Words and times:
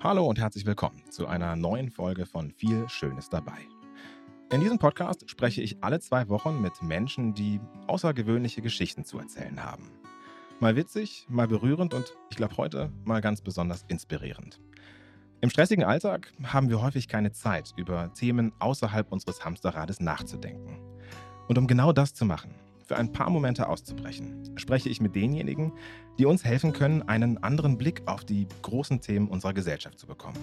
Hallo 0.00 0.28
und 0.28 0.38
herzlich 0.38 0.64
willkommen 0.64 1.02
zu 1.10 1.26
einer 1.26 1.56
neuen 1.56 1.90
Folge 1.90 2.24
von 2.24 2.52
Viel 2.52 2.88
Schönes 2.88 3.30
dabei. 3.30 3.58
In 4.52 4.60
diesem 4.60 4.78
Podcast 4.78 5.28
spreche 5.28 5.60
ich 5.60 5.82
alle 5.82 5.98
zwei 5.98 6.28
Wochen 6.28 6.62
mit 6.62 6.80
Menschen, 6.82 7.34
die 7.34 7.60
außergewöhnliche 7.88 8.62
Geschichten 8.62 9.04
zu 9.04 9.18
erzählen 9.18 9.64
haben. 9.64 9.90
Mal 10.60 10.76
witzig, 10.76 11.26
mal 11.28 11.48
berührend 11.48 11.94
und 11.94 12.16
ich 12.30 12.36
glaube 12.36 12.56
heute 12.58 12.92
mal 13.04 13.20
ganz 13.20 13.40
besonders 13.40 13.84
inspirierend. 13.88 14.60
Im 15.40 15.50
stressigen 15.50 15.84
Alltag 15.84 16.32
haben 16.44 16.68
wir 16.68 16.80
häufig 16.80 17.08
keine 17.08 17.32
Zeit, 17.32 17.74
über 17.76 18.12
Themen 18.14 18.52
außerhalb 18.60 19.10
unseres 19.10 19.44
Hamsterrades 19.44 19.98
nachzudenken. 19.98 20.78
Und 21.48 21.58
um 21.58 21.66
genau 21.66 21.92
das 21.92 22.14
zu 22.14 22.24
machen, 22.24 22.54
für 22.88 22.96
ein 22.96 23.12
paar 23.12 23.30
Momente 23.30 23.68
auszubrechen, 23.68 24.56
spreche 24.56 24.88
ich 24.88 25.02
mit 25.02 25.14
denjenigen, 25.14 25.72
die 26.18 26.24
uns 26.24 26.42
helfen 26.44 26.72
können, 26.72 27.02
einen 27.02 27.36
anderen 27.42 27.76
Blick 27.76 28.00
auf 28.06 28.24
die 28.24 28.46
großen 28.62 29.02
Themen 29.02 29.28
unserer 29.28 29.52
Gesellschaft 29.52 29.98
zu 29.98 30.06
bekommen. 30.06 30.38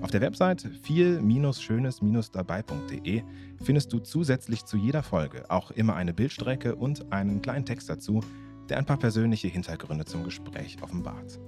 Auf 0.00 0.10
der 0.10 0.22
Website 0.22 0.66
viel-schönes-dabei.de 0.82 3.22
findest 3.62 3.92
du 3.92 3.98
zusätzlich 4.00 4.64
zu 4.64 4.78
jeder 4.78 5.02
Folge 5.02 5.44
auch 5.50 5.70
immer 5.70 5.94
eine 5.94 6.14
Bildstrecke 6.14 6.74
und 6.74 7.12
einen 7.12 7.42
kleinen 7.42 7.66
Text 7.66 7.90
dazu, 7.90 8.20
der 8.68 8.78
ein 8.78 8.86
paar 8.86 8.96
persönliche 8.96 9.48
Hintergründe 9.48 10.06
zum 10.06 10.24
Gespräch 10.24 10.78
offenbart. 10.80 11.38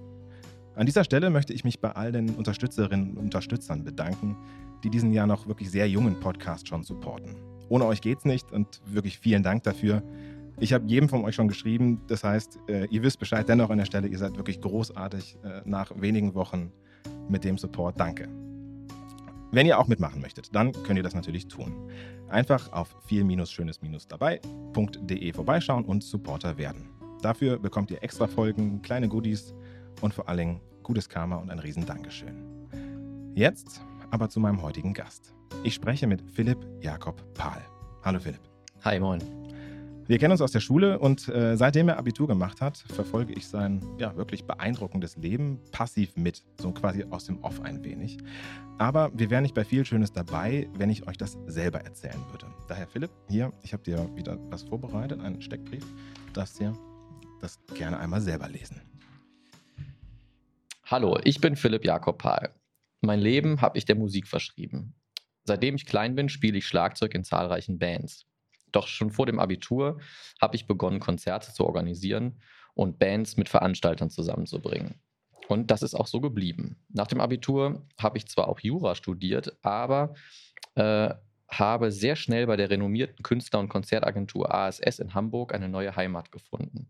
An 0.77 0.87
dieser 0.87 1.05
Stelle 1.05 1.31
möchte 1.31 1.55
ich 1.55 1.65
mich 1.65 1.81
bei 1.81 1.93
all 1.93 2.13
den 2.13 2.29
Unterstützerinnen 2.31 3.13
und 3.13 3.25
Unterstützern 3.25 3.85
bedanken, 3.85 4.37
die 4.85 4.91
diesen 4.91 5.13
ja 5.13 5.27
noch 5.27 5.49
wirklich 5.49 5.71
sehr 5.71 5.89
jungen 5.89 6.21
Podcast 6.21 6.69
schon 6.69 6.83
supporten. 6.83 7.54
Ohne 7.69 7.87
euch 7.87 8.01
geht's 8.01 8.25
nicht 8.25 8.53
und 8.53 8.81
wirklich 8.87 9.19
vielen 9.19 9.43
Dank 9.43 9.65
dafür. 9.65 10.03
Ich 10.61 10.73
habe 10.73 10.87
jedem 10.87 11.09
von 11.09 11.25
euch 11.25 11.35
schon 11.35 11.49
geschrieben, 11.49 12.01
das 12.07 12.23
heißt, 12.23 12.61
äh, 12.69 12.87
ihr 12.87 13.03
wisst 13.03 13.19
Bescheid 13.19 13.49
dennoch 13.49 13.71
an 13.71 13.79
der 13.79 13.87
Stelle, 13.87 14.07
ihr 14.07 14.19
seid 14.19 14.37
wirklich 14.37 14.61
großartig 14.61 15.37
äh, 15.43 15.63
nach 15.65 15.91
wenigen 16.01 16.35
Wochen 16.35 16.71
mit 17.29 17.43
dem 17.45 17.59
Support. 17.59 17.99
Danke. 17.99 18.29
Wenn 19.51 19.67
ihr 19.67 19.79
auch 19.79 19.89
mitmachen 19.89 20.21
möchtet, 20.21 20.55
dann 20.55 20.73
könnt 20.85 20.97
ihr 20.97 21.03
das 21.03 21.15
natürlich 21.15 21.49
tun. 21.49 21.91
Einfach 22.29 22.73
auf 22.73 22.95
viel-schönes-dabei.de 23.07 25.33
vorbeischauen 25.33 25.85
und 25.85 26.03
Supporter 26.03 26.59
werden. 26.59 26.89
Dafür 27.23 27.59
bekommt 27.59 27.91
ihr 27.91 28.03
extra 28.03 28.27
Folgen, 28.27 28.83
kleine 28.83 29.09
Goodies 29.09 29.55
und 30.01 30.13
vor 30.13 30.29
allen 30.29 30.39
Dingen 30.39 30.61
gutes 30.83 31.09
Karma 31.09 31.37
und 31.37 31.51
ein 31.51 31.59
riesen 31.59 31.87
Dankeschön. 31.87 32.35
Jetzt 33.35 33.81
aber 34.11 34.29
zu 34.29 34.41
meinem 34.41 34.63
heutigen 34.63 34.93
Gast. 34.93 35.35
Ich 35.63 35.75
spreche 35.75 36.07
mit 36.07 36.23
Philipp 36.33 36.59
Jakob 36.81 37.23
Pahl. 37.35 37.63
Hallo 38.03 38.19
Philipp. 38.19 38.41
Hi, 38.85 38.99
moin. 39.01 39.21
Wir 40.07 40.19
kennen 40.19 40.33
uns 40.33 40.43
aus 40.43 40.53
der 40.53 40.61
Schule 40.61 40.99
und 40.99 41.29
äh, 41.29 41.57
seitdem 41.57 41.89
er 41.89 41.97
Abitur 41.97 42.29
gemacht 42.29 42.61
hat, 42.61 42.77
verfolge 42.77 43.33
ich 43.33 43.47
sein 43.47 43.83
ja, 43.99 44.15
wirklich 44.17 44.45
beeindruckendes 44.45 45.17
Leben 45.17 45.59
passiv 45.73 46.15
mit, 46.17 46.43
so 46.61 46.73
quasi 46.73 47.05
aus 47.09 47.25
dem 47.25 47.43
Off 47.43 47.63
ein 47.63 47.83
wenig. 47.83 48.19
Aber 48.77 49.11
wir 49.15 49.31
wären 49.31 49.45
nicht 49.45 49.55
bei 49.55 49.65
viel 49.65 49.87
Schönes 49.87 50.13
dabei, 50.13 50.69
wenn 50.75 50.91
ich 50.91 51.09
euch 51.09 51.17
das 51.17 51.39
selber 51.47 51.81
erzählen 51.81 52.23
würde. 52.31 52.47
Daher 52.69 52.87
Philipp, 52.87 53.11
hier, 53.31 53.51
ich 53.63 53.73
habe 53.73 53.83
dir 53.83 54.15
wieder 54.15 54.39
was 54.51 54.65
vorbereitet, 54.65 55.21
einen 55.21 55.41
Steckbrief. 55.41 55.85
darfst 56.35 56.61
dir 56.61 56.77
das 57.41 57.59
gerne 57.75 57.99
einmal 57.99 58.21
selber 58.21 58.49
lesen. 58.49 58.83
Hallo, 60.85 61.19
ich 61.25 61.41
bin 61.41 61.57
Philipp 61.57 61.85
Jakob 61.85 62.19
Pahl. 62.19 62.51
Mein 63.01 63.21
Leben 63.21 63.63
habe 63.63 63.79
ich 63.79 63.87
der 63.87 63.97
Musik 63.97 64.27
verschrieben. 64.29 64.95
Seitdem 65.45 65.77
ich 65.77 65.87
klein 65.87 66.15
bin, 66.15 66.29
spiele 66.29 66.59
ich 66.59 66.67
Schlagzeug 66.67 67.15
in 67.15 67.25
zahlreichen 67.25 67.79
Bands. 67.79 68.27
Doch 68.73 68.89
schon 68.89 69.11
vor 69.11 69.27
dem 69.27 69.39
Abitur 69.39 70.01
habe 70.41 70.57
ich 70.57 70.67
begonnen, 70.67 71.01
Konzerte 71.01 71.53
zu 71.53 71.65
organisieren 71.65 72.41
und 72.75 72.99
Bands 72.99 73.37
mit 73.37 73.49
Veranstaltern 73.49 74.11
zusammenzubringen. 74.11 75.01
Und 75.49 75.71
das 75.71 75.83
ist 75.83 75.95
auch 75.95 76.07
so 76.07 76.21
geblieben. 76.21 76.77
Nach 76.89 77.07
dem 77.07 77.21
Abitur 77.21 77.87
habe 78.01 78.19
ich 78.19 78.27
zwar 78.27 78.49
auch 78.49 78.61
Jura 78.61 78.95
studiert, 78.95 79.57
aber 79.63 80.15
äh, 80.75 81.15
habe 81.49 81.93
sehr 81.93 82.17
schnell 82.17 82.47
bei 82.47 82.57
der 82.57 82.71
renommierten 82.71 83.23
Künstler- 83.23 83.61
und 83.61 83.69
Konzertagentur 83.69 84.53
ASS 84.53 84.99
in 84.99 85.15
Hamburg 85.15 85.55
eine 85.55 85.69
neue 85.69 85.95
Heimat 85.95 86.33
gefunden. 86.33 86.89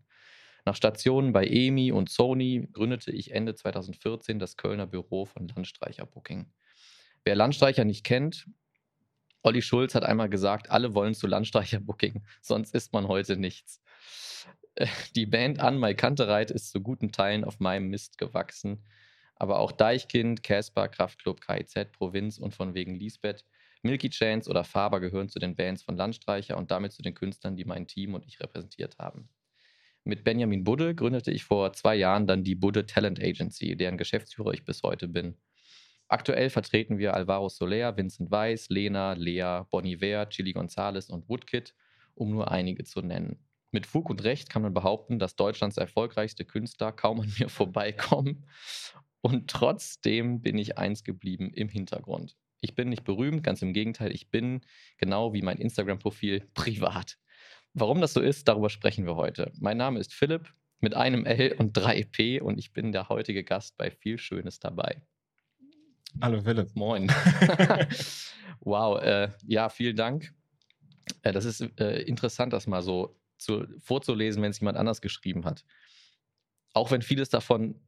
Nach 0.64 0.76
Stationen 0.76 1.32
bei 1.32 1.46
EMI 1.46 1.92
und 1.92 2.08
Sony 2.08 2.68
gründete 2.72 3.10
ich 3.10 3.32
Ende 3.32 3.54
2014 3.54 4.38
das 4.38 4.56
Kölner 4.56 4.86
Büro 4.86 5.26
von 5.26 5.48
Landstreicher 5.48 6.06
Booking. 6.06 6.46
Wer 7.24 7.36
Landstreicher 7.36 7.84
nicht 7.84 8.04
kennt, 8.04 8.46
Olli 9.42 9.62
Schulz 9.62 9.94
hat 9.94 10.04
einmal 10.04 10.28
gesagt, 10.28 10.70
alle 10.70 10.94
wollen 10.94 11.14
zu 11.14 11.26
Landstreicher 11.26 11.80
Booking, 11.80 12.22
sonst 12.42 12.74
ist 12.74 12.92
man 12.92 13.08
heute 13.08 13.36
nichts. 13.36 13.82
Die 15.14 15.26
Band 15.26 15.60
An 15.60 15.78
My 15.78 15.94
Kantereit 15.94 16.50
ist 16.50 16.70
zu 16.70 16.80
guten 16.80 17.12
Teilen 17.12 17.44
auf 17.44 17.60
meinem 17.60 17.88
Mist 17.88 18.18
gewachsen. 18.18 18.82
Aber 19.36 19.58
auch 19.58 19.72
Deichkind, 19.72 20.42
Casper, 20.42 20.88
Kraftklub, 20.88 21.40
KIZ, 21.40 21.92
Provinz 21.92 22.38
und 22.38 22.54
von 22.54 22.74
wegen 22.74 22.94
Lisbeth, 22.94 23.44
Milky 23.82 24.08
Chance 24.10 24.48
oder 24.48 24.64
Faber 24.64 25.00
gehören 25.00 25.28
zu 25.28 25.38
den 25.38 25.56
Bands 25.56 25.82
von 25.82 25.96
Landstreicher 25.96 26.56
und 26.56 26.70
damit 26.70 26.92
zu 26.92 27.02
den 27.02 27.14
Künstlern, 27.14 27.56
die 27.56 27.64
mein 27.64 27.86
Team 27.86 28.14
und 28.14 28.24
ich 28.26 28.40
repräsentiert 28.40 28.98
haben. 28.98 29.28
Mit 30.04 30.24
Benjamin 30.24 30.64
Budde 30.64 30.94
gründete 30.94 31.30
ich 31.30 31.44
vor 31.44 31.72
zwei 31.72 31.94
Jahren 31.94 32.26
dann 32.26 32.44
die 32.44 32.54
Budde 32.54 32.86
Talent 32.86 33.22
Agency, 33.22 33.76
deren 33.76 33.98
Geschäftsführer 33.98 34.52
ich 34.52 34.64
bis 34.64 34.82
heute 34.82 35.08
bin. 35.08 35.36
Aktuell 36.08 36.50
vertreten 36.50 36.98
wir 36.98 37.14
Alvaro 37.14 37.48
Soler, 37.48 37.96
Vincent 37.96 38.30
Weiss, 38.30 38.68
Lena, 38.68 39.14
Lea, 39.14 39.62
Boniver, 39.70 40.28
Chili 40.28 40.52
Gonzalez 40.52 41.08
und 41.08 41.28
Woodkid, 41.28 41.74
um 42.14 42.30
nur 42.30 42.50
einige 42.50 42.84
zu 42.84 43.00
nennen. 43.00 43.38
Mit 43.70 43.86
Fug 43.86 44.08
und 44.10 44.22
Recht 44.22 44.50
kann 44.50 44.62
man 44.62 44.74
behaupten, 44.74 45.18
dass 45.18 45.34
Deutschlands 45.34 45.78
erfolgreichste 45.78 46.44
Künstler 46.44 46.92
kaum 46.92 47.20
an 47.20 47.32
mir 47.38 47.48
vorbeikommen. 47.48 48.46
Und 49.20 49.50
trotzdem 49.50 50.42
bin 50.42 50.58
ich 50.58 50.78
eins 50.78 51.02
geblieben 51.02 51.50
im 51.52 51.68
Hintergrund. 51.68 52.36
Ich 52.60 52.74
bin 52.74 52.88
nicht 52.88 53.04
berühmt, 53.04 53.42
ganz 53.42 53.62
im 53.62 53.72
Gegenteil, 53.72 54.12
ich 54.12 54.30
bin 54.30 54.60
genau 54.98 55.32
wie 55.32 55.42
mein 55.42 55.58
Instagram-Profil 55.58 56.48
privat. 56.54 57.18
Warum 57.72 58.00
das 58.00 58.12
so 58.12 58.20
ist, 58.20 58.46
darüber 58.46 58.70
sprechen 58.70 59.06
wir 59.06 59.16
heute. 59.16 59.50
Mein 59.58 59.78
Name 59.78 59.98
ist 59.98 60.14
Philipp 60.14 60.54
mit 60.80 60.94
einem 60.94 61.24
L 61.26 61.54
und 61.58 61.72
drei 61.72 62.04
P 62.04 62.40
und 62.40 62.58
ich 62.58 62.72
bin 62.72 62.92
der 62.92 63.08
heutige 63.08 63.42
Gast 63.42 63.76
bei 63.76 63.90
Viel 63.90 64.18
Schönes 64.18 64.60
dabei. 64.60 65.02
Hallo 66.20 66.40
Philipp. 66.40 66.74
Moin. 66.74 67.08
wow, 68.60 69.00
äh, 69.02 69.28
ja, 69.46 69.68
vielen 69.68 69.96
Dank. 69.96 70.32
Äh, 71.22 71.32
das 71.32 71.44
ist 71.44 71.60
äh, 71.78 72.02
interessant, 72.02 72.52
das 72.52 72.66
mal 72.66 72.82
so 72.82 73.16
zu, 73.36 73.66
vorzulesen, 73.80 74.42
wenn 74.42 74.50
es 74.50 74.60
jemand 74.60 74.78
anders 74.78 75.00
geschrieben 75.00 75.44
hat. 75.44 75.64
Auch 76.72 76.90
wenn 76.90 77.02
vieles 77.02 77.28
davon 77.28 77.80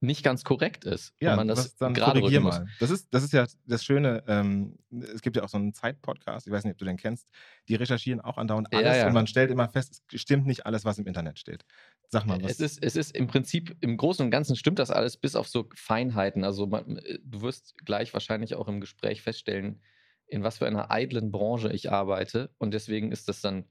nicht 0.00 0.22
ganz 0.22 0.44
korrekt 0.44 0.84
ist. 0.84 1.14
Ja, 1.20 1.36
man 1.36 1.48
das 1.48 1.76
dann 1.76 1.94
korrigier 1.94 2.40
mal. 2.40 2.66
Das 2.78 2.90
ist, 2.90 3.08
das 3.12 3.24
ist 3.24 3.32
ja 3.32 3.46
das 3.66 3.84
Schöne. 3.84 4.22
Ähm, 4.26 4.78
es 4.90 5.22
gibt 5.22 5.36
ja 5.36 5.42
auch 5.42 5.48
so 5.48 5.56
einen 5.56 5.72
Zeit-Podcast, 5.72 6.46
ich 6.46 6.52
weiß 6.52 6.64
nicht, 6.64 6.72
ob 6.72 6.78
du 6.78 6.84
den 6.84 6.96
kennst. 6.96 7.28
Die 7.68 7.74
recherchieren 7.74 8.20
auch 8.20 8.36
andauernd 8.36 8.72
alles 8.72 8.84
ja, 8.84 8.96
ja. 8.96 9.06
und 9.06 9.14
man 9.14 9.26
stellt 9.26 9.50
immer 9.50 9.68
fest, 9.68 10.02
es 10.12 10.20
stimmt 10.20 10.46
nicht 10.46 10.66
alles, 10.66 10.84
was 10.84 10.98
im 10.98 11.06
Internet 11.06 11.38
steht. 11.38 11.64
Sag 12.08 12.26
mal 12.26 12.40
was. 12.42 12.52
Es 12.52 12.60
ist, 12.60 12.82
es 12.82 12.96
ist 12.96 13.16
im 13.16 13.26
Prinzip, 13.26 13.76
im 13.80 13.96
Großen 13.96 14.24
und 14.24 14.30
Ganzen 14.30 14.56
stimmt 14.56 14.78
das 14.78 14.90
alles, 14.90 15.16
bis 15.16 15.36
auf 15.36 15.48
so 15.48 15.68
Feinheiten. 15.74 16.44
Also 16.44 16.66
man, 16.66 17.00
du 17.22 17.42
wirst 17.42 17.74
gleich 17.84 18.12
wahrscheinlich 18.12 18.54
auch 18.54 18.68
im 18.68 18.80
Gespräch 18.80 19.22
feststellen, 19.22 19.80
in 20.26 20.42
was 20.42 20.58
für 20.58 20.66
einer 20.66 20.90
eitlen 20.90 21.30
Branche 21.30 21.72
ich 21.72 21.90
arbeite. 21.90 22.50
Und 22.58 22.74
deswegen 22.74 23.10
ist 23.10 23.28
das 23.28 23.40
dann 23.40 23.64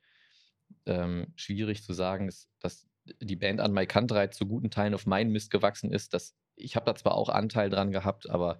ähm, 0.86 1.28
schwierig 1.36 1.84
zu 1.84 1.94
sagen, 1.94 2.30
dass 2.60 2.88
die 3.20 3.36
Band 3.36 3.60
an 3.60 3.74
My 3.74 3.86
Country 3.86 4.30
zu 4.30 4.46
guten 4.46 4.70
Teilen 4.70 4.94
auf 4.94 5.06
meinen 5.06 5.32
Mist 5.32 5.52
gewachsen 5.52 5.92
ist. 5.92 6.14
Dass, 6.14 6.36
ich 6.56 6.76
habe 6.76 6.86
da 6.86 6.96
zwar 6.96 7.16
auch 7.16 7.30
Anteil 7.30 7.70
dran 7.70 7.92
gehabt, 7.92 8.30
aber 8.30 8.60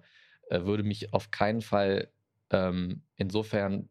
äh, 0.50 0.62
würde 0.62 0.82
mich 0.82 1.12
auf 1.12 1.30
keinen 1.30 1.62
Fall 1.62 2.10
ähm, 2.50 3.02
insofern 3.16 3.88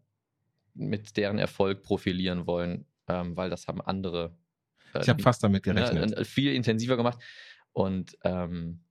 mit 0.74 1.18
deren 1.18 1.38
Erfolg 1.38 1.84
profilieren 1.84 2.48
wollen, 2.48 2.86
ähm, 3.08 3.36
weil 3.38 3.50
das 3.50 3.68
haben 3.68 3.82
andere. 3.82 4.36
Äh, 4.94 5.02
ich 5.02 5.10
habe 5.10 5.22
fast 5.22 5.44
damit 5.44 5.66
ne, 5.66 5.74
gerechnet. 5.74 6.18
Ne, 6.18 6.26
viel 6.26 6.54
intensiver 6.54 6.98
gemacht. 6.98 7.20
Und 7.72 8.18
ähm, 8.24 8.84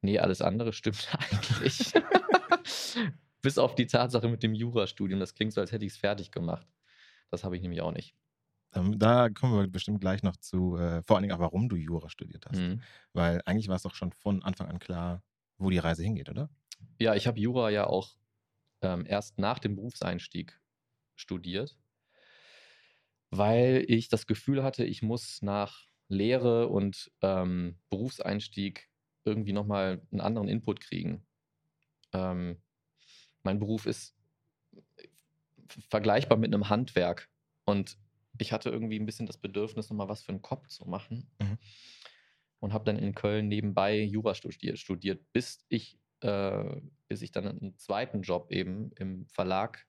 nee, 0.00 0.18
alles 0.18 0.42
andere 0.42 0.72
stimmt 0.72 1.08
eigentlich. 1.18 1.92
Bis 3.42 3.56
auf 3.56 3.74
die 3.74 3.86
Tatsache 3.86 4.28
mit 4.28 4.42
dem 4.42 4.54
Jurastudium. 4.54 5.18
Das 5.18 5.34
klingt 5.34 5.52
so, 5.52 5.60
als 5.60 5.72
hätte 5.72 5.86
ich 5.86 5.92
es 5.92 5.98
fertig 5.98 6.30
gemacht. 6.30 6.66
Das 7.30 7.44
habe 7.44 7.56
ich 7.56 7.62
nämlich 7.62 7.80
auch 7.80 7.92
nicht. 7.92 8.14
Ähm, 8.74 8.98
da 8.98 9.28
kommen 9.28 9.58
wir 9.58 9.66
bestimmt 9.66 10.00
gleich 10.00 10.22
noch 10.22 10.36
zu, 10.36 10.76
äh, 10.76 11.02
vor 11.02 11.16
allen 11.16 11.22
Dingen 11.22 11.34
auch, 11.34 11.40
warum 11.40 11.68
du 11.68 11.76
Jura 11.76 12.08
studiert 12.08 12.46
hast. 12.46 12.58
Mhm. 12.58 12.82
Weil 13.12 13.42
eigentlich 13.44 13.68
war 13.68 13.76
es 13.76 13.82
doch 13.82 13.94
schon 13.94 14.12
von 14.12 14.42
Anfang 14.42 14.68
an 14.68 14.78
klar, 14.78 15.22
wo 15.58 15.70
die 15.70 15.78
Reise 15.78 16.02
hingeht, 16.02 16.28
oder? 16.28 16.48
Ja, 16.98 17.14
ich 17.14 17.26
habe 17.26 17.40
Jura 17.40 17.70
ja 17.70 17.86
auch 17.86 18.16
ähm, 18.82 19.04
erst 19.06 19.38
nach 19.38 19.58
dem 19.58 19.76
Berufseinstieg 19.76 20.60
studiert, 21.16 21.76
weil 23.30 23.84
ich 23.88 24.08
das 24.08 24.26
Gefühl 24.26 24.62
hatte, 24.62 24.84
ich 24.84 25.02
muss 25.02 25.42
nach 25.42 25.86
Lehre 26.08 26.68
und 26.68 27.10
ähm, 27.22 27.78
Berufseinstieg 27.88 28.88
irgendwie 29.24 29.52
nochmal 29.52 30.02
einen 30.10 30.20
anderen 30.20 30.48
Input 30.48 30.80
kriegen. 30.80 31.26
Ähm, 32.12 32.60
mein 33.42 33.58
Beruf 33.58 33.86
ist 33.86 34.16
vergleichbar 35.88 36.38
mit 36.38 36.52
einem 36.52 36.68
Handwerk 36.68 37.28
und 37.64 37.96
ich 38.40 38.52
hatte 38.52 38.70
irgendwie 38.70 38.98
ein 38.98 39.06
bisschen 39.06 39.26
das 39.26 39.38
Bedürfnis, 39.38 39.90
nochmal 39.90 40.08
was 40.08 40.22
für 40.22 40.32
den 40.32 40.42
Kopf 40.42 40.68
zu 40.68 40.86
machen. 40.88 41.30
Mhm. 41.40 41.58
und 42.60 42.74
habe 42.74 42.84
dann 42.84 42.98
in 42.98 43.14
Köln 43.14 43.48
nebenbei 43.48 44.00
Jura 44.00 44.34
studiert, 44.34 44.78
studiert 44.78 45.32
bis 45.32 45.64
ich, 45.68 45.98
äh, 46.20 46.80
bis 47.08 47.22
ich 47.22 47.32
dann 47.32 47.46
einen 47.46 47.78
zweiten 47.78 48.20
Job 48.20 48.50
eben 48.50 48.92
im 48.96 49.26
Verlag 49.26 49.86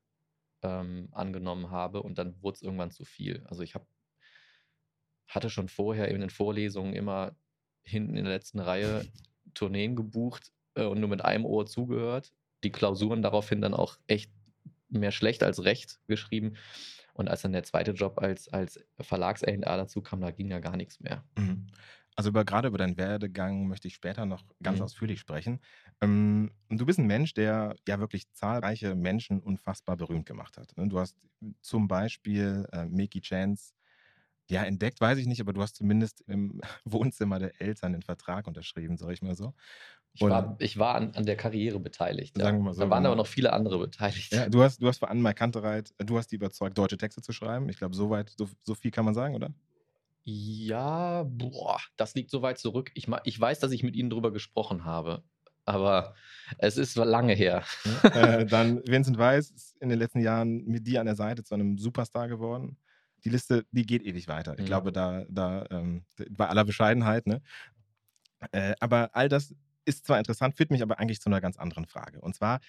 ähm, 0.62 1.09
angenommen 1.12 1.69
habe 1.71 2.01
und 2.01 2.18
dann 2.18 2.42
wurde 2.42 2.56
es 2.56 2.62
irgendwann 2.62 2.92
zu 2.92 3.03
viel. 3.03 3.44
Also 3.45 3.62
ich 3.63 3.75
habe 3.75 3.86
hatte 5.27 5.50
schon 5.50 5.69
vorher 5.69 6.09
in 6.09 6.21
den 6.21 6.30
Vorlesungen 6.30 6.94
immer 6.94 7.36
hinten 7.83 8.18
in 8.18 8.25
der 8.25 8.33
letzten 8.33 8.59
Reihe 8.59 9.06
Tourneen 9.54 9.95
gebucht 9.95 10.51
äh, 10.75 10.86
und 10.86 11.00
nur 11.00 11.09
mit 11.09 11.24
einem 11.24 11.45
Ohr 11.45 11.65
zugehört. 11.65 12.33
Die 12.63 12.71
Klausuren 12.71 13.21
daraufhin 13.21 13.62
dann 13.62 13.74
auch 13.74 13.97
echt 14.07 14.31
mehr 14.89 15.12
schlecht 15.12 15.42
als 15.42 15.63
recht 15.63 16.00
geschrieben. 16.07 16.57
Und 17.13 17.29
als 17.29 17.41
dann 17.41 17.51
der 17.51 17.63
zweite 17.63 17.91
Job 17.91 18.19
als, 18.19 18.47
als 18.49 18.83
Verlags-A&A 18.99 19.77
dazu 19.77 20.01
kam, 20.01 20.21
da 20.21 20.31
ging 20.31 20.49
ja 20.49 20.59
gar 20.59 20.77
nichts 20.77 20.99
mehr. 20.99 21.23
Mhm. 21.37 21.67
Also 22.15 22.29
über, 22.29 22.43
gerade 22.43 22.67
über 22.67 22.77
deinen 22.77 22.97
Werdegang 22.97 23.67
möchte 23.67 23.87
ich 23.87 23.95
später 23.95 24.25
noch 24.25 24.43
ganz 24.61 24.79
mhm. 24.79 24.85
ausführlich 24.85 25.19
sprechen. 25.19 25.59
Ähm, 26.01 26.51
du 26.69 26.85
bist 26.85 26.99
ein 26.99 27.07
Mensch, 27.07 27.33
der 27.33 27.75
ja 27.87 27.99
wirklich 27.99 28.29
zahlreiche 28.33 28.95
Menschen 28.95 29.39
unfassbar 29.39 29.95
berühmt 29.95 30.25
gemacht 30.25 30.57
hat. 30.57 30.75
Ne? 30.75 30.87
Du 30.87 30.99
hast 30.99 31.15
zum 31.61 31.87
Beispiel 31.87 32.67
äh, 32.73 32.85
Mickey 32.85 33.21
Chance 33.21 33.73
ja, 34.51 34.63
entdeckt 34.63 35.00
weiß 35.00 35.18
ich 35.18 35.27
nicht, 35.27 35.39
aber 35.39 35.53
du 35.53 35.62
hast 35.62 35.77
zumindest 35.77 36.21
im 36.27 36.59
Wohnzimmer 36.86 37.39
der 37.39 37.59
Eltern 37.62 37.94
den 37.94 38.01
Vertrag 38.01 38.48
unterschrieben, 38.48 38.98
sag 38.98 39.12
ich 39.12 39.21
mal 39.21 39.36
so. 39.36 39.53
Ich 40.13 40.21
war, 40.21 40.57
ich 40.59 40.77
war 40.77 40.95
an, 40.95 41.12
an 41.15 41.25
der 41.25 41.38
Karriere 41.38 41.80
beteiligt. 41.80 42.38
Sagen 42.38 42.57
wir 42.57 42.63
mal 42.65 42.74
so. 42.74 42.81
Da 42.81 42.89
waren 42.89 43.03
genau. 43.03 43.13
aber 43.13 43.15
noch 43.15 43.27
viele 43.27 43.53
andere 43.53 43.80
beteiligt. 43.80 44.33
Ja, 44.33 44.50
du 44.50 44.62
hast, 44.62 44.81
du 44.81 44.88
hast 44.89 44.98
vor 44.98 45.09
allem 45.09 45.24
Kantereit, 45.33 45.94
du 46.00 46.18
hast 46.18 46.27
die 46.27 46.36
überzeugt, 46.36 46.77
deutsche 46.77 46.98
Texte 46.98 47.21
zu 47.21 47.31
schreiben. 47.31 47.69
Ich 47.69 47.77
glaube, 47.77 47.95
so 47.95 48.13
so, 48.38 48.50
so 48.62 48.75
viel 48.75 48.92
kann 48.92 49.06
man 49.06 49.13
sagen, 49.13 49.36
oder? 49.36 49.53
Ja, 50.25 51.24
boah, 51.24 51.80
das 51.95 52.13
liegt 52.13 52.30
so 52.30 52.42
weit 52.42 52.57
zurück. 52.57 52.92
Ich, 52.94 53.07
ich 53.24 53.39
weiß, 53.39 53.59
dass 53.59 53.71
ich 53.71 53.83
mit 53.83 53.95
ihnen 53.95 54.09
drüber 54.09 54.33
gesprochen 54.33 54.83
habe, 54.83 55.24
aber 55.63 56.13
es 56.57 56.75
ist 56.75 56.97
lange 56.97 57.33
her. 57.33 57.63
äh, 58.04 58.45
dann 58.45 58.81
Vincent 58.86 59.18
Weiss 59.18 59.50
ist 59.50 59.77
in 59.81 59.88
den 59.88 59.97
letzten 59.97 60.19
Jahren 60.19 60.65
mit 60.65 60.86
dir 60.86 61.00
an 61.00 61.06
der 61.06 61.15
Seite 61.15 61.45
zu 61.45 61.54
einem 61.54 61.77
Superstar 61.77 62.27
geworden 62.27 62.75
die 63.23 63.29
Liste, 63.29 63.65
die 63.71 63.85
geht 63.85 64.03
ewig 64.03 64.27
weiter. 64.27 64.53
Ich 64.53 64.62
mhm. 64.62 64.65
glaube, 64.65 64.91
da, 64.91 65.25
da 65.29 65.65
ähm, 65.69 66.03
bei 66.29 66.47
aller 66.47 66.65
Bescheidenheit, 66.65 67.27
ne? 67.27 67.41
Äh, 68.51 68.73
aber 68.79 69.12
all 69.13 69.29
das 69.29 69.53
ist 69.85 70.06
zwar 70.06 70.18
interessant, 70.18 70.56
führt 70.56 70.71
mich 70.71 70.81
aber 70.81 71.00
eigentlich 71.00 71.21
zu 71.21 71.29
einer 71.29 71.41
ganz 71.41 71.57
anderen 71.57 71.85
Frage. 71.85 72.19
Und 72.21 72.35
zwar, 72.35 72.59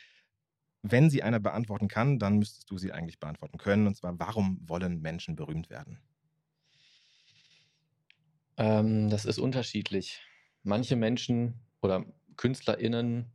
wenn 0.82 1.10
sie 1.10 1.22
einer 1.22 1.40
beantworten 1.40 1.88
kann, 1.88 2.18
dann 2.18 2.38
müsstest 2.38 2.70
du 2.70 2.78
sie 2.78 2.92
eigentlich 2.92 3.18
beantworten 3.18 3.58
können. 3.58 3.86
Und 3.86 3.96
zwar, 3.96 4.18
warum 4.18 4.58
wollen 4.68 5.00
Menschen 5.00 5.36
berühmt 5.36 5.70
werden? 5.70 5.98
Ähm, 8.56 9.08
das 9.08 9.24
ist 9.24 9.38
unterschiedlich. 9.38 10.20
Manche 10.62 10.96
Menschen 10.96 11.54
oder 11.80 12.04
KünstlerInnen 12.36 13.32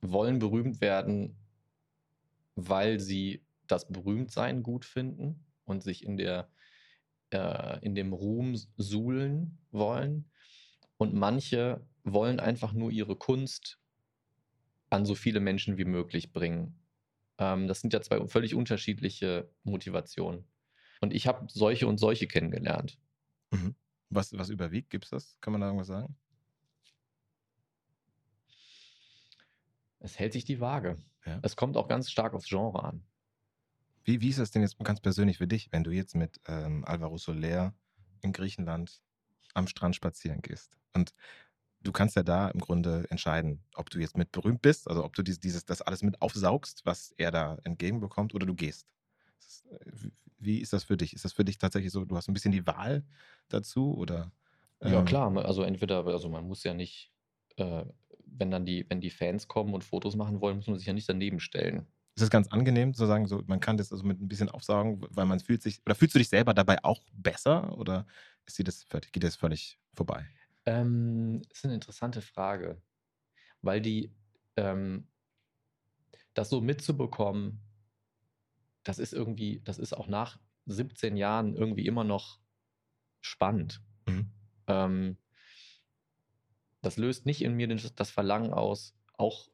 wollen 0.00 0.38
berühmt 0.38 0.80
werden, 0.80 1.36
weil 2.54 3.00
sie 3.00 3.44
das 3.66 3.88
Berühmtsein 3.88 4.62
gut 4.62 4.84
finden 4.84 5.44
und 5.70 5.82
sich 5.82 6.04
in, 6.04 6.16
der, 6.16 6.50
äh, 7.30 7.78
in 7.84 7.94
dem 7.94 8.12
Ruhm 8.12 8.56
suhlen 8.76 9.58
wollen. 9.70 10.30
Und 10.98 11.14
manche 11.14 11.86
wollen 12.04 12.40
einfach 12.40 12.72
nur 12.72 12.90
ihre 12.90 13.16
Kunst 13.16 13.78
an 14.90 15.06
so 15.06 15.14
viele 15.14 15.40
Menschen 15.40 15.78
wie 15.78 15.84
möglich 15.84 16.32
bringen. 16.32 16.78
Ähm, 17.38 17.68
das 17.68 17.80
sind 17.80 17.92
ja 17.92 18.02
zwei 18.02 18.26
völlig 18.26 18.54
unterschiedliche 18.54 19.50
Motivationen. 19.62 20.44
Und 21.00 21.14
ich 21.14 21.26
habe 21.26 21.46
solche 21.48 21.86
und 21.86 21.98
solche 21.98 22.26
kennengelernt. 22.26 22.98
Mhm. 23.50 23.74
Was, 24.10 24.36
was 24.36 24.50
überwiegt? 24.50 24.90
Gibt 24.90 25.04
es 25.04 25.10
das? 25.10 25.40
Kann 25.40 25.52
man 25.52 25.60
da 25.60 25.68
irgendwas 25.68 25.86
sagen? 25.86 26.16
Es 30.00 30.18
hält 30.18 30.32
sich 30.32 30.44
die 30.44 30.60
Waage. 30.60 30.98
Ja. 31.24 31.38
Es 31.42 31.56
kommt 31.56 31.76
auch 31.76 31.86
ganz 31.86 32.10
stark 32.10 32.34
aufs 32.34 32.48
Genre 32.48 32.82
an. 32.82 33.04
Wie, 34.04 34.20
wie 34.20 34.28
ist 34.30 34.38
das 34.38 34.50
denn 34.50 34.62
jetzt 34.62 34.78
ganz 34.78 35.00
persönlich 35.00 35.38
für 35.38 35.46
dich, 35.46 35.72
wenn 35.72 35.84
du 35.84 35.90
jetzt 35.90 36.14
mit 36.14 36.40
ähm, 36.46 36.84
Alvaro 36.84 37.18
Soler 37.18 37.74
in 38.22 38.32
Griechenland 38.32 39.02
am 39.54 39.66
Strand 39.66 39.96
spazieren 39.96 40.42
gehst? 40.42 40.78
Und 40.94 41.14
du 41.80 41.92
kannst 41.92 42.16
ja 42.16 42.22
da 42.22 42.48
im 42.50 42.60
Grunde 42.60 43.06
entscheiden, 43.10 43.64
ob 43.74 43.90
du 43.90 43.98
jetzt 44.00 44.16
mit 44.18 44.32
berühmt 44.32 44.62
bist, 44.62 44.88
also 44.88 45.04
ob 45.04 45.14
du 45.16 45.22
dieses, 45.22 45.40
dieses 45.40 45.64
das 45.66 45.82
alles 45.82 46.02
mit 46.02 46.22
aufsaugst, 46.22 46.82
was 46.86 47.14
er 47.18 47.30
da 47.30 47.58
entgegenbekommt, 47.64 48.34
oder 48.34 48.46
du 48.46 48.54
gehst. 48.54 48.86
Äh, 49.70 49.76
wie 50.38 50.58
ist 50.60 50.72
das 50.72 50.84
für 50.84 50.96
dich? 50.96 51.14
Ist 51.14 51.24
das 51.24 51.32
für 51.34 51.44
dich 51.44 51.58
tatsächlich 51.58 51.92
so, 51.92 52.04
du 52.04 52.16
hast 52.16 52.28
ein 52.28 52.34
bisschen 52.34 52.52
die 52.52 52.66
Wahl 52.66 53.04
dazu 53.48 53.94
oder? 53.96 54.32
Ähm 54.82 54.90
ja, 54.90 55.02
klar. 55.02 55.34
Also 55.44 55.62
entweder, 55.62 56.06
also 56.06 56.28
man 56.28 56.46
muss 56.46 56.64
ja 56.64 56.74
nicht, 56.74 57.12
äh, 57.56 57.84
wenn 58.24 58.50
dann 58.50 58.64
die, 58.66 58.86
wenn 58.88 59.00
die 59.00 59.10
Fans 59.10 59.48
kommen 59.48 59.74
und 59.74 59.84
Fotos 59.84 60.16
machen 60.16 60.40
wollen, 60.40 60.56
muss 60.56 60.66
man 60.66 60.78
sich 60.78 60.86
ja 60.86 60.92
nicht 60.92 61.08
daneben 61.08 61.40
stellen. 61.40 61.86
Ist 62.16 62.22
es 62.22 62.30
ganz 62.30 62.48
angenehm 62.48 62.94
zu 62.94 63.06
sagen, 63.06 63.26
so, 63.26 63.42
man 63.46 63.60
kann 63.60 63.76
das 63.76 63.92
also 63.92 64.04
mit 64.04 64.20
ein 64.20 64.28
bisschen 64.28 64.48
aufsaugen, 64.48 65.00
weil 65.10 65.26
man 65.26 65.40
fühlt 65.40 65.62
sich, 65.62 65.80
oder 65.86 65.94
fühlst 65.94 66.14
du 66.14 66.18
dich 66.18 66.28
selber 66.28 66.54
dabei 66.54 66.82
auch 66.84 67.02
besser 67.12 67.76
oder 67.78 68.06
ist 68.46 68.58
dir 68.58 68.64
das 68.64 68.86
geht 69.12 69.22
das 69.22 69.36
völlig 69.36 69.78
vorbei? 69.94 70.26
Ähm, 70.66 71.42
ist 71.50 71.64
eine 71.64 71.74
interessante 71.74 72.20
Frage, 72.20 72.82
weil 73.62 73.80
die, 73.80 74.12
ähm, 74.56 75.06
das 76.34 76.50
so 76.50 76.60
mitzubekommen, 76.60 77.60
das 78.82 78.98
ist 78.98 79.12
irgendwie, 79.12 79.60
das 79.64 79.78
ist 79.78 79.92
auch 79.92 80.08
nach 80.08 80.38
17 80.66 81.16
Jahren 81.16 81.54
irgendwie 81.54 81.86
immer 81.86 82.04
noch 82.04 82.40
spannend. 83.20 83.82
Mhm. 84.06 84.30
Ähm, 84.66 85.16
das 86.82 86.96
löst 86.96 87.26
nicht 87.26 87.42
in 87.42 87.54
mir 87.54 87.68
das 87.68 88.10
Verlangen 88.10 88.52
aus, 88.52 88.96
auch 89.18 89.50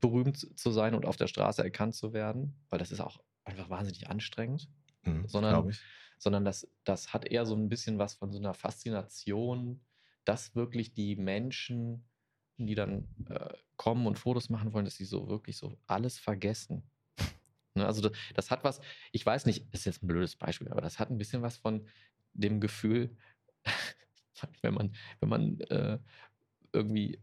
berühmt 0.00 0.58
zu 0.58 0.70
sein 0.70 0.94
und 0.94 1.06
auf 1.06 1.16
der 1.16 1.26
Straße 1.26 1.62
erkannt 1.62 1.94
zu 1.94 2.12
werden, 2.12 2.54
weil 2.70 2.78
das 2.78 2.92
ist 2.92 3.00
auch 3.00 3.20
einfach 3.44 3.70
wahnsinnig 3.70 4.08
anstrengend. 4.08 4.68
Mhm, 5.04 5.28
sondern 5.28 5.72
sondern 6.18 6.44
das, 6.44 6.68
das 6.84 7.12
hat 7.14 7.24
eher 7.26 7.46
so 7.46 7.54
ein 7.54 7.68
bisschen 7.68 7.98
was 7.98 8.14
von 8.14 8.32
so 8.32 8.38
einer 8.38 8.54
Faszination, 8.54 9.80
dass 10.24 10.54
wirklich 10.54 10.92
die 10.92 11.16
Menschen, 11.16 12.04
die 12.56 12.74
dann 12.74 13.08
äh, 13.28 13.54
kommen 13.76 14.06
und 14.06 14.18
Fotos 14.18 14.50
machen 14.50 14.72
wollen, 14.72 14.84
dass 14.84 14.96
sie 14.96 15.04
so 15.04 15.28
wirklich 15.28 15.56
so 15.56 15.78
alles 15.86 16.18
vergessen. 16.18 16.82
ne? 17.74 17.86
Also 17.86 18.02
das, 18.02 18.18
das, 18.34 18.50
hat 18.50 18.64
was, 18.64 18.80
ich 19.12 19.24
weiß 19.24 19.46
nicht, 19.46 19.72
ist 19.72 19.86
jetzt 19.86 20.02
ein 20.02 20.08
blödes 20.08 20.36
Beispiel, 20.36 20.68
aber 20.68 20.80
das 20.80 20.98
hat 20.98 21.10
ein 21.10 21.18
bisschen 21.18 21.42
was 21.42 21.56
von 21.56 21.86
dem 22.32 22.60
Gefühl, 22.60 23.16
wenn 24.62 24.74
man, 24.74 24.94
wenn 25.20 25.28
man 25.28 25.60
äh, 25.60 25.98
irgendwie 26.72 27.22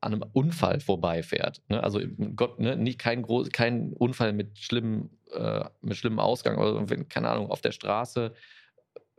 an 0.00 0.14
einem 0.14 0.24
Unfall 0.32 0.80
vorbeifährt. 0.80 1.62
Ne? 1.68 1.82
Also 1.82 2.00
Gott, 2.36 2.58
ne? 2.58 2.76
nicht 2.76 2.98
kein, 2.98 3.22
groß, 3.22 3.50
kein 3.50 3.92
Unfall 3.92 4.32
mit 4.32 4.58
schlimmem, 4.58 5.10
äh, 5.32 5.64
mit 5.82 5.96
schlimmem 5.96 6.18
Ausgang, 6.18 6.58
oder 6.58 6.88
wenn, 6.88 7.08
keine 7.08 7.28
Ahnung, 7.28 7.50
auf 7.50 7.60
der 7.60 7.72
Straße 7.72 8.34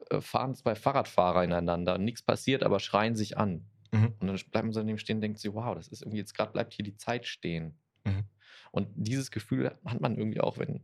äh, 0.10 0.22
fahren 0.22 0.56
zwei 0.56 0.76
Fahrradfahrer 0.76 1.44
ineinander, 1.44 1.98
nichts 1.98 2.22
passiert, 2.24 2.64
aber 2.64 2.80
schreien 2.80 3.16
sich 3.16 3.38
an. 3.38 3.66
Mhm. 3.92 4.14
Und 4.20 4.28
dann 4.28 4.36
bleibt 4.52 4.66
man 4.66 4.74
so 4.74 4.80
daneben 4.80 4.98
stehen 4.98 5.18
und 5.18 5.22
denkt 5.22 5.40
sich, 5.40 5.54
wow, 5.54 5.76
das 5.76 5.88
ist 5.88 6.02
irgendwie 6.02 6.20
jetzt 6.20 6.34
gerade 6.34 6.52
bleibt 6.52 6.74
hier 6.74 6.86
die 6.86 6.98
Zeit 6.98 7.28
stehen. 7.28 7.78
Mhm. 8.06 8.24
Und 8.72 8.88
dieses 8.96 9.32
Gefühl 9.32 9.78
hat 9.86 10.02
man 10.02 10.18
irgendwie 10.18 10.42
auch, 10.42 10.58
wenn, 10.58 10.84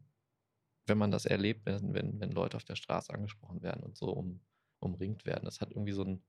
wenn 0.86 0.98
man 0.98 1.12
das 1.12 1.26
erlebt, 1.26 1.66
wenn, 1.66 1.94
wenn, 1.94 2.20
wenn 2.20 2.32
Leute 2.32 2.58
auf 2.58 2.64
der 2.64 2.76
Straße 2.76 3.14
angesprochen 3.14 3.62
werden 3.62 3.84
und 3.84 3.98
so 3.98 4.10
um, 4.10 4.42
umringt 4.80 5.26
werden. 5.26 5.46
Das 5.46 5.62
hat 5.62 5.72
irgendwie 5.72 5.92
so, 5.92 6.04
ein, 6.04 6.24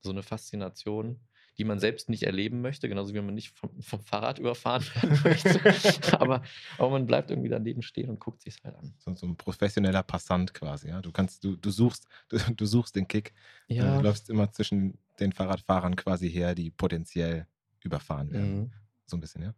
so 0.00 0.10
eine 0.10 0.22
Faszination 0.22 1.20
die 1.58 1.64
man 1.64 1.78
selbst 1.78 2.08
nicht 2.08 2.24
erleben 2.24 2.60
möchte, 2.60 2.88
genauso 2.88 3.14
wie 3.14 3.20
man 3.20 3.34
nicht 3.34 3.56
vom, 3.56 3.70
vom 3.80 4.00
Fahrrad 4.00 4.38
überfahren 4.38 4.84
werden 4.94 5.18
möchte. 5.24 6.20
aber, 6.20 6.42
aber 6.78 6.90
man 6.90 7.06
bleibt 7.06 7.30
irgendwie 7.30 7.48
daneben 7.48 7.82
stehen 7.82 8.10
und 8.10 8.20
guckt 8.20 8.42
sich 8.42 8.56
es 8.56 8.64
halt 8.64 8.76
an. 8.76 8.94
So, 8.98 9.14
so, 9.14 9.26
ein 9.26 9.36
professioneller 9.36 10.02
Passant 10.02 10.52
quasi, 10.52 10.88
ja. 10.88 11.00
Du 11.00 11.12
kannst, 11.12 11.42
du, 11.44 11.56
du 11.56 11.70
suchst, 11.70 12.06
du, 12.28 12.38
du 12.38 12.66
suchst 12.66 12.94
den 12.96 13.08
Kick. 13.08 13.32
Ja. 13.68 13.96
Du 13.96 14.02
läufst 14.02 14.28
immer 14.28 14.50
zwischen 14.52 14.98
den 15.18 15.32
Fahrradfahrern 15.32 15.96
quasi 15.96 16.30
her, 16.30 16.54
die 16.54 16.70
potenziell 16.70 17.46
überfahren 17.82 18.30
werden. 18.30 18.58
Mhm. 18.58 18.72
So 19.06 19.16
ein 19.16 19.20
bisschen, 19.20 19.42
ja. 19.42 19.54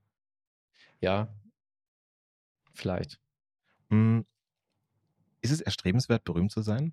Ja, 1.00 1.28
vielleicht. 2.74 3.20
Hm. 3.90 4.24
Ist 5.40 5.52
es 5.52 5.60
erstrebenswert, 5.60 6.24
berühmt 6.24 6.50
zu 6.50 6.62
sein? 6.62 6.92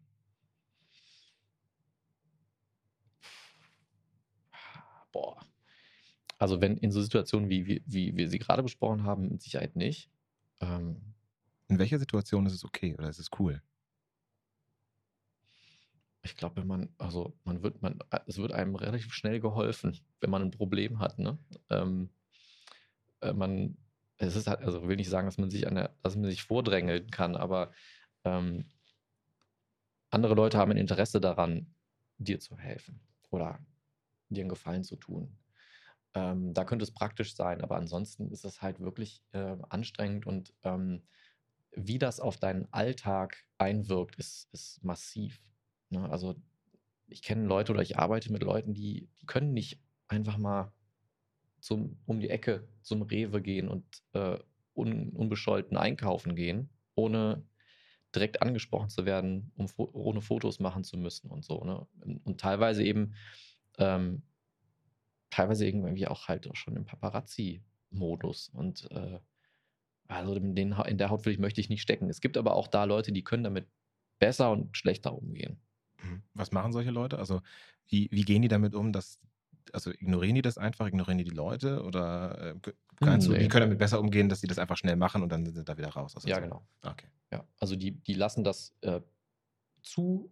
Boah. 5.15 5.37
Also 6.37 6.59
wenn 6.59 6.77
in 6.77 6.91
so 6.91 7.01
Situationen, 7.01 7.49
wie, 7.49 7.65
wie, 7.65 7.81
wie 7.85 8.17
wir 8.17 8.29
sie 8.29 8.39
gerade 8.39 8.63
besprochen 8.63 9.03
haben, 9.03 9.29
mit 9.29 9.41
Sicherheit 9.41 9.77
nicht. 9.77 10.09
Ähm, 10.59 11.01
in 11.69 11.79
welcher 11.79 11.99
Situation 11.99 12.45
ist 12.45 12.53
es 12.53 12.65
okay 12.65 12.93
oder 12.97 13.07
ist 13.07 13.19
es 13.19 13.29
cool? 13.39 13.61
Ich 16.21 16.35
glaube, 16.35 16.57
wenn 16.57 16.67
man, 16.67 16.89
also 16.97 17.33
man 17.45 17.63
wird, 17.63 17.81
man, 17.81 17.99
es 18.25 18.37
wird 18.37 18.51
einem 18.51 18.75
relativ 18.75 19.13
schnell 19.13 19.39
geholfen, 19.39 19.97
wenn 20.19 20.29
man 20.29 20.41
ein 20.41 20.51
Problem 20.51 20.99
hat. 20.99 21.17
Ne? 21.17 21.37
Ähm, 21.69 22.09
äh, 23.21 23.31
man, 23.31 23.77
es 24.17 24.35
ist 24.35 24.47
halt, 24.47 24.61
also 24.61 24.85
will 24.87 24.97
nicht 24.97 25.09
sagen, 25.09 25.27
dass 25.27 25.37
man 25.37 25.49
sich 25.49 25.65
an 25.67 25.75
der, 25.75 25.95
dass 26.03 26.15
man 26.15 26.25
sich 26.25 26.43
vordrängeln 26.43 27.09
kann, 27.09 27.37
aber 27.37 27.71
ähm, 28.25 28.65
andere 30.09 30.33
Leute 30.35 30.57
haben 30.57 30.71
ein 30.71 30.77
Interesse 30.77 31.21
daran, 31.21 31.73
dir 32.17 32.39
zu 32.39 32.57
helfen 32.57 32.99
oder 33.29 33.59
dir 34.29 34.41
einen 34.41 34.49
Gefallen 34.49 34.83
zu 34.83 34.95
tun. 34.95 35.37
Ähm, 36.13 36.53
da 36.53 36.63
könnte 36.63 36.83
es 36.83 36.93
praktisch 36.93 37.35
sein, 37.35 37.61
aber 37.61 37.75
ansonsten 37.75 38.31
ist 38.31 38.45
es 38.45 38.61
halt 38.61 38.79
wirklich 38.79 39.21
äh, 39.33 39.57
anstrengend 39.69 40.25
und 40.25 40.53
ähm, 40.63 41.03
wie 41.75 41.99
das 41.99 42.19
auf 42.19 42.37
deinen 42.37 42.71
Alltag 42.71 43.45
einwirkt, 43.57 44.15
ist, 44.15 44.47
ist 44.53 44.83
massiv. 44.83 45.41
Ne? 45.89 46.09
Also 46.09 46.35
ich 47.07 47.21
kenne 47.21 47.45
Leute 47.45 47.73
oder 47.73 47.81
ich 47.81 47.99
arbeite 47.99 48.31
mit 48.31 48.43
Leuten, 48.43 48.73
die, 48.73 49.09
die 49.21 49.25
können 49.25 49.53
nicht 49.53 49.81
einfach 50.07 50.37
mal 50.37 50.71
zum, 51.59 51.99
um 52.05 52.19
die 52.19 52.29
Ecke 52.29 52.67
zum 52.81 53.01
Rewe 53.01 53.41
gehen 53.41 53.67
und 53.67 53.85
äh, 54.13 54.37
un, 54.73 55.09
unbescholten 55.09 55.77
einkaufen 55.77 56.35
gehen, 56.35 56.69
ohne 56.95 57.43
direkt 58.13 58.41
angesprochen 58.41 58.89
zu 58.89 59.05
werden, 59.05 59.51
um 59.55 59.67
ohne 59.77 60.21
Fotos 60.21 60.59
machen 60.59 60.83
zu 60.83 60.97
müssen 60.97 61.29
und 61.29 61.43
so. 61.43 61.63
Ne? 61.63 61.85
Und 62.23 62.39
teilweise 62.39 62.83
eben, 62.83 63.15
ähm, 63.77 64.23
teilweise 65.29 65.65
irgendwie 65.65 66.07
auch 66.07 66.27
halt 66.27 66.49
auch 66.49 66.55
schon 66.55 66.75
im 66.75 66.85
Paparazzi-Modus. 66.85 68.49
Und 68.49 68.89
äh, 68.91 69.19
also 70.07 70.35
in, 70.35 70.55
den, 70.55 70.71
in 70.71 70.97
der 70.97 71.09
Haut 71.09 71.25
will 71.25 71.33
ich, 71.33 71.39
möchte 71.39 71.61
ich 71.61 71.69
nicht 71.69 71.81
stecken. 71.81 72.09
Es 72.09 72.21
gibt 72.21 72.37
aber 72.37 72.55
auch 72.55 72.67
da 72.67 72.83
Leute, 72.83 73.11
die 73.11 73.23
können 73.23 73.43
damit 73.43 73.67
besser 74.19 74.51
und 74.51 74.75
schlechter 74.77 75.13
umgehen. 75.13 75.59
Mhm. 76.03 76.23
Was 76.33 76.51
machen 76.51 76.71
solche 76.71 76.91
Leute? 76.91 77.19
Also 77.19 77.41
wie, 77.87 78.09
wie 78.11 78.23
gehen 78.23 78.41
die 78.41 78.47
damit 78.47 78.75
um, 78.75 78.91
dass 78.91 79.19
also 79.73 79.91
ignorieren 79.91 80.35
die 80.35 80.41
das 80.41 80.57
einfach, 80.57 80.87
ignorieren 80.87 81.17
die 81.17 81.23
die 81.23 81.35
Leute 81.35 81.83
oder 81.83 82.53
äh, 82.53 82.71
kannst 82.97 83.29
nee. 83.29 83.39
die 83.39 83.47
können 83.47 83.63
damit 83.63 83.79
besser 83.79 83.99
umgehen, 83.99 84.29
dass 84.29 84.41
sie 84.41 84.47
das 84.47 84.59
einfach 84.59 84.77
schnell 84.77 84.95
machen 84.95 85.23
und 85.23 85.29
dann 85.29 85.45
sind 85.45 85.55
sie 85.55 85.63
da 85.63 85.77
wieder 85.77 85.89
raus? 85.89 86.15
ja, 86.23 86.35
so. 86.35 86.41
genau. 86.41 86.67
Okay. 86.83 87.07
Ja, 87.31 87.45
also 87.59 87.75
die, 87.75 87.91
die 87.91 88.13
lassen 88.13 88.43
das 88.43 88.73
äh, 88.81 89.01
zu, 89.81 90.31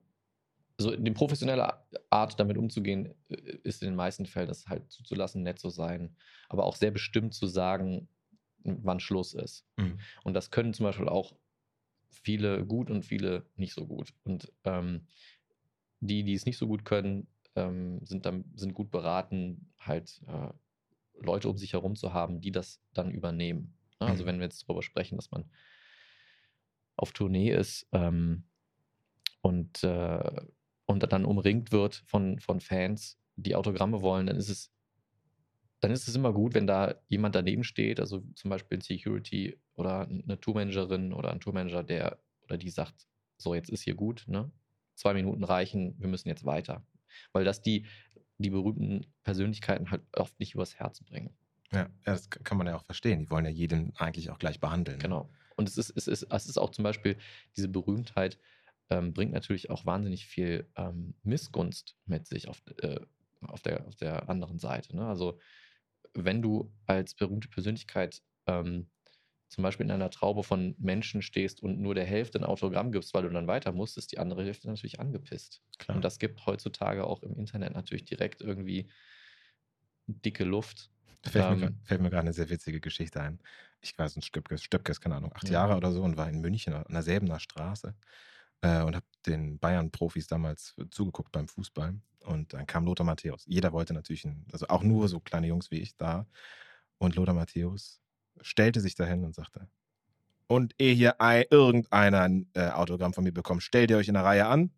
also 0.77 0.95
die 0.95 1.11
professionelle 1.11 1.73
Art 2.09 2.39
damit 2.39 2.57
umzugehen, 2.57 3.13
äh, 3.29 3.35
ist 3.63 3.81
in 3.81 3.89
den 3.89 3.95
meisten 3.95 4.25
Fällen 4.25 4.47
das 4.47 4.67
halt 4.67 4.91
zuzulassen, 4.91 5.43
nett 5.43 5.59
zu 5.59 5.69
sein, 5.69 6.15
aber 6.49 6.65
auch 6.65 6.75
sehr 6.75 6.91
bestimmt 6.91 7.33
zu 7.33 7.47
sagen, 7.47 8.07
wann 8.63 8.99
Schluss 8.99 9.33
ist. 9.33 9.65
Mhm. 9.77 9.99
Und 10.23 10.33
das 10.33 10.51
können 10.51 10.73
zum 10.73 10.85
Beispiel 10.85 11.09
auch 11.09 11.33
viele 12.09 12.65
gut 12.65 12.89
und 12.89 13.03
viele 13.03 13.45
nicht 13.55 13.73
so 13.73 13.85
gut. 13.85 14.13
Und 14.23 14.51
ähm, 14.63 15.07
die, 15.99 16.23
die 16.23 16.33
es 16.33 16.45
nicht 16.45 16.57
so 16.57 16.67
gut 16.67 16.85
können, 16.85 17.27
ähm, 17.55 17.99
sind 18.05 18.25
dann 18.25 18.45
sind 18.55 18.73
gut 18.73 18.91
beraten, 18.91 19.73
halt 19.79 20.21
äh, 20.27 20.49
Leute 21.21 21.49
um 21.49 21.57
sich 21.57 21.73
herum 21.73 21.95
zu 21.95 22.13
haben, 22.13 22.41
die 22.41 22.51
das 22.51 22.81
dann 22.93 23.11
übernehmen. 23.11 23.77
Ja, 23.99 24.07
also 24.07 24.23
mhm. 24.23 24.27
wenn 24.27 24.39
wir 24.39 24.45
jetzt 24.45 24.63
darüber 24.63 24.81
sprechen, 24.81 25.17
dass 25.17 25.31
man 25.31 25.45
auf 26.95 27.11
Tournee 27.11 27.51
ist 27.51 27.87
ähm, 27.91 28.43
und, 29.41 29.83
äh, 29.83 30.41
und 30.93 31.11
dann 31.11 31.25
umringt 31.25 31.71
wird 31.71 32.03
von, 32.05 32.39
von 32.39 32.59
Fans, 32.59 33.17
die 33.35 33.55
Autogramme 33.55 34.01
wollen, 34.01 34.27
dann 34.27 34.37
ist 34.37 34.49
es 34.49 34.71
dann 35.83 35.91
ist 35.91 36.07
es 36.07 36.15
immer 36.15 36.31
gut, 36.31 36.53
wenn 36.53 36.65
da 36.65 36.95
jemand 37.09 37.35
daneben 37.35 37.65
steht, 37.65 37.99
also 37.99 38.23
zum 38.35 38.49
Beispiel 38.49 38.77
ein 38.77 38.81
Security 38.81 39.59
oder 39.75 40.07
eine 40.07 40.39
Tourmanagerin 40.39 41.11
oder 41.11 41.31
ein 41.31 41.41
Tourmanager, 41.41 41.83
der 41.83 42.19
oder 42.45 42.57
die 42.57 42.69
sagt, 42.69 43.05
so 43.37 43.53
jetzt 43.53 43.69
ist 43.69 43.81
hier 43.81 43.95
gut, 43.95 44.23
ne? 44.27 44.49
Zwei 44.95 45.13
Minuten 45.13 45.43
reichen, 45.43 45.95
wir 45.99 46.07
müssen 46.07 46.29
jetzt 46.29 46.45
weiter. 46.45 46.85
Weil 47.33 47.43
das 47.43 47.61
die, 47.61 47.85
die 48.37 48.49
berühmten 48.49 49.05
Persönlichkeiten 49.23 49.91
halt 49.91 50.03
oft 50.13 50.39
nicht 50.39 50.53
übers 50.53 50.75
Herz 50.75 51.01
bringen. 51.01 51.35
Ja, 51.73 51.89
das 52.05 52.29
kann 52.29 52.57
man 52.57 52.67
ja 52.67 52.77
auch 52.77 52.85
verstehen. 52.85 53.19
Die 53.19 53.29
wollen 53.29 53.43
ja 53.43 53.51
jeden 53.51 53.93
eigentlich 53.97 54.29
auch 54.29 54.39
gleich 54.39 54.61
behandeln. 54.61 54.99
Ne? 54.99 55.03
Genau. 55.03 55.29
Und 55.57 55.67
es 55.67 55.77
ist, 55.77 55.89
es, 55.97 56.07
ist, 56.07 56.27
es 56.29 56.45
ist 56.45 56.57
auch 56.57 56.69
zum 56.69 56.83
Beispiel, 56.83 57.17
diese 57.57 57.67
Berühmtheit 57.67 58.37
ähm, 58.93 59.13
bringt 59.13 59.33
natürlich 59.33 59.69
auch 59.69 59.85
wahnsinnig 59.85 60.27
viel 60.27 60.69
ähm, 60.75 61.15
Missgunst 61.23 61.95
mit 62.05 62.27
sich 62.27 62.47
auf, 62.47 62.61
äh, 62.81 62.99
auf, 63.41 63.61
der, 63.61 63.87
auf 63.87 63.95
der 63.95 64.29
anderen 64.29 64.59
Seite. 64.59 64.95
Ne? 64.95 65.05
Also 65.05 65.39
wenn 66.13 66.41
du 66.41 66.71
als 66.85 67.15
berühmte 67.15 67.47
Persönlichkeit 67.47 68.21
ähm, 68.45 68.87
zum 69.49 69.63
Beispiel 69.63 69.85
in 69.85 69.91
einer 69.91 70.09
Traube 70.09 70.43
von 70.43 70.75
Menschen 70.77 71.21
stehst 71.21 71.61
und 71.61 71.79
nur 71.79 71.95
der 71.95 72.05
Hälfte 72.05 72.39
ein 72.39 72.43
Autogramm 72.43 72.91
gibst, 72.91 73.13
weil 73.13 73.23
du 73.23 73.29
dann 73.29 73.47
weiter 73.47 73.71
musst, 73.71 73.97
ist 73.97 74.11
die 74.11 74.19
andere 74.19 74.43
Hälfte 74.43 74.67
natürlich 74.67 74.99
angepisst. 74.99 75.61
Klar. 75.79 75.95
Und 75.95 76.05
das 76.05 76.19
gibt 76.19 76.45
heutzutage 76.45 77.05
auch 77.05 77.23
im 77.23 77.35
Internet 77.35 77.73
natürlich 77.73 78.05
direkt 78.05 78.41
irgendwie 78.41 78.89
dicke 80.07 80.43
Luft. 80.43 80.91
Fällt, 81.23 81.45
ähm, 81.45 81.59
mir, 81.59 81.75
fällt 81.83 82.01
mir 82.01 82.09
gerade 82.09 82.21
eine 82.21 82.33
sehr 82.33 82.49
witzige 82.49 82.79
Geschichte 82.79 83.21
ein. 83.21 83.39
Ich 83.81 83.97
weiß, 83.97 84.17
ein 84.17 84.21
Stöpkes, 84.21 84.63
Stöpkes, 84.63 85.01
keine 85.01 85.15
Ahnung, 85.15 85.33
acht 85.33 85.47
ja. 85.47 85.53
Jahre 85.53 85.77
oder 85.77 85.91
so 85.91 86.03
und 86.03 86.17
war 86.17 86.29
in 86.29 86.41
München 86.41 86.73
an 86.73 86.85
der 86.89 87.03
Säbener 87.03 87.39
Straße 87.39 87.95
äh, 88.63 88.81
und 88.81 88.95
habe 88.95 89.05
den 89.27 89.59
Bayern-Profis 89.59 90.27
damals 90.27 90.75
zugeguckt 90.89 91.31
beim 91.31 91.47
Fußball. 91.47 91.95
Und 92.21 92.53
dann 92.53 92.65
kam 92.65 92.85
Lothar 92.85 93.05
Matthäus. 93.05 93.43
Jeder 93.45 93.73
wollte 93.73 93.93
natürlich, 93.93 94.25
ein, 94.25 94.47
also 94.51 94.67
auch 94.69 94.81
nur 94.81 95.09
so 95.09 95.19
kleine 95.19 95.47
Jungs 95.47 95.69
wie 95.69 95.79
ich 95.79 95.95
da. 95.97 96.25
Und 96.97 97.15
Lothar 97.15 97.35
Matthäus 97.35 98.01
stellte 98.41 98.79
sich 98.79 98.95
dahin 98.95 99.25
und 99.25 99.35
sagte, 99.35 99.67
und 100.47 100.73
ehe 100.79 100.93
hier 100.93 101.15
irgendeiner 101.49 102.21
ein 102.21 102.47
äh, 102.53 102.69
Autogramm 102.69 103.13
von 103.13 103.23
mir 103.23 103.33
bekommt, 103.33 103.63
stellt 103.63 103.91
ihr 103.91 103.97
euch 103.97 104.07
in 104.07 104.13
der 104.13 104.23
Reihe 104.23 104.45
an 104.45 104.71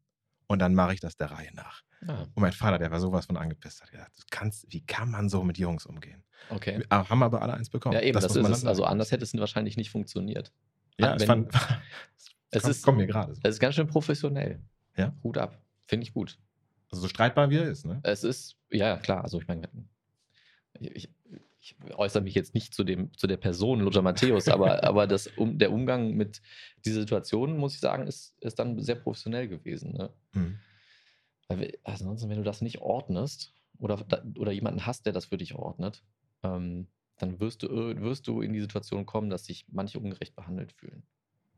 und 0.48 0.60
dann 0.60 0.74
mache 0.74 0.94
ich 0.94 1.00
das 1.00 1.18
der 1.18 1.32
Reihe 1.32 1.54
nach. 1.54 1.82
Ah. 2.08 2.22
Und 2.22 2.42
mein 2.42 2.52
Vater, 2.52 2.78
der 2.78 2.92
war 2.92 3.00
sowas 3.00 3.26
von 3.26 3.38
angepisst, 3.38 3.82
hat 3.82 3.92
gesagt, 3.92 4.32
kannst, 4.32 4.66
wie 4.70 4.86
kann 4.86 5.12
man 5.12 5.30
so 5.30 5.44
mit 5.44 5.58
Jungs 5.58 5.86
umgehen? 5.86 6.24
Okay. 6.50 6.80
Wir 6.80 7.10
haben 7.10 7.24
aber 7.24 7.42
alle 7.42 7.54
eins 7.54 7.70
bekommen. 7.70 7.96
Ja, 7.96 8.02
eben, 8.02 8.14
das, 8.14 8.28
das 8.28 8.36
ist 8.36 8.48
es. 8.48 8.66
Also 8.66 8.86
anders 8.86 9.12
hätte 9.12 9.24
es 9.24 9.36
wahrscheinlich 9.38 9.78
nicht 9.78 9.90
funktioniert. 9.90 10.52
Ja, 10.98 11.20
Wenn, 11.20 11.28
fand, 11.28 11.52
es 12.56 12.66
ist, 12.66 12.84
kommt 12.84 12.98
mir 12.98 13.08
gerade 13.08 13.34
so. 13.34 13.42
Es 13.44 13.56
ist 13.56 13.60
ganz 13.60 13.76
schön 13.76 13.88
professionell. 13.88 14.60
Ja. 14.98 15.14
Hut 15.24 15.38
ab. 15.38 15.62
Finde 15.88 16.06
ich 16.06 16.14
gut. 16.14 16.38
Also 16.92 17.02
so 17.04 17.08
streitbar 17.08 17.50
wie 17.50 17.58
er 17.58 17.66
ist, 17.66 17.86
ne? 17.86 18.00
Es 18.04 18.24
ist, 18.24 18.58
ja, 18.72 18.98
klar. 18.98 19.24
Also 19.24 19.40
ich 19.40 19.48
meine, 19.48 19.68
ich, 20.80 21.10
ich 21.60 21.76
äußere 21.96 22.24
mich 22.24 22.36
jetzt 22.36 22.54
nicht 22.54 22.74
zu, 22.74 22.84
dem, 22.84 23.12
zu 23.18 23.28
der 23.28 23.38
Person 23.38 23.80
Lothar 23.80 24.04
Matthäus, 24.04 24.48
aber, 24.48 24.84
aber 24.84 25.08
das, 25.08 25.28
um, 25.28 25.58
der 25.58 25.72
Umgang 25.72 26.14
mit 26.14 26.42
dieser 26.86 27.02
Situation, 27.02 27.58
muss 27.58 27.74
ich 27.74 27.80
sagen, 27.80 28.08
ist, 28.08 28.36
ist 28.42 28.60
dann 28.60 28.80
sehr 28.80 28.96
professionell 28.96 29.48
gewesen. 29.48 29.94
Ne? 29.94 30.14
Mhm. 30.34 30.60
Weil, 31.48 31.78
ansonsten, 31.84 32.30
wenn 32.30 32.38
du 32.38 32.44
das 32.44 32.62
nicht 32.62 32.80
ordnest 32.82 33.54
oder, 33.80 34.06
oder 34.38 34.52
jemanden 34.52 34.86
hast, 34.86 35.06
der 35.06 35.14
das 35.14 35.26
für 35.26 35.38
dich 35.38 35.56
ordnet, 35.56 36.04
ähm, 36.44 36.88
dann 37.18 37.40
wirst 37.40 37.64
du, 37.64 37.70
wirst 37.70 38.28
du 38.28 38.42
in 38.42 38.54
die 38.54 38.62
Situation 38.62 39.06
kommen, 39.06 39.30
dass 39.30 39.46
sich 39.46 39.66
manche 39.70 40.00
ungerecht 40.00 40.36
behandelt 40.36 40.74
fühlen. 40.74 41.04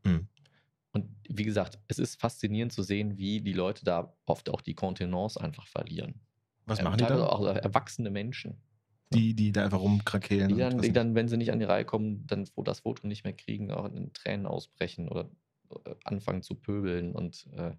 Mhm. 0.04 0.28
Und 0.92 1.14
wie 1.28 1.44
gesagt, 1.44 1.78
es 1.88 1.98
ist 1.98 2.20
faszinierend 2.20 2.72
zu 2.72 2.82
sehen, 2.82 3.18
wie 3.18 3.40
die 3.40 3.52
Leute 3.52 3.84
da 3.84 4.16
oft 4.24 4.48
auch 4.50 4.62
die 4.62 4.74
Kontenance 4.74 5.40
einfach 5.40 5.66
verlieren. 5.66 6.20
Was 6.64 6.78
ähm, 6.78 6.86
machen 6.86 6.98
die 6.98 7.04
da? 7.04 7.26
Auch 7.26 7.44
erwachsene 7.44 8.10
Menschen. 8.10 8.60
Die, 9.10 9.34
die 9.34 9.52
da 9.52 9.64
einfach 9.64 9.80
rumkrakehlen. 9.80 10.48
Die 10.48 10.56
dann, 10.56 10.80
die 10.80 10.92
dann, 10.92 11.14
wenn 11.14 11.28
sie 11.28 11.38
nicht 11.38 11.50
an 11.52 11.58
die 11.58 11.64
Reihe 11.64 11.84
kommen, 11.84 12.26
dann 12.26 12.46
wo 12.54 12.62
das 12.62 12.80
Foto 12.80 13.06
nicht 13.06 13.24
mehr 13.24 13.32
kriegen, 13.32 13.70
auch 13.70 13.86
in 13.86 14.12
Tränen 14.12 14.46
ausbrechen 14.46 15.08
oder 15.08 15.30
äh, 15.70 15.94
anfangen 16.04 16.42
zu 16.42 16.54
pöbeln. 16.54 17.14
Und 17.14 17.46
äh, 17.52 17.72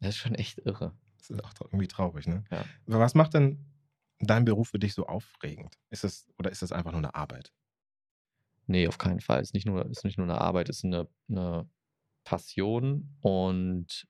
das 0.00 0.10
ist 0.10 0.16
schon 0.18 0.34
echt 0.34 0.58
irre. 0.58 0.94
Das 1.16 1.30
ist 1.30 1.44
auch 1.44 1.52
irgendwie 1.60 1.88
traurig, 1.88 2.26
ne? 2.26 2.44
Ja. 2.50 2.64
Aber 2.86 3.00
was 3.00 3.14
macht 3.14 3.34
denn 3.34 3.64
dein 4.18 4.44
Beruf 4.44 4.68
für 4.68 4.78
dich 4.78 4.92
so 4.94 5.06
aufregend? 5.06 5.78
Ist 5.90 6.04
das, 6.04 6.26
oder 6.38 6.50
ist 6.50 6.62
das 6.62 6.72
einfach 6.72 6.92
nur 6.92 6.98
eine 6.98 7.14
Arbeit? 7.14 7.52
Nee, 8.66 8.88
auf 8.88 8.98
keinen 8.98 9.20
Fall. 9.20 9.40
Es 9.40 9.48
ist 9.48 9.54
nicht 9.54 9.66
nur, 9.66 9.86
ist 9.86 10.04
nicht 10.04 10.18
nur 10.18 10.26
eine 10.26 10.40
Arbeit, 10.40 10.68
es 10.68 10.78
ist 10.78 10.84
eine, 10.84 11.08
eine 11.28 11.68
Passion. 12.24 13.16
Und 13.20 14.06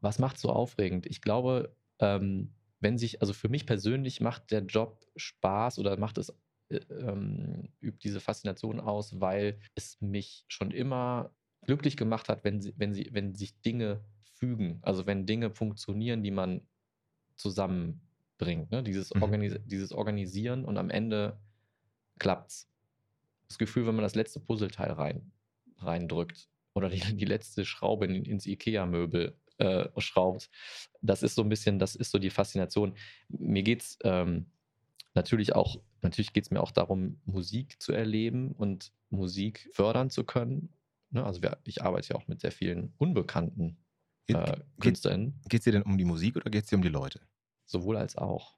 was 0.00 0.18
macht 0.18 0.38
so 0.38 0.50
aufregend? 0.50 1.06
Ich 1.06 1.20
glaube, 1.20 1.74
ähm, 1.98 2.54
wenn 2.80 2.98
sich, 2.98 3.20
also 3.20 3.32
für 3.32 3.48
mich 3.48 3.66
persönlich 3.66 4.20
macht 4.20 4.50
der 4.50 4.62
Job 4.62 5.04
Spaß 5.16 5.78
oder 5.78 5.98
macht 5.98 6.18
es, 6.18 6.30
äh, 6.68 6.76
ähm, 6.90 7.68
übt 7.80 7.98
diese 8.02 8.20
Faszination 8.20 8.80
aus, 8.80 9.20
weil 9.20 9.58
es 9.74 10.00
mich 10.00 10.44
schon 10.48 10.70
immer 10.70 11.30
glücklich 11.62 11.96
gemacht 11.96 12.28
hat, 12.28 12.44
wenn, 12.44 12.60
sie, 12.60 12.74
wenn, 12.76 12.94
sie, 12.94 13.08
wenn 13.12 13.34
sich 13.34 13.60
Dinge 13.60 14.04
fügen. 14.34 14.78
Also 14.82 15.06
wenn 15.06 15.26
Dinge 15.26 15.50
funktionieren, 15.50 16.22
die 16.22 16.30
man 16.30 16.60
zusammenbringt. 17.36 18.70
Ne? 18.70 18.82
Dieses, 18.82 19.14
mhm. 19.14 19.22
Organis 19.22 19.58
dieses 19.64 19.92
Organisieren 19.92 20.64
und 20.64 20.76
am 20.76 20.90
Ende 20.90 21.40
klappt's. 22.18 22.68
Das 23.48 23.58
Gefühl, 23.58 23.86
wenn 23.86 23.94
man 23.94 24.02
das 24.02 24.14
letzte 24.14 24.40
Puzzleteil 24.40 24.92
rein, 24.92 25.32
reindrückt 25.78 26.48
oder 26.74 26.88
die, 26.88 27.00
die 27.16 27.24
letzte 27.24 27.64
Schraube 27.64 28.06
in, 28.06 28.24
ins 28.24 28.46
IKEA-Möbel 28.46 29.36
äh, 29.58 29.88
schraubt. 29.98 30.50
Das 31.00 31.22
ist 31.22 31.34
so 31.34 31.42
ein 31.42 31.48
bisschen, 31.48 31.78
das 31.78 31.96
ist 31.96 32.10
so 32.10 32.18
die 32.18 32.30
Faszination. 32.30 32.94
Mir 33.28 33.62
geht 33.62 33.82
es 33.82 33.98
ähm, 34.04 34.46
natürlich 35.14 35.54
auch, 35.54 35.80
natürlich 36.02 36.32
geht 36.32 36.44
es 36.44 36.50
mir 36.50 36.60
auch 36.60 36.72
darum, 36.72 37.20
Musik 37.24 37.80
zu 37.80 37.92
erleben 37.92 38.52
und 38.52 38.92
Musik 39.10 39.68
fördern 39.72 40.10
zu 40.10 40.24
können. 40.24 40.74
Ne? 41.10 41.24
Also 41.24 41.42
wir, 41.42 41.58
ich 41.64 41.82
arbeite 41.82 42.10
ja 42.10 42.16
auch 42.16 42.28
mit 42.28 42.40
sehr 42.40 42.52
vielen 42.52 42.92
unbekannten 42.98 43.78
äh, 44.28 44.56
KünstlerInnen. 44.80 45.40
Geht 45.48 45.60
es 45.60 45.64
dir 45.64 45.72
denn 45.72 45.82
um 45.82 45.98
die 45.98 46.04
Musik 46.04 46.36
oder 46.36 46.50
geht 46.50 46.64
es 46.64 46.68
dir 46.68 46.76
um 46.76 46.82
die 46.82 46.88
Leute? 46.88 47.20
Sowohl 47.64 47.96
als 47.96 48.16
auch. 48.16 48.56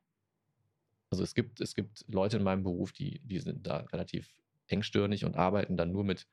Also 1.11 1.23
es 1.23 1.35
gibt, 1.35 1.61
es 1.61 1.75
gibt 1.75 2.05
Leute 2.09 2.37
in 2.37 2.43
meinem 2.43 2.63
Beruf, 2.63 2.93
die, 2.93 3.21
die 3.21 3.39
sind 3.39 3.67
da 3.67 3.79
relativ 3.93 4.29
engstirnig 4.67 5.25
und 5.25 5.37
arbeiten 5.37 5.77
dann 5.77 5.93
nur 5.93 6.05
mit 6.05 6.27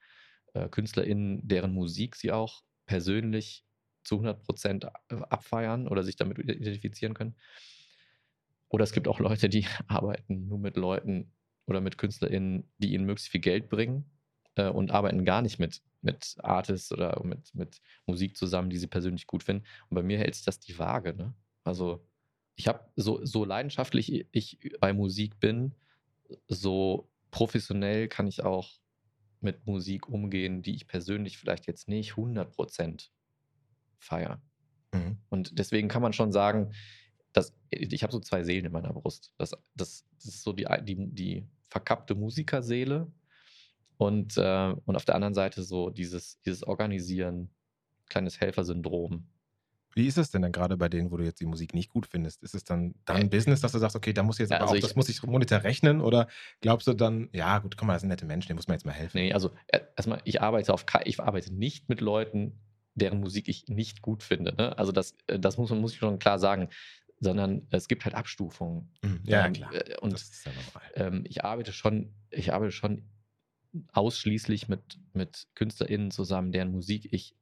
äh, 0.55 0.69
KünstlerInnen, 0.69 1.47
deren 1.47 1.73
Musik 1.73 2.15
sie 2.15 2.31
auch 2.31 2.63
persönlich 2.85 3.65
zu 4.03 4.15
100 4.15 4.43
Prozent 4.43 4.87
abfeiern 5.09 5.87
oder 5.87 6.03
sich 6.03 6.15
damit 6.15 6.39
identifizieren 6.39 7.13
können. 7.13 7.35
Oder 8.69 8.83
es 8.83 8.93
gibt 8.93 9.07
auch 9.07 9.19
Leute, 9.19 9.49
die 9.49 9.65
arbeiten 9.87 10.47
nur 10.47 10.59
mit 10.59 10.77
Leuten 10.77 11.33
oder 11.65 11.81
mit 11.81 11.97
KünstlerInnen, 11.97 12.71
die 12.77 12.93
ihnen 12.93 13.05
möglichst 13.05 13.31
viel 13.31 13.41
Geld 13.41 13.69
bringen 13.69 14.09
äh, 14.55 14.69
und 14.69 14.91
arbeiten 14.91 15.25
gar 15.25 15.41
nicht 15.41 15.59
mit, 15.59 15.81
mit 16.01 16.35
Artists 16.39 16.91
oder 16.91 17.21
mit, 17.23 17.53
mit 17.53 17.81
Musik 18.05 18.37
zusammen, 18.37 18.69
die 18.69 18.77
sie 18.77 18.87
persönlich 18.87 19.27
gut 19.27 19.43
finden. 19.43 19.65
Und 19.89 19.95
bei 19.95 20.03
mir 20.03 20.19
hält 20.19 20.35
sich 20.35 20.45
das 20.45 20.59
die 20.59 20.77
Waage. 20.79 21.13
Ne? 21.15 21.33
Also 21.63 22.05
ich 22.55 22.67
habe 22.67 22.87
so, 22.95 23.25
so 23.25 23.43
leidenschaftlich 23.43 24.27
ich 24.31 24.59
bei 24.79 24.93
Musik 24.93 25.39
bin, 25.39 25.75
so 26.47 27.09
professionell 27.31 28.07
kann 28.07 28.27
ich 28.27 28.43
auch 28.43 28.79
mit 29.45 29.65
Musik 29.65 30.09
umgehen, 30.09 30.61
die 30.61 30.75
ich 30.75 30.87
persönlich 30.87 31.37
vielleicht 31.37 31.67
jetzt 31.67 31.87
nicht 31.87 32.13
100% 32.13 33.09
feiere. 33.99 34.41
Mhm. 34.93 35.17
Und 35.29 35.57
deswegen 35.57 35.87
kann 35.87 36.01
man 36.01 36.11
schon 36.11 36.33
sagen, 36.33 36.73
dass 37.31 37.53
ich 37.69 38.03
habe 38.03 38.11
so 38.11 38.19
zwei 38.19 38.43
Seelen 38.43 38.65
in 38.65 38.71
meiner 38.71 38.93
Brust. 38.93 39.31
Das, 39.37 39.51
das, 39.75 40.05
das 40.15 40.25
ist 40.25 40.43
so 40.43 40.51
die, 40.51 40.67
die, 40.83 40.95
die 41.13 41.47
verkappte 41.69 42.15
Musikerseele 42.15 43.11
und, 43.97 44.37
äh, 44.37 44.73
und 44.85 44.95
auf 44.95 45.05
der 45.05 45.15
anderen 45.15 45.33
Seite 45.33 45.63
so 45.63 45.89
dieses, 45.89 46.41
dieses 46.41 46.63
Organisieren, 46.63 47.49
kleines 48.09 48.39
Helfersyndrom. 48.39 49.27
Wie 49.95 50.07
ist 50.07 50.17
es 50.17 50.29
denn 50.29 50.41
dann 50.41 50.51
gerade 50.51 50.75
bei 50.75 50.89
denen, 50.89 51.09
wo 51.09 51.15
du 51.15 51.23
jetzt 51.23 51.39
die 51.39 51.45
Musik 51.45 51.73
nicht 51.73 51.89
gut 51.89 52.05
findest? 52.05 52.43
Ist 52.43 52.53
es 52.53 52.65
dann 52.65 52.95
dein 53.05 53.27
äh, 53.27 53.29
Business, 53.29 53.61
dass 53.61 53.71
du 53.71 53.79
sagst, 53.79 53.95
okay, 53.95 54.11
da 54.11 54.23
muss 54.23 54.37
jetzt 54.39 54.51
ja, 54.51 54.57
also 54.57 54.73
auch, 54.73 54.75
ich, 54.75 54.81
das 54.81 54.97
muss 54.97 55.07
ich 55.07 55.23
monetär 55.23 55.63
rechnen? 55.63 56.01
Oder 56.01 56.27
glaubst 56.59 56.85
du 56.87 56.93
dann, 56.93 57.29
ja 57.31 57.59
gut, 57.59 57.77
komm 57.77 57.87
mal, 57.87 57.93
das 57.93 58.01
sind 58.01 58.09
nette 58.09 58.25
Menschen, 58.25 58.49
denen 58.49 58.57
muss 58.57 58.67
man 58.67 58.75
jetzt 58.75 58.85
mal 58.85 58.91
helfen? 58.91 59.17
Nee, 59.17 59.31
also 59.31 59.51
äh, 59.67 59.79
erstmal, 59.95 60.21
ich 60.25 60.41
arbeite 60.41 60.73
auf 60.73 60.85
ich 61.05 61.21
arbeite 61.21 61.53
nicht 61.53 61.87
mit 61.87 62.01
Leuten, 62.01 62.59
deren 62.93 63.21
Musik 63.21 63.47
ich 63.47 63.67
nicht 63.69 64.01
gut 64.01 64.21
finde. 64.21 64.53
Ne? 64.53 64.77
Also 64.77 64.91
das, 64.91 65.15
äh, 65.27 65.39
das 65.39 65.57
muss 65.57 65.69
man 65.69 65.79
muss 65.79 65.93
ich 65.93 65.99
schon 65.99 66.19
klar 66.19 66.39
sagen. 66.39 66.69
Sondern 67.21 67.65
es 67.71 67.87
gibt 67.87 68.03
halt 68.03 68.13
Abstufungen. 68.13 68.91
Mhm. 69.01 69.21
Ja, 69.23 69.45
ähm, 69.45 69.53
klar. 69.53 69.71
Und 70.01 70.11
das 70.11 70.23
ist 70.23 70.45
ja 70.45 70.51
normal. 70.51 70.91
Ähm, 70.95 71.23
ich 71.25 71.45
arbeite 71.45 71.71
schon, 71.71 72.13
ich 72.29 72.51
arbeite 72.51 72.73
schon 72.73 73.07
ausschließlich 73.93 74.67
mit, 74.67 74.99
mit 75.13 75.47
KünstlerInnen 75.55 76.11
zusammen, 76.11 76.51
deren 76.51 76.73
Musik 76.73 77.07
ich 77.13 77.33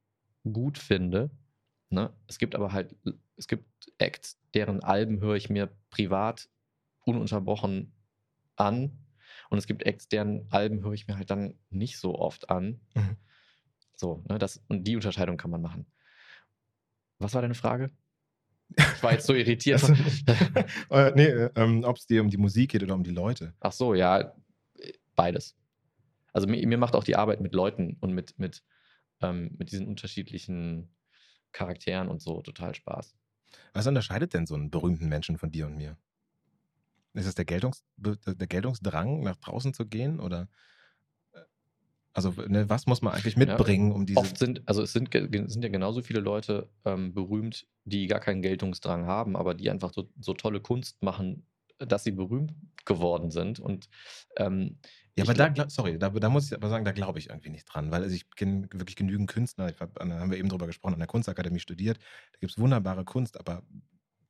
gut 0.43 0.77
finde 0.77 1.31
Ne? 1.90 2.12
Es 2.28 2.40
gibt 2.40 2.56
aber 2.56 2.72
halt, 2.72 2.96
es 3.36 3.48
gibt 3.48 3.66
Acts, 3.98 4.40
deren 4.54 4.84
Alben 4.84 5.20
höre 5.20 5.36
ich 5.36 5.50
mir 5.50 5.70
privat 5.90 6.50
ununterbrochen 7.06 7.94
an. 8.56 8.98
Und 9.50 9.58
es 9.58 9.68
gibt 9.68 9.84
Acts, 9.84 10.08
deren 10.08 10.48
Alben 10.50 10.84
höre 10.84 10.94
ich 10.94 11.08
mir 11.08 11.18
halt 11.18 11.30
dann 11.30 11.60
nicht 11.70 12.00
so 12.00 12.16
oft 12.18 12.50
an. 12.50 12.80
Mhm. 12.96 13.18
So, 13.96 14.24
ne, 14.28 14.40
das, 14.40 14.63
und 14.68 14.86
die 14.86 14.96
Unterscheidung 14.96 15.38
kann 15.38 15.52
man 15.52 15.62
machen. 15.62 15.86
Was 17.20 17.34
war 17.34 17.42
deine 17.42 17.56
Frage? 17.56 17.92
Ich 18.75 19.04
war 19.04 19.13
jetzt 19.13 19.28
so 19.28 19.34
irritiert. 19.34 19.84
äh, 20.90 21.12
nee, 21.16 21.50
ähm, 21.56 21.84
ob 21.84 21.98
es 21.98 22.08
dir 22.08 22.22
um 22.22 22.30
die 22.30 22.38
Musik 22.38 22.72
geht 22.72 22.84
oder 22.84 22.96
um 22.96 23.04
die 23.04 23.12
Leute. 23.12 23.54
Ach 23.60 23.72
so, 23.72 23.94
ja, 23.94 24.34
beides. 25.16 25.56
Also 26.32 26.48
mir, 26.48 26.66
mir 26.68 26.78
macht 26.78 26.96
auch 26.96 27.04
die 27.04 27.16
Arbeit 27.16 27.40
mit 27.42 27.54
Leuten 27.54 27.98
und 28.00 28.13
mit, 28.13 28.38
mit, 28.40 28.63
ähm, 29.22 29.56
mit 29.58 29.72
diesen 29.72 29.88
unterschiedlichen 29.88 30.90
Charakteren 31.53 32.10
und 32.10 32.22
so 32.22 32.41
total 32.41 32.75
Spaß. 32.75 33.15
Was 33.74 33.88
unterscheidet 33.88 34.33
denn 34.33 34.45
so 34.45 34.55
einen 34.55 34.69
berühmten 34.69 35.07
Menschen 35.07 35.38
von 35.38 35.51
dir 35.51 35.67
und 35.67 35.77
mir? 35.77 35.98
Ist 37.13 37.27
es 37.27 37.36
der, 37.36 37.45
Geltungs 37.45 37.83
der 37.98 38.48
Geltungsdrang, 38.48 39.22
nach 39.22 39.36
draußen 39.38 39.74
zu 39.74 39.86
gehen? 39.86 40.19
Oder 40.19 40.50
äh, 41.33 41.41
also, 42.13 42.31
ne, 42.48 42.67
was 42.69 42.88
muss 42.88 43.01
man 43.01 43.13
eigentlich 43.13 43.38
mitbringen, 43.38 43.89
ja, 43.89 43.95
um 43.95 44.05
diese. 44.05 44.19
Oft 44.19 44.38
sind, 44.38 44.67
also 44.67 44.81
es 44.81 44.93
sind, 44.93 45.12
sind 45.13 45.63
ja 45.63 45.69
genauso 45.69 46.01
viele 46.01 46.19
Leute 46.19 46.69
ähm, 46.86 47.13
berühmt, 47.13 47.67
die 47.86 48.07
gar 48.07 48.19
keinen 48.19 48.41
Geltungsdrang 48.41 49.05
haben, 49.05 49.36
aber 49.36 49.53
die 49.53 49.69
einfach 49.69 49.93
so, 49.93 50.10
so 50.19 50.33
tolle 50.33 50.60
Kunst 50.60 51.03
machen, 51.03 51.45
dass 51.77 52.03
sie 52.03 52.12
berühmt 52.12 52.53
geworden 52.86 53.30
sind. 53.30 53.60
Und 53.60 53.89
ähm, 54.38 54.80
ja, 55.15 55.26
aber 55.26 55.34
da, 55.34 55.69
sorry, 55.69 55.99
da, 55.99 56.10
da, 56.10 56.30
muss 56.30 56.47
ich 56.47 56.54
aber 56.54 56.69
sagen, 56.69 56.86
da 56.86 56.91
glaube 56.91 57.19
ich 57.19 57.30
irgendwie 57.30 57.52
nicht 57.52 57.65
dran, 57.65 57.91
weil 57.91 58.02
also 58.02 58.15
ich 58.15 58.30
kenne 58.32 58.67
wirklich 58.71 58.95
genügend 58.95 59.30
Künstler, 59.30 59.69
ich 59.69 59.80
hab, 59.80 59.93
da 59.93 60.06
haben 60.06 60.32
wir 60.32 60.39
eben 60.39 60.49
drüber 60.49 60.65
gesprochen, 60.65 60.93
an 60.93 60.99
der 60.99 61.08
Kunstakademie 61.08 61.60
studiert, 61.60 61.97
da 62.32 62.39
gibt 62.39 62.52
es 62.52 62.58
wunderbare 62.58 63.06
Kunst, 63.06 63.39
aber 63.39 63.63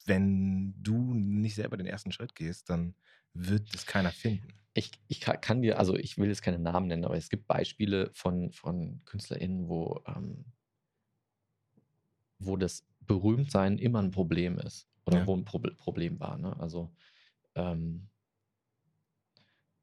wenn 0.06 0.74
du 0.82 1.14
nicht 1.14 1.56
selber 1.56 1.78
den 1.78 1.88
ersten 1.88 2.12
Schritt 2.12 2.36
gehst, 2.36 2.70
dann 2.70 2.96
wird 3.34 3.74
es 3.74 3.86
keiner 3.86 4.12
finden. 4.12 4.48
Ich, 4.74 4.92
ich 5.08 5.22
kann 5.22 5.62
dir, 5.62 5.80
also 5.80 5.96
ich 5.96 6.18
will 6.18 6.28
jetzt 6.28 6.42
keine 6.42 6.60
Namen 6.60 6.88
nennen, 6.88 7.06
aber 7.06 7.16
es 7.16 7.30
gibt 7.30 7.48
Beispiele 7.48 8.10
von, 8.14 8.52
von 8.52 9.02
KünstlerInnen, 9.06 9.70
wo, 9.70 10.02
ähm, 10.08 10.46
wo 12.40 12.58
das 12.58 12.84
Berühmtsein 13.02 13.78
immer 13.78 14.02
ein 14.02 14.12
Problem 14.12 14.58
ist 14.60 14.88
oder 15.06 15.20
ja. 15.20 15.28
wo 15.28 15.36
ein 15.36 15.46
Pro 15.46 15.60
Problem 15.60 16.20
war. 16.20 16.38
Ne? 16.38 16.60
Also 16.60 16.92
ähm, 17.56 18.10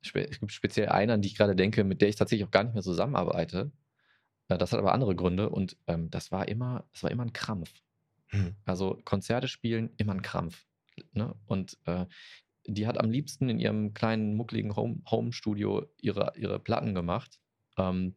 es 0.02 0.12
gibt 0.12 0.52
speziell 0.52 0.88
eine, 0.88 1.14
an 1.14 1.22
die 1.22 1.28
ich 1.28 1.36
gerade 1.36 1.56
denke, 1.56 1.84
mit 1.84 2.00
der 2.00 2.08
ich 2.08 2.16
tatsächlich 2.16 2.46
auch 2.46 2.50
gar 2.50 2.64
nicht 2.64 2.74
mehr 2.74 2.82
zusammenarbeite. 2.82 3.70
Äh, 4.48 4.58
das 4.58 4.72
hat 4.72 4.78
aber 4.78 4.92
andere 4.92 5.14
Gründe 5.14 5.50
und 5.50 5.76
ähm, 5.86 6.10
das 6.10 6.32
war 6.32 6.48
immer, 6.48 6.84
das 6.92 7.02
war 7.02 7.10
immer 7.10 7.24
ein 7.24 7.32
Krampf. 7.32 7.72
Hm. 8.28 8.56
Also 8.64 9.00
Konzerte 9.04 9.48
spielen, 9.48 9.90
immer 9.96 10.14
ein 10.14 10.22
Krampf. 10.22 10.66
Ne? 11.12 11.34
Und 11.46 11.78
äh, 11.86 12.06
die 12.66 12.86
hat 12.86 12.98
am 12.98 13.10
liebsten 13.10 13.48
in 13.48 13.58
ihrem 13.58 13.94
kleinen, 13.94 14.34
muckligen 14.34 14.76
Home-Studio 14.76 15.76
Home 15.76 15.88
ihre, 16.00 16.32
ihre 16.36 16.58
Platten 16.60 16.94
gemacht. 16.94 17.40
Ähm, 17.76 18.14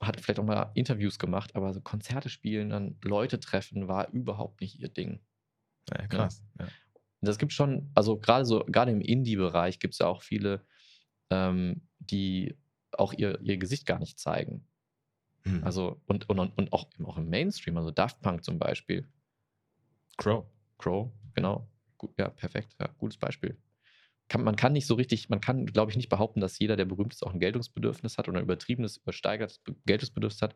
hat 0.00 0.20
vielleicht 0.20 0.38
auch 0.38 0.44
mal 0.44 0.70
Interviews 0.74 1.18
gemacht, 1.18 1.56
aber 1.56 1.74
so 1.74 1.80
Konzerte 1.80 2.28
spielen, 2.28 2.70
dann 2.70 2.96
Leute 3.02 3.40
treffen, 3.40 3.88
war 3.88 4.08
überhaupt 4.10 4.60
nicht 4.60 4.78
ihr 4.78 4.88
Ding. 4.88 5.20
Ja, 5.90 6.06
krass. 6.06 6.42
Ja. 6.58 6.66
Ja 6.66 6.72
das 7.20 7.38
gibt 7.38 7.52
schon, 7.52 7.90
also 7.94 8.18
gerade 8.18 8.44
so, 8.44 8.64
gerade 8.66 8.92
im 8.92 9.00
Indie-Bereich 9.00 9.78
gibt 9.80 9.94
es 9.94 9.98
ja 9.98 10.06
auch 10.06 10.22
viele, 10.22 10.64
ähm, 11.30 11.82
die 11.98 12.56
auch 12.92 13.12
ihr, 13.12 13.40
ihr 13.42 13.58
Gesicht 13.58 13.86
gar 13.86 13.98
nicht 13.98 14.18
zeigen. 14.18 14.66
Mhm. 15.44 15.64
Also, 15.64 16.00
und, 16.06 16.28
und, 16.28 16.38
und 16.38 16.72
auch, 16.72 16.88
auch 17.04 17.18
im 17.18 17.28
Mainstream, 17.28 17.76
also 17.76 17.90
Daft 17.90 18.20
Punk 18.22 18.44
zum 18.44 18.58
Beispiel. 18.58 19.08
Crow. 20.16 20.46
Crow, 20.78 21.10
genau. 21.34 21.68
Gut, 21.96 22.14
ja, 22.18 22.28
perfekt. 22.28 22.76
Ja, 22.80 22.88
gutes 22.98 23.18
Beispiel. 23.18 23.58
Kann, 24.28 24.44
man 24.44 24.56
kann 24.56 24.72
nicht 24.72 24.86
so 24.86 24.94
richtig, 24.94 25.28
man 25.28 25.40
kann, 25.40 25.66
glaube 25.66 25.90
ich, 25.90 25.96
nicht 25.96 26.10
behaupten, 26.10 26.40
dass 26.40 26.58
jeder, 26.58 26.76
der 26.76 26.84
berühmt 26.84 27.14
ist, 27.14 27.24
auch 27.24 27.32
ein 27.32 27.40
Geltungsbedürfnis 27.40 28.18
hat 28.18 28.28
oder 28.28 28.38
ein 28.38 28.44
übertriebenes, 28.44 28.98
übersteigertes 28.98 29.62
Geltungsbedürfnis 29.86 30.42
hat. 30.42 30.54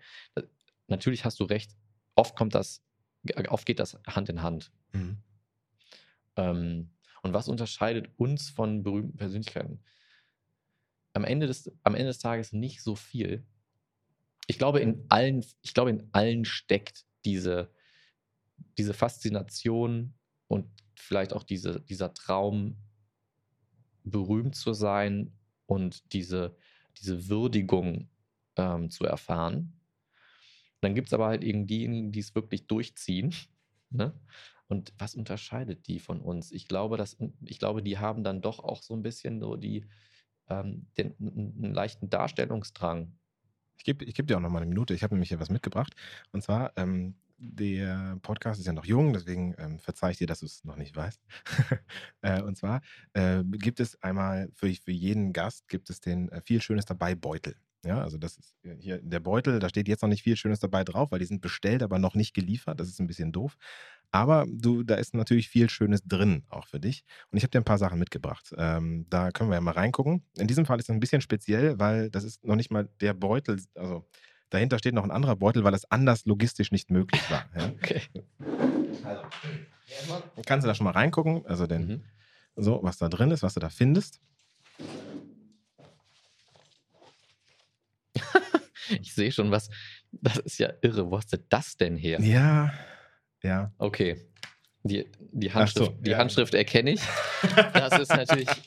Natürlich 0.88 1.25
hast 1.25 1.40
du 1.40 1.44
recht, 1.44 1.75
oft 2.14 2.37
kommt 2.37 2.55
das, 2.55 2.83
oft 3.48 3.66
geht 3.66 3.79
das 3.79 3.98
Hand 4.07 4.29
in 4.29 4.42
Hand. 4.42 4.72
Mhm. 4.92 5.18
Ähm, 6.37 6.90
und 7.23 7.33
was 7.33 7.49
unterscheidet 7.49 8.11
uns 8.16 8.51
von 8.51 8.83
berühmten 8.83 9.16
Persönlichkeiten? 9.16 9.83
Am 11.12 11.25
Ende 11.25 11.47
des, 11.47 11.71
am 11.83 11.95
Ende 11.95 12.09
des 12.09 12.18
Tages 12.18 12.53
nicht 12.53 12.83
so 12.83 12.97
viel. 12.97 13.47
Ich 14.47 14.59
glaube, 14.59 14.81
in 14.81 15.05
allen, 15.09 15.45
ich 15.62 15.75
glaube, 15.75 15.90
in 15.90 16.09
allen 16.12 16.45
steckt 16.45 17.05
diese, 17.25 17.73
diese 18.79 18.95
Faszination 18.95 20.14
und 20.49 20.66
vielleicht 20.97 21.33
auch 21.33 21.42
diese, 21.42 21.81
dieser 21.81 22.12
Traum, 22.14 22.77
berühmt 24.05 24.57
zu 24.57 24.73
sein 24.73 25.33
und 25.66 26.12
diese, 26.12 26.57
diese 26.99 27.29
Würdigung 27.29 28.09
ähm, 28.57 28.90
zu 28.90 29.05
erfahren. 29.05 29.81
Dann 30.81 30.95
gibt 30.95 31.09
es 31.09 31.14
aber 31.14 31.27
halt 31.27 31.45
eben 31.45 31.66
diejenigen, 31.66 32.12
die 32.12 32.21
es 32.21 32.35
wirklich 32.35 32.66
durchziehen. 32.66 33.35
Ne? 33.95 34.18
Und 34.73 34.95
was 34.97 35.15
unterscheidet 35.15 35.87
die 35.87 35.99
von 35.99 36.19
uns? 36.19 36.51
Ich 36.51 36.67
glaube, 36.67 36.97
dass, 36.97 37.19
ich 37.45 37.59
glaube, 37.59 37.83
die 37.83 37.99
haben 37.99 38.25
dann 38.25 38.41
doch 38.41 38.59
auch 38.59 38.83
so 38.83 38.95
ein 38.95 39.03
bisschen 39.03 39.39
so 39.39 39.57
die, 39.57 39.85
ähm, 40.49 40.87
den, 40.97 41.15
einen 41.21 41.75
leichten 41.75 42.09
Darstellungsdrang. 42.09 43.13
Ich 43.77 43.85
gebe 43.85 44.03
ich 44.07 44.15
geb 44.15 44.29
dir 44.29 44.39
auch 44.39 44.41
noch 44.41 44.49
mal 44.49 44.63
eine 44.63 44.71
Minute. 44.71 44.95
Ich 44.95 45.03
habe 45.03 45.15
nämlich 45.15 45.29
hier 45.29 45.41
was 45.41 45.51
mitgebracht. 45.51 45.95
Und 46.31 46.43
zwar, 46.43 46.73
ähm, 46.77 47.17
der 47.37 48.17
Podcast 48.23 48.61
ist 48.61 48.67
ja 48.67 48.73
noch 48.73 48.87
jung, 48.87 49.13
deswegen 49.13 49.55
ähm, 49.59 49.79
verzeih 49.79 50.13
ich 50.13 50.17
dir, 50.17 50.27
dass 50.27 50.41
du 50.41 50.47
es 50.47 50.65
noch 50.65 50.77
nicht 50.77 50.97
weißt. 50.97 51.21
äh, 52.23 52.41
und 52.41 52.57
zwar 52.57 52.81
äh, 53.13 53.45
gibt 53.45 53.79
es 53.79 54.03
einmal 54.03 54.49
für, 54.55 54.73
für 54.73 54.91
jeden 54.91 55.35
Gast 55.35 55.69
gibt 55.69 55.91
es 55.91 56.01
den 56.01 56.31
äh, 56.31 56.41
viel 56.41 56.63
Schönes 56.63 56.87
dabei 56.87 57.15
Beutel. 57.15 57.57
Ja, 57.85 58.01
also 58.01 58.17
das 58.17 58.39
ist 58.39 58.57
hier 58.79 59.03
der 59.03 59.19
Beutel, 59.21 59.59
da 59.59 59.69
steht 59.69 59.89
jetzt 59.89 60.03
noch 60.03 60.09
nicht 60.09 60.23
viel 60.23 60.37
Schönes 60.37 60.61
dabei 60.61 60.85
drauf, 60.85 61.11
weil 61.11 61.19
die 61.19 61.25
sind 61.25 61.43
bestellt, 61.43 61.83
aber 61.83 61.99
noch 61.99 62.15
nicht 62.15 62.33
geliefert. 62.33 62.79
Das 62.79 62.89
ist 62.89 63.01
ein 63.01 63.09
bisschen 63.09 63.33
doof. 63.33 63.59
Aber 64.14 64.44
du, 64.46 64.83
da 64.83 64.96
ist 64.96 65.14
natürlich 65.14 65.48
viel 65.48 65.70
Schönes 65.70 66.03
drin, 66.05 66.44
auch 66.51 66.66
für 66.66 66.79
dich. 66.79 67.03
Und 67.31 67.38
ich 67.38 67.44
habe 67.44 67.51
dir 67.51 67.61
ein 67.61 67.64
paar 67.64 67.79
Sachen 67.79 67.98
mitgebracht. 67.98 68.55
Ähm, 68.59 69.07
da 69.09 69.31
können 69.31 69.48
wir 69.48 69.55
ja 69.55 69.61
mal 69.62 69.72
reingucken. 69.72 70.22
In 70.37 70.46
diesem 70.46 70.66
Fall 70.66 70.79
ist 70.79 70.85
es 70.85 70.90
ein 70.90 71.01
bisschen 71.01 71.22
speziell, 71.22 71.79
weil 71.81 72.11
das 72.11 72.22
ist 72.22 72.44
noch 72.44 72.57
nicht 72.57 72.70
mal 72.70 72.90
der 73.01 73.14
Beutel, 73.14 73.59
also 73.75 74.07
dahinter 74.51 74.79
steht 74.79 74.92
noch 74.92 75.05
ein 75.05 75.11
anderer 75.11 75.37
Beutel, 75.37 75.64
weil 75.64 75.72
das 75.72 75.90
anders 75.90 76.27
logistisch 76.27 76.72
nicht 76.72 76.90
möglich 76.90 77.22
war. 77.31 77.46
Ja? 77.57 77.72
Okay. 77.83 78.03
Also, 79.05 79.22
kannst 80.46 80.64
du 80.64 80.68
da 80.68 80.75
schon 80.75 80.85
mal 80.85 80.92
reingucken, 80.92 81.46
also 81.46 81.66
denn, 81.66 81.87
mhm. 81.87 82.03
so, 82.57 82.81
was 82.83 82.98
da 82.98 83.09
drin 83.09 83.31
ist, 83.31 83.42
was 83.42 83.55
du 83.55 83.61
da 83.61 83.70
findest. 83.70 84.20
ich 89.01 89.14
sehe 89.14 89.33
schon 89.33 89.51
was. 89.51 89.70
Das 90.12 90.37
ist 90.37 90.59
ja 90.59 90.70
irre. 90.83 91.11
Wo 91.11 91.16
hast 91.16 91.33
du 91.33 91.38
das 91.48 91.77
denn 91.77 91.96
her? 91.96 92.20
Ja, 92.20 92.72
ja. 93.43 93.73
Okay. 93.79 94.17
Die, 94.85 95.07
die 95.33 95.53
Handschrift, 95.53 95.93
so, 95.93 95.99
die 96.01 96.11
ja. 96.11 96.19
Handschrift 96.19 96.55
erkenne 96.55 96.91
ich. 96.93 97.01
Das 97.73 97.99
ist 97.99 98.11
natürlich. 98.11 98.49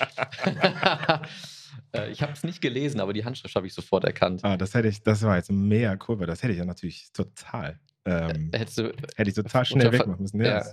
Äh, 1.93 2.11
ich 2.11 2.21
habe 2.21 2.33
es 2.33 2.43
nicht 2.43 2.61
gelesen, 2.61 2.99
aber 2.99 3.13
die 3.13 3.23
Handschrift 3.23 3.55
habe 3.55 3.67
ich 3.67 3.73
sofort 3.73 4.03
erkannt. 4.03 4.43
Ah, 4.43 4.57
das 4.57 4.73
hätte 4.73 4.87
ich, 4.87 5.01
das 5.03 5.21
war 5.23 5.37
jetzt 5.37 5.51
mega 5.51 5.95
Kurve. 5.95 6.25
Das 6.25 6.43
hätte 6.43 6.51
ich 6.51 6.59
ja 6.59 6.65
natürlich 6.65 7.11
total, 7.13 7.79
ähm, 8.05 8.49
Hättest 8.53 8.77
du, 8.77 8.93
hätte 9.15 9.29
ich 9.29 9.33
total 9.35 9.65
schnell 9.65 9.91
wegmachen 9.91 10.21
müssen. 10.21 10.41
Ja, 10.41 10.59
Ja. 10.59 10.65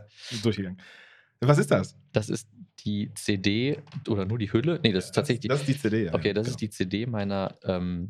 durchgegangen. 0.42 0.80
Was 1.40 1.58
ist 1.58 1.70
das? 1.70 1.96
das 2.12 2.28
ist 2.28 2.48
die 2.84 3.12
CD 3.14 3.78
oder 4.08 4.24
nur 4.24 4.38
die 4.38 4.52
Hülle? 4.52 4.80
Nee, 4.82 4.92
das 4.92 5.06
ist 5.06 5.12
tatsächlich 5.12 5.40
die. 5.40 5.48
Das 5.48 5.60
ist 5.60 5.68
die 5.68 5.78
CD. 5.78 6.04
Ja, 6.06 6.14
Okay, 6.14 6.32
das 6.32 6.44
genau. 6.46 6.54
ist 6.54 6.60
die 6.60 6.70
CD 6.70 7.06
meiner, 7.06 7.56
ähm, 7.64 8.08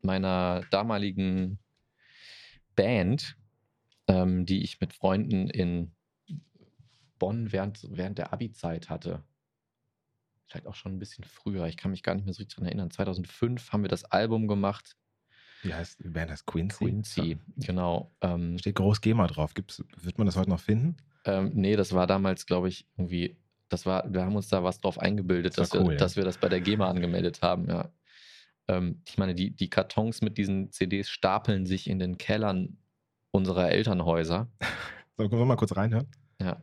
meiner 0.00 0.62
damaligen 0.70 1.58
Band, 2.74 3.36
ähm, 4.12 4.44
die 4.46 4.62
ich 4.62 4.80
mit 4.80 4.92
Freunden 4.92 5.48
in 5.48 5.92
Bonn 7.18 7.52
während, 7.52 7.86
während 7.90 8.18
der 8.18 8.32
Abi-Zeit 8.32 8.90
hatte. 8.90 9.22
Vielleicht 10.46 10.66
auch 10.66 10.74
schon 10.74 10.92
ein 10.92 10.98
bisschen 10.98 11.24
früher. 11.24 11.66
Ich 11.66 11.76
kann 11.76 11.90
mich 11.92 12.02
gar 12.02 12.14
nicht 12.14 12.24
mehr 12.24 12.34
so 12.34 12.38
richtig 12.40 12.56
daran 12.56 12.66
erinnern. 12.68 12.90
2005 12.90 13.72
haben 13.72 13.82
wir 13.82 13.88
das 13.88 14.04
Album 14.04 14.48
gemacht. 14.48 14.96
Wie 15.62 15.72
heißt 15.72 16.00
Band? 16.12 16.30
Heißt 16.30 16.46
Quincy? 16.46 16.84
Quincy, 16.84 17.38
genau. 17.56 18.12
Ähm, 18.20 18.58
Steht 18.58 18.74
groß 18.74 19.00
GEMA 19.00 19.28
drauf. 19.28 19.54
Gibt's, 19.54 19.82
wird 19.96 20.18
man 20.18 20.26
das 20.26 20.36
heute 20.36 20.50
noch 20.50 20.60
finden? 20.60 20.96
ähm, 21.24 21.52
nee, 21.54 21.76
das 21.76 21.92
war 21.92 22.06
damals, 22.06 22.46
glaube 22.46 22.68
ich, 22.68 22.86
irgendwie. 22.96 23.36
Das 23.68 23.86
war, 23.86 24.12
wir 24.12 24.22
haben 24.22 24.36
uns 24.36 24.48
da 24.48 24.62
was 24.62 24.80
drauf 24.80 24.98
eingebildet, 24.98 25.56
Das 25.56 25.70
dass, 25.70 25.72
war 25.72 25.80
wir, 25.80 25.86
cool, 25.86 25.92
ja. 25.94 25.98
dass 25.98 26.16
wir 26.16 26.24
das 26.24 26.36
bei 26.36 26.48
der 26.50 26.60
GEMA 26.60 26.90
angemeldet 26.90 27.40
haben, 27.40 27.68
ja. 27.70 27.90
Ähm, 28.68 29.00
ich 29.06 29.16
meine, 29.16 29.34
die, 29.34 29.50
die 29.50 29.70
Kartons 29.70 30.20
mit 30.20 30.36
diesen 30.36 30.70
CDs 30.70 31.08
stapeln 31.08 31.64
sich 31.64 31.88
in 31.88 31.98
den 31.98 32.18
Kellern 32.18 32.76
unserer 33.32 33.70
Elternhäuser. 33.70 34.48
So, 35.16 35.28
können 35.28 35.42
wir 35.42 35.46
mal 35.46 35.56
kurz 35.56 35.76
reinhören? 35.76 36.06
Ja. 36.40 36.62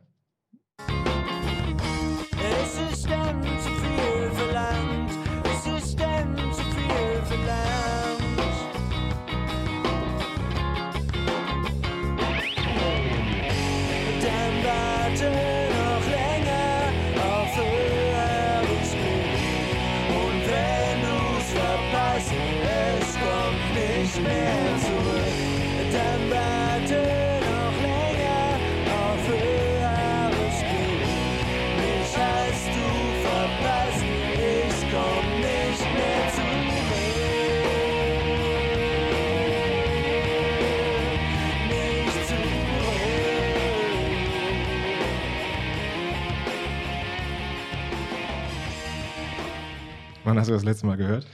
Wann 50.39 50.43
hast 50.43 50.47
du 50.52 50.54
das 50.54 50.63
letzte 50.63 50.86
Mal 50.88 50.95
gehört? 50.95 51.28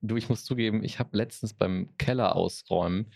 Du, 0.00 0.16
ich 0.16 0.28
muss 0.28 0.44
zugeben, 0.44 0.84
ich 0.84 1.00
habe 1.00 1.16
letztens 1.16 1.54
beim 1.54 1.96
Keller 1.98 2.36
ausräumen 2.36 3.12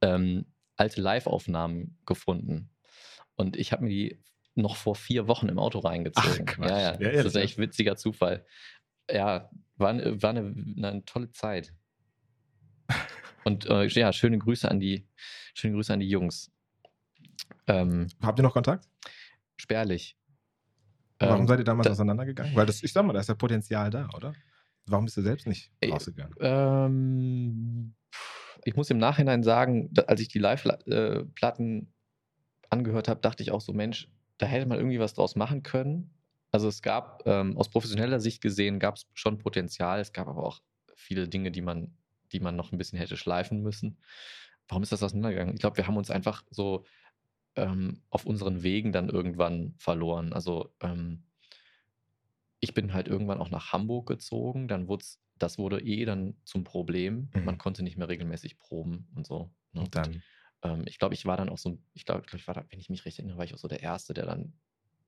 ähm, 0.00 0.46
alte 0.76 1.02
Live-Aufnahmen 1.02 1.98
gefunden. 2.06 2.70
Und 3.34 3.58
ich 3.58 3.72
habe 3.72 3.84
mir 3.84 3.90
die 3.90 4.22
noch 4.54 4.76
vor 4.76 4.94
vier 4.94 5.28
Wochen 5.28 5.50
im 5.50 5.58
Auto 5.58 5.80
reingezogen. 5.80 6.46
Ach, 6.48 6.54
Quatsch. 6.54 6.70
Ja, 6.70 6.78
ja. 6.94 7.00
Ja, 7.00 7.12
das 7.12 7.26
ist 7.26 7.36
echt 7.36 7.58
witziger 7.58 7.96
Zufall. 7.96 8.46
Ja, 9.10 9.50
war, 9.76 9.90
eine- 9.90 10.22
war 10.22 10.30
eine, 10.30 10.40
eine 10.78 11.04
tolle 11.04 11.30
Zeit. 11.32 11.74
Und 13.44 13.66
äh, 13.66 13.86
ja, 13.88 14.10
schöne 14.14 14.38
Grüße 14.38 14.70
an 14.70 14.80
die, 14.80 15.06
schöne 15.52 15.74
Grüße 15.74 15.92
an 15.92 16.00
die 16.00 16.08
Jungs. 16.08 16.50
Ähm, 17.66 18.08
Habt 18.22 18.38
ihr 18.38 18.42
noch 18.42 18.54
Kontakt? 18.54 18.88
spärlich. 19.58 20.16
Warum 21.18 21.42
Ähm, 21.42 21.48
seid 21.48 21.58
ihr 21.60 21.64
damals 21.64 21.86
da- 21.86 21.92
auseinandergegangen? 21.92 22.54
Weil 22.54 22.66
das, 22.66 22.82
ich 22.82 22.92
sag 22.92 23.04
mal, 23.06 23.12
da 23.12 23.20
ist 23.20 23.28
ja 23.28 23.34
Potenzial 23.34 23.90
da, 23.90 24.08
oder? 24.14 24.34
Warum 24.86 25.04
bist 25.06 25.16
du 25.16 25.22
selbst 25.22 25.46
nicht 25.46 25.72
Ey, 25.80 25.90
rausgegangen? 25.90 26.34
Ähm, 26.40 27.94
ich 28.64 28.76
muss 28.76 28.90
im 28.90 28.98
Nachhinein 28.98 29.42
sagen, 29.42 29.90
als 30.06 30.20
ich 30.20 30.28
die 30.28 30.38
Live-Platten 30.38 31.92
angehört 32.70 33.08
habe, 33.08 33.20
dachte 33.20 33.42
ich 33.42 33.50
auch 33.52 33.60
so, 33.60 33.72
Mensch, 33.72 34.08
da 34.38 34.46
hätte 34.46 34.66
man 34.66 34.78
irgendwie 34.78 35.00
was 35.00 35.14
draus 35.14 35.36
machen 35.36 35.62
können. 35.62 36.10
Also 36.52 36.68
es 36.68 36.82
gab 36.82 37.22
ähm, 37.26 37.56
aus 37.56 37.68
professioneller 37.70 38.20
Sicht 38.20 38.40
gesehen, 38.42 38.78
gab 38.78 38.96
es 38.96 39.06
schon 39.14 39.38
Potenzial. 39.38 40.00
Es 40.00 40.12
gab 40.12 40.28
aber 40.28 40.44
auch 40.44 40.60
viele 40.94 41.28
Dinge, 41.28 41.50
die 41.50 41.62
man, 41.62 41.96
die 42.32 42.40
man 42.40 42.56
noch 42.56 42.72
ein 42.72 42.78
bisschen 42.78 42.98
hätte 42.98 43.16
schleifen 43.16 43.62
müssen. 43.62 43.98
Warum 44.68 44.82
ist 44.82 44.92
das 44.92 45.02
auseinandergegangen? 45.02 45.54
Ich 45.54 45.60
glaube, 45.60 45.76
wir 45.76 45.86
haben 45.86 45.96
uns 45.96 46.10
einfach 46.10 46.44
so 46.50 46.84
ähm, 47.56 48.02
auf 48.10 48.26
unseren 48.26 48.62
Wegen 48.62 48.92
dann 48.92 49.08
irgendwann 49.08 49.74
verloren. 49.78 50.32
Also 50.32 50.74
ähm, 50.80 51.24
ich 52.60 52.74
bin 52.74 52.92
halt 52.92 53.08
irgendwann 53.08 53.40
auch 53.40 53.50
nach 53.50 53.72
Hamburg 53.72 54.06
gezogen, 54.08 54.68
dann 54.68 54.88
wurde 54.88 55.04
das 55.38 55.58
wurde 55.58 55.82
eh 55.82 56.04
dann 56.06 56.36
zum 56.44 56.64
Problem. 56.64 57.30
Mhm. 57.34 57.44
Man 57.44 57.58
konnte 57.58 57.82
nicht 57.82 57.98
mehr 57.98 58.08
regelmäßig 58.08 58.58
proben 58.58 59.08
und 59.14 59.26
so. 59.26 59.50
ne? 59.72 59.82
Und 59.82 59.94
dann, 59.94 60.22
Ähm, 60.62 60.84
ich 60.86 60.98
glaube, 60.98 61.14
ich 61.14 61.26
war 61.26 61.36
dann 61.36 61.50
auch 61.50 61.58
so, 61.58 61.78
ich 61.92 62.04
glaube, 62.06 62.24
ich 62.34 62.46
war 62.46 62.54
da, 62.54 62.64
wenn 62.70 62.80
ich 62.80 62.88
mich 62.88 63.04
recht 63.04 63.18
erinnere, 63.18 63.36
war 63.36 63.44
ich 63.44 63.54
auch 63.54 63.58
so 63.58 63.68
der 63.68 63.82
Erste, 63.82 64.14
der 64.14 64.24
dann 64.24 64.54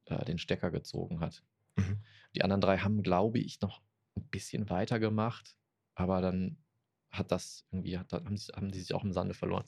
äh, 0.05 0.25
den 0.25 0.39
Stecker 0.39 0.71
gezogen 0.71 1.21
hat. 1.21 1.43
Mhm. 1.77 2.03
Die 2.35 2.43
anderen 2.43 2.61
drei 2.61 2.79
haben, 2.79 3.03
glaube 3.03 3.39
ich, 3.39 3.61
noch 3.61 3.81
ein 4.17 4.29
bisschen 4.29 4.69
weiter 4.69 4.99
gemacht, 4.99 5.57
aber 5.95 6.21
dann 6.21 6.59
hat 7.11 7.33
das 7.33 7.65
irgendwie, 7.71 7.99
hat, 7.99 8.13
haben, 8.13 8.37
sie, 8.37 8.53
haben 8.53 8.71
die 8.71 8.81
sich 8.81 8.93
auch 8.93 9.05
im 9.05 9.13
Sande 9.13 9.35
verloren. 9.35 9.65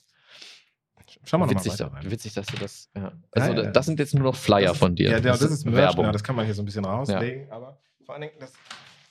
Schauen 1.24 1.40
wir 1.40 1.46
nochmal 1.46 1.64
witzig, 1.64 1.72
weiter 1.72 1.90
da- 1.90 1.96
rein. 1.96 2.10
witzig, 2.10 2.34
dass 2.34 2.46
du 2.46 2.56
das. 2.58 2.88
Ja. 2.96 3.12
Also, 3.32 3.50
Ja, 3.50 3.56
ja. 3.56 3.62
da- 3.64 3.70
das 3.70 3.86
sind 3.86 3.98
jetzt 3.98 4.14
nur 4.14 4.24
noch 4.24 4.36
Flyer 4.36 4.68
Das 4.68 4.78
von 4.78 4.94
dir. 4.94 5.10
Ja, 5.10 5.16
ja, 5.18 5.20
das, 5.20 5.40
ist 5.42 5.64
Merch, 5.64 5.76
Werbung. 5.76 6.12
das 6.12 6.22
kann 6.22 6.36
man 6.36 6.44
hier 6.44 6.54
so 6.54 6.62
ein 6.62 6.66
bisschen 6.66 6.84
rauslegen, 6.84 7.50
aber 7.50 7.78
vor 8.04 8.14
allen 8.14 8.22
Dingen, 8.22 8.34
das, 8.40 8.52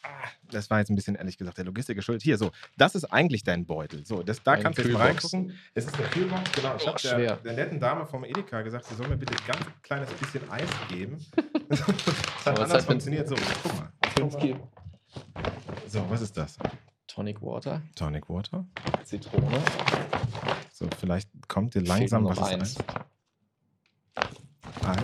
ah, 0.04 0.08
das 0.52 0.70
war 0.70 0.80
jetzt 0.80 0.90
ein 0.90 0.96
bisschen, 0.96 1.16
ehrlich 1.16 1.38
gesagt, 1.38 1.58
der 1.58 1.66
Logistik 1.66 1.96
geschuldet. 1.96 2.24
Hier, 2.24 2.38
so, 2.38 2.52
das 2.78 2.96
ist 2.96 3.06
eigentlich 3.06 3.44
dein 3.44 3.66
Beutel. 3.66 4.06
So, 4.06 4.24
das, 4.24 4.42
da 4.44 4.54
Eine 4.54 4.64
kannst 4.64 4.80
du 4.80 4.84
jetzt 4.84 4.94
mal 4.94 5.06
reingucken. 5.08 5.54
Es 5.74 5.86
ist 5.86 5.98
eine 5.98 6.08
Kühlbox, 6.08 6.52
genau. 6.54 6.76
Ich 6.78 6.84
Oh, 6.84 6.94
habe 6.94 7.22
der, 7.24 7.36
der 7.38 7.54
netten 7.54 7.80
Dame 7.80 8.06
vom 8.06 8.24
Edeka 8.24 8.62
gesagt, 8.62 8.86
sie 8.86 8.96
soll 8.96 9.08
mir 9.08 9.18
bitte 9.18 9.34
ein 9.34 9.48
ganz 9.48 9.66
kleines 9.84 10.10
bisschen 10.14 10.50
Eis 10.50 10.70
geben. 10.90 11.18
das 11.70 12.46
hat 12.46 12.60
anders 12.60 12.86
funktioniert. 12.86 13.28
So, 13.28 13.36
guck 13.64 13.74
mal. 13.78 13.92
Guck 14.18 14.34
mal. 14.42 14.60
So, 15.88 16.06
was 16.10 16.22
ist 16.22 16.36
das? 16.38 16.58
Tonic 17.20 17.42
Water, 17.42 17.82
Tonic 17.96 18.30
Water. 18.30 18.66
Zitrone. 19.04 19.62
So, 20.72 20.88
vielleicht 21.02 21.30
kommt 21.50 21.76
dir 21.76 21.82
langsam 21.82 22.24
was 22.24 22.40
eins. 22.42 22.78
Eis. 24.16 24.26
Ah, 24.86 24.96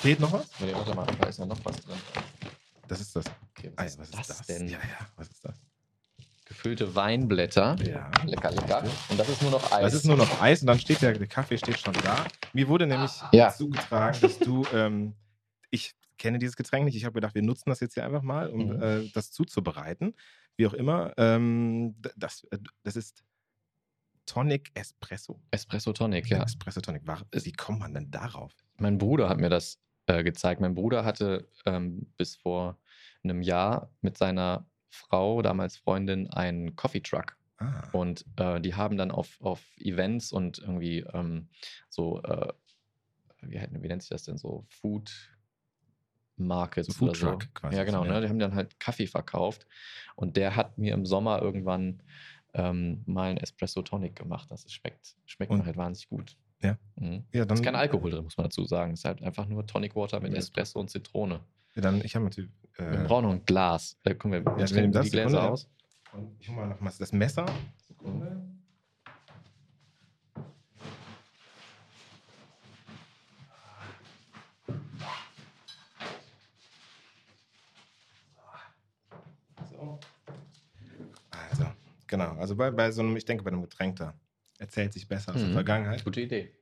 Fehlt 0.00 0.18
noch 0.20 0.32
was? 0.32 0.48
Nee, 0.60 0.72
warte 0.72 0.94
mal, 0.94 1.04
da 1.20 1.28
ist 1.28 1.38
ja 1.40 1.44
noch 1.44 1.62
was 1.62 1.76
drin. 1.82 1.96
Das 2.88 3.02
ist 3.02 3.14
das. 3.14 3.26
Okay, 3.50 3.70
Ah, 3.76 3.84
was, 3.84 3.96
ja, 3.96 4.02
ist 4.20 4.30
das, 4.30 4.46
denn? 4.46 4.66
Ja, 4.66 4.78
ja, 4.78 5.06
was 5.16 5.28
ist 5.28 5.44
das? 5.44 5.54
Gefüllte 6.46 6.94
Weinblätter. 6.94 7.76
Ja. 7.84 8.10
Lecker, 8.24 8.50
lecker. 8.52 8.82
Und 9.10 9.20
das 9.20 9.28
ist 9.28 9.42
nur 9.42 9.50
noch 9.50 9.70
Eis. 9.72 9.82
Das 9.82 9.92
ist 9.92 10.06
nur 10.06 10.16
noch 10.16 10.40
Eis 10.40 10.62
und 10.62 10.68
dann 10.68 10.80
steht 10.80 11.02
der, 11.02 11.12
der 11.12 11.26
Kaffee 11.26 11.58
steht 11.58 11.78
schon 11.78 11.92
da. 12.02 12.24
Mir 12.54 12.66
wurde 12.66 12.86
nämlich 12.86 13.12
Ja. 13.32 13.52
zugetragen, 13.52 14.18
dass 14.22 14.38
du, 14.38 14.64
ähm, 14.72 15.12
ich 15.68 15.92
kenne 16.16 16.38
dieses 16.38 16.56
Getränk 16.56 16.86
nicht, 16.86 16.96
ich 16.96 17.04
habe 17.04 17.12
gedacht, 17.12 17.34
wir 17.34 17.42
nutzen 17.42 17.68
das 17.68 17.80
jetzt 17.80 17.92
hier 17.92 18.06
einfach 18.06 18.22
mal, 18.22 18.48
um 18.48 18.68
Mhm. 18.76 18.82
äh, 18.82 19.08
das 19.12 19.32
zuzubereiten. 19.32 20.14
Wie 20.56 20.66
auch 20.66 20.74
immer. 20.74 21.12
Ähm, 21.16 21.94
das, 22.16 22.44
äh, 22.50 22.58
das 22.82 22.96
ist 22.96 23.24
Tonic 24.26 24.70
Espresso. 24.74 25.40
Espresso 25.50 25.92
Tonic, 25.92 26.28
ja. 26.30 26.42
Espresso 26.42 26.80
Tonic. 26.80 27.06
War- 27.06 27.26
Wie 27.32 27.52
kommt 27.52 27.80
man 27.80 27.94
denn 27.94 28.10
darauf? 28.10 28.52
Mein 28.78 28.98
Bruder 28.98 29.28
hat 29.28 29.38
mir 29.38 29.48
das 29.50 29.80
äh, 30.06 30.22
gezeigt. 30.22 30.60
Mein 30.60 30.74
Bruder 30.74 31.04
hatte 31.04 31.48
ähm, 31.66 32.12
bis 32.16 32.36
vor 32.36 32.78
einem 33.24 33.42
Jahr 33.42 33.90
mit 34.00 34.16
seiner 34.16 34.66
Frau, 34.90 35.42
damals 35.42 35.76
Freundin, 35.76 36.28
einen 36.30 36.76
Coffee 36.76 37.00
Truck. 37.00 37.36
Ah, 37.58 37.88
Und 37.92 38.24
äh, 38.36 38.60
die 38.60 38.74
haben 38.74 38.96
dann 38.96 39.10
auf, 39.10 39.40
auf 39.40 39.62
Events 39.78 40.32
und 40.32 40.58
irgendwie 40.58 41.00
ähm, 41.12 41.48
so, 41.88 42.22
äh, 42.22 42.52
wie, 43.42 43.54
wie 43.60 43.88
nennt 43.88 44.02
sich 44.02 44.10
das 44.10 44.24
denn 44.24 44.38
so, 44.38 44.64
Food 44.68 45.31
Markets 46.36 46.88
So 46.88 46.92
Food 46.94 47.16
so. 47.16 47.38
Quasi, 47.54 47.76
Ja, 47.76 47.84
genau. 47.84 48.04
ja. 48.04 48.12
Ne? 48.12 48.20
Die 48.22 48.28
haben 48.28 48.38
dann 48.38 48.54
halt 48.54 48.78
Kaffee 48.80 49.06
verkauft 49.06 49.66
und 50.16 50.36
der 50.36 50.56
hat 50.56 50.78
mir 50.78 50.94
im 50.94 51.06
Sommer 51.06 51.40
irgendwann 51.42 52.02
ähm, 52.54 53.02
mal 53.06 53.30
einen 53.30 53.38
Espresso 53.38 53.82
Tonic 53.82 54.16
gemacht. 54.16 54.50
Das 54.50 54.70
schmeckt, 54.70 55.16
schmeckt 55.26 55.50
Und- 55.52 55.58
mir 55.60 55.66
halt 55.66 55.76
wahnsinnig 55.76 56.08
gut. 56.08 56.36
Ja. 56.62 56.78
Mhm. 56.96 57.24
ja, 57.32 57.44
dann, 57.44 57.56
Ist 57.56 57.64
kein 57.64 57.74
Alkohol 57.74 58.10
drin, 58.12 58.22
muss 58.24 58.36
man 58.36 58.44
dazu 58.44 58.64
sagen. 58.64 58.92
Ist 58.92 59.04
halt 59.04 59.20
einfach 59.22 59.46
nur 59.46 59.66
Tonic 59.66 59.96
Water 59.96 60.20
mit 60.20 60.32
Ja. 60.32 60.38
Espresso 60.38 60.78
und 60.78 60.90
Zitrone. 60.90 61.40
Ja, 61.74 61.82
dann 61.82 62.00
ich 62.04 62.14
habe 62.14 62.24
natürlich. 62.26 62.50
Wir 62.76 62.86
Äh, 62.92 63.04
brauchen 63.06 63.24
noch 63.24 63.32
ein 63.32 63.44
Glas. 63.44 63.98
Da 64.04 64.14
gucken 64.14 64.32
wir, 64.32 64.44
wir 64.44 64.56
wir 64.56 64.76
nehmen 64.76 64.92
die 64.92 64.98
das, 64.98 65.10
Gläser 65.10 65.28
Sekunde. 65.30 65.50
aus. 65.50 65.68
und 66.12 66.36
ich 66.40 66.48
hole 66.48 66.56
mal 66.58 66.66
noch 66.68 66.80
mal 66.80 66.92
das 66.98 67.12
Messer. 67.12 67.46
Sekunde. 67.88 68.46
Genau. 82.12 82.36
Also 82.38 82.54
bei, 82.54 82.70
bei 82.70 82.90
so 82.92 83.00
einem, 83.02 83.16
ich 83.16 83.24
denke, 83.24 83.42
bei 83.42 83.50
einem 83.50 83.62
Getränk 83.62 83.96
da 83.96 84.14
erzählt 84.58 84.92
sich 84.92 85.08
besser 85.08 85.34
aus 85.34 85.40
der 85.40 85.48
Mhm. 85.48 85.54
Vergangenheit. 85.54 86.04
Gute 86.04 86.20
Idee. 86.20 86.52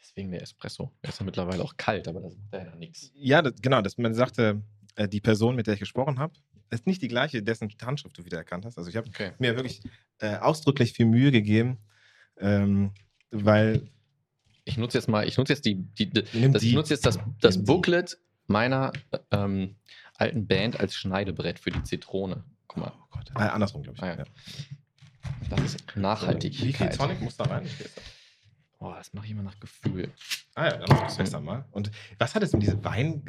Deswegen 0.00 0.30
der 0.32 0.42
Espresso. 0.42 0.90
Der 1.02 1.10
ist 1.10 1.20
ja 1.20 1.24
mittlerweile 1.26 1.62
auch 1.62 1.76
kalt, 1.76 2.08
aber 2.08 2.20
das 2.20 2.34
macht 2.36 2.52
ja 2.64 2.74
nichts. 2.76 3.12
Ja, 3.14 3.42
das, 3.42 3.52
genau, 3.60 3.82
das, 3.82 3.98
man 3.98 4.14
sagte, 4.14 4.62
äh, 4.96 5.06
die 5.06 5.20
Person, 5.20 5.54
mit 5.54 5.66
der 5.66 5.74
ich 5.74 5.80
gesprochen 5.80 6.18
habe, 6.18 6.32
ist 6.70 6.86
nicht 6.86 7.02
die 7.02 7.08
gleiche, 7.08 7.42
dessen 7.42 7.68
Handschrift 7.82 8.16
du 8.18 8.24
wieder 8.24 8.38
erkannt 8.38 8.64
hast. 8.64 8.78
Also 8.78 8.88
ich 8.90 8.96
habe 8.96 9.08
Okay. 9.08 9.32
mir 9.38 9.54
wirklich 9.56 9.82
äh, 10.18 10.36
ausdrücklich 10.38 10.92
viel 10.94 11.06
Mühe 11.06 11.30
gegeben, 11.30 11.78
ähm, 12.38 12.92
weil 13.30 13.88
Ich 14.64 14.78
nutze 14.78 14.96
jetzt 14.98 15.08
mal, 15.08 15.26
ich 15.28 15.36
nutze 15.36 15.52
jetzt 15.52 15.64
die, 15.66 15.74
die, 15.76 16.10
das, 16.10 16.24
die. 16.32 16.68
ich 16.68 16.74
nutze 16.74 16.94
jetzt 16.94 17.04
das, 17.06 17.18
das. 17.40 17.62
Booklet 17.64 18.18
meiner 18.46 18.92
ähm, 19.30 19.76
alten 20.16 20.46
Band 20.46 20.80
als 20.80 20.94
Schneidebrett 20.94 21.58
für 21.58 21.70
die 21.70 21.82
Zitrone. 21.82 22.44
Guck 22.70 22.76
mal, 22.76 22.92
oh 22.96 23.06
Gott, 23.10 23.30
äh, 23.34 23.48
andersrum, 23.48 23.82
glaube 23.82 23.96
ich. 23.96 24.02
Ah, 24.04 24.06
ja. 24.06 24.18
ja. 24.18 24.24
das 25.48 25.60
ist 25.60 25.96
Nachhaltigkeit. 25.96 26.68
Wie 26.68 26.72
viel 26.72 26.88
Tonic 26.90 27.20
muss 27.20 27.36
da 27.36 27.44
rein? 27.44 27.66
Ich. 27.66 27.74
Oh, 28.78 28.94
das 28.96 29.12
mache 29.12 29.26
ich 29.26 29.32
immer 29.32 29.42
nach 29.42 29.58
Gefühl. 29.58 30.12
Ah 30.54 30.66
ja, 30.66 30.76
dann 30.76 30.86
mach 30.88 31.02
das 31.02 31.16
besser 31.16 31.40
mal. 31.40 31.64
Und 31.72 31.90
was 32.18 32.36
hat 32.36 32.44
es 32.44 32.54
um 32.54 32.60
diese 32.60 32.84
Wein, 32.84 33.24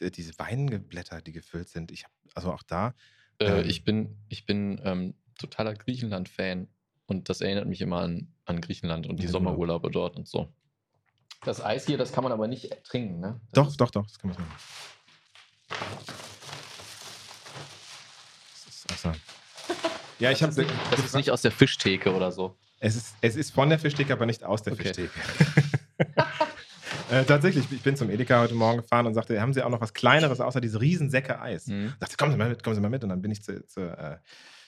äh, 0.00 0.10
diese 0.10 0.32
Weinblätter, 0.38 1.20
die 1.20 1.32
gefüllt 1.32 1.68
sind? 1.68 1.92
Ich 1.92 2.04
habe 2.04 2.14
also 2.34 2.50
auch 2.50 2.62
da. 2.62 2.94
Äh, 3.38 3.60
Ähm. 3.60 3.68
ich 3.68 3.84
bin, 3.84 4.16
ich 4.30 4.46
bin 4.46 4.80
ähm, 4.82 5.14
totaler 5.38 5.74
Griechenland-Fan 5.74 6.66
und 7.04 7.28
das 7.28 7.42
erinnert 7.42 7.68
mich 7.68 7.82
immer 7.82 8.00
an, 8.00 8.32
an 8.46 8.62
Griechenland 8.62 9.06
und 9.06 9.18
die 9.18 9.26
Den 9.26 9.32
Sommerurlaube 9.32 9.90
dort 9.90 10.16
und 10.16 10.26
so. 10.26 10.50
Das 11.44 11.62
Eis 11.62 11.84
hier, 11.84 11.98
das 11.98 12.12
kann 12.12 12.24
man 12.24 12.32
aber 12.32 12.48
nicht 12.48 12.82
trinken, 12.82 13.20
ne? 13.20 13.42
Das 13.52 13.66
Doch, 13.66 13.76
doch, 13.76 13.90
doch, 13.90 14.06
das 14.06 14.18
kann 14.18 14.30
man 14.30 14.40
machen. 14.40 14.56
Das 18.86 18.98
ist, 18.98 19.06
also, 19.06 19.18
ja, 20.18 20.30
ich 20.30 20.42
habe. 20.42 20.54
Das 20.54 20.58
ist, 20.58 20.70
nicht, 20.70 20.92
das 20.92 21.04
ist 21.04 21.14
nicht 21.14 21.30
aus 21.30 21.42
der 21.42 21.52
Fischtheke 21.52 22.14
oder 22.14 22.32
so. 22.32 22.56
Es 22.78 22.96
ist, 22.96 23.14
es 23.20 23.36
ist 23.36 23.50
von 23.52 23.68
der 23.68 23.78
Fischtheke, 23.78 24.12
aber 24.12 24.26
nicht 24.26 24.44
aus 24.44 24.62
der 24.62 24.74
Okay. 24.74 24.84
Fischtheke. 24.84 25.10
äh, 27.10 27.24
tatsächlich, 27.24 27.66
ich 27.70 27.82
bin 27.82 27.96
zum 27.96 28.10
Edeka 28.10 28.40
heute 28.40 28.54
Morgen 28.54 28.78
gefahren 28.78 29.06
und 29.06 29.14
sagte, 29.14 29.40
haben 29.40 29.52
Sie 29.52 29.62
auch 29.62 29.70
noch 29.70 29.80
was 29.80 29.94
Kleineres 29.94 30.40
außer 30.40 30.60
diese 30.60 30.80
Riesensäcke 30.80 31.40
Eis? 31.40 31.66
Mhm. 31.66 31.86
Ich 31.94 31.98
dachte, 32.00 32.16
kommen 32.16 32.32
Sie 32.32 32.38
mal 32.38 32.48
mit, 32.48 32.62
kommen 32.62 32.76
Sie 32.76 32.82
mal 32.82 32.90
mit. 32.90 33.02
Und 33.02 33.10
dann 33.10 33.22
bin 33.22 33.30
ich 33.30 33.42
zu, 33.42 33.66
zu, 33.66 33.80
äh, 33.80 34.18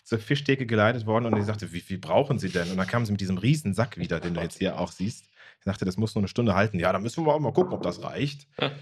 zur 0.04 0.18
Fischtheke 0.18 0.64
geleitet 0.64 1.04
worden 1.04 1.26
und 1.26 1.36
die 1.36 1.42
sagte, 1.42 1.72
wie 1.72 1.80
viel 1.80 1.98
brauchen 1.98 2.38
Sie 2.38 2.48
denn? 2.48 2.70
Und 2.70 2.78
dann 2.78 2.86
kam 2.86 3.04
sie 3.04 3.12
mit 3.12 3.20
diesem 3.20 3.36
Riesensack 3.36 3.98
wieder, 3.98 4.20
den 4.20 4.32
du 4.34 4.40
jetzt 4.40 4.58
hier 4.58 4.78
auch 4.80 4.90
siehst. 4.90 5.26
Ich 5.58 5.64
dachte, 5.64 5.84
das 5.84 5.98
muss 5.98 6.14
nur 6.14 6.22
eine 6.22 6.28
Stunde 6.28 6.54
halten. 6.54 6.78
Ja, 6.78 6.92
dann 6.92 7.02
müssen 7.02 7.26
wir 7.26 7.34
auch 7.34 7.40
mal 7.40 7.52
gucken, 7.52 7.74
ob 7.74 7.82
das 7.82 8.02
reicht. 8.02 8.46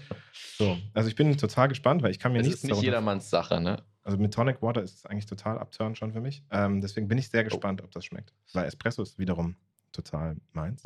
So, 0.59 0.75
also 0.95 1.07
ich 1.07 1.15
bin 1.15 1.35
total 1.37 1.67
gespannt, 1.67 2.01
weil 2.01 2.09
ich 2.09 2.17
kann 2.17 2.33
mir 2.33 2.39
Es 2.39 2.47
nichts 2.47 2.63
ist 2.63 2.69
nicht 2.71 2.81
jedermanns 2.81 3.29
Sache, 3.29 3.61
ne? 3.61 3.83
Also 4.07 4.17
mit 4.19 4.33
Tonic 4.33 4.61
Water 4.61 4.81
ist 4.81 4.95
es 4.95 5.05
eigentlich 5.05 5.25
total 5.25 5.59
abturn 5.59 5.93
schon 5.95 6.13
für 6.13 6.21
mich. 6.21 6.41
Ähm, 6.49 6.79
deswegen 6.79 7.07
bin 7.09 7.17
ich 7.17 7.27
Oh. 7.27 7.31
sehr 7.31 7.43
gespannt, 7.43 7.81
ob 7.83 7.91
das 7.91 8.05
schmeckt. 8.05 8.33
Weil 8.53 8.65
Espresso 8.65 9.03
ist 9.03 9.19
wiederum 9.19 9.57
total 9.91 10.37
meins. 10.53 10.81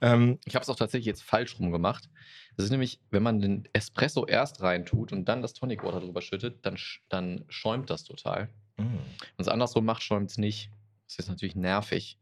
Ähm, 0.00 0.38
Ich 0.46 0.54
habe 0.54 0.62
es 0.62 0.68
auch 0.68 0.76
tatsächlich 0.76 1.06
jetzt 1.06 1.22
falsch 1.22 1.58
rum 1.58 1.72
gemacht. 1.72 2.08
Das 2.56 2.64
ist 2.64 2.70
nämlich, 2.70 3.00
wenn 3.10 3.22
man 3.22 3.40
den 3.40 3.68
Espresso 3.72 4.24
erst 4.24 4.62
reintut 4.62 5.12
und 5.12 5.24
dann 5.28 5.42
das 5.42 5.52
Tonic 5.52 5.82
Water 5.82 6.00
drüber 6.00 6.22
schüttet, 6.22 6.64
dann, 6.64 6.76
dann 7.08 7.44
schäumt 7.48 7.90
das 7.90 8.04
total. 8.04 8.48
mh. 8.78 8.84
Wenn 8.84 8.98
es 9.38 9.48
andersrum 9.48 9.84
macht, 9.84 10.02
schäumt 10.02 10.30
es 10.30 10.38
nicht. 10.38 10.70
Das 11.08 11.18
ist 11.18 11.28
natürlich 11.28 11.56
nervig. 11.56 12.18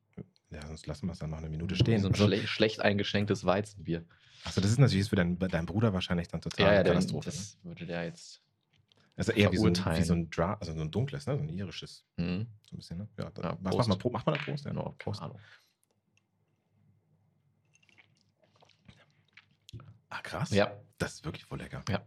ja, 0.51 0.67
sonst 0.67 0.87
lassen 0.87 1.07
wir 1.07 1.13
es 1.13 1.19
dann 1.19 1.31
noch 1.31 1.39
eine 1.39 1.51
Minute 1.51 1.77
stehen. 1.77 2.01
so 2.01 2.09
ein 2.09 2.15
Also, 2.15 2.25
schle 2.27 2.47
schlecht 2.47 2.81
eingeschenktes 2.81 3.45
Weizenbier. 3.45 4.05
also 4.45 4.61
das 4.63 4.71
ist 4.71 4.79
natürlich 4.79 5.09
für 5.11 5.17
deinen, 5.17 5.39
deinen 5.39 5.67
Bruder 5.67 5.93
wahrscheinlich 5.93 6.29
dann 6.29 6.41
total 6.41 6.67
Ja, 6.67 6.73
ja, 6.75 6.83
Katastrophe. 6.83 7.29
ne? 7.29 7.35
das 7.35 7.59
würde 7.63 7.85
der 7.87 8.05
jetzt. 8.05 8.41
Also 9.19 9.33
eher 9.33 9.51
wie 9.53 9.57
so, 9.57 9.67
ein, 9.67 9.75
wie 9.75 10.03
so 10.05 10.15
ein 10.15 10.31
Dra 10.31 10.55
also 10.55 10.73
so 10.73 10.81
ein 10.81 10.91
dunkles, 10.91 11.27
ne? 11.27 11.37
so 11.37 11.43
ein 11.43 11.49
irisches. 11.49 12.05
Hm, 12.19 12.47
So 12.71 12.75
ein 12.75 12.79
bisschen, 12.79 12.99
ne? 12.99 13.09
Ja, 13.19 13.25
Ja, 13.43 13.55
Prost. 13.57 13.89
macht 13.89 14.05
man? 14.05 14.13
Macht 14.13 14.27
man 14.27 14.35
da 14.37 14.41
Prost? 14.43 14.65
Ja, 14.65 14.71
keine 14.73 14.95
Prost. 14.99 15.21
Ahnung. 15.23 15.39
Ah, 20.09 20.21
krass. 20.23 20.51
Ja, 20.51 20.73
Das 20.99 21.15
ist 21.15 21.25
wirklich 21.25 21.45
voll 21.45 21.59
lecker. 21.59 21.83
Ja. 21.89 22.01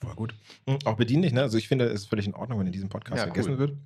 Voll 0.00 0.14
gut. 0.14 0.34
Mhm, 0.66 0.78
Auch 0.84 0.96
bedienlich, 0.96 1.32
ne? 1.32 1.42
Also 1.42 1.58
ich 1.58 1.68
finde, 1.68 1.86
es 1.86 2.02
ist 2.02 2.06
völlig 2.08 2.26
in 2.26 2.34
Ordnung, 2.34 2.58
wenn 2.60 2.66
in 2.66 2.72
diesem 2.72 2.88
Podcast 2.88 3.18
Ja, 3.18 3.26
gegessen 3.26 3.52
cool. 3.52 3.58
wird. 3.58 3.76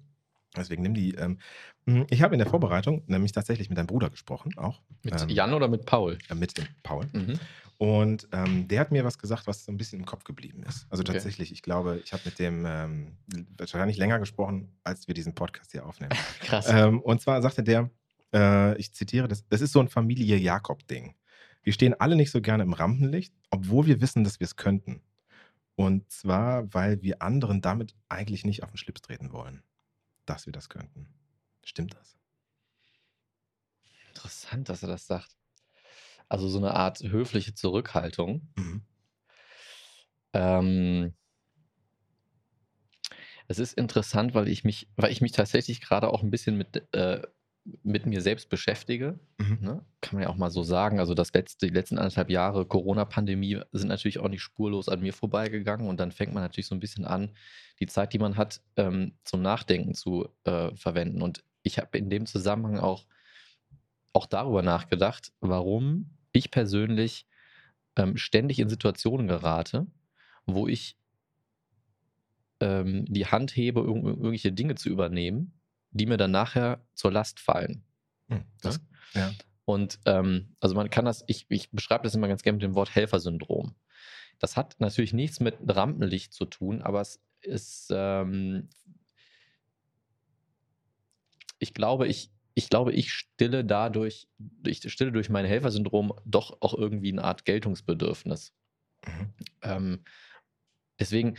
Deswegen 0.57 0.83
nimm 0.83 0.95
die. 0.95 1.15
Ähm, 1.15 1.39
mh, 1.87 2.07
ich 2.11 2.23
habe 2.23 2.35
in 2.35 2.39
der 2.39 2.49
Vorbereitung 2.49 3.03
nämlich 3.07 3.33
tatsächlich 3.33 3.69
mit 3.69 3.79
deinem 3.79 3.87
Bruder 3.87 4.11
gesprochen, 4.11 4.57
auch. 4.57 4.81
mit 5.03 5.21
ähm, 5.21 5.29
Jan 5.29 5.53
oder 5.55 5.69
mit 5.69 5.85
Paul? 5.87 6.19
äh, 6.29 6.35
mit 6.35 6.57
dem 6.57 6.67
Paul. 6.83 7.07
Mhm. 7.13 7.39
Und 7.77 8.27
ähm, 8.33 8.67
der 8.67 8.81
hat 8.81 8.91
mir 8.91 9.05
was 9.05 9.19
gesagt, 9.19 9.47
was 9.47 9.65
so 9.65 9.71
ein 9.71 9.77
bisschen 9.77 10.01
im 10.01 10.07
Kopf 10.07 10.25
geblieben 10.25 10.65
ist. 10.65 10.87
Also 10.91 11.03
Okay. 11.03 11.13
tatsächlich, 11.13 11.53
ich 11.53 11.63
glaube, 11.63 12.01
ich 12.05 12.13
habe 12.13 12.23
mit 12.25 12.39
dem 12.41 12.65
ähm, 12.67 13.19
wahrscheinlich 13.57 13.99
länger 13.99 14.19
gesprochen, 14.19 14.77
als 14.83 15.07
wir 15.07 15.15
diesen 15.15 15.35
Podcast 15.35 15.71
hier 15.71 15.87
aufnehmen. 15.87 16.11
Krass. 16.41 16.67
Ähm, 16.69 17.01
und 17.01 17.21
zwar 17.21 17.41
sagte 17.41 17.63
der, 17.63 17.89
äh, 18.35 18.77
ich 18.79 18.93
zitiere, 18.95 19.29
das, 19.29 19.47
das 19.49 19.61
ist 19.61 19.73
so 19.73 19.79
ein 19.81 19.89
Familie-Jakob-Ding. 19.89 21.15
Wir 21.63 21.73
stehen 21.73 21.95
alle 21.95 22.17
nicht 22.17 22.31
so 22.33 22.41
gerne 22.41 22.65
im 22.65 22.73
Rampenlicht, 22.73 23.33
obwohl 23.51 23.87
wir 23.87 24.01
wissen, 24.01 24.25
dass 24.25 24.41
wir 24.41 24.47
es 24.47 24.57
könnten. 24.57 25.03
Und 25.77 26.11
zwar, 26.11 26.75
weil 26.75 27.03
wir 27.03 27.23
anderen 27.23 27.61
damit 27.61 27.95
eigentlich 28.09 28.45
nicht 28.45 28.65
auf 28.65 28.73
den 28.73 28.79
Schlips 28.79 29.03
treten 29.03 29.31
wollen, 29.31 29.63
dass 30.29 30.47
wir 30.47 30.53
das 30.53 30.69
könnten. 30.69 31.09
Stimmt 31.64 31.95
das? 31.95 32.17
Interessant, 34.09 34.69
dass 34.69 34.83
er 34.83 34.88
das 34.88 35.07
sagt. 35.07 35.37
Also 36.29 36.49
so 36.49 36.59
eine 36.59 36.75
Art 36.75 37.01
höfliche 37.01 37.55
Zurückhaltung. 37.55 38.49
Mhm. 38.57 38.83
Ähm, 40.35 41.14
es 43.49 43.59
ist 43.59 43.73
interessant, 43.75 44.35
weil 44.35 44.49
ich 44.49 44.64
mich, 44.64 44.88
weil 44.97 45.11
ich 45.11 45.21
mich 45.21 45.33
tatsächlich 45.33 45.81
gerade 45.81 46.09
auch 46.09 46.23
ein 46.23 46.31
bisschen 46.31 46.57
mit, 46.57 46.87
äh, 46.95 47.23
mit 47.83 48.07
mir 48.07 48.23
selbst 48.23 48.49
beschäftige. 48.49 49.18
Mhm. 49.38 49.59
Ne? 49.61 49.85
Kann 50.01 50.14
man 50.14 50.23
ja 50.23 50.29
auch 50.29 50.37
mal 50.37 50.51
so 50.51 50.62
sagen. 50.62 50.99
Also 50.99 51.14
das 51.14 51.33
letzte, 51.33 51.66
die 51.66 51.75
letzten 51.75 51.99
anderthalb 51.99 52.31
Jahre 52.31 52.66
Corona-Pandemie 52.66 53.61
sind 53.73 53.88
natürlich 53.88 54.18
auch 54.18 54.29
nicht 54.29 54.42
spurlos 54.42 54.88
an 54.88 55.01
mir 55.01 55.12
vorbeigegangen. 55.12 55.88
Und 55.88 56.01
dann 56.01 56.12
fängt 56.12 56.33
man 56.33 56.42
natürlich 56.42 56.66
so 56.66 56.75
ein 56.75 56.81
bisschen 56.81 57.05
an, 57.05 57.31
die 57.81 57.87
Zeit, 57.87 58.12
die 58.12 58.18
man 58.18 58.37
hat, 58.37 58.62
ähm, 58.77 59.12
zum 59.25 59.42
Nachdenken 59.42 59.94
zu 59.94 60.29
äh, 60.44 60.75
verwenden. 60.77 61.23
Und 61.23 61.44
ich 61.62 61.79
habe 61.79 61.99
in 61.99 62.11
dem 62.11 62.27
Zusammenhang 62.27 62.79
auch, 62.79 63.07
auch 64.12 64.27
darüber 64.27 64.62
nachgedacht, 64.62 65.33
warum 65.40 66.11
ich 66.33 66.51
persönlich 66.51 67.27
ähm, 67.97 68.16
ständig 68.16 68.59
in 68.59 68.68
Situationen 68.68 69.29
gerate, 69.29 69.87
wo 70.47 70.66
ich 70.66 70.97
ähm, 72.61 73.05
die 73.07 73.27
Hand 73.27 73.55
hebe, 73.57 73.81
irg 73.81 74.05
irgendwelche 74.05 74.53
Dinge 74.53 74.75
zu 74.75 74.88
übernehmen, 74.88 75.58
die 75.90 76.07
mir 76.07 76.16
dann 76.16 76.31
nachher 76.31 76.85
zur 76.94 77.12
Last 77.12 77.40
fallen. 77.40 77.85
Mhm. 78.29 78.44
Das, 78.61 78.81
ja. 79.14 79.33
Und 79.64 80.01
ähm, 80.07 80.57
also 80.61 80.74
man 80.74 80.90
kann 80.90 81.05
das, 81.05 81.24
ich, 81.27 81.46
ich 81.48 81.70
beschreibe 81.70 82.05
das 82.05 82.14
immer 82.14 82.29
ganz 82.29 82.42
gerne 82.42 82.57
mit 82.57 82.62
dem 82.62 82.74
Wort 82.74 82.94
Helfersyndrom. 82.94 83.74
Das 84.38 84.57
hat 84.57 84.77
natürlich 84.79 85.12
nichts 85.12 85.40
mit 85.40 85.57
Rampenlicht 85.66 86.33
zu 86.33 86.44
tun, 86.44 86.81
aber 86.81 87.01
es 87.01 87.20
ist, 87.42 87.90
ähm, 87.92 88.68
ich 91.59 91.74
glaube, 91.74 92.07
ich, 92.07 92.31
ich 92.55 92.70
glaube, 92.70 92.92
ich 92.92 93.12
stille 93.12 93.64
dadurch, 93.64 94.29
ich 94.64 94.90
stille 94.90 95.12
durch 95.12 95.29
mein 95.29 95.44
Helfersyndrom 95.44 96.12
doch 96.24 96.57
auch 96.61 96.74
irgendwie 96.74 97.12
eine 97.12 97.24
Art 97.24 97.44
Geltungsbedürfnis. 97.44 98.55
Mhm. 99.07 99.35
Ähm, 99.62 100.05
deswegen, 100.98 101.37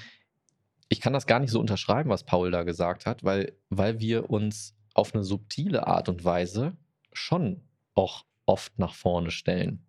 ich 0.90 1.00
kann 1.02 1.14
das 1.14 1.28
gar 1.28 1.40
nicht 1.40 1.52
so 1.52 1.60
unterschreiben, 1.60 2.10
was 2.10 2.24
Paul 2.24 2.52
da 2.52 2.64
gesagt 2.64 3.06
hat, 3.06 3.24
weil, 3.24 3.54
weil 3.70 4.00
wir 4.00 4.30
uns 4.30 4.76
auf 4.96 5.14
eine 5.14 5.24
subtile 5.24 5.88
Art 5.88 6.10
und 6.10 6.26
Weise 6.26 6.76
schon 7.14 7.62
auch 7.94 8.26
oft 8.46 8.78
nach 8.80 8.96
vorne 8.96 9.32
stellen. 9.32 9.86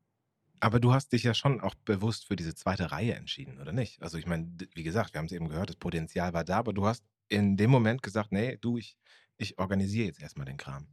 Aber 0.60 0.78
du 0.78 0.92
hast 0.92 1.12
dich 1.12 1.22
ja 1.22 1.32
schon 1.32 1.62
auch 1.62 1.74
bewusst 1.74 2.26
für 2.26 2.36
diese 2.36 2.54
zweite 2.54 2.92
Reihe 2.92 3.14
entschieden, 3.14 3.58
oder 3.60 3.72
nicht? 3.72 4.02
Also 4.02 4.18
ich 4.18 4.26
meine, 4.26 4.52
wie 4.74 4.82
gesagt, 4.82 5.14
wir 5.14 5.18
haben 5.18 5.26
es 5.26 5.32
eben 5.32 5.48
gehört, 5.48 5.70
das 5.70 5.76
Potenzial 5.76 6.34
war 6.34 6.44
da, 6.44 6.58
aber 6.58 6.74
du 6.74 6.86
hast 6.86 7.02
in 7.28 7.56
dem 7.56 7.70
Moment 7.70 8.02
gesagt, 8.02 8.30
nee, 8.30 8.58
du, 8.60 8.76
ich, 8.76 8.98
ich 9.38 9.58
organisiere 9.58 10.06
jetzt 10.06 10.20
erstmal 10.20 10.44
den 10.44 10.58
Kram. 10.58 10.86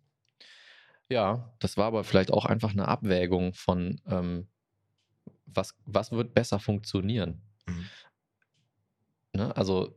Ja, 1.10 1.54
das 1.60 1.76
war 1.76 1.86
aber 1.86 2.06
vielleicht 2.06 2.32
auch 2.32 2.46
einfach 2.46 2.72
eine 2.72 2.88
Abwägung 2.88 3.54
von, 3.54 4.00
ähm, 4.08 4.48
was, 5.46 5.76
was 5.86 6.12
wird 6.12 6.34
besser 6.34 6.60
funktionieren. 6.60 7.42
Mhm. 7.66 7.86
Ne? 9.38 9.56
Also 9.56 9.96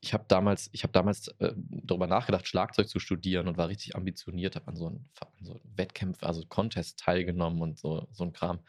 ich 0.00 0.12
habe 0.12 0.24
damals, 0.28 0.68
ich 0.72 0.82
habe 0.82 0.92
damals 0.92 1.28
äh, 1.38 1.54
darüber 1.56 2.06
nachgedacht, 2.06 2.46
Schlagzeug 2.46 2.88
zu 2.88 2.98
studieren 2.98 3.48
und 3.48 3.56
war 3.56 3.68
richtig 3.68 3.96
ambitioniert, 3.96 4.56
habe 4.56 4.68
an 4.68 4.76
so 4.76 4.86
einem 4.88 5.04
an 5.20 5.44
so 5.44 5.60
Wettkämpfen, 5.76 6.26
also 6.26 6.42
Contest 6.48 6.98
teilgenommen 6.98 7.62
und 7.62 7.78
so, 7.78 8.06
so 8.10 8.24
ein 8.24 8.32
Kram. 8.32 8.60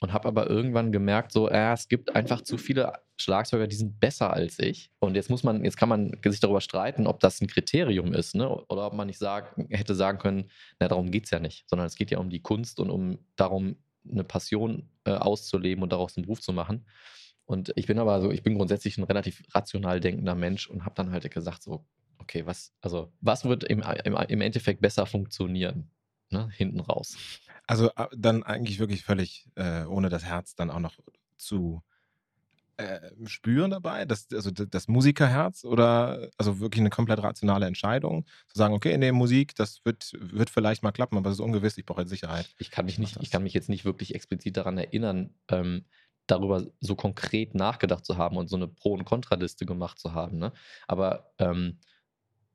Und 0.00 0.12
habe 0.12 0.28
aber 0.28 0.48
irgendwann 0.48 0.92
gemerkt, 0.92 1.32
so, 1.32 1.48
äh, 1.48 1.72
es 1.72 1.88
gibt 1.88 2.14
einfach 2.14 2.42
zu 2.42 2.56
viele 2.56 2.92
Schlagzeuger, 3.16 3.66
die 3.66 3.74
sind 3.74 3.98
besser 3.98 4.32
als 4.32 4.60
ich. 4.60 4.92
Und 5.00 5.16
jetzt 5.16 5.28
muss 5.28 5.42
man, 5.42 5.64
jetzt 5.64 5.76
kann 5.76 5.88
man 5.88 6.12
sich 6.24 6.38
darüber 6.38 6.60
streiten, 6.60 7.08
ob 7.08 7.18
das 7.18 7.40
ein 7.40 7.48
Kriterium 7.48 8.12
ist, 8.12 8.36
ne? 8.36 8.48
Oder 8.48 8.86
ob 8.86 8.92
man 8.92 9.08
nicht 9.08 9.18
sagen, 9.18 9.66
hätte 9.70 9.96
sagen 9.96 10.18
können, 10.18 10.50
na, 10.78 10.86
darum 10.86 11.10
geht 11.10 11.24
es 11.24 11.30
ja 11.30 11.40
nicht, 11.40 11.68
sondern 11.68 11.88
es 11.88 11.96
geht 11.96 12.12
ja 12.12 12.18
um 12.18 12.30
die 12.30 12.42
Kunst 12.42 12.78
und 12.78 12.90
um 12.90 13.18
darum, 13.34 13.76
eine 14.08 14.24
Passion 14.24 14.88
äh, 15.04 15.12
auszuleben 15.12 15.82
und 15.82 15.92
daraus 15.92 16.16
einen 16.16 16.26
Beruf 16.26 16.40
zu 16.40 16.52
machen. 16.52 16.86
Und 17.48 17.72
ich 17.76 17.86
bin 17.86 17.98
aber 17.98 18.20
so, 18.20 18.30
ich 18.30 18.42
bin 18.42 18.56
grundsätzlich 18.56 18.98
ein 18.98 19.04
relativ 19.04 19.42
rational 19.54 20.00
denkender 20.00 20.34
Mensch 20.34 20.68
und 20.68 20.84
habe 20.84 20.94
dann 20.94 21.12
halt 21.12 21.30
gesagt, 21.30 21.62
so, 21.62 21.82
okay, 22.18 22.44
was, 22.44 22.74
also, 22.82 23.10
was 23.22 23.46
wird 23.46 23.64
im, 23.64 23.82
im, 24.04 24.14
im 24.14 24.40
Endeffekt 24.42 24.82
besser 24.82 25.06
funktionieren? 25.06 25.90
Ne? 26.28 26.50
Hinten 26.54 26.80
raus. 26.80 27.16
Also 27.66 27.88
äh, 27.96 28.06
dann 28.14 28.42
eigentlich 28.42 28.78
wirklich 28.80 29.02
völlig 29.02 29.48
äh, 29.54 29.84
ohne 29.84 30.10
das 30.10 30.26
Herz 30.26 30.56
dann 30.56 30.70
auch 30.70 30.80
noch 30.80 30.98
zu 31.38 31.82
äh, 32.76 33.10
spüren 33.24 33.70
dabei, 33.70 34.04
das, 34.04 34.28
also 34.30 34.50
das 34.50 34.86
Musikerherz 34.86 35.64
oder 35.64 36.30
also 36.36 36.60
wirklich 36.60 36.80
eine 36.80 36.90
komplett 36.90 37.22
rationale 37.22 37.64
Entscheidung, 37.64 38.26
zu 38.46 38.58
sagen, 38.58 38.74
okay, 38.74 38.98
nee, 38.98 39.10
Musik, 39.10 39.54
das 39.54 39.82
wird, 39.86 40.12
wird 40.20 40.50
vielleicht 40.50 40.82
mal 40.82 40.92
klappen, 40.92 41.16
aber 41.16 41.30
es 41.30 41.36
ist 41.36 41.40
ungewiss, 41.40 41.78
ich 41.78 41.86
brauche 41.86 41.98
halt 41.98 42.10
Sicherheit. 42.10 42.54
Ich 42.58 42.70
kann 42.70 42.84
mich 42.84 42.98
nicht, 42.98 43.16
ich 43.22 43.30
kann 43.30 43.42
mich 43.42 43.54
jetzt 43.54 43.70
nicht 43.70 43.86
wirklich 43.86 44.14
explizit 44.14 44.58
daran 44.58 44.76
erinnern, 44.76 45.34
ähm, 45.48 45.86
darüber 46.28 46.66
so 46.80 46.94
konkret 46.94 47.54
nachgedacht 47.54 48.04
zu 48.04 48.16
haben 48.16 48.36
und 48.36 48.48
so 48.48 48.56
eine 48.56 48.68
Pro- 48.68 48.92
und 48.92 49.04
Kontraliste 49.04 49.66
gemacht 49.66 49.98
zu 49.98 50.14
haben. 50.14 50.38
Ne? 50.38 50.52
Aber, 50.86 51.32
ähm, 51.38 51.80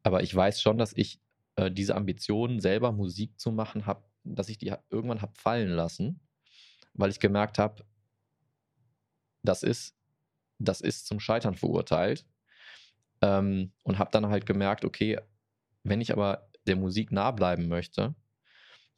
aber 0.03 0.23
ich 0.23 0.33
weiß 0.33 0.62
schon, 0.62 0.77
dass 0.77 0.93
ich 0.95 1.19
äh, 1.55 1.71
diese 1.71 1.95
Ambition, 1.95 2.59
selber 2.59 2.91
Musik 2.91 3.39
zu 3.39 3.51
machen, 3.51 3.86
habe, 3.86 4.03
dass 4.23 4.49
ich 4.49 4.57
die 4.57 4.73
irgendwann 4.89 5.21
habe 5.21 5.33
fallen 5.36 5.69
lassen, 5.69 6.21
weil 6.93 7.09
ich 7.09 7.19
gemerkt 7.19 7.59
habe, 7.59 7.83
das 9.43 9.63
ist, 9.63 9.95
das 10.59 10.79
ist 10.79 11.07
zum 11.07 11.19
Scheitern 11.19 11.55
verurteilt. 11.55 12.25
Ähm, 13.21 13.71
und 13.83 13.99
habe 13.99 14.12
dann 14.12 14.27
halt 14.27 14.45
gemerkt, 14.45 14.86
okay, 14.86 15.19
wenn 15.83 16.01
ich 16.01 16.12
aber 16.12 16.49
der 16.67 16.75
Musik 16.75 17.12
nah 17.12 17.31
bleiben 17.31 17.67
möchte, 17.67 18.15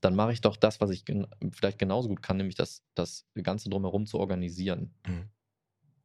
dann 0.05 0.15
mache 0.15 0.33
ich 0.33 0.41
doch 0.41 0.55
das, 0.55 0.79
was 0.81 0.91
ich 0.91 1.03
gen 1.03 1.25
vielleicht 1.51 1.79
genauso 1.79 2.09
gut 2.09 2.21
kann, 2.21 2.37
nämlich 2.37 2.53
das, 2.53 2.83
das 2.93 3.25
Ganze 3.41 3.71
drumherum 3.71 4.05
zu 4.05 4.19
organisieren. 4.19 4.93
Mhm. 5.07 5.29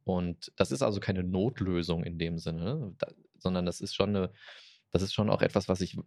Und 0.03 0.51
das 0.55 0.71
ist 0.71 0.81
also 0.81 0.99
keine 0.99 1.23
Notlösung 1.23 2.03
in 2.03 2.17
dem 2.17 2.39
Sinne, 2.39 2.63
ne? 2.63 2.95
da, 2.97 3.07
sondern 3.37 3.67
das 3.67 3.79
ist 3.79 3.93
schon 3.93 4.09
eine, 4.09 4.33
das 4.89 5.03
ist 5.03 5.13
schon 5.13 5.29
auch 5.29 5.43
etwas, 5.43 5.69
was 5.69 5.81
ich 5.81 5.99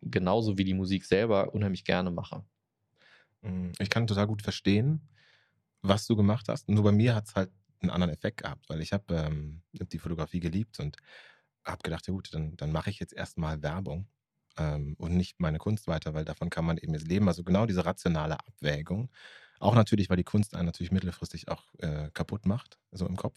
genauso 0.00 0.58
wie 0.58 0.64
die 0.64 0.74
Musik 0.74 1.04
selber 1.04 1.52
unheimlich 1.52 1.84
gerne 1.84 2.12
mache. 2.12 2.44
Mm, 3.42 3.72
Ich 3.80 3.90
kann 3.90 4.06
total 4.06 4.28
gut 4.28 4.42
verstehen, 4.42 5.08
was 5.82 6.06
du 6.06 6.14
gemacht 6.14 6.48
hast. 6.48 6.68
Nur 6.68 6.84
bei 6.84 6.92
mir 6.92 7.16
hat 7.16 7.26
es 7.26 7.34
halt 7.34 7.50
einen 7.80 7.90
anderen 7.90 8.14
Effekt 8.14 8.44
gehabt, 8.44 8.68
weil 8.68 8.80
ich 8.80 8.92
habe 8.92 9.12
ähm, 9.12 9.62
die 9.72 9.98
Fotografie 9.98 10.38
geliebt 10.38 10.78
und 10.78 10.98
habe 11.64 11.82
gedacht, 11.82 12.06
ja 12.06 12.14
gut, 12.14 12.32
dann, 12.32 12.56
dann 12.56 12.70
mache 12.70 12.90
ich 12.90 13.00
jetzt 13.00 13.12
erstmal 13.12 13.60
Werbung 13.60 14.06
ähm, 14.58 14.94
und 14.98 15.16
nicht 15.16 15.40
meine 15.40 15.58
Kunst 15.58 15.86
weiter, 15.86 16.14
weil 16.14 16.24
davon 16.24 16.50
kann 16.50 16.64
man 16.64 16.78
eben 16.78 16.94
jetzt 16.94 17.08
leben. 17.08 17.28
Also 17.28 17.44
genau 17.44 17.66
diese 17.66 17.84
rationale 17.84 18.38
Abwägung. 18.38 19.10
Auch 19.58 19.74
natürlich, 19.74 20.08
weil 20.08 20.16
die 20.16 20.24
Kunst 20.24 20.54
einen 20.54 20.66
natürlich 20.66 20.90
mittelfristig 20.90 21.48
auch 21.48 21.64
äh, 21.78 22.10
kaputt 22.14 22.46
macht, 22.46 22.78
so 22.92 23.06
im 23.06 23.16
Kopf. 23.16 23.36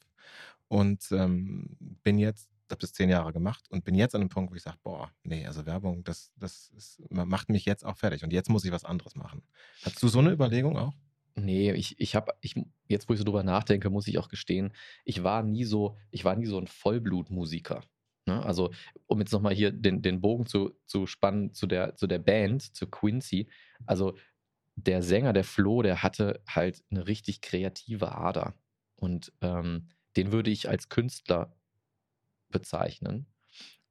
Und 0.70 1.12
ähm, 1.12 1.76
bin 1.80 2.18
jetzt, 2.18 2.50
habe 2.72 2.80
das 2.80 2.94
zehn 2.94 3.10
Jahre 3.10 3.34
gemacht 3.34 3.66
und 3.70 3.84
bin 3.84 3.94
jetzt 3.94 4.16
an 4.16 4.22
einem 4.22 4.30
Punkt, 4.30 4.52
wo 4.52 4.56
ich 4.56 4.64
sage, 4.64 4.78
boah, 4.84 5.12
nee, 5.24 5.46
also 5.46 5.66
Werbung, 5.66 6.04
das, 6.04 6.32
das 6.38 6.72
ist, 6.78 7.02
macht 7.10 7.50
mich 7.50 7.66
jetzt 7.66 7.86
auch 7.86 7.98
fertig 7.98 8.24
und 8.24 8.32
jetzt 8.32 8.50
muss 8.50 8.64
ich 8.66 8.72
was 8.72 8.86
anderes 8.86 9.16
machen. 9.16 9.44
Hast 9.84 10.02
du 10.02 10.08
so 10.08 10.20
eine 10.20 10.32
Überlegung 10.32 10.78
auch? 10.78 10.94
Nee, 11.36 11.72
ich, 11.74 12.00
ich 12.00 12.16
habe, 12.16 12.34
ich, 12.42 12.56
jetzt 12.88 13.10
wo 13.10 13.14
ich 13.14 13.20
so 13.20 13.26
drüber 13.26 13.44
nachdenke, 13.44 13.90
muss 13.90 14.08
ich 14.08 14.18
auch 14.18 14.30
gestehen, 14.30 14.72
ich 15.04 15.24
war 15.24 15.44
nie 15.44 15.66
so, 15.66 15.98
ich 16.12 16.24
war 16.24 16.36
nie 16.36 16.46
so 16.46 16.58
ein 16.60 16.68
Vollblutmusiker. 16.68 17.84
Ne? 18.26 18.44
Also, 18.44 18.72
um 19.08 19.20
jetzt 19.20 19.32
nochmal 19.32 19.54
hier 19.54 19.72
den, 19.72 20.02
den 20.02 20.22
Bogen 20.22 20.46
zu, 20.46 20.74
zu 20.86 21.08
spannen 21.08 21.54
zu 21.54 21.68
der, 21.68 21.96
zu 21.96 22.08
der 22.08 22.20
Band, 22.20 22.76
zu 22.76 22.88
Quincy. 22.88 23.50
Also, 23.86 24.16
der 24.76 25.04
Sänger, 25.04 25.34
der 25.34 25.44
Flo, 25.44 25.82
der 25.82 26.02
hatte 26.02 26.42
halt 26.48 26.84
eine 26.90 27.08
richtig 27.08 27.42
kreative 27.42 28.16
Ader. 28.16 28.56
Und 28.96 29.32
ähm, 29.42 29.90
den 30.16 30.32
würde 30.32 30.50
ich 30.50 30.70
als 30.70 30.90
Künstler 30.90 31.56
bezeichnen. 32.50 33.28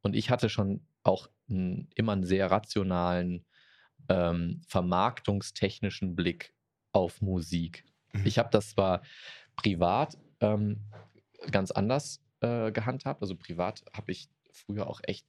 Und 0.00 0.16
ich 0.16 0.30
hatte 0.30 0.48
schon 0.48 0.86
auch 1.02 1.28
n, 1.48 1.88
immer 1.94 2.12
einen 2.12 2.24
sehr 2.24 2.50
rationalen, 2.50 3.46
ähm, 4.08 4.62
vermarktungstechnischen 4.66 6.16
Blick 6.16 6.54
auf 6.92 7.20
Musik. 7.20 7.84
Mhm. 8.12 8.26
Ich 8.26 8.38
habe 8.38 8.50
das 8.50 8.70
zwar 8.70 9.02
privat 9.56 10.18
ähm, 10.40 10.80
ganz 11.50 11.70
anders 11.70 12.21
äh, 12.42 12.72
gehandhabt. 12.72 13.22
Also 13.22 13.36
privat 13.36 13.84
habe 13.94 14.12
ich 14.12 14.30
früher 14.52 14.88
auch 14.88 15.00
echt, 15.04 15.26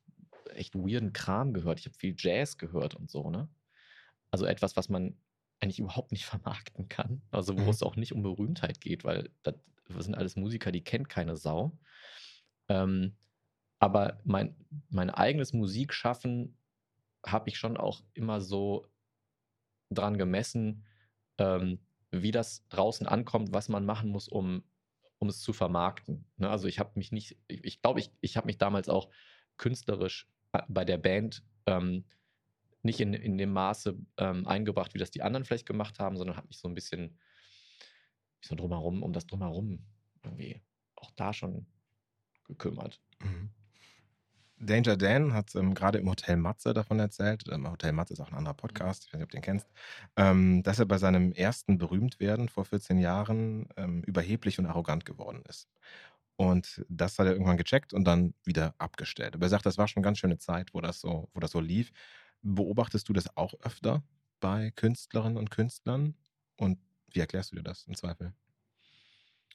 echt 0.54 0.76
weirden 0.76 1.14
Kram 1.14 1.54
gehört. 1.54 1.80
Ich 1.80 1.88
habe 1.88 1.98
viel 1.98 2.16
Jazz 2.18 2.58
gehört 2.60 2.96
und 2.96 3.12
so, 3.12 3.32
ne? 3.32 3.50
Also 4.32 4.46
etwas, 4.46 4.76
was 4.78 4.90
man 4.90 5.18
eigentlich 5.60 5.80
überhaupt 5.80 6.12
nicht 6.12 6.26
vermarkten 6.28 6.90
kann. 6.90 7.24
Also 7.32 7.60
wo 7.60 7.70
Mhm. 7.70 7.70
es 7.70 7.84
auch 7.84 7.96
nicht 7.96 8.14
um 8.14 8.24
Berühmtheit 8.24 8.82
geht, 8.82 9.04
weil 9.04 9.32
das, 9.44 9.56
das 9.90 10.06
sind 10.06 10.16
alles 10.16 10.36
Musiker, 10.36 10.72
die 10.72 10.84
kennt 10.84 11.10
keine 11.10 11.38
Sau. 11.38 11.80
Ähm, 12.70 13.18
aber 13.80 14.22
mein, 14.26 14.56
mein 14.90 15.10
eigenes 15.10 15.54
Musikschaffen 15.54 16.58
habe 17.26 17.50
ich 17.50 17.58
schon 17.58 17.78
auch 17.78 18.04
immer 18.14 18.42
so 18.42 18.88
dran 19.90 20.18
gemessen, 20.18 20.86
ähm, 21.38 21.80
wie 22.12 22.32
das 22.32 22.68
draußen 22.70 23.08
ankommt, 23.08 23.54
was 23.54 23.70
man 23.70 23.86
machen 23.86 24.10
muss, 24.10 24.28
um, 24.28 24.64
um 25.24 25.30
es 25.30 25.40
zu 25.40 25.54
vermarkten. 25.54 26.26
Ne? 26.36 26.50
Also 26.50 26.68
ich 26.68 26.80
habe 26.80 26.92
mich 26.96 27.14
nicht, 27.14 27.38
ich, 27.48 27.64
ich 27.64 27.82
glaube, 27.82 28.02
ich, 28.02 28.12
ich 28.20 28.36
habe 28.36 28.46
mich 28.46 28.58
damals 28.58 28.90
auch 28.90 29.10
künstlerisch 29.58 30.28
bei 30.68 30.84
der 30.84 30.98
Band 30.98 31.44
ähm, 31.66 32.04
nicht 32.82 33.00
in, 33.00 33.14
in 33.14 33.38
dem 33.38 33.54
Maße 33.54 33.98
ähm, 34.18 34.46
eingebracht, 34.46 34.94
wie 34.94 35.00
das 35.00 35.12
die 35.12 35.22
anderen 35.22 35.46
vielleicht 35.46 35.66
gemacht 35.66 36.00
haben, 36.00 36.18
sondern 36.18 36.36
habe 36.36 36.48
mich 36.48 36.60
so 36.60 36.68
ein 36.68 36.76
bisschen 36.76 37.18
so 38.42 38.54
drumherum, 38.56 39.02
um 39.02 39.14
das 39.14 39.26
drumherum 39.26 39.86
irgendwie 40.24 40.62
auch 40.96 41.12
da 41.12 41.32
schon 41.32 41.66
gekümmert. 42.46 43.02
Mhm. 43.22 43.50
Danger 44.66 44.98
Dan 44.98 45.34
hat 45.34 45.56
ähm, 45.56 45.74
gerade 45.74 46.00
im 46.00 46.10
Hotel 46.10 46.38
Matze 46.38 46.74
davon 46.74 47.00
erzählt. 47.00 47.44
Ähm, 47.52 47.70
Hotel 47.70 47.92
Matze 47.92 48.14
ist 48.14 48.20
auch 48.20 48.30
ein 48.32 48.38
anderer 48.38 48.54
Podcast, 48.54 49.06
ich 49.06 49.14
weiß 49.14 49.20
nicht, 49.20 49.26
ob 49.26 49.32
du 49.32 49.38
den 49.38 49.44
kennst, 49.44 49.68
ähm, 50.16 50.64
dass 50.64 50.80
er 50.80 50.86
bei 50.86 50.98
seinem 50.98 51.32
ersten 51.32 51.78
Berühmtwerden 51.78 52.50
vor 52.50 52.66
14 52.66 53.00
Jahren 53.00 53.68
ähm, 53.78 54.04
überheblich 54.04 54.60
und 54.60 54.66
arrogant 54.66 55.06
geworden 55.06 55.44
ist. 55.48 55.68
Und 56.36 56.84
das 56.90 57.20
hat 57.20 57.28
er 57.28 57.34
irgendwann 57.34 57.58
gecheckt 57.58 57.94
und 57.94 58.06
dann 58.06 58.34
wieder 58.44 58.74
abgestellt. 58.78 59.36
Aber 59.36 59.46
er 59.46 59.50
sagt, 59.50 59.66
das 59.66 59.78
war 59.78 59.88
schon 59.88 60.02
eine 60.02 60.06
ganz 60.06 60.18
schöne 60.18 60.38
Zeit, 60.40 60.74
wo 60.74 60.82
das 60.82 61.00
so, 61.00 61.30
wo 61.34 61.40
das 61.40 61.52
so 61.52 61.60
lief. 61.60 61.92
Beobachtest 62.42 63.08
du 63.08 63.14
das 63.14 63.38
auch 63.38 63.54
öfter 63.62 64.04
bei 64.40 64.72
Künstlerinnen 64.72 65.38
und 65.38 65.52
Künstlern? 65.52 66.16
Und 66.58 66.80
wie 67.12 67.20
erklärst 67.20 67.52
du 67.52 67.56
dir 67.56 67.64
das 67.64 67.86
im 67.86 67.96
Zweifel? 67.96 68.34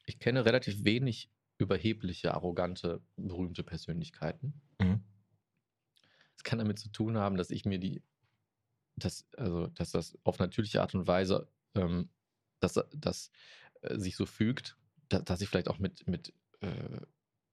Ich 0.07 0.19
kenne 0.19 0.45
relativ 0.45 0.85
wenig 0.85 1.29
überhebliche, 1.59 2.35
arrogante, 2.35 3.03
berühmte 3.17 3.63
Persönlichkeiten. 3.63 4.61
Mhm. 4.81 5.03
Es 6.37 6.45
kann 6.45 6.59
damit 6.59 6.79
zu 6.79 6.89
tun 6.91 7.19
haben, 7.19 7.37
dass 7.37 7.51
ich 7.51 7.65
mir 7.65 7.79
die, 7.79 8.03
dass, 8.97 9.27
also, 9.37 9.67
dass 9.69 9.91
das 9.91 10.17
auf 10.25 10.39
natürliche 10.39 10.81
Art 10.81 10.95
und 10.95 11.07
Weise, 11.07 11.49
ähm, 11.75 12.11
dass 12.61 12.81
das 12.95 13.31
äh, 13.83 13.99
sich 13.99 14.17
so 14.17 14.25
fügt, 14.25 14.77
da, 15.09 15.21
dass 15.21 15.41
ich 15.41 15.49
vielleicht 15.49 15.69
auch 15.69 15.79
mit, 15.79 16.07
mit 16.07 16.33
äh, 16.61 17.01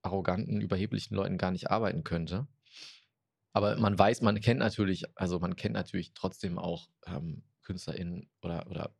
arroganten, 0.04 0.62
überheblichen 0.62 1.16
Leuten 1.16 1.38
gar 1.38 1.52
nicht 1.52 1.72
arbeiten 1.72 2.04
könnte. 2.04 2.48
Aber 3.54 3.78
man 3.78 3.98
weiß, 3.98 4.22
man 4.22 4.40
kennt 4.42 4.60
natürlich, 4.60 5.06
also 5.18 5.40
man 5.40 5.56
kennt 5.56 5.74
natürlich 5.74 6.14
trotzdem 6.14 6.60
auch 6.60 6.90
ähm, 7.08 7.44
KünstlerInnen 7.64 8.30
oder, 8.42 8.68
oder, 8.70 8.96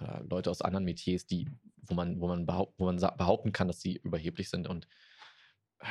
oder 0.00 0.24
Leute 0.28 0.50
aus 0.50 0.62
anderen 0.62 0.84
Metiers, 0.84 1.26
die, 1.26 1.48
wo 1.82 1.94
man, 1.94 2.20
wo 2.20 2.28
man, 2.28 2.46
behaupt, 2.46 2.74
wo 2.78 2.84
man 2.86 2.96
behaupten 2.96 3.52
kann, 3.52 3.68
dass 3.68 3.80
sie 3.80 3.96
überheblich 3.96 4.50
sind. 4.50 4.68
Und 4.68 4.86
äh, 5.80 5.86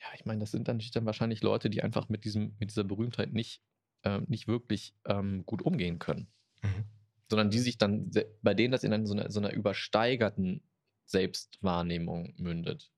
ja, 0.00 0.06
ich 0.14 0.24
meine, 0.24 0.40
das 0.40 0.50
sind 0.50 0.68
dann 0.68 0.78
dann 0.78 1.06
wahrscheinlich 1.06 1.42
Leute, 1.42 1.70
die 1.70 1.82
einfach 1.82 2.08
mit, 2.08 2.24
diesem, 2.24 2.54
mit 2.58 2.70
dieser 2.70 2.84
Berühmtheit 2.84 3.32
nicht, 3.32 3.62
ähm, 4.02 4.24
nicht 4.28 4.48
wirklich 4.48 4.94
ähm, 5.06 5.44
gut 5.46 5.62
umgehen 5.62 5.98
können. 5.98 6.28
Mhm. 6.62 6.84
Sondern 7.28 7.50
die 7.50 7.58
sich 7.60 7.78
dann, 7.78 8.10
bei 8.42 8.54
denen 8.54 8.72
das 8.72 8.82
in 8.82 9.06
so, 9.06 9.14
einer, 9.14 9.30
so 9.30 9.38
einer 9.38 9.52
übersteigerten 9.52 10.62
Selbstwahrnehmung 11.04 12.34
mündet. 12.38 12.90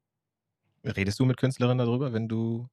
Redest 0.84 1.20
du 1.20 1.24
mit 1.24 1.36
Künstlerinnen 1.36 1.78
darüber, 1.78 2.12
wenn 2.12 2.28
du 2.28 2.68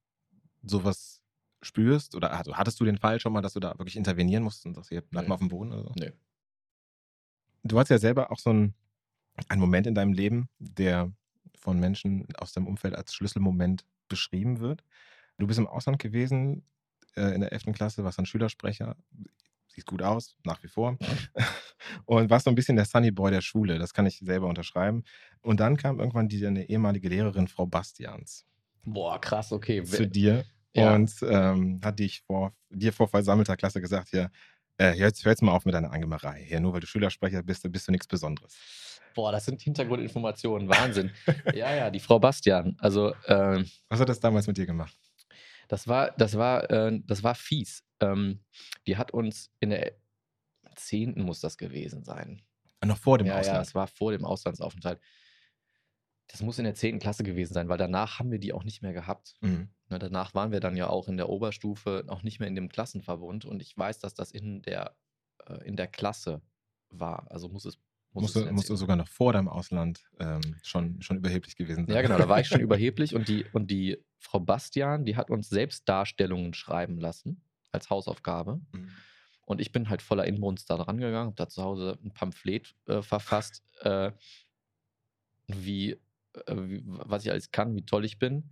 sowas 0.64 1.22
spürst? 1.62 2.16
Oder 2.16 2.32
also 2.32 2.56
hattest 2.56 2.80
du 2.80 2.86
den 2.86 2.98
Fall 2.98 3.20
schon 3.20 3.34
mal, 3.34 3.41
dass 3.41 3.54
du 3.54 3.60
da 3.60 3.78
wirklich 3.78 3.98
intervenieren 3.98 4.44
musst 4.44 4.66
und 4.66 4.76
sagst, 4.76 4.89
hier, 4.89 5.02
bleib 5.02 5.24
Nö. 5.24 5.30
mal 5.30 5.36
auf 5.36 5.41
dem 5.41 5.50
Boden? 5.50 5.74
Oder 5.74 5.84
so? 5.84 5.94
Nö. 5.98 6.12
Du 7.64 7.80
hast 7.80 7.89
ja 7.89 7.97
selber 7.97 8.32
auch 8.32 8.39
so 8.39 8.49
einen, 8.51 8.74
einen 9.47 9.62
Moment 9.62 9.88
in 9.88 9.95
deinem 9.95 10.14
Leben, 10.14 10.49
der 10.60 11.12
von 11.57 11.80
Menschen 11.80 12.28
aus 12.38 12.53
deinem 12.53 12.68
Umfeld 12.68 12.95
als 12.95 13.14
Schlüsselmoment 13.14 13.86
beschrieben 14.07 14.60
wird. 14.60 14.84
Du 15.38 15.47
bist 15.47 15.60
im 15.60 15.68
Ausland 15.68 15.99
gewesen, 15.99 16.64
äh, 17.16 17.34
in 17.34 17.41
der 17.41 17.51
11. 17.51 17.74
Klasse, 17.74 18.03
warst 18.03 18.18
dann 18.18 18.26
Schülersprecher, 18.26 18.95
siehst 19.68 19.88
gut 19.88 20.01
aus, 20.01 20.36
nach 20.45 20.62
wie 20.64 20.68
vor. 20.68 20.97
Und 22.05 22.30
warst 22.30 22.45
so 22.45 22.51
ein 22.51 22.55
bisschen 22.55 22.76
der 22.76 22.86
Sunny 22.86 23.12
Boy 23.12 23.32
der 23.32 23.41
Schule, 23.41 23.80
das 23.80 23.93
kann 23.93 24.05
ich 24.05 24.20
selber 24.20 24.47
unterschreiben. 24.47 25.03
Und 25.41 25.60
dann 25.60 25.78
kam 25.78 25.99
irgendwann 25.99 26.28
die, 26.28 26.45
eine 26.45 26.70
ehemalige 26.70 27.10
Lehrerin, 27.10 27.47
Frau 27.47 27.66
Bastians, 27.66 28.45
Boah, 28.84 29.20
krass, 29.22 29.51
okay. 29.51 29.84
zu 29.84 30.07
dir 30.07 30.45
Ja. 30.76 30.95
und 30.95 31.14
ähm, 31.24 31.80
hat 31.84 31.99
dich 31.99 32.22
vor, 32.22 32.53
dir 32.70 32.93
vor 32.93 33.07
versammelter 33.07 33.57
Klasse 33.57 33.82
gesagt, 33.82 34.10
hier, 34.10 34.32
äh, 34.80 34.86
hör, 34.98 35.08
jetzt, 35.08 35.24
hör 35.26 35.32
jetzt 35.32 35.42
mal 35.42 35.52
auf 35.52 35.66
mit 35.66 35.76
deiner 35.76 35.92
Angemerei. 35.92 36.44
Hier, 36.44 36.60
nur 36.60 36.74
weil 36.74 36.80
du 36.80 36.88
Schülersprecher 36.88 37.44
bist, 37.44 37.72
bist 37.72 37.88
du 37.88 37.92
nichts 37.92 38.08
Besonderes. 38.08 38.58
Boah, 39.14 39.32
das 39.32 39.46
sind 39.46 39.62
Hintergrundinformationen, 39.62 40.68
Wahnsinn. 40.70 41.12
ja, 41.54 41.74
ja, 41.76 41.90
die 41.92 42.00
Frau 42.00 42.20
Bastian. 42.20 42.76
Also, 42.80 43.14
ähm, 43.28 43.70
Was 43.90 44.00
hat 44.00 44.10
das 44.10 44.20
damals 44.20 44.48
mit 44.48 44.58
dir 44.58 44.66
gemacht? 44.66 44.98
das 45.68 45.88
war, 45.88 46.12
das 46.18 46.36
war, 46.36 46.70
äh, 46.72 47.00
das 47.06 47.24
war 47.24 47.36
fies. 47.36 47.84
Ähm, 48.00 48.44
die 48.88 48.98
hat 48.98 49.12
uns 49.12 49.52
in 49.60 49.70
der 49.70 49.94
10. 50.76 51.22
muss 51.22 51.42
das 51.42 51.58
gewesen 51.58 52.04
sein. 52.04 52.42
Ah, 52.80 52.86
Noch 52.88 52.98
vor 52.98 53.18
dem 53.18 53.28
ja, 53.28 53.34
ja, 53.34 53.40
Ausland. 53.40 53.68
es 53.68 53.76
war 53.76 53.88
vor 53.88 54.12
dem 54.12 54.26
Auslandsaufenthalt. 54.26 55.00
Das 56.28 56.42
muss 56.42 56.58
in 56.60 56.64
der 56.66 56.76
10. 56.76 57.00
Klasse 57.00 57.24
gewesen 57.24 57.54
sein, 57.54 57.70
weil 57.70 57.78
danach 57.78 58.20
haben 58.20 58.32
wir 58.32 58.40
die 58.40 58.54
auch 58.54 58.64
nicht 58.64 58.82
mehr 58.82 58.94
gehabt. 58.94 59.36
Mhm. 59.42 59.70
Ne, 59.90 59.98
danach 59.98 60.36
waren 60.36 60.52
wir 60.52 60.60
dann 60.60 60.78
ja 60.78 60.88
auch 60.88 61.08
in 61.08 61.18
der 61.18 61.30
Oberstufe 61.30 62.06
auch 62.08 62.22
nicht 62.22 62.40
mehr 62.40 62.48
in 62.48 62.56
dem 62.56 62.70
Klassenverbund 62.70 63.46
und 63.46 63.62
ich 63.62 63.76
weiß, 63.76 64.00
dass 64.00 64.14
das 64.14 64.32
in 64.32 64.62
der, 64.62 64.96
äh, 65.48 65.66
in 65.66 65.76
der 65.76 65.88
Klasse 65.88 66.42
war. 66.90 67.26
Also 67.32 67.50
muss 67.50 67.66
es. 67.66 67.78
Muss 68.12 68.24
Musst 68.24 68.36
in 68.38 68.46
du, 68.46 68.54
musst 68.54 68.70
du 68.70 68.74
10. 68.74 68.78
sogar 68.78 68.96
noch 68.96 69.08
vor 69.08 69.34
deinem 69.34 69.48
Ausland 69.48 70.02
ähm, 70.20 70.42
schon, 70.64 71.00
schon 71.02 71.18
überheblich 71.18 71.56
gewesen 71.56 71.86
sein. 71.86 71.96
Ja, 71.96 72.02
genau, 72.02 72.18
da 72.18 72.28
war 72.28 72.40
ich 72.40 72.48
schon 72.48 72.60
überheblich 72.62 73.14
und 73.14 73.28
die, 73.28 73.46
und 73.54 73.70
die 73.70 74.04
Frau 74.18 74.40
Bastian, 74.40 75.06
die 75.06 75.16
hat 75.16 75.30
uns 75.30 75.48
selbst 75.50 75.88
Darstellungen 75.88 76.56
schreiben 76.56 76.98
lassen 76.98 77.44
als 77.72 77.92
Hausaufgabe. 77.92 78.62
Mhm. 78.72 78.90
Und 79.46 79.62
ich 79.62 79.72
bin 79.72 79.90
halt 79.90 80.02
voller 80.02 80.26
Inbrunst 80.26 80.70
da 80.70 80.78
dran 80.78 80.98
gegangen, 80.98 81.28
habe 81.28 81.36
da 81.36 81.50
zu 81.50 81.64
Hause 81.64 82.00
ein 82.04 82.12
Pamphlet 82.12 82.76
äh, 82.88 83.04
verfasst, 83.04 83.64
äh, 83.82 84.12
wie, 85.48 85.92
äh, 85.92 86.56
wie, 86.56 86.82
was 86.86 87.26
ich 87.26 87.32
alles 87.32 87.52
kann, 87.52 87.76
wie 87.76 87.86
toll 87.86 88.06
ich 88.06 88.18
bin. 88.18 88.52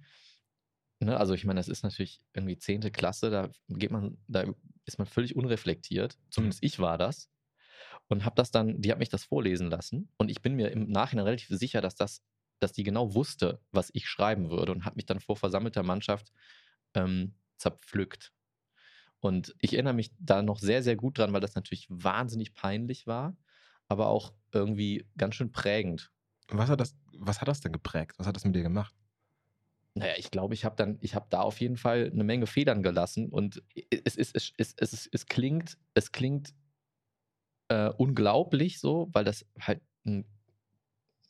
Ne? 1.00 1.18
Also 1.18 1.34
ich 1.34 1.46
meine, 1.46 1.60
das 1.60 1.68
ist 1.68 1.84
natürlich 1.84 2.22
irgendwie 2.34 2.58
10. 2.58 2.92
Klasse, 2.92 3.30
da 3.30 3.50
geht 3.70 3.92
man, 3.92 4.18
da 4.28 4.46
ist 4.86 4.98
man 4.98 5.08
völlig 5.08 5.36
unreflektiert. 5.36 6.18
Zumindest 6.30 6.64
ich 6.64 6.80
war 6.80 6.98
das. 6.98 7.30
Und 8.08 8.24
habe 8.26 8.36
das 8.36 8.52
dann, 8.52 8.82
die 8.82 8.92
hat 8.92 9.00
mich 9.00 9.10
das 9.10 9.26
vorlesen 9.26 9.70
lassen. 9.70 10.10
Und 10.18 10.32
ich 10.32 10.42
bin 10.42 10.56
mir 10.56 10.72
im 10.72 10.90
Nachhinein 10.90 11.26
relativ 11.26 11.50
sicher, 11.58 11.82
dass 11.82 11.96
das, 11.96 12.24
dass 12.60 12.72
die 12.72 12.84
genau 12.84 13.14
wusste, 13.14 13.62
was 13.72 13.90
ich 13.94 14.08
schreiben 14.08 14.50
würde 14.50 14.72
und 14.72 14.86
hat 14.86 14.96
mich 14.96 15.06
dann 15.06 15.20
vor 15.20 15.36
versammelter 15.36 15.84
Mannschaft 15.84 16.32
ähm, 16.94 17.36
zerpflückt. 17.58 18.32
Und 19.20 19.56
ich 19.60 19.74
erinnere 19.74 19.94
mich 19.94 20.12
da 20.20 20.42
noch 20.42 20.60
sehr, 20.60 20.84
sehr 20.84 20.96
gut 20.96 21.18
dran, 21.18 21.34
weil 21.34 21.42
das 21.42 21.56
natürlich 21.56 21.88
wahnsinnig 21.90 22.54
peinlich 22.54 23.08
war, 23.08 23.36
aber 23.88 24.08
auch 24.08 24.34
irgendwie 24.52 25.06
ganz 25.18 25.36
schön 25.36 25.52
prägend. 25.52 26.12
Was, 26.50 26.70
hat 26.70 26.80
das, 26.80 26.96
was 27.14 27.42
hat 27.42 27.48
das 27.48 27.60
denn 27.60 27.74
geprägt? 27.74 28.14
Was 28.18 28.28
hat 28.28 28.36
das 28.36 28.46
mit 28.46 28.56
dir 28.56 28.64
gemacht? 28.64 28.96
Naja, 30.00 30.14
ich 30.18 30.32
glaube, 30.32 30.54
ich 30.54 30.66
habe 30.66 30.76
dann, 30.76 31.00
da 31.30 31.42
auf 31.42 31.60
jeden 31.60 31.78
Fall 31.78 32.10
eine 32.12 32.24
Menge 32.24 32.48
Federn 32.48 32.84
gelassen 32.84 33.30
und 33.30 33.64
es, 33.90 34.16
es, 34.16 34.32
es, 34.34 34.54
es, 34.58 34.74
es, 34.78 35.10
es 35.12 35.26
klingt, 35.26 35.78
es 35.94 36.12
klingt 36.12 36.54
äh, 37.70 37.90
unglaublich 37.90 38.80
so, 38.80 39.10
weil 39.12 39.24
das 39.24 39.46
halt 39.60 39.82
ne, 40.04 40.26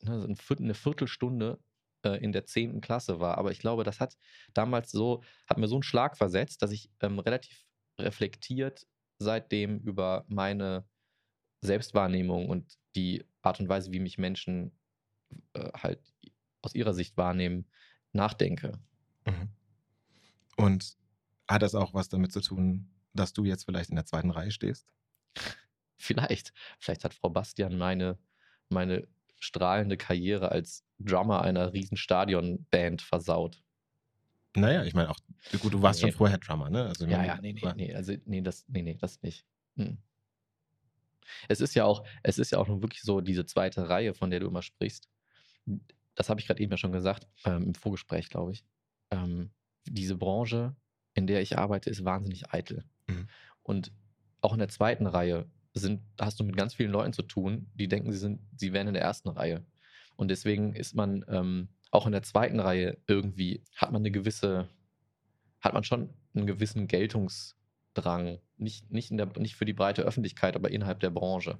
ein 0.02 0.36
eine 0.58 0.74
Viertelstunde 0.74 1.58
äh, 2.04 2.22
in 2.22 2.32
der 2.32 2.46
10. 2.46 2.80
Klasse 2.80 3.20
war. 3.20 3.38
Aber 3.38 3.50
ich 3.50 3.58
glaube, 3.58 3.84
das 3.84 4.00
hat 4.00 4.16
damals 4.54 4.90
so, 4.90 5.22
hat 5.46 5.58
mir 5.58 5.68
so 5.68 5.76
einen 5.76 5.82
Schlag 5.82 6.16
versetzt, 6.16 6.62
dass 6.62 6.70
ich 6.70 6.90
ähm, 7.00 7.18
relativ 7.18 7.66
reflektiert 8.00 8.86
seitdem 9.18 9.80
über 9.80 10.24
meine 10.28 10.86
Selbstwahrnehmung 11.60 12.48
und 12.48 12.78
die 12.94 13.24
Art 13.42 13.58
und 13.60 13.68
Weise, 13.68 13.92
wie 13.92 13.98
mich 13.98 14.18
Menschen 14.18 14.78
äh, 15.54 15.70
halt 15.74 16.00
aus 16.62 16.74
ihrer 16.74 16.94
Sicht 16.94 17.16
wahrnehmen, 17.16 17.66
nachdenke. 18.18 18.78
Mhm. 19.26 19.48
Und 20.56 20.96
hat 21.48 21.62
das 21.62 21.74
auch 21.74 21.94
was 21.94 22.08
damit 22.08 22.32
zu 22.32 22.40
tun, 22.40 22.90
dass 23.14 23.32
du 23.32 23.44
jetzt 23.44 23.64
vielleicht 23.64 23.90
in 23.90 23.96
der 23.96 24.04
zweiten 24.04 24.30
Reihe 24.30 24.50
stehst? 24.50 24.86
Vielleicht, 26.00 26.52
vielleicht 26.78 27.02
hat 27.02 27.12
Frau 27.12 27.28
Bastian 27.28 27.76
meine, 27.76 28.18
meine 28.68 29.08
strahlende 29.40 29.96
Karriere 29.96 30.52
als 30.52 30.84
Drummer 31.00 31.42
einer 31.42 31.72
riesen 31.72 31.96
Stadionband 31.96 33.02
versaut. 33.02 33.64
Naja, 34.54 34.84
ich 34.84 34.94
meine 34.94 35.10
auch, 35.10 35.18
gut, 35.60 35.74
du 35.74 35.82
warst 35.82 36.00
Nee. 36.00 36.10
schon 36.12 36.16
vorher 36.16 36.38
Drummer, 36.38 36.70
ne? 36.70 36.84
Also, 36.86 37.04
Ja, 37.04 37.24
ja, 37.24 37.40
nee, 37.40 37.52
nee, 37.52 37.72
nee, 37.74 37.94
also 37.94 38.12
nee, 38.26 38.40
das, 38.42 38.64
nee, 38.68 38.82
nee, 38.82 38.94
das 38.94 39.20
nicht. 39.22 39.44
Hm. 39.74 39.98
Es 41.48 41.60
ist 41.60 41.74
ja 41.74 41.84
auch, 41.84 42.06
es 42.22 42.38
ist 42.38 42.52
ja 42.52 42.58
auch 42.58 42.68
nun 42.68 42.80
wirklich 42.80 43.02
so 43.02 43.20
diese 43.20 43.44
zweite 43.44 43.88
Reihe, 43.88 44.14
von 44.14 44.30
der 44.30 44.38
du 44.38 44.46
immer 44.46 44.62
sprichst. 44.62 45.08
Das 46.18 46.28
habe 46.28 46.40
ich 46.40 46.48
gerade 46.48 46.60
eben 46.60 46.72
ja 46.72 46.76
schon 46.76 46.90
gesagt, 46.90 47.28
ähm, 47.44 47.62
im 47.62 47.74
Vorgespräch, 47.76 48.28
glaube 48.28 48.50
ich. 48.50 48.64
Ähm, 49.12 49.50
diese 49.86 50.16
Branche, 50.16 50.74
in 51.14 51.28
der 51.28 51.40
ich 51.40 51.56
arbeite, 51.56 51.90
ist 51.90 52.04
wahnsinnig 52.04 52.52
eitel. 52.52 52.84
Mhm. 53.06 53.28
Und 53.62 53.92
auch 54.40 54.52
in 54.52 54.58
der 54.58 54.68
zweiten 54.68 55.06
Reihe 55.06 55.46
sind, 55.74 56.02
hast 56.20 56.40
du 56.40 56.44
mit 56.44 56.56
ganz 56.56 56.74
vielen 56.74 56.90
Leuten 56.90 57.12
zu 57.12 57.22
tun, 57.22 57.70
die 57.74 57.86
denken, 57.86 58.10
sie 58.10 58.18
sind, 58.18 58.40
sie 58.56 58.72
wären 58.72 58.88
in 58.88 58.94
der 58.94 59.02
ersten 59.04 59.28
Reihe. 59.28 59.64
Und 60.16 60.28
deswegen 60.28 60.74
ist 60.74 60.96
man 60.96 61.24
ähm, 61.28 61.68
auch 61.92 62.06
in 62.06 62.12
der 62.12 62.24
zweiten 62.24 62.58
Reihe 62.58 62.98
irgendwie, 63.06 63.62
hat 63.76 63.92
man 63.92 64.02
eine 64.02 64.10
gewisse, 64.10 64.68
hat 65.60 65.72
man 65.72 65.84
schon 65.84 66.10
einen 66.34 66.48
gewissen 66.48 66.88
Geltungsdrang. 66.88 68.40
Nicht, 68.56 68.90
nicht, 68.90 69.12
in 69.12 69.18
der, 69.18 69.28
nicht 69.38 69.54
für 69.54 69.66
die 69.66 69.72
breite 69.72 70.02
Öffentlichkeit, 70.02 70.56
aber 70.56 70.72
innerhalb 70.72 70.98
der 70.98 71.10
Branche. 71.10 71.58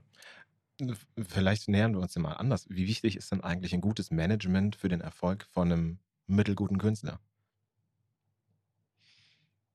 Vielleicht 1.19 1.69
nähern 1.69 1.95
wir 1.95 2.01
uns 2.01 2.13
dem 2.13 2.23
mal 2.23 2.35
anders. 2.35 2.67
Wie 2.69 2.87
wichtig 2.87 3.17
ist 3.17 3.33
denn 3.33 3.41
eigentlich 3.43 3.75
ein 3.75 3.81
gutes 3.81 4.11
Management 4.11 4.77
für 4.77 4.89
den 4.89 5.01
Erfolg 5.01 5.45
von 5.45 5.73
einem 5.73 5.99
mittelguten 6.27 6.79
Künstler? 6.79 7.21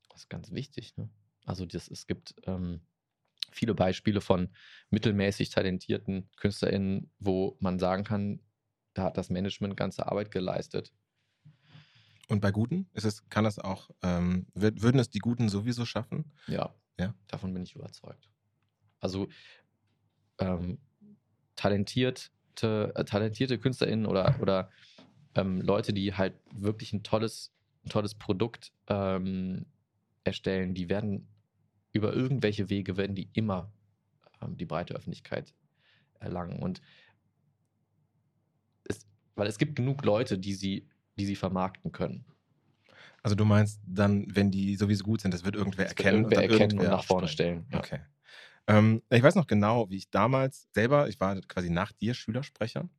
Das 0.09 0.21
ist 0.21 0.29
ganz 0.29 0.51
wichtig. 0.51 0.95
Ne? 0.95 1.09
Also 1.45 1.65
das, 1.65 1.89
es 1.89 2.07
gibt 2.07 2.35
ähm, 2.45 2.81
viele 3.51 3.75
Beispiele 3.75 4.21
von 4.21 4.55
mittelmäßig 4.91 5.49
talentierten 5.49 6.29
KünstlerInnen, 6.37 7.11
wo 7.19 7.57
man 7.59 7.79
sagen 7.79 8.03
kann, 8.03 8.41
da 8.93 9.03
hat 9.03 9.17
das 9.17 9.29
Management 9.29 9.75
ganze 9.75 10.05
Arbeit 10.07 10.31
geleistet. 10.31 10.93
Und 12.29 12.39
bei 12.39 12.51
Guten? 12.51 12.89
Ist 12.93 13.03
es, 13.05 13.27
kann 13.29 13.43
das 13.43 13.59
auch, 13.59 13.89
ähm, 14.01 14.47
würd- 14.55 14.81
würden 14.81 14.99
es 14.99 15.09
die 15.09 15.19
Guten 15.19 15.49
sowieso 15.49 15.85
schaffen? 15.85 16.31
Ja, 16.47 16.73
Ja. 16.97 17.13
davon 17.27 17.53
bin 17.53 17.63
ich 17.63 17.75
überzeugt. 17.75 18.29
Also 18.99 19.27
ähm, 20.39 20.79
talentierte, 21.55 22.29
äh, 22.61 23.03
talentierte 23.03 23.57
KünstlerInnen 23.57 24.05
oder, 24.05 24.35
oder 24.41 24.69
ähm, 25.35 25.61
Leute, 25.61 25.93
die 25.93 26.13
halt 26.13 26.33
wirklich 26.53 26.93
ein 26.93 27.03
tolles, 27.03 27.51
ein 27.85 27.89
tolles 27.89 28.15
Produkt 28.15 28.71
ähm, 28.87 29.65
erstellen, 30.23 30.73
die 30.73 30.89
werden 30.89 31.27
über 31.91 32.13
irgendwelche 32.13 32.69
Wege 32.69 32.97
werden 32.97 33.15
die 33.15 33.29
immer 33.33 33.71
ähm, 34.41 34.57
die 34.57 34.65
breite 34.65 34.95
Öffentlichkeit 34.95 35.53
erlangen. 36.19 36.61
Und 36.61 36.81
es, 38.85 39.05
weil 39.35 39.47
es 39.47 39.57
gibt 39.57 39.75
genug 39.75 40.03
Leute, 40.03 40.37
die 40.37 40.53
sie, 40.53 40.87
die 41.17 41.25
sie 41.25 41.35
vermarkten 41.35 41.91
können. 41.91 42.25
Also 43.21 43.35
du 43.35 43.45
meinst 43.45 43.79
dann, 43.85 44.25
wenn 44.35 44.51
die 44.51 44.75
sowieso 44.75 45.03
gut 45.05 45.21
sind, 45.21 45.33
das 45.33 45.45
wird 45.45 45.55
irgendwer 45.55 45.85
Das 45.85 45.91
wird 45.91 45.99
erkennen. 45.99 46.23
irgendwer 46.23 46.41
dann 46.41 46.49
erkennen 46.49 46.63
und 46.63 46.71
irgendwer 46.71 46.97
nach 46.97 47.03
vorne 47.03 47.27
stellen. 47.27 47.65
Ja. 47.71 47.79
Okay. 47.79 47.99
Ähm, 48.67 49.01
ich 49.09 49.21
weiß 49.23 49.35
noch 49.35 49.47
genau, 49.47 49.89
wie 49.89 49.97
ich 49.97 50.09
damals 50.09 50.67
selber, 50.73 51.09
ich 51.09 51.19
war 51.19 51.39
quasi 51.41 51.69
nach 51.69 51.91
dir 51.91 52.13
Schülersprecher 52.13 52.89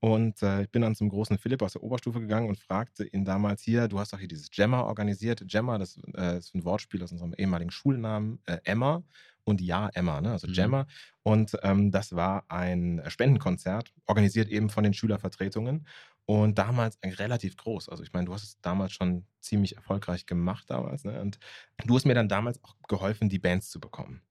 und 0.00 0.42
äh, 0.42 0.62
ich 0.62 0.70
bin 0.70 0.82
dann 0.82 0.94
zum 0.94 1.08
großen 1.08 1.38
Philipp 1.38 1.62
aus 1.62 1.74
der 1.74 1.82
Oberstufe 1.82 2.20
gegangen 2.20 2.48
und 2.48 2.58
fragte 2.58 3.04
ihn 3.06 3.24
damals 3.24 3.62
hier, 3.62 3.88
du 3.88 3.98
hast 3.98 4.12
doch 4.12 4.18
hier 4.18 4.28
dieses 4.28 4.50
Gemma 4.50 4.82
organisiert. 4.82 5.42
Gemma, 5.46 5.78
das 5.78 5.98
äh, 6.16 6.38
ist 6.38 6.54
ein 6.54 6.64
Wortspiel 6.64 7.02
aus 7.02 7.12
unserem 7.12 7.34
ehemaligen 7.36 7.70
Schulnamen 7.70 8.40
äh, 8.46 8.58
Emma 8.64 9.04
und 9.44 9.60
Ja 9.60 9.88
Emma, 9.94 10.20
ne? 10.20 10.32
also 10.32 10.48
Mhm. 10.48 10.52
Gemma. 10.54 10.86
Und 11.22 11.56
ähm, 11.62 11.90
das 11.92 12.14
war 12.14 12.44
ein 12.48 13.02
Spendenkonzert, 13.08 13.92
organisiert 14.06 14.48
eben 14.50 14.70
von 14.70 14.84
den 14.84 14.94
Schülervertretungen. 14.94 15.86
Und 16.28 16.58
damals 16.58 16.98
relativ 17.04 17.56
groß. 17.56 17.88
Also 17.88 18.02
ich 18.02 18.12
meine, 18.12 18.26
du 18.26 18.34
hast 18.34 18.42
es 18.42 18.60
damals 18.60 18.92
schon 18.92 19.26
ziemlich 19.40 19.76
erfolgreich 19.76 20.26
gemacht 20.26 20.68
damals. 20.68 21.04
Ne? 21.04 21.20
Und 21.20 21.38
du 21.84 21.94
hast 21.94 22.04
mir 22.04 22.14
dann 22.14 22.28
damals 22.28 22.62
auch 22.64 22.74
geholfen, 22.88 23.28
die 23.28 23.38
Bands 23.38 23.70
zu 23.70 23.78
bekommen. 23.80 24.22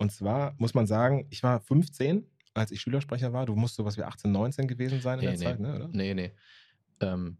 Und 0.00 0.10
zwar 0.12 0.54
muss 0.56 0.72
man 0.72 0.86
sagen, 0.86 1.26
ich 1.28 1.42
war 1.42 1.60
15, 1.60 2.26
als 2.54 2.70
ich 2.70 2.80
Schülersprecher 2.80 3.34
war. 3.34 3.44
Du 3.44 3.54
musst 3.54 3.74
sowas 3.74 3.98
wie 3.98 4.02
18, 4.02 4.32
19 4.32 4.66
gewesen 4.66 5.00
sein 5.02 5.18
in 5.18 5.24
der 5.26 5.32
Nee, 5.32 5.38
nee. 5.38 5.44
Zeit, 5.44 5.60
ne? 5.60 5.74
oder? 5.76 5.88
Nee, 5.92 6.14
nee. 6.14 6.32
Ähm, 7.00 7.36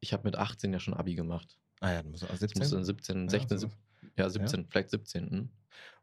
ich 0.00 0.12
habe 0.12 0.24
mit 0.24 0.34
18 0.36 0.72
ja 0.72 0.80
schon 0.80 0.94
Abi 0.94 1.14
gemacht. 1.14 1.56
Ah 1.80 1.92
ja, 1.92 2.02
du 2.02 2.08
musst 2.10 2.24
also 2.24 2.32
Das 2.34 2.40
17. 2.40 2.60
musste 2.60 2.76
in 2.78 2.84
17, 2.84 3.16
Ja, 3.24 3.30
16, 3.30 3.58
so. 3.58 3.66
sieb- 3.68 3.76
ja, 4.16 4.28
17, 4.28 4.66
vielleicht 4.68 4.90
17. 4.90 5.30
Hm? 5.30 5.48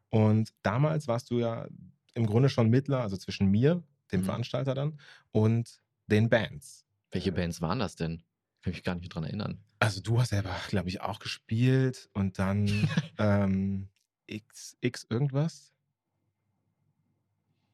Und 0.08 0.54
damals 0.62 1.08
warst 1.08 1.30
du 1.30 1.40
ja 1.40 1.68
im 2.14 2.24
Grunde 2.26 2.48
schon 2.48 2.70
Mittler, 2.70 3.02
also 3.02 3.18
zwischen 3.18 3.50
mir, 3.50 3.82
dem 4.12 4.20
Mhm. 4.20 4.24
Veranstalter 4.24 4.74
dann, 4.74 4.98
und 5.32 5.82
den 6.06 6.30
Bands. 6.30 6.86
Welche 7.10 7.32
Bands 7.32 7.60
waren 7.60 7.80
das 7.80 7.96
denn? 7.96 8.22
Kann 8.62 8.72
mich 8.72 8.82
gar 8.82 8.94
nicht 8.94 9.10
dran 9.10 9.24
erinnern. 9.24 9.60
Also 9.78 10.00
du 10.00 10.18
hast 10.18 10.30
selber, 10.30 10.56
glaube 10.68 10.88
ich, 10.88 11.02
auch 11.02 11.18
gespielt 11.18 12.08
und 12.14 12.38
dann 12.38 12.66
ähm, 13.18 13.88
X, 14.26 14.76
X 14.80 15.06
irgendwas? 15.10 15.72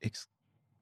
X 0.00 0.28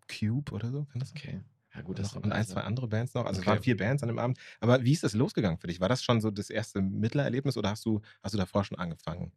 Cube 0.08 0.52
oder 0.52 0.70
so? 0.70 0.84
Kann 0.86 1.00
das 1.00 1.10
sein? 1.10 1.20
Okay. 1.20 1.40
Ja, 1.74 1.82
gut, 1.82 1.98
noch, 1.98 2.04
das 2.04 2.16
und 2.16 2.32
ein, 2.32 2.44
zwei 2.46 2.62
andere 2.62 2.88
Bands 2.88 3.14
noch. 3.14 3.26
Also 3.26 3.40
es 3.40 3.46
Okay. 3.46 3.50
waren 3.50 3.62
vier 3.62 3.76
Bands 3.76 4.02
an 4.02 4.08
dem 4.08 4.18
Abend. 4.18 4.38
Aber 4.58 4.82
wie 4.84 4.92
ist 4.92 5.04
das 5.04 5.14
losgegangen 5.14 5.58
für 5.58 5.68
dich? 5.68 5.80
War 5.80 5.88
das 5.88 6.02
schon 6.02 6.20
so 6.20 6.30
das 6.30 6.50
erste 6.50 6.82
Mittlererlebnis 6.82 7.56
oder 7.56 7.70
hast 7.70 7.84
du, 7.86 8.00
hast 8.22 8.32
du 8.34 8.38
davor 8.38 8.64
schon 8.64 8.78
angefangen? 8.78 9.32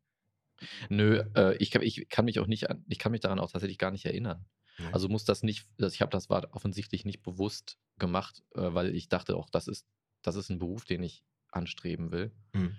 Nö, 0.90 1.24
äh, 1.36 1.56
ich, 1.58 1.72
kann, 1.72 1.82
ich 1.82 2.08
kann 2.10 2.26
mich 2.26 2.40
auch 2.40 2.48
nicht 2.48 2.70
an, 2.70 2.86
ich 2.88 3.00
kann 3.00 3.12
mich 3.12 3.22
daran 3.22 3.40
auch 3.40 3.52
tatsächlich 3.52 3.78
gar 3.78 3.92
nicht 3.92 4.06
erinnern. 4.06 4.46
Nee. 4.80 4.90
Also 4.92 5.10
muss 5.10 5.26
das 5.26 5.44
nicht, 5.44 5.68
ich 5.78 6.02
habe 6.02 6.12
das 6.12 6.30
war 6.30 6.48
offensichtlich 6.56 7.06
nicht 7.06 7.22
bewusst 7.22 7.78
gemacht, 8.00 8.44
äh, 8.56 8.74
weil 8.74 8.96
ich 8.96 9.10
dachte 9.10 9.36
auch, 9.36 9.50
das 9.50 9.68
ist, 9.68 9.86
das 10.24 10.36
ist 10.36 10.50
ein 10.50 10.60
Beruf, 10.60 10.86
den 10.86 11.04
ich 11.04 11.24
anstreben 11.52 12.12
will. 12.12 12.32
Mhm. 12.54 12.76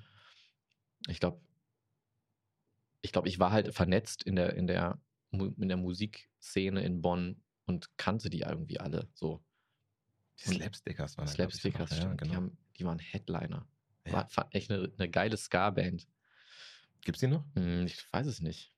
Ich 1.07 1.20
glaube, 1.20 1.40
ich 3.05 3.12
glaube, 3.12 3.28
ich 3.28 3.38
war 3.38 3.52
halt 3.52 3.74
vernetzt 3.74 4.22
in 4.22 4.34
der, 4.34 4.55
in 4.55 4.66
der, 4.66 4.98
in 5.30 5.68
der 5.68 5.76
Musikszene 5.76 6.82
in 6.82 7.02
Bonn 7.02 7.42
und 7.66 7.90
kannte 7.98 8.30
die 8.30 8.40
irgendwie 8.40 8.80
alle 8.80 9.09
so. 9.12 9.44
Die 10.40 10.55
Slapstickers 10.55 11.18
waren 11.18 11.26
da, 11.26 11.30
ich, 11.30 11.36
Slapstickers, 11.36 11.90
noch. 11.90 11.96
ja, 11.96 12.02
stimmt. 12.02 12.20
die, 12.20 12.24
genau. 12.24 12.36
haben, 12.36 12.59
die 12.78 12.84
waren 12.84 12.98
Headliner. 12.98 13.68
Ja. 14.07 14.12
War, 14.12 14.28
war 14.36 14.48
echt 14.52 14.70
eine, 14.70 14.90
eine 14.98 15.11
geile 15.11 15.36
Ska-Band. 15.36 16.09
Gibt's 17.02 17.20
die 17.20 17.26
noch? 17.26 17.44
Hm, 17.55 17.84
ich 17.86 18.11
weiß 18.11 18.26
es 18.26 18.40
nicht. 18.40 18.72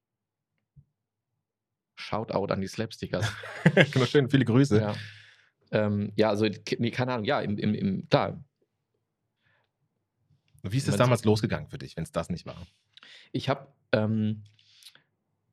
Shoutout 1.94 2.52
an 2.52 2.60
die 2.60 2.66
Slapstickers. 2.66 3.32
genau, 3.92 4.06
schön, 4.06 4.28
viele 4.28 4.44
Grüße. 4.44 4.80
ja. 4.80 4.96
Ähm, 5.70 6.12
ja, 6.16 6.30
also, 6.30 6.46
nee, 6.78 6.90
keine 6.90 7.12
Ahnung, 7.12 7.24
ja, 7.24 7.40
im, 7.40 7.58
im, 7.58 7.74
im, 7.74 8.08
klar, 8.08 8.44
Wie 10.62 10.76
ist 10.76 10.88
es 10.88 10.96
damals 10.96 11.24
losgegangen 11.24 11.68
für 11.68 11.78
dich, 11.78 11.96
wenn 11.96 12.04
es 12.04 12.12
das 12.12 12.28
nicht 12.28 12.44
war? 12.44 12.66
ich 13.32 13.48
habe, 13.48 13.72
ähm, 13.92 14.42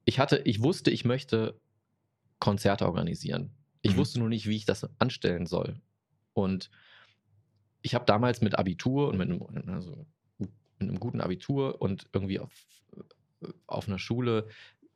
ich 0.05 0.19
hatte, 0.19 0.41
ich 0.45 0.61
wusste, 0.61 0.91
ich 0.91 1.05
möchte 1.05 1.59
Konzerte 2.39 2.85
organisieren. 2.85 3.51
Ich 3.81 3.93
Mhm. 3.93 3.97
wusste 3.97 4.19
nur 4.19 4.29
nicht, 4.29 4.47
wie 4.47 4.55
ich 4.55 4.65
das 4.65 4.87
anstellen 4.99 5.45
soll. 5.45 5.79
Und 6.33 6.69
ich 7.81 7.95
habe 7.95 8.05
damals 8.05 8.41
mit 8.41 8.57
Abitur 8.57 9.09
und 9.09 9.17
mit 9.17 9.29
einem, 9.29 9.69
also 9.69 10.05
mit 10.37 10.51
einem 10.79 10.99
guten 10.99 11.21
Abitur 11.21 11.81
und 11.81 12.07
irgendwie 12.13 12.39
auf, 12.39 12.51
auf 13.67 13.87
einer 13.87 13.99
Schule, 13.99 14.47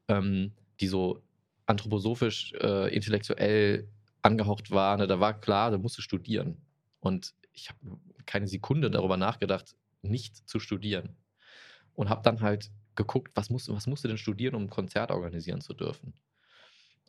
ähm, 0.08 0.54
die 0.80 0.88
so 0.88 1.22
anthroposophisch, 1.66 2.54
äh, 2.54 2.94
intellektuell 2.94 3.88
angehaucht 4.22 4.72
war, 4.72 4.98
ne, 4.98 5.08
da 5.08 5.20
war 5.20 5.40
klar, 5.40 5.72
da 5.72 5.78
musst 5.78 5.98
du 5.98 6.02
studieren. 6.02 6.58
Und 7.00 7.34
ich 7.54 7.70
habe 7.70 7.80
keine 8.26 8.48
Sekunde 8.48 8.90
darüber 8.90 9.18
nachgedacht, 9.18 9.76
nicht 10.02 10.48
zu 10.50 10.60
studieren. 10.60 11.16
Und 11.94 12.10
habe 12.10 12.22
dann 12.24 12.42
halt 12.42 12.72
geguckt, 12.98 13.32
was 13.36 13.50
musst, 13.50 13.70
was 13.70 13.88
musst 13.88 14.04
du 14.04 14.10
denn 14.10 14.18
studieren, 14.18 14.56
um 14.56 14.64
ein 14.64 14.70
Konzert 14.70 15.12
organisieren 15.12 15.62
zu 15.62 15.74
dürfen. 15.74 16.14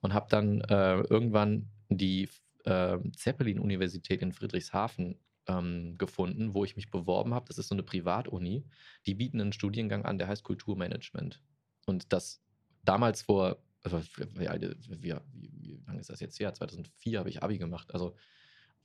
Und 0.00 0.14
habe 0.14 0.28
dann 0.30 0.60
äh, 0.60 1.00
irgendwann 1.00 1.70
die 1.88 2.28
äh, 2.64 2.98
Zeppelin-Universität 3.16 4.22
in 4.22 4.32
Friedrichshafen 4.32 5.16
ähm, 5.48 5.96
gefunden, 5.98 6.54
wo 6.54 6.64
ich 6.64 6.76
mich 6.76 6.90
beworben 6.90 7.34
habe. 7.34 7.46
Das 7.48 7.58
ist 7.58 7.68
so 7.68 7.74
eine 7.74 7.82
Privatuni. 7.82 8.64
Die 9.06 9.14
bieten 9.14 9.40
einen 9.40 9.52
Studiengang 9.52 10.04
an, 10.04 10.18
der 10.18 10.28
heißt 10.28 10.44
Kulturmanagement. 10.44 11.42
Und 11.86 12.12
das 12.12 12.40
damals 12.84 13.22
vor, 13.22 13.58
also 13.82 14.00
wie, 14.16 14.46
wie, 14.46 15.14
wie 15.32 15.80
lange 15.86 16.00
ist 16.00 16.10
das 16.10 16.20
jetzt 16.20 16.38
her? 16.38 16.54
2004 16.54 17.18
habe 17.18 17.30
ich 17.30 17.42
Abi 17.42 17.58
gemacht. 17.58 17.92
Also 17.92 18.14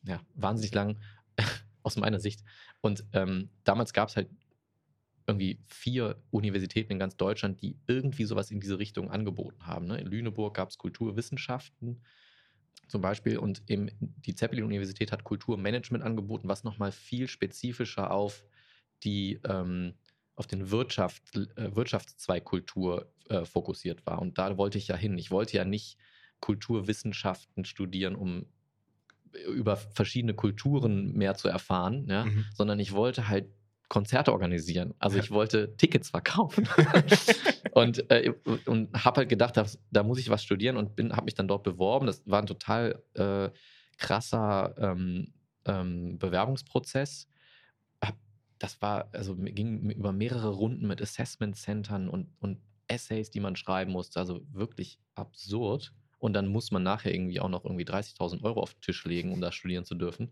ja, 0.03 0.21
wahnsinnig 0.33 0.73
lang 0.73 0.99
aus 1.83 1.97
meiner 1.97 2.19
Sicht. 2.19 2.43
Und 2.81 3.05
ähm, 3.13 3.49
damals 3.63 3.93
gab 3.93 4.09
es 4.09 4.15
halt 4.15 4.29
irgendwie 5.27 5.59
vier 5.67 6.21
Universitäten 6.31 6.93
in 6.93 6.99
ganz 6.99 7.17
Deutschland, 7.17 7.61
die 7.61 7.77
irgendwie 7.87 8.25
sowas 8.25 8.51
in 8.51 8.59
diese 8.59 8.79
Richtung 8.79 9.11
angeboten 9.11 9.65
haben. 9.65 9.87
Ne? 9.87 9.97
In 9.99 10.07
Lüneburg 10.07 10.55
gab 10.55 10.69
es 10.69 10.77
Kulturwissenschaften 10.77 12.01
zum 12.87 13.01
Beispiel 13.01 13.37
und 13.37 13.63
eben 13.67 13.89
die 13.99 14.35
Zeppelin-Universität 14.35 15.11
hat 15.11 15.23
Kulturmanagement 15.23 16.03
angeboten, 16.03 16.49
was 16.49 16.63
nochmal 16.63 16.91
viel 16.91 17.27
spezifischer 17.27 18.11
auf 18.11 18.43
die 19.03 19.39
ähm, 19.45 19.93
auf 20.35 20.47
den 20.47 20.71
Wirtschaft, 20.71 21.35
äh, 21.35 21.75
Wirtschaftszweig 21.75 22.43
Kultur 22.43 23.11
äh, 23.29 23.45
fokussiert 23.45 24.05
war. 24.05 24.19
Und 24.21 24.37
da 24.37 24.57
wollte 24.57 24.77
ich 24.77 24.87
ja 24.87 24.95
hin. 24.95 25.17
Ich 25.17 25.31
wollte 25.31 25.57
ja 25.57 25.65
nicht 25.65 25.97
Kulturwissenschaften 26.39 27.65
studieren, 27.65 28.15
um 28.15 28.47
über 29.47 29.77
verschiedene 29.77 30.33
Kulturen 30.33 31.13
mehr 31.13 31.35
zu 31.35 31.47
erfahren, 31.47 32.05
ja? 32.07 32.25
Mhm. 32.25 32.45
sondern 32.53 32.79
ich 32.79 32.93
wollte 32.93 33.27
halt 33.27 33.47
Konzerte 33.89 34.31
organisieren. 34.31 34.93
Also 34.99 35.19
ich 35.19 35.29
wollte 35.29 35.75
Tickets 35.77 36.09
verkaufen 36.09 36.67
und, 37.71 38.09
äh, 38.09 38.33
und 38.65 38.91
habe 38.93 39.17
halt 39.17 39.29
gedacht, 39.29 39.55
da, 39.57 39.65
da 39.91 40.03
muss 40.03 40.19
ich 40.19 40.29
was 40.29 40.43
studieren 40.43 40.77
und 40.77 40.95
bin, 40.95 41.13
habe 41.13 41.25
mich 41.25 41.35
dann 41.35 41.47
dort 41.47 41.63
beworben. 41.63 42.07
Das 42.07 42.23
war 42.25 42.39
ein 42.39 42.47
total 42.47 43.03
äh, 43.13 43.49
krasser 43.97 44.73
ähm, 44.77 45.33
ähm, 45.65 46.17
Bewerbungsprozess. 46.17 47.27
Das 48.59 48.81
war, 48.81 49.09
also 49.11 49.35
ging 49.35 49.89
über 49.89 50.13
mehrere 50.13 50.47
Runden 50.47 50.87
mit 50.87 51.01
Assessment-Centern 51.01 52.07
und, 52.07 52.29
und 52.39 52.61
Essays, 52.87 53.29
die 53.29 53.41
man 53.41 53.57
schreiben 53.57 53.91
musste. 53.91 54.19
Also 54.19 54.41
wirklich 54.51 54.99
absurd. 55.15 55.93
Und 56.17 56.31
dann 56.31 56.47
muss 56.47 56.71
man 56.71 56.81
nachher 56.81 57.13
irgendwie 57.13 57.41
auch 57.41 57.49
noch 57.49 57.65
irgendwie 57.65 57.83
30.000 57.83 58.41
Euro 58.43 58.61
auf 58.61 58.73
den 58.73 58.81
Tisch 58.81 59.03
legen, 59.03 59.33
um 59.33 59.41
da 59.41 59.51
studieren 59.51 59.83
zu 59.83 59.95
dürfen. 59.95 60.31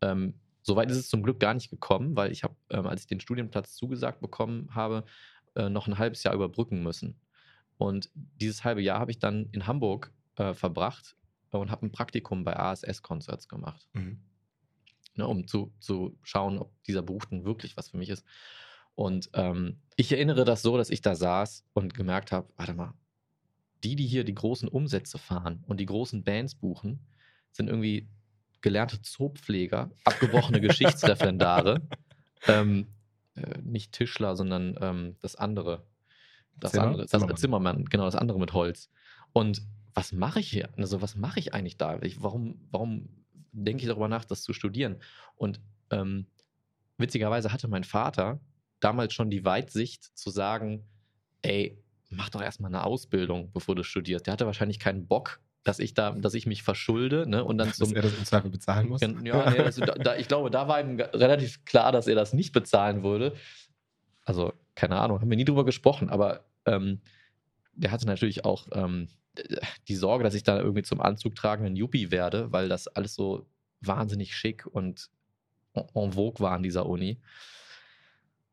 Ähm, 0.00 0.40
Soweit 0.62 0.90
ist 0.90 0.98
es 0.98 1.08
zum 1.08 1.22
Glück 1.22 1.40
gar 1.40 1.54
nicht 1.54 1.70
gekommen, 1.70 2.16
weil 2.16 2.32
ich 2.32 2.42
habe, 2.44 2.54
ähm, 2.70 2.86
als 2.86 3.02
ich 3.02 3.06
den 3.06 3.20
Studienplatz 3.20 3.74
zugesagt 3.74 4.20
bekommen 4.20 4.68
habe, 4.74 5.04
äh, 5.54 5.68
noch 5.68 5.86
ein 5.88 5.98
halbes 5.98 6.22
Jahr 6.22 6.34
überbrücken 6.34 6.82
müssen. 6.82 7.18
Und 7.78 8.10
dieses 8.14 8.62
halbe 8.64 8.82
Jahr 8.82 9.00
habe 9.00 9.10
ich 9.10 9.18
dann 9.18 9.48
in 9.52 9.66
Hamburg 9.66 10.12
äh, 10.36 10.52
verbracht 10.54 11.16
und 11.50 11.70
habe 11.70 11.86
ein 11.86 11.92
Praktikum 11.92 12.44
bei 12.44 12.56
ASS 12.56 13.02
Concerts 13.02 13.48
gemacht, 13.48 13.88
Mhm. 13.94 14.20
ne, 15.16 15.26
um 15.26 15.46
zu, 15.46 15.72
zu 15.80 16.16
schauen, 16.22 16.58
ob 16.58 16.70
dieser 16.84 17.02
Beruf 17.02 17.26
denn 17.26 17.44
wirklich 17.44 17.76
was 17.76 17.88
für 17.90 17.96
mich 17.96 18.10
ist. 18.10 18.24
Und 18.94 19.30
ähm, 19.32 19.80
ich 19.96 20.12
erinnere 20.12 20.44
das 20.44 20.62
so, 20.62 20.76
dass 20.76 20.90
ich 20.90 21.00
da 21.00 21.14
saß 21.14 21.64
und 21.72 21.94
gemerkt 21.94 22.32
habe, 22.32 22.52
warte 22.56 22.74
mal, 22.74 22.92
die, 23.82 23.96
die 23.96 24.06
hier 24.06 24.24
die 24.24 24.34
großen 24.34 24.68
Umsätze 24.68 25.16
fahren 25.16 25.64
und 25.66 25.80
die 25.80 25.86
großen 25.86 26.22
Bands 26.22 26.54
buchen, 26.54 27.00
sind 27.50 27.68
irgendwie 27.68 28.08
gelernte 28.62 29.00
Zoopfleger, 29.02 29.90
abgebrochene 30.04 30.60
Geschichtsreferendare, 30.60 31.82
ähm, 32.46 32.86
äh, 33.34 33.58
nicht 33.62 33.92
Tischler, 33.92 34.36
sondern 34.36 34.76
ähm, 34.80 35.16
das 35.20 35.36
andere. 35.36 35.86
Das 36.56 36.72
Zimmer? 36.72 36.84
andere, 36.84 37.02
das 37.02 37.10
Zimmermann. 37.10 37.36
Zimmermann. 37.36 37.84
genau, 37.86 38.04
das 38.04 38.16
andere 38.16 38.38
mit 38.38 38.52
Holz. 38.52 38.90
Und 39.32 39.62
was 39.94 40.12
mache 40.12 40.40
ich 40.40 40.50
hier? 40.50 40.68
Also, 40.76 41.02
was 41.02 41.16
mache 41.16 41.40
ich 41.40 41.54
eigentlich 41.54 41.76
da? 41.76 42.00
Ich, 42.02 42.22
warum, 42.22 42.60
warum 42.70 43.08
denke 43.52 43.82
ich 43.82 43.88
darüber 43.88 44.08
nach, 44.08 44.24
das 44.24 44.42
zu 44.42 44.52
studieren? 44.52 44.96
Und 45.36 45.60
ähm, 45.90 46.26
witzigerweise 46.98 47.52
hatte 47.52 47.68
mein 47.68 47.84
Vater 47.84 48.40
damals 48.78 49.14
schon 49.14 49.30
die 49.30 49.44
Weitsicht 49.44 50.04
zu 50.16 50.30
sagen, 50.30 50.86
ey, 51.42 51.82
mach 52.10 52.30
doch 52.30 52.42
erstmal 52.42 52.70
eine 52.70 52.84
Ausbildung, 52.84 53.52
bevor 53.52 53.74
du 53.74 53.82
studierst. 53.82 54.26
Der 54.26 54.32
hatte 54.32 54.46
wahrscheinlich 54.46 54.78
keinen 54.78 55.06
Bock, 55.06 55.40
dass 55.62 55.78
ich 55.78 55.94
da, 55.94 56.12
dass 56.12 56.34
ich 56.34 56.46
mich 56.46 56.62
verschulde, 56.62 57.28
ne? 57.28 57.44
Und 57.44 57.58
dann 57.58 57.68
Dass 57.68 57.78
zum 57.78 57.94
er 57.94 58.02
das 58.02 58.16
im 58.16 58.24
Zweifel 58.24 58.50
bezahlen 58.50 58.88
muss. 58.88 59.00
Ja, 59.00 59.08
nee, 59.08 59.58
also 59.58 59.84
da, 59.84 59.94
da, 59.94 60.16
ich 60.16 60.28
glaube, 60.28 60.50
da 60.50 60.68
war 60.68 60.80
ihm 60.80 60.98
relativ 60.98 61.64
klar, 61.64 61.92
dass 61.92 62.06
er 62.06 62.14
das 62.14 62.32
nicht 62.32 62.52
bezahlen 62.52 63.02
würde. 63.02 63.34
Also, 64.24 64.52
keine 64.74 64.96
Ahnung, 64.98 65.20
haben 65.20 65.28
wir 65.28 65.36
nie 65.36 65.44
drüber 65.44 65.64
gesprochen, 65.64 66.08
aber 66.08 66.44
ähm, 66.64 67.00
der 67.74 67.90
hatte 67.90 68.06
natürlich 68.06 68.44
auch 68.44 68.68
ähm, 68.72 69.08
die 69.88 69.96
Sorge, 69.96 70.24
dass 70.24 70.34
ich 70.34 70.42
da 70.42 70.58
irgendwie 70.58 70.82
zum 70.82 71.00
Anzug 71.00 71.34
tragenden 71.34 71.76
Yuppie 71.76 72.10
werde, 72.10 72.52
weil 72.52 72.68
das 72.68 72.88
alles 72.88 73.14
so 73.14 73.46
wahnsinnig 73.80 74.34
schick 74.34 74.66
und 74.66 75.10
en 75.74 75.84
en 75.94 76.12
vogue 76.12 76.40
war 76.40 76.52
an 76.52 76.62
dieser 76.62 76.86
Uni. 76.86 77.20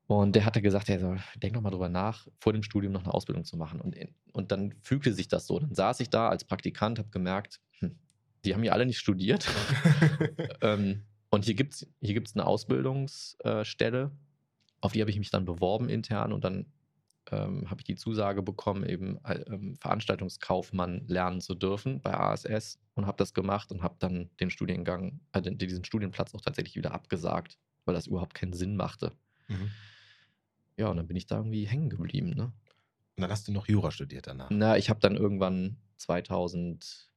Und 0.07 0.35
der 0.35 0.45
hatte 0.45 0.61
gesagt, 0.61 0.87
er 0.89 0.99
soll, 0.99 1.19
denk 1.35 1.53
doch 1.53 1.61
mal 1.61 1.69
drüber 1.69 1.89
nach, 1.89 2.27
vor 2.39 2.53
dem 2.53 2.63
Studium 2.63 2.93
noch 2.93 3.03
eine 3.03 3.13
Ausbildung 3.13 3.43
zu 3.43 3.57
machen. 3.57 3.81
Und, 3.81 3.95
und 4.31 4.51
dann 4.51 4.73
fügte 4.81 5.13
sich 5.13 5.27
das 5.27 5.45
so. 5.45 5.59
Dann 5.59 5.75
saß 5.75 5.99
ich 5.99 6.09
da 6.09 6.29
als 6.29 6.45
Praktikant, 6.45 6.97
habe 6.97 7.09
gemerkt, 7.09 7.59
hm, 7.79 7.97
die 8.45 8.53
haben 8.53 8.63
ja 8.63 8.71
alle 8.71 8.85
nicht 8.85 8.99
studiert. 8.99 9.47
ähm, 10.61 11.03
und 11.29 11.43
hier 11.43 11.55
gibt 11.55 11.73
es 11.73 11.87
hier 12.01 12.13
gibt's 12.13 12.35
eine 12.35 12.45
Ausbildungsstelle, 12.45 14.11
auf 14.79 14.93
die 14.93 15.01
habe 15.01 15.11
ich 15.11 15.19
mich 15.19 15.29
dann 15.29 15.43
beworben 15.43 15.89
intern 15.89 16.31
und 16.31 16.45
dann 16.45 16.67
ähm, 17.31 17.69
habe 17.69 17.81
ich 17.81 17.85
die 17.85 17.95
Zusage 17.95 18.41
bekommen, 18.41 18.85
eben 18.85 19.19
äh, 19.25 19.41
ähm, 19.47 19.75
Veranstaltungskaufmann 19.75 21.05
lernen 21.07 21.41
zu 21.41 21.55
dürfen 21.55 21.99
bei 21.99 22.13
ASS 22.17 22.79
und 22.93 23.05
habe 23.05 23.17
das 23.17 23.33
gemacht 23.33 23.71
und 23.71 23.83
habe 23.83 23.95
dann 23.99 24.29
den 24.39 24.49
Studiengang, 24.49 25.19
äh, 25.33 25.41
diesen 25.41 25.83
Studienplatz 25.83 26.33
auch 26.33 26.41
tatsächlich 26.41 26.75
wieder 26.75 26.93
abgesagt, 26.93 27.57
weil 27.83 27.95
das 27.95 28.07
überhaupt 28.07 28.33
keinen 28.33 28.53
Sinn 28.53 28.77
machte. 28.77 29.11
Mhm. 29.49 29.71
Ja, 30.77 30.89
und 30.89 30.97
dann 30.97 31.07
bin 31.07 31.17
ich 31.17 31.25
da 31.25 31.37
irgendwie 31.37 31.65
hängen 31.65 31.89
geblieben. 31.89 32.29
Ne? 32.29 32.45
Und 32.45 33.21
dann 33.21 33.31
hast 33.31 33.47
du 33.47 33.51
noch 33.51 33.67
Jura 33.67 33.91
studiert 33.91 34.27
danach. 34.27 34.49
Na, 34.51 34.77
ich 34.77 34.89
habe 34.89 34.99
dann 34.99 35.15
irgendwann 35.15 35.77
2000, 35.97 37.09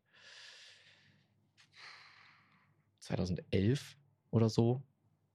2011 3.00 3.98
oder 4.30 4.48
so, 4.48 4.82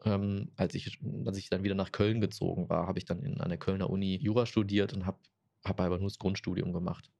ähm, 0.03 0.51
als, 0.55 0.75
ich, 0.75 0.99
als 1.25 1.37
ich 1.37 1.49
dann 1.49 1.63
wieder 1.63 1.75
nach 1.75 1.91
Köln 1.91 2.21
gezogen 2.21 2.69
war, 2.69 2.87
habe 2.87 2.99
ich 2.99 3.05
dann 3.05 3.23
in, 3.23 3.41
an 3.41 3.49
der 3.49 3.57
Kölner 3.57 3.89
Uni 3.89 4.17
Jura 4.17 4.45
studiert 4.45 4.93
und 4.93 5.05
habe 5.05 5.19
hab 5.63 5.79
aber 5.79 5.97
nur 5.97 6.09
das 6.09 6.19
Grundstudium 6.19 6.73
gemacht. 6.73 7.11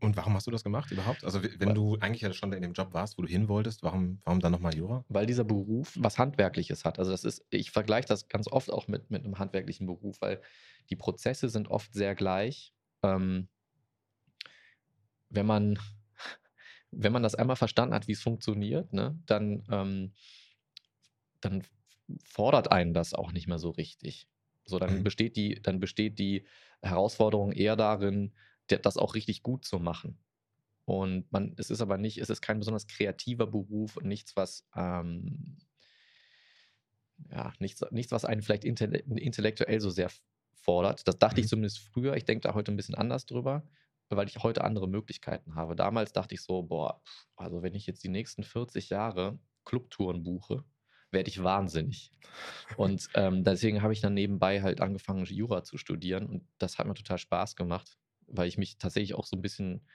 Und 0.00 0.16
warum 0.16 0.34
hast 0.34 0.46
du 0.46 0.50
das 0.50 0.62
gemacht 0.62 0.92
überhaupt? 0.92 1.24
Also 1.24 1.42
wenn 1.42 1.74
du 1.74 1.96
eigentlich 2.00 2.22
ja 2.22 2.32
schon 2.32 2.52
in 2.52 2.62
dem 2.62 2.72
Job 2.72 2.92
warst, 2.94 3.18
wo 3.18 3.22
du 3.22 3.28
hin 3.28 3.48
wolltest, 3.48 3.82
warum, 3.82 4.20
warum 4.24 4.40
dann 4.40 4.52
nochmal 4.52 4.74
Jura? 4.76 5.04
Weil 5.08 5.26
dieser 5.26 5.44
Beruf 5.44 5.94
was 5.98 6.18
Handwerkliches 6.18 6.84
hat. 6.84 6.98
Also 6.98 7.10
das 7.10 7.24
ist, 7.24 7.44
ich 7.50 7.70
vergleiche 7.72 8.06
das 8.06 8.28
ganz 8.28 8.46
oft 8.46 8.70
auch 8.70 8.86
mit, 8.86 9.10
mit 9.10 9.24
einem 9.24 9.38
handwerklichen 9.38 9.86
Beruf, 9.86 10.20
weil 10.20 10.40
die 10.90 10.96
Prozesse 10.96 11.48
sind 11.48 11.68
oft 11.68 11.92
sehr 11.94 12.14
gleich. 12.14 12.74
Ähm, 13.02 13.48
wenn 15.30 15.46
man 15.46 15.78
wenn 16.90 17.12
man 17.12 17.22
das 17.22 17.34
einmal 17.34 17.56
verstanden 17.56 17.94
hat, 17.94 18.08
wie 18.08 18.12
es 18.12 18.22
funktioniert, 18.22 18.92
ne, 18.92 19.18
dann, 19.26 19.64
ähm, 19.70 20.12
dann 21.40 21.62
fordert 22.24 22.72
einen 22.72 22.94
das 22.94 23.14
auch 23.14 23.32
nicht 23.32 23.48
mehr 23.48 23.58
so 23.58 23.70
richtig. 23.70 24.28
So, 24.64 24.78
dann 24.78 24.90
Mhm. 24.98 25.04
besteht 25.04 25.36
die, 25.36 25.60
dann 25.62 25.80
besteht 25.80 26.18
die 26.18 26.46
Herausforderung 26.82 27.52
eher 27.52 27.76
darin, 27.76 28.34
das 28.68 28.96
auch 28.96 29.14
richtig 29.14 29.42
gut 29.42 29.64
zu 29.64 29.78
machen. 29.78 30.18
Und 30.84 31.30
man, 31.32 31.54
es 31.58 31.70
ist 31.70 31.80
aber 31.82 31.98
nicht, 31.98 32.18
es 32.18 32.30
ist 32.30 32.40
kein 32.42 32.58
besonders 32.58 32.86
kreativer 32.86 33.46
Beruf 33.46 33.96
und 33.96 34.06
nichts, 34.06 34.36
was 34.36 34.66
ähm, 34.74 35.58
ja, 37.30 37.52
nichts, 37.58 37.84
nichts, 37.90 38.12
was 38.12 38.24
einen 38.24 38.42
vielleicht 38.42 38.64
intelle 38.64 38.98
intellektuell 38.98 39.80
so 39.80 39.90
sehr 39.90 40.10
fordert. 40.54 41.06
Das 41.08 41.18
dachte 41.18 41.40
ich 41.40 41.46
Mhm. 41.46 41.48
zumindest 41.48 41.78
früher. 41.80 42.16
Ich 42.16 42.24
denke 42.24 42.46
da 42.48 42.54
heute 42.54 42.72
ein 42.72 42.76
bisschen 42.76 42.94
anders 42.94 43.26
drüber, 43.26 43.68
weil 44.08 44.28
ich 44.28 44.42
heute 44.42 44.64
andere 44.64 44.88
Möglichkeiten 44.88 45.54
habe. 45.54 45.76
Damals 45.76 46.12
dachte 46.12 46.34
ich 46.34 46.42
so, 46.42 46.62
boah, 46.62 47.02
also 47.36 47.62
wenn 47.62 47.74
ich 47.74 47.86
jetzt 47.86 48.04
die 48.04 48.08
nächsten 48.08 48.42
40 48.42 48.90
Jahre 48.90 49.38
Clubtouren 49.64 50.22
buche, 50.22 50.64
werde 51.10 51.28
ich 51.30 51.42
wahnsinnig. 51.42 52.10
Und 52.76 53.08
ähm, 53.14 53.44
deswegen 53.44 53.82
habe 53.82 53.92
ich 53.92 54.00
dann 54.00 54.14
nebenbei 54.14 54.62
halt 54.62 54.80
angefangen, 54.80 55.24
Jura 55.24 55.64
zu 55.64 55.78
studieren 55.78 56.26
und 56.26 56.46
das 56.58 56.78
hat 56.78 56.86
mir 56.86 56.94
total 56.94 57.18
Spaß 57.18 57.56
gemacht, 57.56 57.98
weil 58.28 58.48
ich 58.48 58.58
mich 58.58 58.78
tatsächlich 58.78 59.14
auch 59.14 59.26
so 59.26 59.36
ein 59.36 59.42
bisschen 59.42 59.86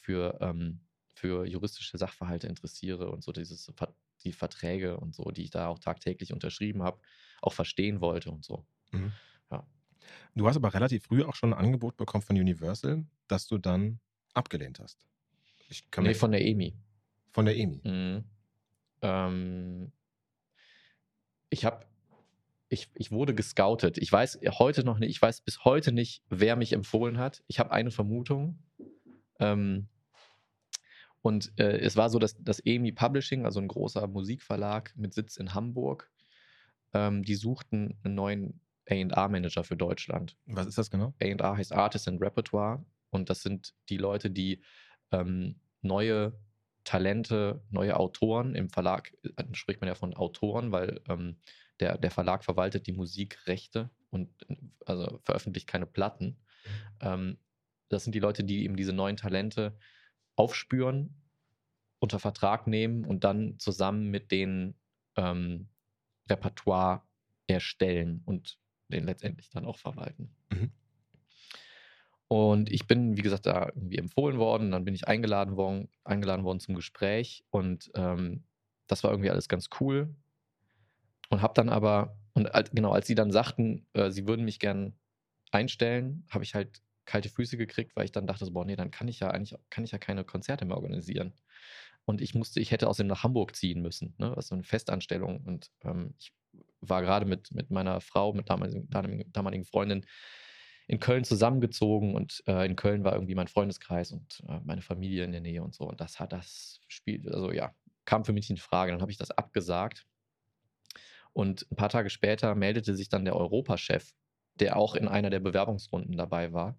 für, 0.00 0.38
ähm, 0.40 0.80
für 1.14 1.46
juristische 1.46 1.98
Sachverhalte 1.98 2.46
interessiere 2.46 3.10
und 3.10 3.22
so 3.22 3.32
dieses 3.32 3.72
die 4.24 4.32
Verträge 4.32 4.98
und 4.98 5.14
so, 5.14 5.30
die 5.30 5.44
ich 5.44 5.50
da 5.50 5.68
auch 5.68 5.78
tagtäglich 5.78 6.32
unterschrieben 6.32 6.82
habe, 6.82 7.00
auch 7.40 7.52
verstehen 7.52 8.00
wollte 8.00 8.30
und 8.30 8.44
so. 8.44 8.66
Mhm. 8.92 9.12
Ja. 9.50 9.66
Du 10.34 10.46
hast 10.48 10.56
aber 10.56 10.74
relativ 10.74 11.04
früh 11.04 11.22
auch 11.24 11.34
schon 11.34 11.52
ein 11.52 11.58
Angebot 11.58 11.96
bekommen 11.96 12.22
von 12.22 12.36
Universal, 12.36 13.06
das 13.26 13.46
du 13.46 13.58
dann 13.58 14.00
abgelehnt 14.34 14.80
hast. 14.80 15.06
Ich 15.68 15.84
Nee, 15.98 16.14
von 16.14 16.32
der 16.32 16.44
EMI. 16.44 16.74
von 17.32 17.44
der 17.44 17.56
EMI. 17.56 17.80
Mhm. 17.84 18.24
Ähm, 19.02 19.92
ich 21.50 21.64
habe, 21.64 21.86
ich, 22.68 22.90
ich 22.94 23.10
wurde 23.10 23.34
gescoutet. 23.34 23.98
Ich 23.98 24.12
weiß 24.12 24.40
heute 24.58 24.84
noch 24.84 24.98
nicht, 24.98 25.10
ich 25.10 25.22
weiß 25.22 25.40
bis 25.40 25.64
heute 25.64 25.92
nicht, 25.92 26.22
wer 26.28 26.56
mich 26.56 26.72
empfohlen 26.72 27.18
hat. 27.18 27.42
Ich 27.46 27.58
habe 27.58 27.72
eine 27.72 27.90
Vermutung. 27.90 28.58
Ähm, 29.40 29.88
und 31.22 31.52
äh, 31.58 31.78
es 31.78 31.96
war 31.96 32.10
so, 32.10 32.18
dass 32.18 32.36
das 32.42 32.60
EMI 32.60 32.92
Publishing, 32.92 33.44
also 33.44 33.60
ein 33.60 33.68
großer 33.68 34.06
Musikverlag 34.06 34.94
mit 34.96 35.14
Sitz 35.14 35.36
in 35.36 35.54
Hamburg, 35.54 36.10
ähm, 36.92 37.22
die 37.22 37.34
suchten 37.34 37.98
einen 38.02 38.14
neuen 38.14 38.60
A&R-Manager 38.88 39.64
für 39.64 39.76
Deutschland. 39.76 40.36
Was 40.46 40.66
ist 40.66 40.78
das 40.78 40.90
genau? 40.90 41.14
A&R 41.20 41.56
heißt 41.56 41.72
Artist 41.72 42.08
and 42.08 42.20
Repertoire 42.20 42.84
und 43.10 43.30
das 43.30 43.42
sind 43.42 43.74
die 43.88 43.98
Leute, 43.98 44.30
die 44.30 44.62
ähm, 45.10 45.56
neue 45.82 46.38
Talente, 46.84 47.62
neue 47.70 47.96
Autoren 47.96 48.54
im 48.54 48.70
Verlag, 48.70 49.12
äh, 49.36 49.44
spricht 49.52 49.80
man 49.80 49.88
ja 49.88 49.94
von 49.94 50.14
Autoren, 50.14 50.72
weil 50.72 51.00
ähm, 51.08 51.36
der, 51.80 51.98
der 51.98 52.10
Verlag 52.10 52.44
verwaltet 52.44 52.86
die 52.86 52.92
Musikrechte 52.92 53.90
und 54.10 54.28
also 54.86 55.20
veröffentlicht 55.24 55.66
keine 55.66 55.86
Platten. 55.86 56.36
Ähm, 57.00 57.38
das 57.88 58.04
sind 58.04 58.14
die 58.14 58.20
Leute, 58.20 58.44
die 58.44 58.64
eben 58.64 58.76
diese 58.76 58.92
neuen 58.92 59.16
Talente 59.16 59.78
aufspüren, 60.36 61.22
unter 62.00 62.18
Vertrag 62.18 62.66
nehmen 62.66 63.04
und 63.04 63.24
dann 63.24 63.58
zusammen 63.58 64.08
mit 64.08 64.30
denen 64.30 64.74
ähm, 65.16 65.68
Repertoire 66.28 67.02
erstellen 67.46 68.22
und 68.24 68.58
den 68.88 69.04
letztendlich 69.04 69.50
dann 69.50 69.64
auch 69.64 69.78
verwalten. 69.78 70.34
Mhm. 70.50 70.72
Und 72.28 72.70
ich 72.70 72.86
bin, 72.86 73.16
wie 73.16 73.22
gesagt, 73.22 73.46
da 73.46 73.70
irgendwie 73.74 73.96
empfohlen 73.96 74.38
worden. 74.38 74.70
Dann 74.70 74.84
bin 74.84 74.94
ich 74.94 75.08
eingeladen 75.08 75.56
worden, 75.56 75.88
eingeladen 76.04 76.44
worden 76.44 76.60
zum 76.60 76.74
Gespräch. 76.74 77.42
Und 77.50 77.90
ähm, 77.94 78.44
das 78.86 79.02
war 79.02 79.10
irgendwie 79.10 79.30
alles 79.30 79.48
ganz 79.48 79.70
cool. 79.80 80.14
Und 81.28 81.42
habe 81.42 81.54
dann 81.54 81.68
aber, 81.68 82.16
und 82.34 82.50
genau, 82.72 82.92
als 82.92 83.06
sie 83.06 83.14
dann 83.14 83.32
sagten, 83.32 83.86
äh, 83.92 84.10
sie 84.10 84.26
würden 84.26 84.44
mich 84.44 84.58
gern 84.58 84.94
einstellen, 85.50 86.26
habe 86.30 86.44
ich 86.44 86.54
halt 86.54 86.80
kalte 87.04 87.28
Füße 87.28 87.56
gekriegt, 87.56 87.96
weil 87.96 88.04
ich 88.04 88.12
dann 88.12 88.26
dachte, 88.26 88.44
so, 88.44 88.52
boah, 88.52 88.64
nee, 88.64 88.76
dann 88.76 88.90
kann 88.90 89.08
ich 89.08 89.20
ja 89.20 89.30
eigentlich, 89.30 89.58
kann 89.70 89.84
ich 89.84 89.92
ja 89.92 89.98
keine 89.98 90.24
Konzerte 90.24 90.64
mehr 90.64 90.76
organisieren. 90.76 91.34
Und 92.04 92.20
ich 92.20 92.34
musste, 92.34 92.60
ich 92.60 92.70
hätte 92.70 92.88
außerdem 92.88 93.08
nach 93.08 93.22
Hamburg 93.22 93.54
ziehen 93.54 93.82
müssen, 93.82 94.14
ne? 94.18 94.34
Ist 94.38 94.48
so 94.48 94.54
eine 94.54 94.64
Festanstellung. 94.64 95.42
Und 95.44 95.70
ähm, 95.82 96.14
ich 96.18 96.32
war 96.80 97.02
gerade 97.02 97.26
mit, 97.26 97.52
mit 97.52 97.70
meiner 97.70 98.00
Frau, 98.00 98.32
mit 98.32 98.48
damaligen, 98.48 98.88
damaligen 99.32 99.64
Freundin 99.64 100.06
in 100.86 101.00
Köln 101.00 101.24
zusammengezogen 101.24 102.14
und 102.14 102.42
äh, 102.46 102.64
in 102.64 102.74
Köln 102.74 103.04
war 103.04 103.12
irgendwie 103.12 103.34
mein 103.34 103.48
Freundeskreis 103.48 104.10
und 104.12 104.42
äh, 104.48 104.58
meine 104.64 104.80
Familie 104.80 105.24
in 105.24 105.32
der 105.32 105.42
Nähe 105.42 105.62
und 105.62 105.74
so. 105.74 105.84
Und 105.84 106.00
das 106.00 106.18
hat 106.18 106.32
das 106.32 106.80
Spiel, 106.88 107.28
also 107.30 107.52
ja, 107.52 107.74
kam 108.06 108.24
für 108.24 108.32
mich 108.32 108.48
in 108.48 108.56
Frage. 108.56 108.92
Dann 108.92 109.02
habe 109.02 109.12
ich 109.12 109.18
das 109.18 109.30
abgesagt. 109.30 110.06
Und 111.38 111.70
ein 111.70 111.76
paar 111.76 111.88
Tage 111.88 112.10
später 112.10 112.56
meldete 112.56 112.96
sich 112.96 113.10
dann 113.10 113.24
der 113.24 113.36
Europachef, 113.36 114.12
der 114.54 114.76
auch 114.76 114.96
in 114.96 115.06
einer 115.06 115.30
der 115.30 115.38
Bewerbungsrunden 115.38 116.16
dabei 116.16 116.52
war 116.52 116.76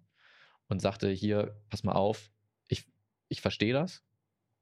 und 0.68 0.82
sagte: 0.82 1.08
Hier, 1.08 1.58
pass 1.70 1.82
mal 1.82 1.94
auf, 1.94 2.30
ich, 2.68 2.84
ich 3.28 3.40
verstehe 3.40 3.72
das, 3.72 4.04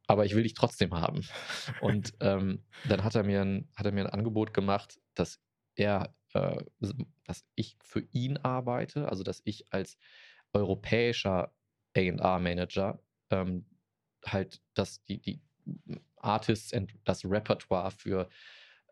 aber 0.07 0.24
ich 0.24 0.36
will 0.36 0.44
dich 0.44 0.55
trotzdem 0.55 0.94
haben. 0.94 1.26
Und 1.80 2.14
ähm, 2.20 2.64
dann 2.88 3.03
hat 3.03 3.16
er, 3.16 3.24
mir 3.24 3.40
ein, 3.40 3.68
hat 3.74 3.86
er 3.86 3.92
mir 3.92 4.05
ein 4.05 4.12
Angebot 4.12 4.55
gemacht, 4.55 5.01
dass 5.14 5.40
er, 5.74 6.14
äh, 6.32 6.62
dass 7.24 7.44
ich 7.57 7.76
für 7.82 8.07
ihn 8.12 8.36
arbeite, 8.36 9.09
also 9.09 9.24
dass 9.24 9.42
ich 9.42 9.66
als 9.72 9.99
europäischer 10.53 11.53
A&R-Manager 11.96 13.03
ähm, 13.30 13.66
halt 14.24 14.62
das, 14.74 15.03
die, 15.07 15.20
die 15.20 15.42
Artists 16.14 16.72
und 16.72 16.94
das 17.03 17.24
Repertoire 17.24 17.90
für, 17.90 18.28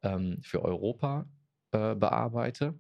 ähm, 0.03 0.39
für 0.43 0.63
Europa 0.63 1.27
äh, 1.73 1.95
bearbeite. 1.95 2.75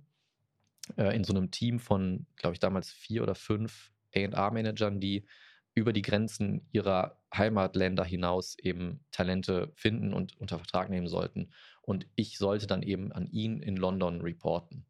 Äh, 0.96 1.16
in 1.16 1.24
so 1.24 1.34
einem 1.34 1.50
Team 1.50 1.78
von, 1.78 2.26
glaube 2.36 2.54
ich, 2.54 2.60
damals 2.60 2.90
vier 2.90 3.22
oder 3.22 3.34
fünf 3.34 3.92
A&R-Managern, 4.14 5.00
die 5.00 5.26
über 5.74 5.92
die 5.92 6.02
Grenzen 6.02 6.66
ihrer 6.72 7.20
Heimatländer 7.34 8.04
hinaus 8.04 8.58
eben 8.58 9.04
Talente 9.10 9.72
finden 9.74 10.14
und 10.14 10.40
unter 10.40 10.58
Vertrag 10.58 10.88
nehmen 10.88 11.08
sollten. 11.08 11.50
Und 11.82 12.06
ich 12.14 12.38
sollte 12.38 12.66
dann 12.66 12.82
eben 12.82 13.12
an 13.12 13.26
ihn 13.26 13.60
in 13.60 13.76
London 13.76 14.22
reporten. 14.22 14.86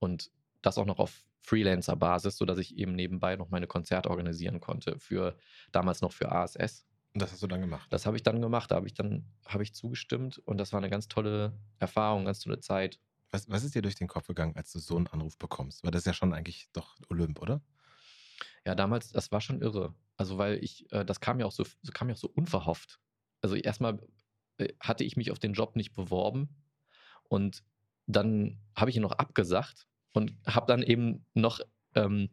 Und 0.00 0.30
das 0.60 0.76
auch 0.76 0.86
noch 0.86 0.98
auf 0.98 1.24
Freelancer-Basis, 1.42 2.36
sodass 2.36 2.58
ich 2.58 2.76
eben 2.78 2.94
nebenbei 2.94 3.36
noch 3.36 3.50
meine 3.50 3.66
Konzerte 3.66 4.10
organisieren 4.10 4.60
konnte, 4.60 4.98
für 4.98 5.36
damals 5.72 6.00
noch 6.00 6.12
für 6.12 6.32
ASS. 6.32 6.86
Und 7.14 7.22
das 7.22 7.32
hast 7.32 7.42
du 7.42 7.46
dann 7.46 7.60
gemacht. 7.60 7.86
Das 7.92 8.06
habe 8.06 8.16
ich 8.16 8.24
dann 8.24 8.42
gemacht, 8.42 8.72
da 8.72 8.76
habe 8.76 8.86
ich 8.86 8.94
dann 8.94 9.24
habe 9.46 9.62
ich 9.62 9.72
zugestimmt 9.72 10.38
und 10.38 10.58
das 10.58 10.72
war 10.72 10.78
eine 10.78 10.90
ganz 10.90 11.06
tolle 11.06 11.56
Erfahrung, 11.78 12.24
ganz 12.24 12.40
tolle 12.40 12.58
Zeit. 12.58 12.98
Was, 13.30 13.48
was 13.48 13.62
ist 13.62 13.74
dir 13.74 13.82
durch 13.82 13.94
den 13.94 14.08
Kopf 14.08 14.26
gegangen, 14.26 14.56
als 14.56 14.72
du 14.72 14.80
so 14.80 14.96
einen 14.96 15.06
Anruf 15.06 15.38
bekommst? 15.38 15.84
Weil 15.84 15.92
das 15.92 16.02
ist 16.02 16.06
ja 16.06 16.12
schon 16.12 16.34
eigentlich 16.34 16.68
doch 16.72 16.96
Olymp, 17.08 17.40
oder? 17.40 17.62
Ja, 18.66 18.74
damals, 18.74 19.12
das 19.12 19.30
war 19.30 19.40
schon 19.40 19.60
irre. 19.62 19.94
Also, 20.16 20.38
weil 20.38 20.62
ich, 20.62 20.90
äh, 20.92 21.04
das 21.04 21.20
kam 21.20 21.38
ja 21.38 21.46
auch 21.46 21.52
so, 21.52 21.64
so 21.82 21.92
kam 21.92 22.08
ja 22.08 22.14
auch 22.14 22.18
so 22.18 22.28
unverhofft. 22.28 22.98
Also 23.42 23.54
erstmal 23.54 24.00
äh, 24.58 24.72
hatte 24.80 25.04
ich 25.04 25.16
mich 25.16 25.30
auf 25.30 25.38
den 25.38 25.52
Job 25.52 25.76
nicht 25.76 25.92
beworben 25.92 26.48
und 27.24 27.62
dann 28.06 28.60
habe 28.76 28.90
ich 28.90 28.96
ihn 28.96 29.02
noch 29.02 29.12
abgesagt 29.12 29.86
und 30.12 30.36
habe 30.46 30.66
dann 30.66 30.82
eben 30.82 31.26
noch, 31.34 31.60
ähm, 31.94 32.30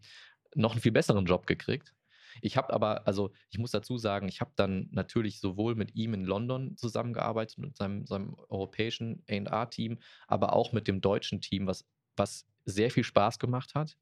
noch 0.55 0.71
einen 0.71 0.81
viel 0.81 0.91
besseren 0.91 1.25
Job 1.25 1.47
gekriegt. 1.47 1.93
Ich 2.41 2.57
habe 2.57 2.73
aber, 2.73 3.07
also 3.07 3.31
ich 3.49 3.59
muss 3.59 3.71
dazu 3.71 3.97
sagen, 3.97 4.27
ich 4.27 4.41
habe 4.41 4.51
dann 4.55 4.87
natürlich 4.91 5.39
sowohl 5.39 5.75
mit 5.75 5.95
ihm 5.95 6.13
in 6.13 6.23
London 6.23 6.77
zusammengearbeitet, 6.77 7.57
mit 7.57 7.75
seinem, 7.75 8.05
seinem 8.05 8.35
europäischen 8.49 9.23
A&R-Team, 9.29 9.99
aber 10.27 10.53
auch 10.53 10.71
mit 10.71 10.87
dem 10.87 11.01
deutschen 11.01 11.41
Team, 11.41 11.67
was, 11.67 11.85
was 12.15 12.47
sehr 12.65 12.91
viel 12.91 13.03
Spaß 13.03 13.39
gemacht 13.39 13.75
hat. 13.75 13.97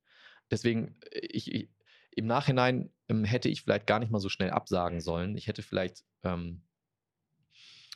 Deswegen, 0.52 0.96
äh, 1.12 1.28
ich, 1.28 1.54
ich 1.54 1.70
im 2.12 2.26
Nachhinein 2.26 2.92
ähm, 3.08 3.24
hätte 3.24 3.50
ich 3.50 3.62
vielleicht 3.62 3.88
gar 3.88 4.00
nicht 4.00 4.12
mal 4.12 4.20
so 4.20 4.30
schnell 4.30 4.50
absagen 4.50 5.00
sollen. 5.00 5.38
Ich 5.38 5.48
hätte 5.48 5.62
vielleicht, 5.62 6.04
ähm, 6.24 6.64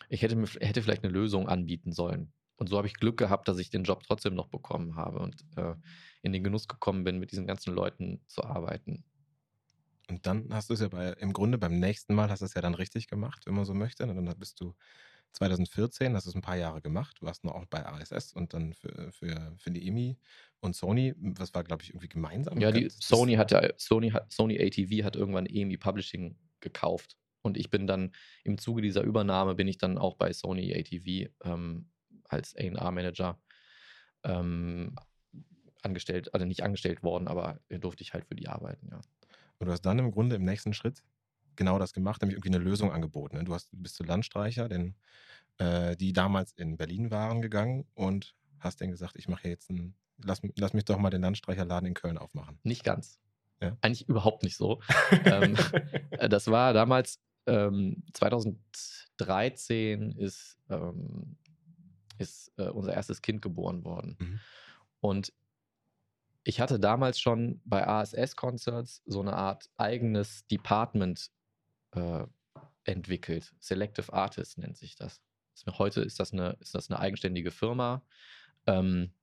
ich 0.10 0.22
hätte, 0.22 0.42
hätte 0.60 0.82
vielleicht 0.82 1.04
eine 1.04 1.14
Lösung 1.14 1.50
anbieten 1.50 1.92
sollen. 1.92 2.32
Und 2.56 2.70
so 2.70 2.78
habe 2.78 2.88
ich 2.88 2.94
Glück 2.94 3.18
gehabt, 3.18 3.48
dass 3.48 3.58
ich 3.58 3.70
den 3.70 3.84
Job 3.84 4.04
trotzdem 4.04 4.36
noch 4.36 4.48
bekommen 4.48 4.96
habe 4.96 5.20
und 5.20 5.44
äh, 5.58 5.76
in 6.22 6.32
den 6.32 6.44
Genuss 6.44 6.68
gekommen 6.68 7.04
bin, 7.04 7.20
mit 7.20 7.32
diesen 7.32 7.48
ganzen 7.48 7.74
Leuten 7.74 8.22
zu 8.28 8.44
arbeiten. 8.44 9.04
Und 10.10 10.26
dann 10.26 10.54
hast 10.54 10.70
du 10.70 10.74
es 10.74 10.82
ja 10.82 10.90
bei, 10.90 11.14
im 11.14 11.34
Grunde 11.34 11.58
beim 11.58 11.80
nächsten 11.80 12.14
Mal 12.14 12.30
hast 12.30 12.42
du 12.42 12.46
es 12.46 12.54
ja 12.54 12.62
dann 12.62 12.76
richtig 12.76 13.08
gemacht, 13.08 13.46
wenn 13.46 13.54
man 13.54 13.66
so 13.66 13.74
möchte. 13.74 14.04
Und 14.06 14.16
dann 14.16 14.38
bist 14.38 14.60
du 14.60 14.76
2014, 15.34 16.16
hast 16.16 16.26
du 16.26 16.30
es 16.30 16.36
ein 16.36 16.42
paar 16.42 16.58
Jahre 16.58 16.82
gemacht. 16.82 17.18
Du 17.20 17.26
warst 17.26 17.44
noch 17.44 17.56
auch 17.56 17.66
bei 17.66 17.86
ASS 17.86 18.34
und 18.34 18.54
dann 18.54 18.74
für, 18.74 19.12
für, 19.12 19.54
für 19.58 19.72
die 19.72 19.88
EMI 19.88 20.18
und 20.60 20.76
Sony. 20.76 21.14
Was 21.18 21.54
war, 21.54 21.64
glaube 21.64 21.84
ich, 21.84 21.90
irgendwie 21.90 22.10
gemeinsam? 22.10 22.60
Ja, 22.60 22.72
die 22.72 22.90
Sony 22.90 23.36
hat 23.36 23.52
ja, 23.52 23.62
Sony 23.78 24.12
hat, 24.12 24.32
Sony 24.32 24.60
ATV 24.60 25.04
hat 25.06 25.16
irgendwann 25.16 25.46
EMI 25.46 25.78
Publishing 25.78 26.38
gekauft. 26.60 27.18
Und 27.42 27.58
ich 27.58 27.70
bin 27.70 27.88
dann 27.88 28.14
im 28.44 28.58
Zuge 28.58 28.82
dieser 28.82 29.02
Übernahme 29.02 29.56
bin 29.56 29.68
ich 29.68 29.78
dann 29.78 29.98
auch 29.98 30.16
bei 30.16 30.32
Sony 30.32 30.74
ATV 30.74 31.32
ähm, 31.44 31.90
als 32.30 32.56
A&R-Manager 32.56 33.38
ähm, 34.24 34.96
angestellt, 35.82 36.34
also 36.34 36.46
nicht 36.46 36.64
angestellt 36.64 37.04
worden, 37.04 37.28
aber 37.28 37.60
durfte 37.70 38.04
ich 38.04 38.14
halt 38.14 38.26
für 38.26 38.36
die 38.36 38.48
arbeiten, 38.48 38.88
ja. 38.90 39.02
Und 39.60 39.68
du 39.68 39.72
hast 39.72 39.82
dann 39.82 40.00
im 40.00 40.12
Grunde 40.12 40.36
im 40.36 40.44
nächsten 40.44 40.74
Schritt 40.74 41.04
genau 41.56 41.80
das 41.80 41.94
gemacht, 41.94 42.22
nämlich 42.22 42.38
irgendwie 42.38 42.56
eine 42.56 42.64
Lösung 42.64 42.92
angeboten. 42.92 43.38
ne? 43.38 43.44
Du 43.44 43.54
hast, 43.54 43.70
bist 43.72 43.96
zu 43.96 44.04
Landstreicher, 44.04 44.68
denn, 44.68 44.96
äh, 45.58 45.96
die 45.96 46.14
damals 46.14 46.54
in 46.54 46.78
Berlin 46.78 47.12
waren, 47.12 47.42
gegangen 47.42 47.86
und 47.94 48.36
hast 48.60 48.82
denen 48.82 48.92
gesagt, 48.92 49.16
ich 49.18 49.28
mache 49.28 49.48
jetzt 49.48 49.70
ein, 49.70 49.96
lass, 50.24 50.42
lass 50.56 50.74
mich 50.74 50.86
doch 50.86 50.98
mal 50.98 51.10
den 51.10 51.22
Landstreicherladen 51.22 51.88
in 51.88 51.94
Köln 51.94 52.18
aufmachen. 52.18 52.60
Nicht 52.64 52.84
ganz. 52.84 53.20
Ja. 53.62 53.78
Eigentlich 53.82 54.10
überhaupt 54.10 54.44
nicht 54.44 54.58
so. 54.58 54.82
ähm, 55.26 55.56
äh, 56.12 56.28
das 56.30 56.48
war 56.48 56.74
damals, 56.74 57.20
ähm, 57.46 58.04
2013 58.14 60.12
ist, 60.14 60.58
ähm, 60.70 61.38
ist 62.18 62.52
äh, 62.58 62.70
unser 62.70 62.94
erstes 62.94 63.22
Kind 63.22 63.42
geboren 63.42 63.84
worden. 63.84 64.18
Mhm. 64.20 64.40
Und 65.02 65.34
ich 66.44 66.60
hatte 66.60 66.80
damals 66.80 67.20
schon 67.20 67.62
bei 67.64 67.88
ASS-Concerts 67.88 69.02
so 69.06 69.22
eine 69.22 69.34
Art 69.34 69.70
eigenes 69.78 70.46
Department 70.48 71.30
äh, 71.92 72.26
entwickelt. 72.84 73.54
Selective 73.60 74.12
Artist 74.12 74.58
nennt 74.58 74.78
sich 74.78 74.96
das. 74.96 75.22
Heute 75.78 76.02
ist 76.02 76.20
das 76.20 76.34
eine, 76.34 76.58
ist 76.60 76.76
das 76.76 76.90
eine 76.90 77.00
eigenständige 77.00 77.52
Firma, 77.52 78.04
ähm, 78.66 79.14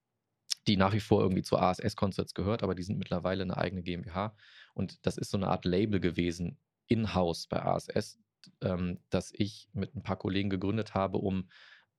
die 0.66 0.76
nach 0.76 0.92
wie 0.92 1.00
vor 1.00 1.20
irgendwie 1.20 1.42
zu 1.42 1.58
ASS-Concerts 1.58 2.34
gehört, 2.34 2.62
aber 2.62 2.74
die 2.74 2.82
sind 2.82 2.98
mittlerweile 2.98 3.42
eine 3.42 3.56
eigene 3.56 3.82
GmbH. 3.82 4.34
Und 4.74 5.04
das 5.06 5.18
ist 5.18 5.30
so 5.30 5.36
eine 5.36 5.48
Art 5.48 5.64
Label 5.64 6.00
gewesen, 6.00 6.58
in-house 6.86 7.46
bei 7.48 7.62
ASS, 7.62 8.18
ähm, 8.62 9.00
das 9.10 9.32
ich 9.34 9.68
mit 9.72 9.94
ein 9.94 10.02
paar 10.02 10.16
Kollegen 10.16 10.48
gegründet 10.48 10.94
habe, 10.94 11.18
um 11.18 11.50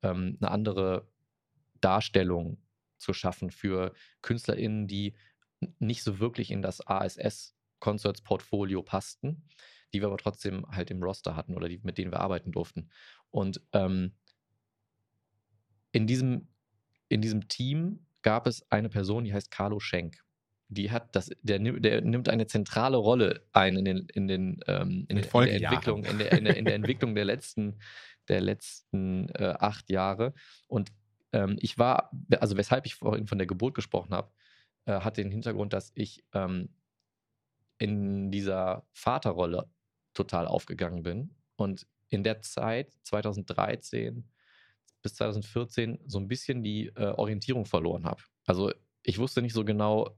ähm, 0.02 0.38
eine 0.42 0.50
andere 0.50 1.08
Darstellung 1.80 2.58
zu 3.02 3.14
schaffen 3.14 3.52
für 3.52 3.94
KünstlerInnen, 4.22 4.88
die 4.88 5.16
nicht 5.80 6.04
so 6.04 6.20
wirklich 6.20 6.52
in 6.52 6.62
das 6.62 6.86
ASS-Concerts-Portfolio 6.86 8.82
passten, 8.84 9.44
die 9.94 10.02
wir 10.02 10.08
aber 10.08 10.18
trotzdem 10.18 10.66
halt 10.70 10.90
im 10.92 11.04
Roster 11.04 11.36
hatten 11.36 11.56
oder 11.56 11.68
die, 11.70 11.80
mit 11.84 11.98
denen 11.98 12.12
wir 12.12 12.20
arbeiten 12.20 12.52
durften. 12.52 12.90
Und 13.30 13.62
ähm, 13.74 14.14
in, 15.92 16.08
diesem, 16.08 16.48
in 17.10 17.22
diesem 17.22 17.48
Team 17.48 18.06
gab 18.22 18.48
es 18.48 18.70
eine 18.72 18.90
Person, 18.90 19.24
die 19.24 19.34
heißt 19.34 19.52
Carlo 19.52 19.80
Schenk. 19.80 20.24
Die 20.70 20.90
hat 20.90 21.16
das, 21.16 21.30
der, 21.42 21.60
der 21.60 22.02
nimmt 22.02 22.30
eine 22.30 22.48
zentrale 22.48 22.96
Rolle 22.96 23.46
ein 23.52 23.76
in 23.76 23.84
den, 23.84 24.08
in 24.14 24.28
den, 24.28 24.62
ähm, 24.68 25.06
In 25.10 25.18
in, 25.18 25.30
der-. 25.30 25.72
Entwicklung, 25.72 26.06
in 26.06 26.18
der, 26.18 26.32
in 26.32 26.46
der, 26.46 26.56
in 26.56 26.64
der 26.66 26.76
Entwicklung 26.76 27.14
der 27.14 27.26
letzten, 27.26 27.80
der 28.30 28.40
letzten 28.40 29.28
äh, 29.30 29.54
acht 29.60 29.90
Jahre. 29.90 30.34
Und 30.68 30.94
ähm, 31.34 31.58
ich 31.60 31.78
war, 31.78 32.12
also 32.40 32.58
weshalb 32.58 32.86
ich 32.86 32.96
vorhin 32.96 33.28
von 33.28 33.38
der 33.38 33.48
Geburt 33.48 33.76
gesprochen 33.76 34.14
habe, 34.14 34.32
äh, 34.86 35.00
hat 35.02 35.18
den 35.18 35.32
Hintergrund, 35.32 35.74
dass 35.74 35.92
ich 35.96 36.24
ähm, 36.34 36.70
in 37.78 38.32
dieser 38.32 38.86
Vaterrolle 38.94 39.70
total 40.14 40.48
aufgegangen 40.48 41.04
bin 41.04 41.36
und 41.56 41.88
in 42.10 42.24
der 42.24 42.42
Zeit 42.42 42.94
2013 43.04 44.30
bis 45.02 45.16
2014 45.16 46.00
so 46.06 46.20
ein 46.20 46.28
bisschen 46.28 46.64
die 46.64 46.88
äh, 46.96 47.14
Orientierung 47.16 47.66
verloren 47.66 48.06
habe. 48.06 48.22
Also 48.46 48.72
ich 49.04 49.18
wusste 49.18 49.42
nicht 49.42 49.54
so 49.54 49.66
genau, 49.66 50.16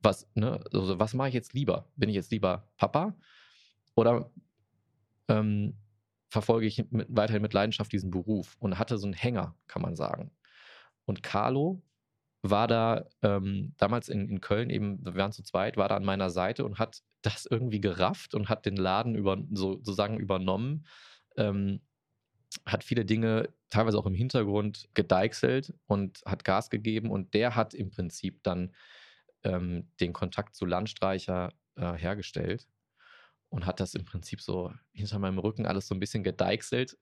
was, 0.00 0.28
ne, 0.34 0.60
also 0.72 0.98
was 0.98 1.14
mache 1.14 1.28
ich 1.28 1.34
jetzt 1.34 1.54
lieber? 1.54 1.90
Bin 1.96 2.08
ich 2.08 2.16
jetzt 2.16 2.30
lieber 2.30 2.68
Papa 2.76 3.16
oder 3.94 4.30
ähm, 5.28 5.78
verfolge 6.32 6.66
ich 6.66 6.82
mit, 6.90 7.08
weiterhin 7.10 7.42
mit 7.42 7.52
Leidenschaft 7.52 7.92
diesen 7.92 8.10
Beruf 8.10 8.56
und 8.58 8.78
hatte 8.78 8.96
so 8.96 9.06
einen 9.06 9.12
Hänger, 9.12 9.54
kann 9.66 9.82
man 9.82 9.96
sagen. 9.96 10.32
Und 11.04 11.22
Carlo 11.22 11.82
war 12.40 12.66
da 12.66 13.04
ähm, 13.20 13.74
damals 13.76 14.08
in, 14.08 14.30
in 14.30 14.40
Köln 14.40 14.70
eben, 14.70 15.04
wir 15.04 15.14
waren 15.14 15.32
zu 15.32 15.42
zweit, 15.42 15.76
war 15.76 15.90
da 15.90 15.96
an 15.96 16.06
meiner 16.06 16.30
Seite 16.30 16.64
und 16.64 16.78
hat 16.78 17.02
das 17.20 17.44
irgendwie 17.44 17.82
gerafft 17.82 18.34
und 18.34 18.48
hat 18.48 18.64
den 18.64 18.76
Laden 18.76 19.14
über, 19.14 19.36
so, 19.52 19.74
sozusagen 19.74 20.18
übernommen. 20.18 20.86
Ähm, 21.36 21.82
hat 22.64 22.82
viele 22.82 23.04
Dinge 23.04 23.50
teilweise 23.68 23.98
auch 23.98 24.06
im 24.06 24.14
Hintergrund 24.14 24.88
gedeichselt 24.94 25.74
und 25.86 26.22
hat 26.24 26.44
Gas 26.44 26.70
gegeben 26.70 27.10
und 27.10 27.34
der 27.34 27.56
hat 27.56 27.74
im 27.74 27.90
Prinzip 27.90 28.42
dann 28.42 28.74
ähm, 29.44 29.90
den 30.00 30.14
Kontakt 30.14 30.54
zu 30.54 30.64
Landstreicher 30.64 31.52
äh, 31.76 31.92
hergestellt 31.92 32.66
und 33.52 33.66
hat 33.66 33.80
das 33.80 33.94
im 33.94 34.06
Prinzip 34.06 34.40
so 34.40 34.72
hinter 34.92 35.18
meinem 35.18 35.38
Rücken 35.38 35.66
alles 35.66 35.86
so 35.86 35.94
ein 35.94 36.00
bisschen 36.00 36.24
gedeichselt 36.24 36.96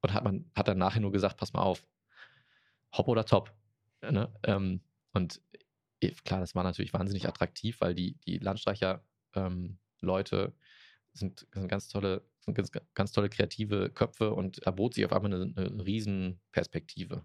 und 0.00 0.14
hat, 0.14 0.24
man, 0.24 0.50
hat 0.56 0.68
dann 0.68 0.78
nachher 0.78 1.00
nur 1.00 1.12
gesagt, 1.12 1.36
pass 1.36 1.52
mal 1.52 1.60
auf, 1.60 1.86
hopp 2.96 3.08
oder 3.08 3.26
top. 3.26 3.52
Ne? 4.00 4.32
Ähm, 4.42 4.80
und 5.12 5.42
klar, 6.24 6.40
das 6.40 6.54
war 6.54 6.62
natürlich 6.62 6.94
wahnsinnig 6.94 7.28
attraktiv, 7.28 7.78
weil 7.82 7.94
die, 7.94 8.14
die 8.26 8.38
Landstreicher 8.38 9.04
ähm, 9.34 9.78
Leute 10.00 10.54
sind, 11.12 11.46
sind 11.52 11.68
ganz 11.68 11.88
tolle, 11.88 12.24
sind 12.38 12.54
ganz, 12.54 12.70
ganz 12.94 13.12
tolle 13.12 13.28
kreative 13.28 13.90
Köpfe 13.90 14.32
und 14.32 14.60
er 14.60 14.72
bot 14.72 14.94
sich 14.94 15.04
auf 15.04 15.12
einmal 15.12 15.34
eine, 15.34 15.52
eine 15.54 15.84
Riesenperspektive. 15.84 17.22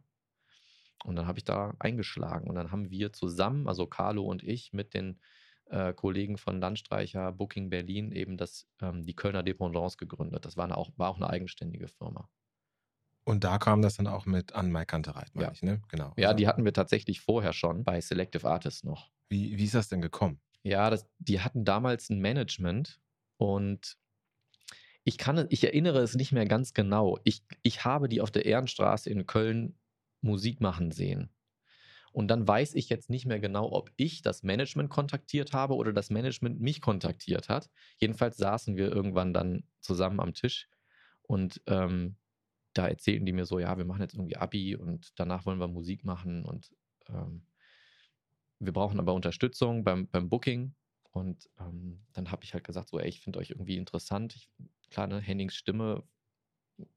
Und 1.05 1.15
dann 1.15 1.25
habe 1.25 1.37
ich 1.37 1.45
da 1.45 1.73
eingeschlagen 1.79 2.49
und 2.49 2.55
dann 2.55 2.73
haben 2.73 2.89
wir 2.89 3.13
zusammen, 3.13 3.69
also 3.69 3.87
Carlo 3.87 4.23
und 4.25 4.43
ich, 4.43 4.73
mit 4.73 4.93
den 4.93 5.21
äh, 5.69 5.93
Kollegen 5.93 6.37
von 6.37 6.59
Landstreicher 6.59 7.31
Booking 7.31 7.69
Berlin 7.69 8.11
eben 8.11 8.37
das, 8.37 8.67
ähm, 8.81 9.03
die 9.05 9.15
Kölner 9.15 9.43
Dependance 9.43 9.97
gegründet. 9.97 10.45
Das 10.45 10.57
war, 10.57 10.65
eine, 10.65 10.77
auch, 10.77 10.91
war 10.97 11.09
auch 11.09 11.17
eine 11.17 11.29
eigenständige 11.29 11.87
Firma. 11.87 12.29
Und 13.23 13.43
da 13.43 13.57
kam 13.57 13.81
das 13.81 13.97
dann 13.97 14.07
auch 14.07 14.25
mit 14.27 14.53
an 14.53 14.71
Mai 14.71 14.85
Kantereit, 14.85 15.33
meine 15.33 15.47
Ja. 15.47 15.51
ich, 15.53 15.63
ne? 15.63 15.81
Genau. 15.89 16.13
Ja, 16.17 16.27
Also, 16.29 16.37
die 16.37 16.47
hatten 16.47 16.63
wir 16.63 16.73
tatsächlich 16.73 17.21
vorher 17.21 17.53
schon 17.53 17.83
bei 17.83 17.99
Selective 18.01 18.47
Artists 18.47 18.83
noch. 18.83 19.11
wie, 19.29 19.57
wie 19.57 19.63
ist 19.65 19.73
das 19.73 19.89
denn 19.89 20.01
gekommen? 20.01 20.39
Ja, 20.61 20.89
das, 20.91 21.07
die 21.17 21.41
hatten 21.41 21.65
damals 21.65 22.09
ein 22.11 22.19
Management 22.19 22.99
und 23.37 23.97
ich 25.03 25.17
kann, 25.17 25.37
es- 25.37 25.47
ich 25.49 25.63
erinnere 25.63 25.99
es 25.99 26.15
nicht 26.15 26.31
mehr 26.31 26.45
ganz 26.45 26.73
genau. 26.73 27.17
Ich, 27.23 27.43
ich 27.63 27.85
habe 27.85 28.09
die 28.09 28.21
auf 28.21 28.31
der 28.31 28.45
Ehrenstraße 28.45 29.09
in 29.09 29.25
Köln 29.25 29.77
Musik 30.21 30.61
machen 30.61 30.91
sehen. 30.91 31.29
Und 32.15 32.29
dann 32.29 32.47
weiß 32.47 32.75
ich 32.75 32.87
jetzt 32.87 33.09
nicht 33.09 33.25
mehr 33.25 33.41
genau, 33.41 33.73
ob 33.73 33.91
ich 33.97 34.21
das 34.21 34.41
Management 34.41 34.89
kontaktiert 34.89 35.51
habe 35.51 35.75
oder 35.75 35.91
das 35.91 36.09
Management 36.09 36.61
mich 36.61 36.79
kontaktiert 36.79 37.49
hat. 37.49 37.69
Jedenfalls 37.97 38.37
saßen 38.37 38.77
wir 38.77 38.89
irgendwann 38.89 39.33
dann 39.33 39.65
zusammen 39.81 40.21
am 40.21 40.33
Tisch 40.33 40.69
und 41.23 41.61
ähm, 41.67 42.15
da 42.71 42.87
erzählten 42.87 43.25
die 43.25 43.33
mir 43.33 43.45
so, 43.45 43.59
ja, 43.59 43.77
wir 43.77 43.83
machen 43.83 44.01
jetzt 44.01 44.13
irgendwie 44.13 44.37
Abi 44.37 44.77
und 44.77 45.11
danach 45.17 45.45
wollen 45.45 45.59
wir 45.59 45.67
Musik 45.67 46.05
machen 46.05 46.45
und 46.45 46.73
ähm, 47.09 47.45
wir 48.59 48.71
brauchen 48.71 49.01
aber 49.01 49.13
Unterstützung 49.13 49.83
beim, 49.83 50.07
beim 50.07 50.29
Booking. 50.29 50.73
Und 51.11 51.49
ähm, 51.59 52.05
dann 52.13 52.31
habe 52.31 52.45
ich 52.45 52.53
halt 52.53 52.63
gesagt, 52.63 52.87
so, 52.87 52.97
ey, 52.97 53.09
ich 53.09 53.19
finde 53.19 53.39
euch 53.39 53.49
irgendwie 53.49 53.75
interessant. 53.75 54.37
Ich, 54.37 54.49
klar, 54.89 55.07
ne, 55.07 55.19
Hennings 55.19 55.55
Stimme 55.55 56.07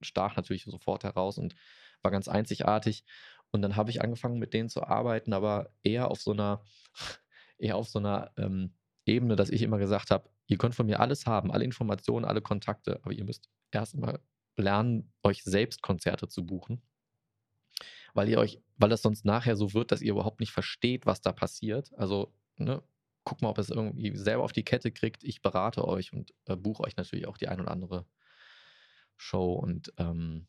stach 0.00 0.36
natürlich 0.36 0.62
sofort 0.62 1.02
heraus 1.02 1.38
und 1.38 1.56
war 2.02 2.10
ganz 2.10 2.28
einzigartig. 2.28 3.04
Und 3.51 3.62
dann 3.62 3.76
habe 3.76 3.90
ich 3.90 4.03
angefangen, 4.03 4.38
mit 4.38 4.53
denen 4.53 4.68
zu 4.68 4.82
arbeiten, 4.82 5.32
aber 5.32 5.70
eher 5.82 6.11
auf 6.11 6.20
so 6.20 6.32
einer, 6.32 6.62
eher 7.59 7.76
auf 7.76 7.88
so 7.88 7.99
einer 7.99 8.32
ähm, 8.36 8.74
Ebene, 9.07 9.36
dass 9.36 9.51
ich 9.51 9.62
immer 9.62 9.78
gesagt 9.78 10.11
habe, 10.11 10.28
ihr 10.46 10.59
könnt 10.59 10.74
von 10.74 10.86
mir 10.86 11.01
alles 11.01 11.26
haben, 11.26 11.51
alle 11.51 11.64
Informationen, 11.64 12.24
alle 12.24 12.42
Kontakte, 12.42 13.01
aber 13.03 13.12
ihr 13.12 13.24
müsst 13.24 13.49
erst 13.70 13.96
mal 13.96 14.20
lernen, 14.57 15.12
euch 15.22 15.44
selbst 15.44 15.82
Konzerte 15.82 16.28
zu 16.28 16.44
buchen 16.44 16.82
weil 18.14 18.28
ihr 18.28 18.38
euch, 18.38 18.61
weil 18.76 18.88
das 18.90 19.03
sonst 19.03 19.24
nachher 19.24 19.57
so 19.57 19.74
wird, 19.74 19.92
dass 19.92 20.03
ihr 20.03 20.11
überhaupt 20.11 20.40
nicht 20.40 20.53
versteht, 20.53 21.07
was 21.07 21.20
da 21.20 21.32
passiert. 21.32 21.92
Also, 21.96 22.34
ne, 22.57 22.82
guckt 23.24 23.42
mal, 23.42 23.51
ob 23.51 23.59
ihr 23.59 23.62
es 23.62 23.70
irgendwie 23.70 24.16
selber 24.16 24.42
auf 24.42 24.53
die 24.53 24.64
Kette 24.64 24.90
kriegt. 24.90 25.22
Ich 25.24 25.42
berate 25.42 25.86
euch 25.86 26.12
und 26.12 26.34
äh, 26.46 26.57
buche 26.57 26.82
euch 26.82 26.96
natürlich 26.96 27.28
auch 27.28 27.36
die 27.38 27.49
ein 27.49 27.61
oder 27.61 27.70
andere 27.70 28.07
Show. 29.16 29.53
Und 29.53 29.92
ähm, 29.99 30.49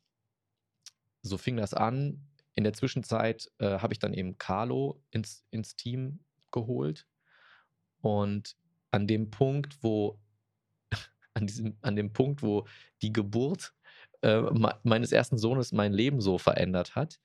so 1.21 1.37
fing 1.37 1.57
das 1.57 1.73
an. 1.73 2.27
In 2.59 2.65
der 2.65 2.73
Zwischenzeit 2.73 3.49
äh, 3.59 3.79
habe 3.79 3.93
ich 3.93 3.99
dann 3.99 4.13
eben 4.13 4.37
Carlo 4.37 5.01
ins, 5.11 5.45
ins 5.49 5.77
Team 5.77 6.19
geholt. 6.51 7.07
Und 8.01 8.57
an 8.91 9.07
dem 9.07 9.31
Punkt, 9.31 9.81
wo 9.81 10.19
an 11.33 11.47
diesem, 11.47 11.77
an 11.79 11.95
dem 11.95 12.11
Punkt, 12.11 12.43
wo 12.43 12.67
die 13.01 13.13
Geburt 13.13 13.73
äh, 14.23 14.41
me- 14.41 14.77
meines 14.83 15.13
ersten 15.13 15.37
Sohnes 15.37 15.71
mein 15.71 15.93
Leben 15.93 16.19
so 16.19 16.37
verändert 16.37 16.97
hat, 16.97 17.21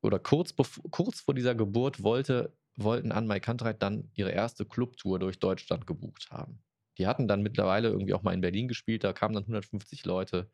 oder 0.00 0.18
kurz, 0.18 0.54
kurz 0.90 1.20
vor 1.20 1.34
dieser 1.34 1.54
Geburt 1.54 2.02
wollte, 2.02 2.56
wollten 2.76 3.12
Anne 3.12 3.26
Mai 3.26 3.40
Kantreit 3.40 3.82
dann 3.82 4.10
ihre 4.14 4.30
erste 4.30 4.64
Clubtour 4.64 5.18
durch 5.18 5.38
Deutschland 5.38 5.86
gebucht 5.86 6.30
haben. 6.30 6.62
Die 6.96 7.06
hatten 7.06 7.28
dann 7.28 7.42
mittlerweile 7.42 7.90
irgendwie 7.90 8.14
auch 8.14 8.22
mal 8.22 8.32
in 8.32 8.40
Berlin 8.40 8.68
gespielt, 8.68 9.04
da 9.04 9.12
kamen 9.12 9.34
dann 9.34 9.42
150 9.42 10.06
Leute. 10.06 10.50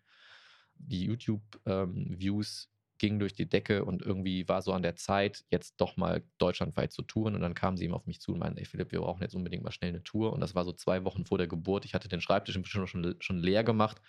Die 0.75 1.05
YouTube-Views 1.05 2.74
gingen 3.05 3.19
durch 3.19 3.35
die 3.35 3.47
Decke 3.47 3.85
und 3.85 4.01
irgendwie 4.01 4.49
war 4.49 4.63
so 4.63 4.73
an 4.73 4.83
der 4.83 4.97
Zeit, 4.97 5.45
jetzt 5.51 5.79
doch 5.79 5.99
mal 5.99 6.23
deutschlandweit 6.39 6.91
zu 6.91 7.03
touren. 7.03 7.35
Und 7.35 7.43
dann 7.43 7.53
kamen 7.53 7.77
sie 7.77 7.85
eben 7.85 7.93
auf 7.93 8.07
mich 8.07 8.19
zu 8.19 8.33
und 8.33 8.39
meinten, 8.39 8.57
ey 8.59 8.65
Philipp, 8.65 8.93
wir 8.93 9.01
brauchen 9.01 9.21
jetzt 9.21 9.35
unbedingt 9.35 9.63
mal 9.63 9.73
schnell 9.73 9.91
eine 9.91 10.03
Tour. 10.03 10.33
Und 10.33 10.41
das 10.41 10.55
war 10.55 10.65
so 10.65 10.73
zwei 10.73 11.05
Wochen 11.05 11.27
vor 11.27 11.37
der 11.37 11.47
Geburt. 11.47 11.85
Ich 11.85 11.93
hatte 11.93 12.09
den 12.09 12.23
Schreibtisch 12.23 12.55
schon, 12.55 12.87
schon, 12.87 13.17
schon 13.21 13.39
leer 13.39 13.63
gemacht. 13.63 14.01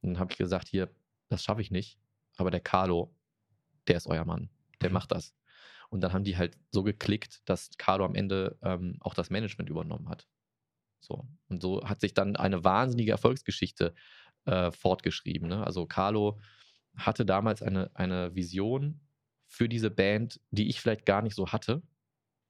Und 0.00 0.14
dann 0.14 0.18
habe 0.18 0.32
ich 0.32 0.38
gesagt, 0.38 0.66
hier, 0.66 0.90
das 1.28 1.44
schaffe 1.44 1.60
ich 1.60 1.70
nicht. 1.70 1.98
Aber 2.36 2.50
der 2.50 2.58
Carlo, 2.58 3.14
der 3.86 3.96
ist 3.96 4.08
euer 4.08 4.24
Mann. 4.24 4.50
Der 4.80 4.88
Mhm. 4.88 4.94
macht 4.94 5.12
das. 5.12 5.36
Und 5.88 6.00
dann 6.00 6.12
haben 6.12 6.24
die 6.24 6.36
halt 6.36 6.58
so 6.72 6.82
geklickt, 6.82 7.42
dass 7.44 7.70
Carlo 7.78 8.04
am 8.04 8.16
Ende 8.16 8.58
ähm, 8.62 8.96
auch 8.98 9.14
das 9.14 9.30
Management 9.30 9.70
übernommen 9.70 10.08
hat. 10.08 10.26
So. 10.98 11.28
Und 11.48 11.62
so 11.62 11.84
hat 11.84 12.00
sich 12.00 12.12
dann 12.12 12.34
eine 12.34 12.64
wahnsinnige 12.64 13.12
Erfolgsgeschichte 13.12 13.94
äh, 14.46 14.72
fortgeschrieben. 14.72 15.48
Ne? 15.48 15.64
Also 15.64 15.86
Carlo 15.86 16.40
hatte 16.96 17.24
damals 17.24 17.62
eine, 17.62 17.90
eine 17.94 18.34
Vision 18.34 19.00
für 19.46 19.68
diese 19.68 19.90
Band, 19.90 20.40
die 20.50 20.68
ich 20.68 20.80
vielleicht 20.80 21.06
gar 21.06 21.22
nicht 21.22 21.34
so 21.34 21.48
hatte. 21.48 21.82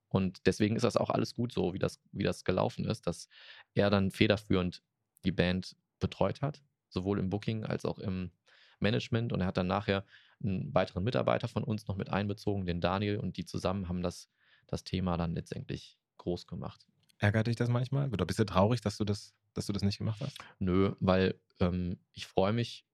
Und 0.08 0.46
deswegen 0.46 0.76
ist 0.76 0.82
das 0.82 0.96
auch 0.96 1.10
alles 1.10 1.34
gut 1.34 1.52
so, 1.52 1.74
wie 1.74 1.78
das, 1.78 2.00
wie 2.12 2.24
das 2.24 2.44
gelaufen 2.44 2.84
ist, 2.84 3.06
dass 3.06 3.28
er 3.74 3.90
dann 3.90 4.10
federführend 4.10 4.82
die 5.24 5.32
Band 5.32 5.76
betreut 6.00 6.42
hat, 6.42 6.62
sowohl 6.90 7.18
im 7.18 7.30
Booking 7.30 7.64
als 7.64 7.84
auch 7.84 7.98
im 7.98 8.30
Management. 8.78 9.32
Und 9.32 9.40
er 9.40 9.46
hat 9.46 9.56
dann 9.56 9.68
nachher 9.68 10.04
einen 10.42 10.74
weiteren 10.74 11.04
Mitarbeiter 11.04 11.48
von 11.48 11.64
uns 11.64 11.86
noch 11.86 11.96
mit 11.96 12.10
einbezogen, 12.10 12.66
den 12.66 12.80
Daniel, 12.80 13.18
und 13.18 13.36
die 13.36 13.44
zusammen 13.44 13.88
haben 13.88 14.02
das, 14.02 14.28
das 14.66 14.84
Thema 14.84 15.16
dann 15.16 15.34
letztendlich 15.34 15.98
groß 16.18 16.46
gemacht. 16.46 16.86
Ärgert 17.18 17.46
dich 17.46 17.56
das 17.56 17.68
manchmal? 17.68 18.10
Oder 18.10 18.26
bist 18.26 18.38
du 18.38 18.44
traurig, 18.44 18.80
dass 18.80 18.96
du 18.96 19.04
das, 19.04 19.34
dass 19.54 19.66
du 19.66 19.72
das 19.72 19.82
nicht 19.82 19.98
gemacht 19.98 20.20
hast? 20.20 20.36
Nö, 20.58 20.94
weil 21.00 21.40
ähm, 21.60 21.98
ich 22.12 22.26
freue 22.26 22.52
mich, 22.52 22.84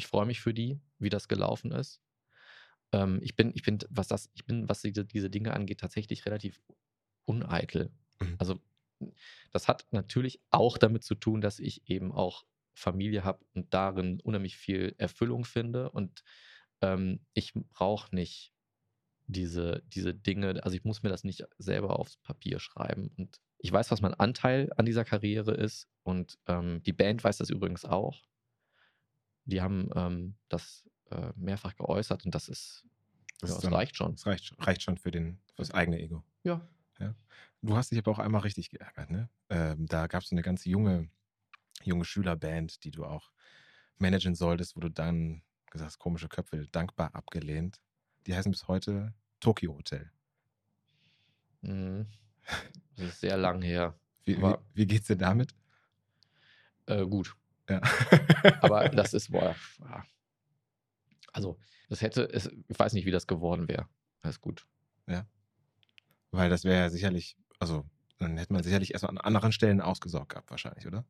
ich 0.00 0.06
freue 0.06 0.24
mich 0.24 0.40
für 0.40 0.54
die, 0.54 0.80
wie 0.98 1.10
das 1.10 1.28
gelaufen 1.28 1.72
ist. 1.72 2.00
Ähm, 2.92 3.20
ich 3.22 3.36
bin, 3.36 3.52
ich 3.54 3.62
bin, 3.62 3.78
was 3.90 4.08
das, 4.08 4.30
ich 4.32 4.46
bin, 4.46 4.66
was 4.66 4.80
diese, 4.80 5.04
diese 5.04 5.28
Dinge 5.28 5.52
angeht, 5.52 5.80
tatsächlich 5.80 6.24
relativ 6.24 6.62
uneitel. 7.26 7.92
Mhm. 8.18 8.36
Also 8.38 8.60
das 9.52 9.68
hat 9.68 9.86
natürlich 9.90 10.40
auch 10.48 10.78
damit 10.78 11.04
zu 11.04 11.14
tun, 11.14 11.42
dass 11.42 11.58
ich 11.58 11.86
eben 11.86 12.12
auch 12.12 12.46
Familie 12.72 13.24
habe 13.24 13.44
und 13.52 13.74
darin 13.74 14.20
unheimlich 14.20 14.56
viel 14.56 14.94
Erfüllung 14.96 15.44
finde. 15.44 15.90
Und 15.90 16.24
ähm, 16.80 17.20
ich 17.34 17.52
brauche 17.52 18.14
nicht 18.14 18.54
diese, 19.26 19.82
diese 19.86 20.14
Dinge, 20.14 20.64
also 20.64 20.74
ich 20.74 20.84
muss 20.84 21.02
mir 21.02 21.10
das 21.10 21.24
nicht 21.24 21.44
selber 21.58 21.98
aufs 21.98 22.16
Papier 22.16 22.58
schreiben. 22.58 23.12
Und 23.18 23.38
ich 23.58 23.70
weiß, 23.70 23.90
was 23.90 24.00
mein 24.00 24.14
Anteil 24.14 24.72
an 24.78 24.86
dieser 24.86 25.04
Karriere 25.04 25.52
ist. 25.52 25.90
Und 26.04 26.38
ähm, 26.46 26.82
die 26.84 26.94
Band 26.94 27.22
weiß 27.22 27.36
das 27.36 27.50
übrigens 27.50 27.84
auch. 27.84 28.22
Die 29.50 29.60
haben 29.60 29.90
ähm, 29.94 30.34
das 30.48 30.88
äh, 31.10 31.32
mehrfach 31.36 31.74
geäußert 31.76 32.24
und 32.24 32.34
das 32.34 32.48
ist, 32.48 32.84
Das, 33.40 33.50
ja, 33.50 33.56
das 33.56 33.64
dann- 33.64 33.74
reicht 33.74 33.96
schon. 33.96 34.12
Das 34.12 34.26
reicht, 34.26 34.54
reicht 34.66 34.82
schon 34.82 34.96
für, 34.96 35.10
den, 35.10 35.38
für 35.54 35.62
das 35.62 35.70
eigene 35.72 35.98
Ego. 36.00 36.24
Ja. 36.44 36.66
Du 37.62 37.76
hast 37.76 37.90
dich 37.90 37.98
aber 37.98 38.10
auch 38.12 38.18
einmal 38.18 38.40
richtig 38.40 38.70
geärgert, 38.70 39.10
ne? 39.10 39.28
Ähm, 39.50 39.86
da 39.86 40.06
gab 40.06 40.22
es 40.22 40.32
eine 40.32 40.40
ganz 40.40 40.64
junge, 40.64 41.10
junge 41.82 42.06
Schülerband, 42.06 42.84
die 42.84 42.90
du 42.90 43.04
auch 43.04 43.30
managen 43.98 44.34
solltest, 44.34 44.76
wo 44.76 44.80
du 44.80 44.88
dann 44.90 45.42
gesagt 45.70 45.88
hast, 45.88 45.98
komische 45.98 46.28
Köpfe, 46.28 46.66
dankbar 46.72 47.14
abgelehnt. 47.14 47.82
Die 48.26 48.34
heißen 48.34 48.50
bis 48.50 48.66
heute 48.66 49.12
Tokyo 49.40 49.74
Hotel. 49.76 50.10
Mhm. 51.60 52.06
Das 52.96 53.06
ist 53.08 53.20
sehr 53.20 53.36
lang 53.36 53.60
her. 53.62 53.98
Wie, 54.24 54.40
wie, 54.40 54.54
wie 54.74 54.86
geht's 54.86 55.06
dir 55.08 55.16
damit? 55.16 55.54
Äh, 56.86 57.04
gut. 57.06 57.36
Ja. 57.70 57.80
Aber 58.60 58.88
das 58.88 59.14
ist, 59.14 59.30
boah, 59.30 59.54
ja. 59.80 60.04
also, 61.32 61.58
das 61.88 62.02
hätte, 62.02 62.24
es, 62.32 62.50
ich 62.68 62.78
weiß 62.78 62.92
nicht, 62.92 63.06
wie 63.06 63.10
das 63.10 63.26
geworden 63.26 63.68
wäre. 63.68 63.88
Alles 64.22 64.40
gut. 64.40 64.66
Weil 66.30 66.50
das 66.50 66.64
wäre 66.64 66.78
ja 66.78 66.90
sicherlich, 66.90 67.36
also 67.58 67.84
dann 68.18 68.36
hätte 68.36 68.52
man 68.52 68.62
sicherlich 68.62 68.92
erstmal 68.92 69.10
an 69.10 69.18
anderen 69.18 69.52
Stellen 69.52 69.80
ausgesorgt 69.80 70.30
gehabt, 70.30 70.50
wahrscheinlich, 70.50 70.86
oder? 70.86 71.04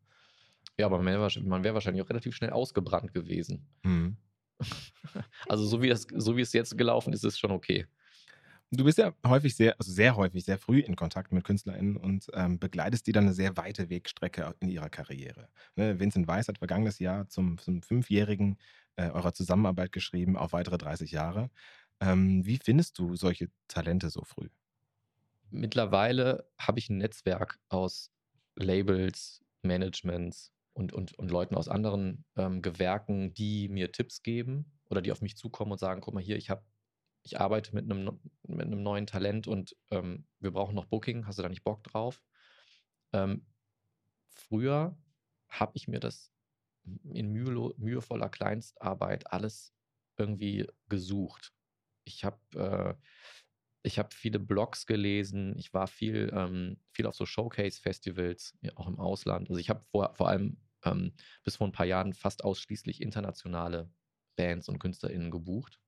Ja, 0.79 0.87
aber 0.87 0.99
man 0.99 1.07
wäre 1.07 1.21
wäre 1.21 1.75
wahrscheinlich 1.75 2.03
auch 2.03 2.09
relativ 2.09 2.35
schnell 2.35 2.51
ausgebrannt 2.51 3.13
gewesen. 3.13 3.67
Mhm. 3.83 4.17
Also, 5.49 5.67
so 5.67 5.83
wie, 5.83 5.89
das, 5.89 6.07
so 6.15 6.37
wie 6.37 6.43
es 6.43 6.53
jetzt 6.53 6.77
gelaufen 6.79 7.13
ist, 7.13 7.25
ist 7.25 7.33
es 7.33 7.39
schon 7.39 7.51
okay. 7.51 7.87
Du 8.73 8.85
bist 8.85 8.99
ja 8.99 9.13
häufig 9.27 9.57
sehr, 9.57 9.75
also 9.81 9.91
sehr 9.91 10.15
häufig, 10.15 10.45
sehr 10.45 10.57
früh 10.57 10.79
in 10.79 10.95
Kontakt 10.95 11.33
mit 11.33 11.43
KünstlerInnen 11.43 11.97
und 11.97 12.29
ähm, 12.35 12.61
begleitest 12.61 13.05
die 13.07 13.13
dann 13.13 13.25
eine 13.25 13.33
sehr 13.33 13.57
weite 13.57 13.91
Wegstrecke 13.91 14.55
in 14.61 14.69
ihrer 14.69 14.89
Karriere. 14.89 15.49
Ne, 15.75 15.99
Vincent 15.99 16.29
Weiss 16.29 16.47
hat 16.47 16.59
vergangenes 16.59 17.01
Jahr 17.01 17.29
zum, 17.29 17.59
zum 17.59 17.83
Fünfjährigen 17.83 18.59
äh, 18.95 19.11
eurer 19.11 19.33
Zusammenarbeit 19.33 19.91
geschrieben, 19.91 20.37
auf 20.37 20.53
weitere 20.53 20.79
30 20.79 21.11
Jahre. 21.11 21.51
Ähm, 22.01 22.47
wie 22.47 22.59
findest 22.63 22.97
du 23.01 23.17
solche 23.17 23.49
Talente 23.67 24.09
so 24.09 24.23
früh? 24.23 24.49
Mittlerweile 25.51 26.49
habe 26.57 26.79
ich 26.79 26.89
ein 26.91 26.99
Netzwerk 26.99 27.59
aus 27.69 28.13
Labels, 28.55 29.43
Managements 29.63 30.53
und, 30.75 30.93
und, 30.93 31.19
und 31.19 31.31
Leuten 31.31 31.57
aus 31.57 31.69
anderen 31.69 32.25
ähm, 32.37 32.63
Gewerken, 32.63 33.35
die 33.35 33.69
mir 33.69 33.91
Tipps 33.91 34.23
geben 34.23 34.79
oder 34.89 35.03
die 35.03 35.11
auf 35.11 35.23
mich 35.23 35.37
zukommen 35.37 35.73
und 35.73 35.79
sagen, 35.79 36.01
guck 36.01 36.15
mal 36.15 36.23
hier, 36.23 36.37
ich 36.37 36.51
habe 36.51 36.63
ich 37.23 37.41
arbeite 37.41 37.75
mit 37.75 37.91
einem, 37.91 38.21
mit 38.47 38.67
einem 38.67 38.83
neuen 38.83 39.07
Talent 39.07 39.47
und 39.47 39.77
ähm, 39.91 40.27
wir 40.39 40.51
brauchen 40.53 40.75
noch 40.75 40.87
Booking, 40.87 41.27
hast 41.27 41.39
du 41.39 41.43
da 41.43 41.49
nicht 41.49 41.65
Bock 41.65 41.83
drauf? 41.85 42.23
Ähm, 43.13 43.47
früher 44.31 44.97
habe 45.49 45.73
ich 45.75 45.89
mir 45.89 46.01
das 46.01 46.33
in 47.05 47.33
mühelo- 47.33 47.75
mühevoller 47.79 48.29
Kleinstarbeit 48.29 49.33
alles 49.33 49.75
irgendwie 50.17 50.67
gesucht. 50.89 51.53
Ich 52.05 52.25
habe 52.25 52.39
äh, 52.55 52.95
ich 53.83 54.01
viele 54.11 54.39
Blogs 54.39 54.87
gelesen, 54.87 55.57
ich 55.59 55.73
war 55.73 55.87
viel, 55.87 56.31
ähm, 56.35 56.81
viel 56.93 57.07
auf 57.07 57.15
so 57.15 57.25
Showcase-Festivals, 57.25 58.59
ja, 58.61 58.73
auch 58.77 58.89
im 58.89 58.99
Ausland. 58.99 59.49
Also 59.49 59.59
ich 59.61 59.71
habe 59.71 59.85
vor, 59.91 60.15
vor 60.15 60.29
allem 60.29 60.59
ähm, 60.85 61.15
bis 61.45 61.57
vor 61.57 61.67
ein 61.67 61.73
paar 61.73 61.87
Jahren 61.87 62.13
fast 62.13 62.45
ausschließlich 62.45 63.01
internationale 63.01 63.91
Bands 64.37 64.69
und 64.69 64.79
KünstlerInnen 64.79 65.31
gebucht. 65.31 65.81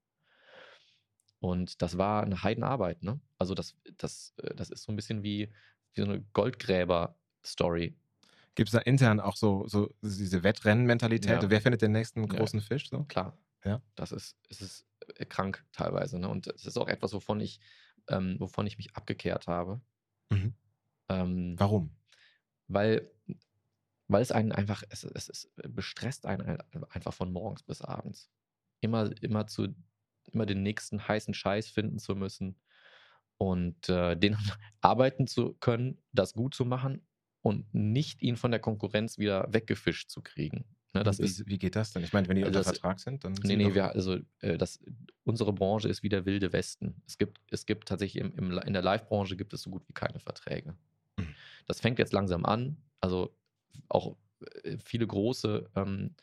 Und 1.43 1.83
das 1.83 1.99
war 1.99 2.23
eine 2.23 2.45
Heidenarbeit, 2.45 3.03
ne? 3.03 3.19
Also 3.37 3.55
das, 3.55 3.75
das, 3.97 4.33
äh, 4.37 4.55
das 4.55 4.71
ist 4.71 4.85
so 4.85 4.93
ein 4.93 4.97
bisschen 4.97 5.25
wie, 5.25 5.49
wie 5.93 6.01
so 6.01 6.07
eine 6.07 6.23
Goldgräber-Story. 6.33 7.97
Gibt 8.55 8.69
es 8.69 8.73
da 8.73 8.79
intern 8.79 9.19
auch 9.19 9.35
so, 9.37 9.67
so 9.67 9.93
diese 10.03 10.45
Wettrennen-Mentalität? 10.45 11.43
Ja. 11.43 11.51
Wer 11.51 11.61
findet 11.61 11.83
den 11.83 11.91
nächsten 11.91 12.21
Ja. 12.23 12.27
großen 12.39 12.61
Fisch? 12.61 12.89
So? 12.89 13.03
Klar. 13.05 13.37
Ja. 13.65 13.83
Das 13.97 14.13
ist, 14.13 14.37
es 14.51 14.61
ist 14.61 14.87
äh, 15.17 15.25
krank 15.25 15.65
teilweise, 15.73 16.21
ne? 16.21 16.29
Und 16.29 16.47
es 16.47 16.65
ist 16.65 16.77
auch 16.79 16.87
etwas, 16.87 17.13
wovon 17.13 17.41
ich, 17.41 17.59
ähm, 18.09 18.37
wovon 18.39 18.67
ich 18.69 18.77
mich 18.77 18.95
abgekehrt 18.95 19.49
habe. 19.49 19.81
Mhm. 20.31 20.55
Ähm, 21.09 21.55
Warum? 21.59 21.91
weil, 22.69 23.11
weil 24.07 24.23
es 24.23 24.31
einen 24.31 24.53
einfach, 24.53 24.85
es, 24.91 25.03
es, 25.03 25.29
es 25.29 25.53
bestresst 25.69 26.25
einen 26.25 26.43
ein- 26.43 26.85
einfach 26.91 27.13
von 27.15 27.33
morgens 27.33 27.65
bis 27.65 27.83
abends. 27.83 28.31
Immer, 28.81 29.11
immer 29.23 29.47
zu, 29.49 29.75
immer 30.29 30.47
den 30.47 30.63
nächsten 30.63 31.07
heißen 31.07 31.35
Scheiß 31.35 31.69
finden 31.69 31.99
zu 31.99 32.15
müssen 32.15 32.57
und 33.39 33.89
äh, 33.89 34.17
den 34.17 34.37
arbeiten 34.81 35.27
zu 35.27 35.55
können, 35.55 35.99
das 36.13 36.35
gut 36.35 36.55
zu 36.55 36.65
machen 36.65 37.03
und 37.43 37.73
nicht 37.75 38.23
ihn 38.23 38.37
von 38.37 38.51
der 38.51 38.61
Konkurrenz 38.61 39.19
wieder 39.19 39.53
weggefischt 39.53 40.11
zu 40.11 40.23
kriegen. 40.23 40.65
Ne, 40.95 41.03
das 41.03 41.19
wie, 41.19 41.25
ist, 41.25 41.47
wie 41.47 41.59
geht 41.59 41.75
das 41.75 41.93
denn? 41.93 42.05
Ich 42.05 42.13
meine, 42.13 42.29
wenn 42.29 42.37
die 42.37 42.45
unter 42.45 42.61
das- 42.61 42.67
Vertrag 42.67 43.01
sind, 43.01 43.25
dann. 43.25 43.33
Nee, 43.45 43.57
nee, 43.57 43.75
wir, 43.75 43.91
also 43.91 44.19
äh, 44.41 44.59
das, 44.59 44.79
unsere 45.25 45.53
Branche 45.53 45.89
ist 45.89 46.03
wie 46.03 46.11
der 46.11 46.27
wilde 46.27 46.53
Westen. 46.53 47.03
Es 47.07 47.17
gibt, 47.17 47.41
es 47.51 47.65
gibt 47.65 47.89
tatsächlich 47.89 48.23
im, 48.23 48.35
im, 48.35 48.59
in 48.59 48.73
der 48.75 48.83
Live-Branche 48.83 49.37
gibt 49.37 49.55
es 49.55 49.63
so 49.63 49.71
gut 49.71 49.89
wie 49.89 49.95
keine 49.95 50.21
Verträge. 50.21 50.77
Mhm. 51.17 51.35
Das 51.67 51.81
fängt 51.81 51.99
jetzt 51.99 52.13
langsam 52.13 52.45
an. 52.45 52.77
Also 53.01 53.35
auch 53.89 54.17
äh, 54.65 54.77
viele 54.79 55.07
große 55.07 55.71
ähm, 55.75 56.15
äh, 56.19 56.23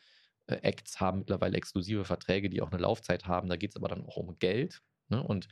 Acts 0.56 1.00
haben 1.00 1.20
mittlerweile 1.20 1.56
exklusive 1.56 2.04
Verträge, 2.04 2.50
die 2.50 2.62
auch 2.62 2.70
eine 2.70 2.80
Laufzeit 2.80 3.26
haben. 3.26 3.48
Da 3.48 3.56
geht 3.56 3.70
es 3.70 3.76
aber 3.76 3.88
dann 3.88 4.04
auch 4.04 4.16
um 4.16 4.38
Geld. 4.38 4.82
Ne? 5.08 5.22
Und 5.22 5.48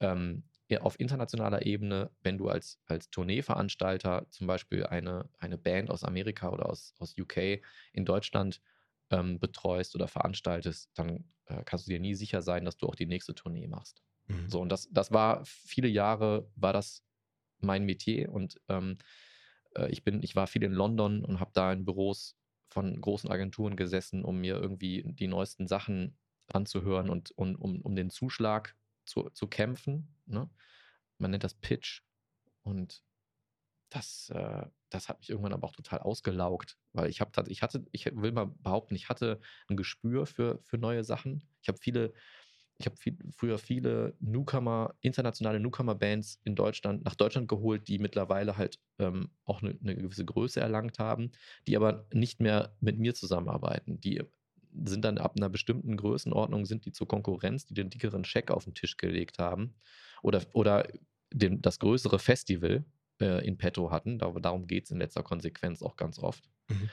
ähm, 0.00 0.44
auf 0.80 0.98
internationaler 0.98 1.66
Ebene, 1.66 2.10
wenn 2.22 2.38
du 2.38 2.48
als, 2.48 2.78
als 2.86 3.10
Tourneeveranstalter 3.10 4.26
zum 4.30 4.46
Beispiel 4.46 4.86
eine, 4.86 5.28
eine 5.38 5.58
Band 5.58 5.90
aus 5.90 6.02
Amerika 6.02 6.48
oder 6.48 6.68
aus, 6.68 6.94
aus 6.98 7.14
UK 7.18 7.60
in 7.92 8.06
Deutschland 8.06 8.62
ähm, 9.10 9.38
betreust 9.38 9.94
oder 9.94 10.08
veranstaltest, 10.08 10.90
dann 10.94 11.24
äh, 11.46 11.62
kannst 11.64 11.86
du 11.86 11.90
dir 11.90 12.00
nie 12.00 12.14
sicher 12.14 12.40
sein, 12.40 12.64
dass 12.64 12.78
du 12.78 12.86
auch 12.86 12.94
die 12.94 13.06
nächste 13.06 13.34
Tournee 13.34 13.66
machst. 13.66 14.02
Mhm. 14.28 14.48
So, 14.48 14.60
und 14.60 14.70
das, 14.70 14.88
das 14.90 15.12
war 15.12 15.44
viele 15.44 15.88
Jahre, 15.88 16.48
war 16.56 16.72
das 16.72 17.04
mein 17.58 17.84
Metier 17.84 18.32
und 18.32 18.60
ähm, 18.68 18.96
äh, 19.76 19.90
ich 19.90 20.04
bin, 20.04 20.22
ich 20.22 20.34
war 20.34 20.46
viel 20.46 20.62
in 20.62 20.72
London 20.72 21.24
und 21.24 21.40
habe 21.40 21.52
da 21.54 21.72
in 21.72 21.84
Büros 21.84 22.36
von 22.72 23.00
großen 23.00 23.30
Agenturen 23.30 23.76
gesessen, 23.76 24.24
um 24.24 24.40
mir 24.40 24.56
irgendwie 24.56 25.04
die 25.06 25.28
neuesten 25.28 25.68
Sachen 25.68 26.16
anzuhören 26.48 27.10
und, 27.10 27.30
und 27.32 27.56
um, 27.56 27.80
um 27.82 27.94
den 27.94 28.10
Zuschlag 28.10 28.76
zu, 29.04 29.30
zu 29.30 29.46
kämpfen. 29.46 30.14
Ne? 30.26 30.50
Man 31.18 31.30
nennt 31.30 31.44
das 31.44 31.54
Pitch. 31.54 32.02
Und 32.62 33.02
das, 33.90 34.30
äh, 34.30 34.66
das 34.88 35.08
hat 35.08 35.18
mich 35.20 35.30
irgendwann 35.30 35.52
aber 35.52 35.66
auch 35.66 35.72
total 35.72 36.00
ausgelaugt, 36.00 36.78
weil 36.92 37.10
ich 37.10 37.20
habe 37.20 37.50
ich 37.50 37.62
hatte, 37.62 37.84
ich 37.92 38.06
will 38.06 38.32
mal 38.32 38.46
behaupten, 38.46 38.94
ich 38.94 39.08
hatte 39.08 39.40
ein 39.68 39.76
Gespür 39.76 40.26
für, 40.26 40.60
für 40.62 40.78
neue 40.78 41.04
Sachen. 41.04 41.46
Ich 41.60 41.68
habe 41.68 41.78
viele, 41.78 42.14
ich 42.82 42.86
habe 42.86 42.96
viel, 42.96 43.16
früher 43.30 43.58
viele 43.58 44.14
Newcomer, 44.20 44.94
internationale 45.00 45.60
Newcomer-Bands 45.60 46.40
in 46.44 46.54
Deutschland, 46.54 47.04
nach 47.04 47.14
Deutschland 47.14 47.48
geholt, 47.48 47.86
die 47.88 47.98
mittlerweile 47.98 48.56
halt 48.56 48.78
ähm, 48.98 49.30
auch 49.44 49.62
eine, 49.62 49.78
eine 49.80 49.96
gewisse 49.96 50.24
Größe 50.24 50.60
erlangt 50.60 50.98
haben, 50.98 51.30
die 51.66 51.76
aber 51.76 52.06
nicht 52.12 52.40
mehr 52.40 52.74
mit 52.80 52.98
mir 52.98 53.14
zusammenarbeiten. 53.14 54.00
Die 54.00 54.22
sind 54.84 55.04
dann 55.04 55.18
ab 55.18 55.34
einer 55.36 55.48
bestimmten 55.48 55.96
Größenordnung, 55.96 56.66
sind 56.66 56.84
die 56.86 56.92
zur 56.92 57.06
Konkurrenz, 57.06 57.66
die 57.66 57.74
den 57.74 57.90
dickeren 57.90 58.24
Scheck 58.24 58.50
auf 58.50 58.64
den 58.64 58.74
Tisch 58.74 58.96
gelegt 58.96 59.38
haben. 59.38 59.74
Oder, 60.22 60.42
oder 60.52 60.88
den, 61.32 61.62
das 61.62 61.78
größere 61.78 62.18
Festival, 62.18 62.84
äh, 63.20 63.46
in 63.46 63.58
petto 63.58 63.90
hatten. 63.90 64.18
Da, 64.18 64.30
darum 64.32 64.66
geht 64.66 64.84
es 64.84 64.90
in 64.90 64.98
letzter 64.98 65.22
Konsequenz 65.22 65.82
auch 65.82 65.96
ganz 65.96 66.18
oft. 66.18 66.48
Mhm. 66.68 66.90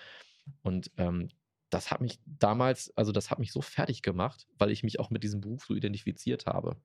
Und 0.61 0.91
ähm, 0.97 1.29
das 1.69 1.91
hat 1.91 2.01
mich 2.01 2.19
damals, 2.25 2.95
also 2.97 3.11
das 3.11 3.31
hat 3.31 3.39
mich 3.39 3.51
so 3.51 3.61
fertig 3.61 4.01
gemacht, 4.01 4.47
weil 4.57 4.71
ich 4.71 4.83
mich 4.83 4.99
auch 4.99 5.09
mit 5.09 5.23
diesem 5.23 5.41
Beruf 5.41 5.65
so 5.65 5.75
identifiziert 5.75 6.45
habe. 6.45 6.77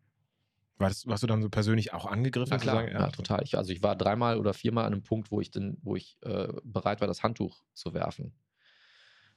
Warst, 0.77 1.07
warst 1.07 1.23
du 1.23 1.29
dann 1.29 1.41
so 1.41 1.49
persönlich 1.49 1.93
auch 1.93 2.05
angegriffen? 2.05 2.51
Na 2.51 2.59
klar, 2.59 2.77
sagen, 2.77 2.93
ja, 2.93 3.09
total. 3.11 3.43
Ich, 3.45 3.57
also 3.57 3.73
ich 3.73 3.83
war 3.83 3.95
dreimal 3.95 4.39
oder 4.39 4.53
viermal 4.53 4.85
an 4.85 4.93
einem 4.93 5.03
Punkt, 5.05 5.31
wo 5.31 5.41
ich, 5.41 5.51
dann, 5.51 5.77
wo 5.83 5.95
ich 5.95 6.19
äh, 6.23 6.49
bereit 6.65 7.01
war, 7.01 7.07
das 7.07 7.23
Handtuch 7.23 7.63
zu 7.75 7.95
werfen. 7.95 8.35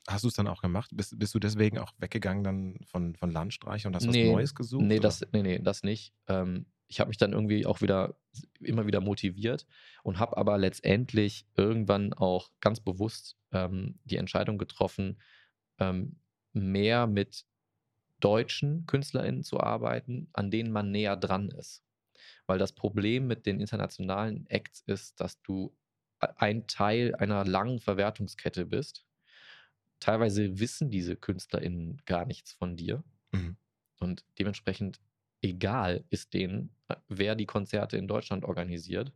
Hast 0.07 0.23
du 0.23 0.29
es 0.29 0.33
dann 0.33 0.47
auch 0.47 0.61
gemacht? 0.61 0.89
Bist, 0.93 1.19
bist 1.19 1.35
du 1.35 1.39
deswegen 1.39 1.77
auch 1.77 1.91
weggegangen 1.97 2.43
dann 2.43 2.79
von, 2.85 3.15
von 3.15 3.29
Landstreich 3.29 3.85
und 3.85 3.95
hast 3.95 4.07
was 4.07 4.13
Nee, 4.13 4.31
Neues 4.31 4.55
gesucht? 4.55 4.83
Nee, 4.83 4.95
oder? 4.95 5.01
das, 5.09 5.27
nee, 5.31 5.43
nee, 5.43 5.59
das 5.59 5.83
nicht. 5.83 6.13
Ähm, 6.27 6.65
ich 6.87 6.99
habe 6.99 7.09
mich 7.09 7.17
dann 7.17 7.33
irgendwie 7.33 7.65
auch 7.65 7.81
wieder 7.81 8.17
immer 8.61 8.87
wieder 8.87 9.01
motiviert 9.01 9.67
und 10.03 10.19
habe 10.19 10.37
aber 10.37 10.57
letztendlich 10.57 11.45
irgendwann 11.55 12.13
auch 12.13 12.49
ganz 12.61 12.79
bewusst 12.79 13.35
ähm, 13.51 13.99
die 14.05 14.17
Entscheidung 14.17 14.57
getroffen, 14.57 15.19
ähm, 15.79 16.17
mehr 16.53 17.07
mit 17.07 17.45
deutschen 18.19 18.85
KünstlerInnen 18.87 19.43
zu 19.43 19.59
arbeiten, 19.59 20.29
an 20.33 20.49
denen 20.51 20.71
man 20.71 20.91
näher 20.91 21.15
dran 21.15 21.49
ist. 21.49 21.83
Weil 22.47 22.57
das 22.57 22.73
Problem 22.73 23.27
mit 23.27 23.45
den 23.45 23.59
internationalen 23.59 24.47
Acts 24.47 24.81
ist, 24.81 25.19
dass 25.19 25.41
du 25.41 25.75
ein 26.19 26.65
Teil 26.67 27.13
einer 27.15 27.45
langen 27.45 27.79
Verwertungskette 27.79 28.65
bist. 28.65 29.05
Teilweise 29.99 30.59
wissen 30.59 30.89
diese 30.89 31.15
KünstlerInnen 31.15 32.01
gar 32.05 32.25
nichts 32.25 32.53
von 32.53 32.75
dir. 32.75 33.03
Mhm. 33.31 33.57
Und 33.99 34.25
dementsprechend 34.39 34.99
egal 35.41 36.03
ist 36.09 36.33
denen, 36.33 36.75
äh, 36.87 36.95
wer 37.07 37.35
die 37.35 37.45
Konzerte 37.45 37.97
in 37.97 38.07
Deutschland 38.07 38.45
organisiert. 38.45 39.11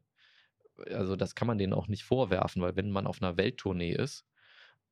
Also 0.89 1.15
das 1.15 1.35
kann 1.35 1.47
man 1.47 1.57
denen 1.57 1.73
auch 1.73 1.87
nicht 1.87 2.03
vorwerfen, 2.03 2.61
weil 2.61 2.75
wenn 2.75 2.91
man 2.91 3.07
auf 3.07 3.21
einer 3.21 3.37
Welttournee 3.37 3.93
ist 3.93 4.25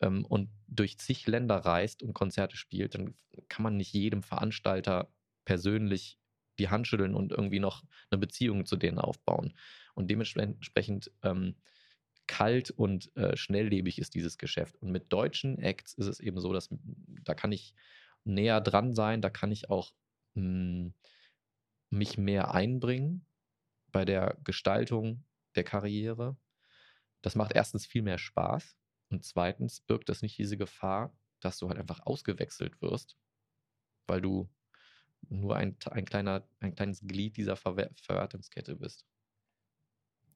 ähm, 0.02 0.26
und 0.26 0.50
durch 0.68 0.98
zig 1.00 1.28
Länder 1.28 1.58
reist 1.58 2.04
und 2.04 2.14
Konzerte 2.14 2.58
spielt, 2.58 2.96
dann 2.96 3.16
kann 3.48 3.64
man 3.64 3.78
nicht 3.78 3.94
jedem 3.94 4.24
Veranstalter 4.24 5.12
persönlich 5.46 6.20
die 6.60 6.70
Hand 6.70 6.88
schütteln 6.88 7.16
und 7.16 7.32
irgendwie 7.32 7.60
noch 7.60 7.84
eine 8.12 8.20
Beziehung 8.20 8.66
zu 8.66 8.76
denen 8.76 9.00
aufbauen. 9.00 9.54
Und 9.96 10.10
dementsprechend 10.10 11.12
ähm, 11.24 11.56
kalt 12.28 12.70
und 12.70 13.16
äh, 13.16 13.36
schnelllebig 13.36 13.98
ist 13.98 14.14
dieses 14.14 14.38
Geschäft. 14.38 14.76
Und 14.82 14.92
mit 14.92 15.12
deutschen 15.12 15.58
Acts 15.58 15.94
ist 15.94 16.06
es 16.06 16.20
eben 16.20 16.40
so, 16.40 16.54
dass 16.54 16.70
da 17.24 17.34
kann 17.34 17.52
ich 17.52 17.74
näher 18.24 18.62
dran 18.62 18.94
sein, 18.94 19.22
da 19.22 19.30
kann 19.30 19.52
ich 19.52 19.70
auch 19.70 19.94
mh, 20.36 20.92
mich 21.90 22.18
mehr 22.18 22.54
einbringen 22.54 23.26
bei 23.92 24.06
der 24.06 24.38
Gestaltung 24.44 25.24
der 25.56 25.64
Karriere. 25.64 26.38
Das 27.22 27.36
macht 27.36 27.54
erstens 27.54 27.86
viel 27.86 28.04
mehr 28.04 28.20
Spaß 28.20 28.79
und 29.10 29.24
zweitens 29.24 29.82
birgt 29.82 30.10
das 30.10 30.22
nicht 30.22 30.38
diese 30.38 30.58
Gefahr, 30.58 31.14
dass 31.40 31.58
du 31.58 31.68
halt 31.70 31.80
einfach 31.80 32.06
ausgewechselt 32.06 32.82
wirst, 32.82 33.18
weil 34.08 34.22
du 34.22 34.50
nur 35.30 35.56
ein, 35.56 35.76
ein, 35.92 36.06
kleiner, 36.06 36.48
ein 36.60 36.76
kleines 36.76 37.02
Glied 37.02 37.38
dieser 37.38 37.56
Verwer 37.56 37.90
Verwertungskette 38.02 38.76
bist. 38.76 39.06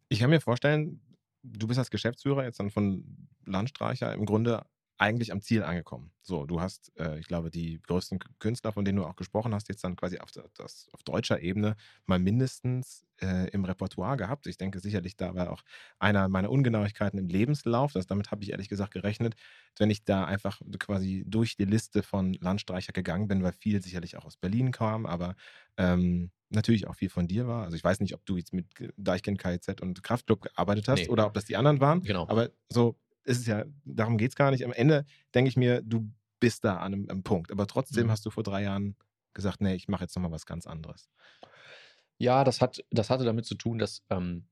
Ich 0.09 0.19
kann 0.19 0.30
mir 0.30 0.41
vorstellen, 0.41 1.01
du 1.43 1.67
bist 1.67 1.80
als 1.80 1.89
Geschäftsführer 1.89 2.43
jetzt 2.43 2.59
dann 2.59 2.71
von 2.71 3.28
Landstreicher 3.45 4.13
im 4.13 4.26
Grunde 4.26 4.65
eigentlich 5.04 5.34
am 5.34 5.41
Ziel 5.41 5.64
angekommen. 5.64 6.12
So, 6.22 6.45
du 6.45 6.62
hast, 6.62 6.97
äh, 6.97 7.20
ich 7.20 7.28
glaube, 7.28 7.51
die 7.51 7.82
größten 7.82 8.20
Künstler, 8.39 8.72
von 8.72 8.86
denen 8.86 8.97
du 8.97 9.04
auch 9.06 9.18
gesprochen 9.18 9.54
hast, 9.54 9.68
jetzt 9.68 9.84
dann 9.84 9.97
quasi 9.97 10.20
auf, 10.20 10.32
das, 10.32 10.88
auf 10.93 11.04
deutscher 11.04 11.41
Ebene 11.41 11.76
mal 12.06 12.20
mindestens 12.20 13.06
äh, 13.22 13.49
im 13.49 13.66
Repertoire 13.66 14.16
gehabt. 14.16 14.47
Ich 14.47 14.58
denke 14.58 14.80
sicherlich, 14.80 15.18
da 15.18 15.36
war 15.36 15.51
auch 15.51 15.62
einer 15.99 16.30
meiner 16.30 16.49
Ungenauigkeiten 16.49 17.20
im 17.20 17.28
Lebenslauf. 17.28 17.91
Das, 17.91 18.08
damit 18.08 18.32
habe 18.32 18.43
ich 18.43 18.51
ehrlich 18.51 18.70
gesagt 18.70 18.93
gerechnet, 18.93 19.36
wenn 19.78 19.89
ich 19.89 20.06
da 20.06 20.24
einfach 20.24 20.62
quasi 20.80 21.26
durch 21.28 21.58
die 21.58 21.66
Liste 21.66 22.01
von 22.01 22.34
Landstreicher 22.36 22.93
gegangen 22.93 23.28
bin, 23.28 23.43
weil 23.43 23.51
viel 23.51 23.84
sicherlich 23.84 24.16
auch 24.16 24.24
aus 24.24 24.38
Berlin 24.38 24.72
kam, 24.72 25.06
aber 25.06 25.36
ähm, 25.76 26.32
natürlich 26.49 26.88
auch 26.88 26.95
viel 26.95 27.10
von 27.10 27.28
dir 27.28 27.47
war. 27.47 27.64
Also 27.64 27.76
ich 27.76 27.84
weiß 27.84 27.99
nicht, 27.99 28.14
ob 28.14 28.26
du 28.26 28.38
jetzt 28.38 28.54
mit 28.54 28.68
Deichkind, 28.95 29.39
KIZ 29.39 29.82
und 29.82 30.04
Kraftklub 30.04 30.41
gearbeitet 30.41 30.88
hast 30.88 31.01
Nee. 31.01 31.10
oder 31.10 31.26
ob 31.28 31.34
das 31.34 31.45
die 31.45 31.58
anderen 31.58 31.82
waren. 31.82 32.01
Genau. 32.01 32.28
Aber 32.30 32.51
so 32.70 32.95
ist 33.26 33.39
es 33.39 33.47
ja, 33.47 33.65
darum 33.86 34.17
geht 34.17 34.32
es 34.32 34.36
gar 34.36 34.51
nicht. 34.51 34.65
Am 34.65 34.74
Ende 34.74 35.05
denke 35.34 35.49
ich 35.49 35.57
mir, 35.57 35.82
du 35.82 36.11
bist 36.39 36.63
da 36.65 36.78
an 36.78 36.93
einem, 36.93 37.09
einem 37.09 37.24
Punkt. 37.24 37.51
Aber 37.51 37.67
trotzdem 37.67 38.07
Mhm. 38.07 38.11
hast 38.11 38.26
du 38.26 38.30
vor 38.30 38.43
drei 38.43 38.63
Jahren 38.63 38.95
gesagt, 39.34 39.61
nee, 39.61 39.76
ich 39.76 39.88
mache 39.88 40.03
jetzt 40.03 40.15
nochmal 40.15 40.32
was 40.32 40.45
ganz 40.45 40.67
anderes. 40.67 41.09
Ja, 42.17 42.43
das, 42.43 42.61
hat, 42.61 42.84
das 42.91 43.09
hatte 43.09 43.24
damit 43.26 43.45
zu 43.45 43.55
tun, 43.55 43.78
dass, 43.80 44.03
ähm, 44.09 44.47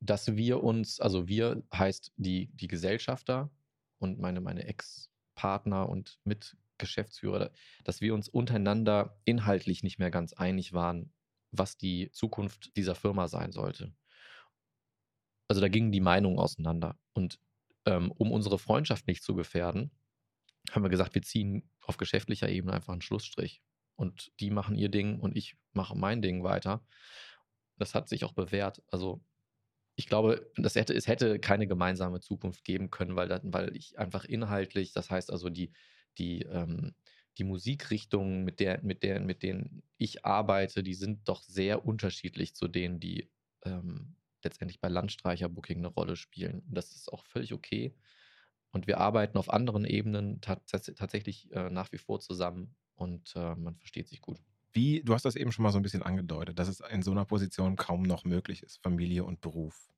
dass 0.00 0.36
wir 0.36 0.62
uns, 0.62 1.00
also 1.00 1.28
wir 1.28 1.62
heißt 1.72 2.12
die, 2.16 2.48
die 2.54 2.68
Gesellschafter 2.68 3.50
und 3.98 4.18
meine, 4.18 4.40
meine 4.40 4.64
Ex-Partner 4.66 5.88
und 5.88 6.18
Mitgeschäftsführer, 6.24 7.52
dass 7.84 8.00
wir 8.00 8.14
uns 8.14 8.28
untereinander 8.28 9.20
inhaltlich 9.24 9.82
nicht 9.82 9.98
mehr 9.98 10.10
ganz 10.10 10.32
einig 10.32 10.72
waren, 10.72 11.12
was 11.52 11.76
die 11.76 12.10
Zukunft 12.10 12.76
dieser 12.76 12.94
Firma 12.94 13.28
sein 13.28 13.52
sollte. 13.52 13.92
Also 15.48 15.60
da 15.60 15.68
gingen 15.68 15.92
die 15.92 16.00
Meinungen 16.00 16.38
auseinander. 16.38 16.96
Und 17.12 17.38
ähm, 17.86 18.12
um 18.12 18.32
unsere 18.32 18.58
Freundschaft 18.58 19.06
nicht 19.06 19.22
zu 19.22 19.34
gefährden, 19.34 19.90
haben 20.70 20.82
wir 20.82 20.90
gesagt, 20.90 21.14
wir 21.14 21.22
ziehen 21.22 21.68
auf 21.82 21.96
geschäftlicher 21.96 22.48
Ebene 22.48 22.72
einfach 22.72 22.92
einen 22.92 23.02
Schlussstrich 23.02 23.62
und 23.96 24.32
die 24.40 24.50
machen 24.50 24.76
ihr 24.76 24.88
Ding 24.88 25.18
und 25.18 25.36
ich 25.36 25.56
mache 25.72 25.96
mein 25.96 26.22
Ding 26.22 26.44
weiter. 26.44 26.84
Das 27.78 27.94
hat 27.94 28.08
sich 28.08 28.24
auch 28.24 28.32
bewährt. 28.32 28.82
Also 28.88 29.20
ich 29.96 30.06
glaube, 30.06 30.50
das 30.56 30.74
hätte, 30.74 30.94
es 30.94 31.06
hätte 31.06 31.38
keine 31.38 31.66
gemeinsame 31.66 32.20
Zukunft 32.20 32.64
geben 32.64 32.90
können, 32.90 33.16
weil, 33.16 33.28
das, 33.28 33.40
weil 33.44 33.76
ich 33.76 33.98
einfach 33.98 34.24
inhaltlich, 34.24 34.92
das 34.92 35.10
heißt 35.10 35.30
also 35.30 35.50
die, 35.50 35.72
die, 36.18 36.42
ähm, 36.42 36.94
die 37.38 37.44
Musikrichtungen, 37.44 38.44
mit, 38.44 38.60
der, 38.60 38.82
mit, 38.82 39.02
der, 39.02 39.20
mit 39.20 39.42
denen 39.42 39.82
ich 39.98 40.24
arbeite, 40.24 40.82
die 40.82 40.94
sind 40.94 41.28
doch 41.28 41.42
sehr 41.42 41.84
unterschiedlich 41.84 42.54
zu 42.54 42.68
denen, 42.68 43.00
die 43.00 43.30
ähm, 43.64 44.16
letztendlich 44.44 44.80
bei 44.80 44.88
Landstreicher 44.88 45.48
Booking 45.48 45.78
eine 45.78 45.88
Rolle 45.88 46.16
spielen. 46.16 46.62
Das 46.68 46.92
ist 46.92 47.12
auch 47.12 47.24
völlig 47.24 47.52
okay. 47.52 47.94
Und 48.70 48.86
wir 48.86 48.98
arbeiten 48.98 49.38
auf 49.38 49.52
anderen 49.52 49.84
Ebenen 49.84 50.40
tats 50.40 50.70
tatsächlich 50.70 51.52
äh, 51.52 51.70
nach 51.70 51.92
wie 51.92 51.98
vor 51.98 52.20
zusammen 52.20 52.74
und 52.94 53.34
äh, 53.36 53.54
man 53.54 53.76
versteht 53.76 54.08
sich 54.08 54.20
gut. 54.20 54.38
Wie, 54.72 55.02
du 55.02 55.12
hast 55.12 55.24
das 55.24 55.36
eben 55.36 55.52
schon 55.52 55.62
mal 55.62 55.72
so 55.72 55.78
ein 55.78 55.82
bisschen 55.82 56.02
angedeutet, 56.02 56.58
dass 56.58 56.68
es 56.68 56.80
in 56.80 57.02
so 57.02 57.10
einer 57.10 57.26
Position 57.26 57.76
kaum 57.76 58.02
noch 58.02 58.24
möglich 58.24 58.62
ist, 58.62 58.82
Familie 58.82 59.24
und 59.24 59.42
Beruf 59.42 59.92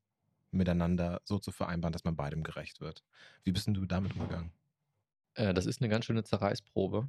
miteinander 0.50 1.20
so 1.24 1.38
zu 1.38 1.52
vereinbaren, 1.52 1.92
dass 1.92 2.04
man 2.04 2.16
beidem 2.16 2.42
gerecht 2.42 2.80
wird. 2.80 3.04
Wie 3.44 3.52
bist 3.52 3.66
denn 3.66 3.74
du 3.74 3.86
damit 3.86 4.14
umgegangen? 4.14 4.52
Äh, 5.34 5.54
das 5.54 5.66
ist 5.66 5.80
eine 5.80 5.88
ganz 5.88 6.04
schöne 6.04 6.24
Zerreißprobe. 6.24 7.08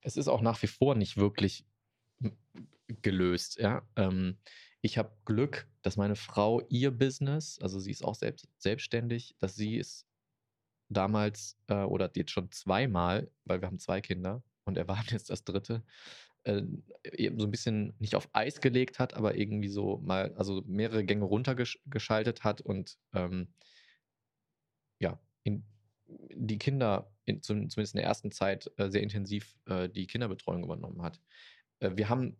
Es 0.00 0.16
ist 0.16 0.28
auch 0.28 0.42
nach 0.42 0.60
wie 0.62 0.68
vor 0.68 0.94
nicht 0.94 1.16
wirklich 1.16 1.64
gelöst. 2.88 3.58
Ja? 3.58 3.82
Ähm, 3.96 4.38
ich 4.82 4.98
habe 4.98 5.16
Glück, 5.24 5.68
dass 5.82 5.96
meine 5.96 6.16
Frau 6.16 6.60
ihr 6.68 6.90
Business, 6.90 7.58
also 7.60 7.78
sie 7.78 7.92
ist 7.92 8.04
auch 8.04 8.16
selbst, 8.16 8.48
selbstständig, 8.58 9.36
dass 9.38 9.54
sie 9.54 9.78
es 9.78 10.06
damals 10.88 11.56
äh, 11.68 11.84
oder 11.84 12.10
jetzt 12.14 12.32
schon 12.32 12.50
zweimal, 12.50 13.30
weil 13.44 13.60
wir 13.60 13.68
haben 13.68 13.78
zwei 13.78 14.00
Kinder 14.00 14.42
und 14.64 14.76
er 14.76 14.88
war 14.88 15.02
jetzt 15.08 15.30
das 15.30 15.44
dritte, 15.44 15.84
äh, 16.44 16.62
eben 17.12 17.38
so 17.38 17.46
ein 17.46 17.50
bisschen 17.52 17.94
nicht 18.00 18.16
auf 18.16 18.28
Eis 18.32 18.60
gelegt 18.60 18.98
hat, 18.98 19.14
aber 19.14 19.36
irgendwie 19.36 19.68
so 19.68 19.98
mal, 19.98 20.34
also 20.34 20.62
mehrere 20.66 21.04
Gänge 21.04 21.24
runtergeschaltet 21.24 22.42
hat 22.42 22.60
und 22.60 22.98
ähm, 23.14 23.54
ja, 24.98 25.20
in, 25.44 25.64
die 26.34 26.58
Kinder, 26.58 27.12
in, 27.24 27.40
zum, 27.42 27.70
zumindest 27.70 27.94
in 27.94 27.98
der 27.98 28.08
ersten 28.08 28.32
Zeit, 28.32 28.70
äh, 28.76 28.90
sehr 28.90 29.02
intensiv 29.02 29.56
äh, 29.66 29.88
die 29.88 30.06
Kinderbetreuung 30.08 30.64
übernommen 30.64 31.02
hat. 31.02 31.20
Äh, 31.78 31.92
wir 31.94 32.08
haben, 32.08 32.36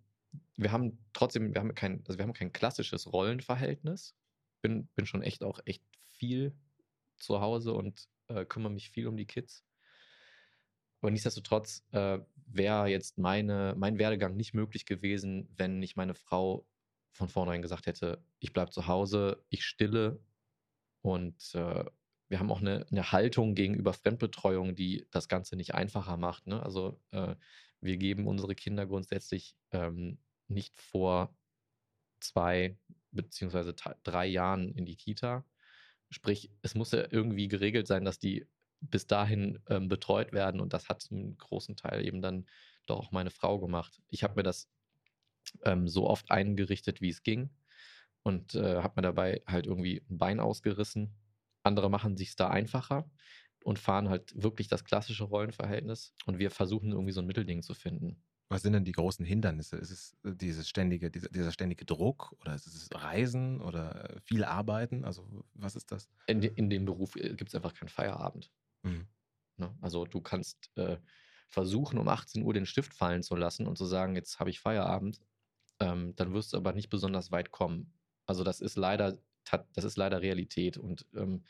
wir 0.56 0.72
haben 0.72 0.98
trotzdem, 1.12 1.54
wir 1.54 1.60
haben 1.60 1.74
kein, 1.74 2.02
also 2.06 2.18
wir 2.18 2.24
haben 2.24 2.32
kein 2.32 2.52
klassisches 2.52 3.12
Rollenverhältnis. 3.12 4.14
Bin, 4.60 4.88
bin 4.94 5.06
schon 5.06 5.22
echt 5.22 5.42
auch 5.42 5.60
echt 5.64 5.82
viel 6.10 6.54
zu 7.18 7.40
Hause 7.40 7.72
und 7.72 8.08
äh, 8.28 8.44
kümmere 8.44 8.72
mich 8.72 8.90
viel 8.90 9.06
um 9.08 9.16
die 9.16 9.26
Kids. 9.26 9.64
Aber 11.00 11.10
nichtsdestotrotz 11.10 11.84
äh, 11.90 12.20
wäre 12.46 12.86
jetzt 12.88 13.18
meine, 13.18 13.74
mein 13.76 13.98
Werdegang 13.98 14.36
nicht 14.36 14.54
möglich 14.54 14.86
gewesen, 14.86 15.48
wenn 15.56 15.80
nicht 15.80 15.96
meine 15.96 16.14
Frau 16.14 16.66
von 17.10 17.28
vornherein 17.28 17.62
gesagt 17.62 17.86
hätte, 17.86 18.24
ich 18.38 18.52
bleibe 18.52 18.70
zu 18.70 18.86
Hause, 18.86 19.44
ich 19.48 19.64
stille 19.64 20.20
und 21.02 21.54
äh, 21.54 21.84
wir 22.28 22.38
haben 22.38 22.50
auch 22.50 22.60
eine, 22.60 22.86
eine 22.90 23.12
Haltung 23.12 23.54
gegenüber 23.54 23.92
Fremdbetreuung, 23.92 24.74
die 24.74 25.06
das 25.10 25.28
Ganze 25.28 25.56
nicht 25.56 25.74
einfacher 25.74 26.16
macht. 26.16 26.46
Ne? 26.46 26.62
Also 26.62 26.98
äh, 27.10 27.34
wir 27.82 27.98
geben 27.98 28.26
unsere 28.26 28.54
Kinder 28.54 28.86
grundsätzlich 28.86 29.56
ähm, 29.72 30.18
nicht 30.48 30.76
vor 30.76 31.36
zwei 32.20 32.78
beziehungsweise 33.10 33.74
drei 33.74 34.26
Jahren 34.26 34.72
in 34.74 34.86
die 34.86 34.96
Kita. 34.96 35.44
Sprich, 36.10 36.50
es 36.62 36.74
muss 36.74 36.92
ja 36.92 37.06
irgendwie 37.10 37.48
geregelt 37.48 37.86
sein, 37.86 38.04
dass 38.04 38.18
die 38.18 38.46
bis 38.80 39.06
dahin 39.06 39.60
ähm, 39.68 39.88
betreut 39.88 40.32
werden 40.32 40.60
und 40.60 40.72
das 40.72 40.88
hat 40.88 41.02
zum 41.02 41.36
großen 41.38 41.76
Teil 41.76 42.04
eben 42.06 42.22
dann 42.22 42.46
doch 42.86 42.98
auch 42.98 43.12
meine 43.12 43.30
Frau 43.30 43.58
gemacht. 43.60 44.00
Ich 44.08 44.22
habe 44.24 44.36
mir 44.36 44.42
das 44.42 44.68
ähm, 45.64 45.88
so 45.88 46.08
oft 46.08 46.30
eingerichtet, 46.30 47.00
wie 47.00 47.10
es 47.10 47.22
ging. 47.22 47.50
und 48.22 48.54
äh, 48.54 48.82
habe 48.82 48.94
mir 48.96 49.02
dabei 49.02 49.42
halt 49.46 49.66
irgendwie 49.66 50.02
ein 50.10 50.18
Bein 50.18 50.40
ausgerissen. 50.40 51.14
Andere 51.64 51.90
machen 51.90 52.16
sich 52.16 52.36
da 52.36 52.48
einfacher 52.50 53.10
und 53.64 53.78
fahren 53.78 54.08
halt 54.08 54.32
wirklich 54.40 54.68
das 54.68 54.84
klassische 54.84 55.24
Rollenverhältnis 55.24 56.14
und 56.26 56.38
wir 56.38 56.50
versuchen 56.50 56.92
irgendwie 56.92 57.12
so 57.12 57.20
ein 57.20 57.26
Mittelding 57.26 57.62
zu 57.62 57.74
finden. 57.74 58.22
Was 58.48 58.60
sind 58.60 58.74
denn 58.74 58.84
die 58.84 58.92
großen 58.92 59.24
Hindernisse? 59.24 59.76
Ist 59.76 59.90
es 59.90 60.16
äh, 60.24 60.34
dieses 60.34 60.68
ständige, 60.68 61.10
dieser, 61.10 61.30
dieser 61.30 61.52
ständige 61.52 61.86
Druck 61.86 62.36
oder 62.40 62.54
ist 62.54 62.66
es 62.66 62.90
Reisen 62.92 63.62
oder 63.62 64.10
äh, 64.10 64.20
viel 64.20 64.44
Arbeiten? 64.44 65.04
Also 65.06 65.26
was 65.54 65.74
ist 65.74 65.90
das? 65.90 66.10
In, 66.26 66.42
de, 66.42 66.52
in 66.54 66.68
dem 66.68 66.84
Beruf 66.84 67.14
gibt 67.14 67.48
es 67.48 67.54
einfach 67.54 67.72
keinen 67.72 67.88
Feierabend. 67.88 68.50
Mhm. 68.82 69.06
Ne? 69.56 69.74
Also 69.80 70.04
du 70.04 70.20
kannst 70.20 70.70
äh, 70.76 70.98
versuchen, 71.48 71.98
um 71.98 72.08
18 72.08 72.42
Uhr 72.42 72.52
den 72.52 72.66
Stift 72.66 72.92
fallen 72.92 73.22
zu 73.22 73.36
lassen 73.36 73.66
und 73.66 73.78
zu 73.78 73.86
sagen, 73.86 74.16
jetzt 74.16 74.38
habe 74.38 74.50
ich 74.50 74.60
Feierabend, 74.60 75.20
ähm, 75.80 76.14
dann 76.16 76.34
wirst 76.34 76.52
du 76.52 76.58
aber 76.58 76.72
nicht 76.72 76.90
besonders 76.90 77.32
weit 77.32 77.50
kommen. 77.52 77.94
Also 78.26 78.44
das 78.44 78.60
ist 78.60 78.76
leider, 78.76 79.18
das 79.72 79.84
ist 79.84 79.96
leider 79.96 80.20
Realität 80.20 80.76
und 80.76 81.06
ähm, 81.14 81.44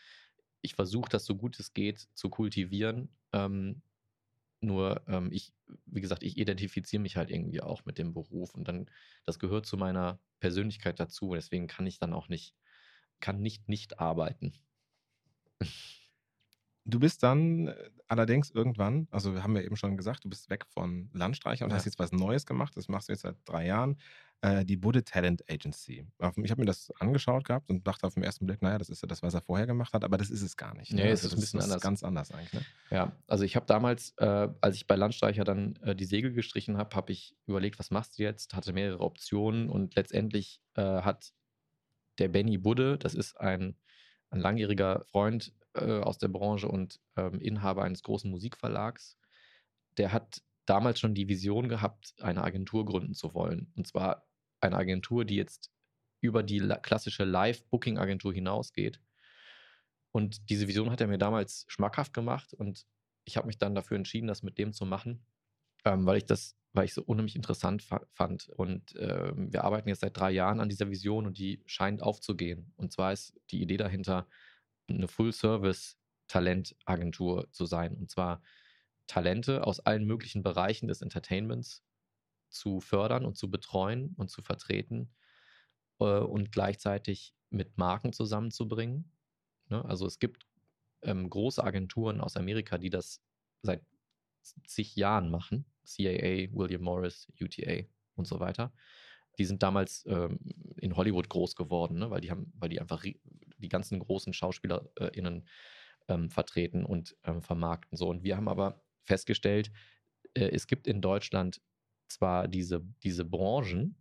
ich 0.63 0.75
versuche 0.75 1.11
das 1.11 1.25
so 1.27 1.37
gut 1.37 1.59
es 1.61 1.75
geht 1.75 2.09
zu 2.15 2.31
kultivieren. 2.31 3.17
Ähm, 3.33 3.83
nur 4.61 5.03
ähm, 5.09 5.31
ich, 5.33 5.55
wie 5.87 6.01
gesagt, 6.01 6.23
ich 6.23 6.39
identifiziere 6.39 7.03
mich 7.03 7.17
halt 7.17 7.31
irgendwie 7.31 7.63
auch 7.63 7.85
mit 7.85 7.99
dem 7.99 8.15
Beruf 8.15 8.55
und 8.55 8.69
dann, 8.69 8.91
das 9.25 9.39
gehört 9.39 9.67
zu 9.67 9.77
meiner 9.77 10.21
Persönlichkeit 10.41 11.01
dazu. 11.01 11.31
und 11.31 11.37
Deswegen 11.37 11.67
kann 11.67 11.87
ich 11.87 11.99
dann 11.99 12.13
auch 12.15 12.29
nicht, 12.29 12.57
kann 13.21 13.41
nicht 13.43 13.69
nicht 13.69 14.01
arbeiten. 14.01 14.55
Du 16.85 16.99
bist 16.99 17.23
dann 17.23 17.69
äh, 17.69 17.91
allerdings 18.09 18.51
irgendwann, 18.51 19.07
also 19.13 19.35
wir 19.35 19.43
haben 19.45 19.55
ja 19.57 19.63
eben 19.63 19.77
schon 19.77 19.97
gesagt, 19.97 20.25
du 20.25 20.29
bist 20.29 20.51
weg 20.51 20.67
von 20.67 21.11
Landstreicher 21.13 21.65
und 21.65 21.73
Ja. 21.73 21.75
hast 21.75 21.85
jetzt 21.85 21.99
was 22.01 22.11
Neues 22.13 22.45
gemacht. 22.45 22.77
Das 22.77 22.89
machst 22.89 23.09
du 23.09 23.13
jetzt 23.13 23.23
seit 23.23 23.37
drei 23.45 23.67
Jahren. 23.67 23.99
Äh, 24.45 24.65
die 24.65 24.77
Budde 24.77 25.05
Talent 25.05 25.49
Agency. 25.49 26.05
Ich 26.19 26.51
habe 26.51 26.61
mir 26.61 26.67
das 26.67 26.91
angeschaut 26.99 27.45
gehabt 27.45 27.71
und 27.71 27.87
dachte 27.87 28.09
auf 28.09 28.15
den 28.15 28.25
ersten 28.25 28.45
Blick, 28.45 28.61
naja, 28.61 28.77
das 28.77 28.89
ist 28.89 29.01
ja 29.01 29.07
das, 29.07 29.23
was 29.23 29.35
er 29.35 29.41
vorher 29.41 29.69
gemacht 29.69 29.95
hat, 29.95 30.03
aber 30.03 30.19
das 30.19 30.31
ist 30.31 30.43
es 30.43 30.57
gar 30.57 30.75
nicht. 30.75 30.93
Nee, 30.93 31.11
es 31.11 31.23
ist 31.23 31.35
ein 31.35 31.39
bisschen 31.39 31.61
das 31.61 31.69
anders. 31.69 31.81
ganz 31.81 32.03
anders 32.03 32.33
eigentlich. 32.33 32.53
Ne? 32.53 32.63
Ja, 32.91 33.13
also 33.29 33.45
ich 33.45 33.55
habe 33.55 33.67
damals, 33.67 34.15
äh, 34.19 34.49
als 34.61 34.75
ich 34.75 34.89
bei 34.89 34.97
Landstreicher 34.97 35.45
dann 35.45 35.77
äh, 35.77 35.95
die 35.95 36.07
Segel 36.07 36.33
gestrichen 36.33 36.77
habe, 36.77 36.97
habe 36.97 37.13
ich 37.13 37.37
überlegt, 37.47 37.79
was 37.79 37.93
machst 37.93 38.19
du 38.19 38.25
jetzt? 38.25 38.55
Hatte 38.55 38.73
mehrere 38.73 39.05
Optionen 39.05 39.69
und 39.69 39.95
letztendlich 39.95 40.61
äh, 40.75 40.83
hat 40.83 41.33
der 42.19 42.27
Benny 42.27 42.59
Budde, 42.59 42.99
das 42.99 43.15
ist 43.15 43.41
ein, 43.41 43.77
ein 44.31 44.41
langjähriger 44.41 45.05
Freund 45.05 45.55
äh, 45.75 46.01
aus 46.01 46.19
der 46.19 46.29
Branche 46.29 46.67
und 46.67 46.99
ähm, 47.15 47.41
Inhaber 47.41 47.85
eines 47.85 48.03
großen 48.03 48.29
Musikverlags, 48.29 49.17
der 49.99 50.13
hat 50.13 50.43
damals 50.67 50.99
schon 50.99 51.15
die 51.15 51.29
Vision 51.29 51.69
gehabt, 51.69 52.15
eine 52.21 52.43
Agentur 52.43 52.85
gründen 52.85 53.15
zu 53.15 53.35
wollen. 53.35 53.73
Und 53.77 53.87
zwar 53.87 54.27
eine 54.63 54.77
Agentur, 54.77 55.25
die 55.25 55.37
jetzt 55.37 55.71
über 56.21 56.43
die 56.43 56.61
la- 56.61 56.79
klassische 56.79 57.25
Live-Booking-Agentur 57.25 58.33
hinausgeht. 58.33 59.01
Und 60.13 60.49
diese 60.51 60.69
Vision 60.69 60.91
hat 60.91 61.01
er 61.01 61.09
mir 61.09 61.19
damals 61.19 61.65
schmackhaft 61.69 62.13
gemacht 62.13 62.55
und 62.55 62.87
ich 63.25 63.37
habe 63.37 63.47
mich 63.47 63.59
dann 63.59 63.75
dafür 63.75 63.97
entschieden, 63.97 64.27
das 64.27 64.43
mit 64.43 64.59
dem 64.59 64.73
zu 64.73 64.85
machen, 64.85 65.25
ähm, 65.85 66.07
weil 66.07 66.19
ich 66.19 66.27
das, 66.27 66.57
weil 66.73 66.85
ich 66.85 66.95
so 66.95 67.03
unheimlich 67.03 67.37
interessant 67.37 67.83
fa 67.83 68.07
fand. 68.13 68.49
Und 68.49 68.95
ähm, 68.99 69.53
wir 69.53 69.65
arbeiten 69.65 69.89
jetzt 69.89 70.01
seit 70.01 70.17
drei 70.17 70.31
Jahren 70.31 70.61
an 70.61 70.69
dieser 70.69 70.91
Vision 70.91 71.27
und 71.27 71.39
die 71.39 71.63
scheint 71.67 72.03
aufzugehen. 72.03 72.73
Und 72.77 72.93
zwar 72.93 73.13
ist 73.13 73.35
die 73.51 73.63
Idee 73.63 73.77
dahinter, 73.77 74.29
eine 74.89 75.09
Full-Service-Talentagentur 75.09 77.51
zu 77.53 77.65
sein. 77.65 77.97
Und 77.97 78.11
zwar 78.11 78.43
Talente 79.07 79.67
aus 79.67 79.81
allen 79.81 80.05
möglichen 80.05 80.43
Bereichen 80.43 80.89
des 80.89 81.01
Entertainments 81.01 81.83
zu 82.53 82.81
fördern 82.81 83.25
und 83.25 83.37
zu 83.37 83.51
betreuen 83.51 84.15
und 84.17 84.31
zu 84.31 84.43
vertreten 84.43 85.11
äh, 85.99 86.19
und 86.19 86.53
gleichzeitig 86.53 87.35
mit 87.51 87.79
Marken 87.79 88.13
zusammenzubringen. 88.13 89.11
Ne? 89.69 89.85
Also 89.85 90.07
es 90.07 90.19
gibt 90.19 90.47
ähm, 91.03 91.29
große 91.29 91.63
Agenturen 91.63 92.21
aus 92.21 92.37
Amerika, 92.37 92.79
die 92.79 92.91
das 92.91 93.23
seit 93.63 93.85
zig 94.67 94.97
Jahren 94.97 95.31
machen. 95.31 95.67
CAA, 95.85 96.49
William 96.53 96.83
Morris, 96.83 97.29
UTA 97.41 97.85
und 98.15 98.27
so 98.27 98.41
weiter. 98.41 98.73
Die 99.39 99.45
sind 99.45 99.63
damals 99.63 100.05
ähm, 100.07 100.39
in 100.77 100.97
Hollywood 100.97 101.29
groß 101.29 101.57
geworden, 101.57 101.99
ne? 101.99 102.11
weil 102.11 102.21
die 102.21 102.31
haben, 102.31 102.53
weil 102.57 102.69
die 102.69 102.81
einfach 102.81 103.05
die 103.59 103.69
ganzen 103.69 103.99
großen 103.99 104.33
SchauspielerInnen 104.33 105.49
ähm, 106.09 106.31
vertreten 106.31 106.85
und 106.85 107.17
ähm, 107.25 107.43
vermarkten. 107.43 107.97
So. 107.97 108.09
Und 108.09 108.23
wir 108.23 108.37
haben 108.37 108.49
aber 108.49 108.83
festgestellt, 109.05 109.73
äh, 110.35 110.51
es 110.51 110.67
gibt 110.67 110.87
in 110.87 111.01
Deutschland 111.01 111.61
zwar 112.13 112.49
diese, 112.49 112.85
diese 113.03 113.25
Branchen, 113.25 113.97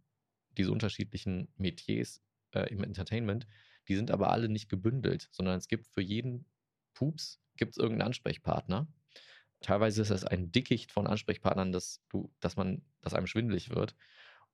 diese 0.57 0.71
unterschiedlichen 0.71 1.47
Metiers 1.57 2.21
äh, 2.51 2.69
im 2.71 2.83
Entertainment, 2.83 3.47
die 3.87 3.95
sind 3.95 4.11
aber 4.11 4.31
alle 4.31 4.49
nicht 4.49 4.69
gebündelt, 4.69 5.29
sondern 5.31 5.57
es 5.57 5.67
gibt 5.67 5.87
für 5.87 6.01
jeden 6.01 6.45
Pups 6.93 7.41
gibt 7.57 7.71
es 7.71 7.77
irgendeinen 7.77 8.07
Ansprechpartner. 8.07 8.87
Teilweise 9.61 10.01
ist 10.01 10.09
es 10.09 10.25
ein 10.25 10.51
Dickicht 10.51 10.91
von 10.91 11.07
Ansprechpartnern, 11.07 11.71
dass 11.71 12.01
du, 12.09 12.33
dass 12.39 12.55
man, 12.55 12.81
dass 13.01 13.13
einem 13.13 13.27
schwindelig 13.27 13.69
wird. 13.69 13.95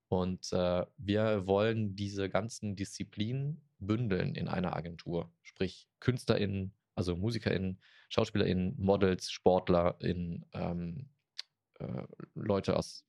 Und 0.09 0.51
äh, 0.53 0.85
wir 0.97 1.47
wollen 1.47 1.95
diese 1.95 2.29
ganzen 2.29 2.75
Disziplinen 2.75 3.61
bündeln 3.79 4.35
in 4.35 4.47
einer 4.47 4.75
Agentur. 4.75 5.31
Sprich, 5.41 5.87
KünstlerInnen, 5.99 6.73
also 6.95 7.15
MusikerInnen, 7.15 7.79
SchauspielerInnen, 8.09 8.75
Models, 8.77 9.31
SportlerInnen, 9.31 10.45
ähm, 10.53 11.09
äh, 11.79 12.03
Leute 12.33 12.75
aus, 12.75 13.05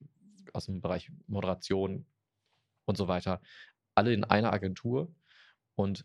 aus 0.55 0.66
dem 0.66 0.80
Bereich 0.80 1.11
Moderation 1.26 2.07
und 2.84 2.96
so 2.96 3.09
weiter. 3.09 3.40
Alle 3.94 4.12
in 4.12 4.24
einer 4.24 4.53
Agentur. 4.53 5.12
Und 5.74 6.05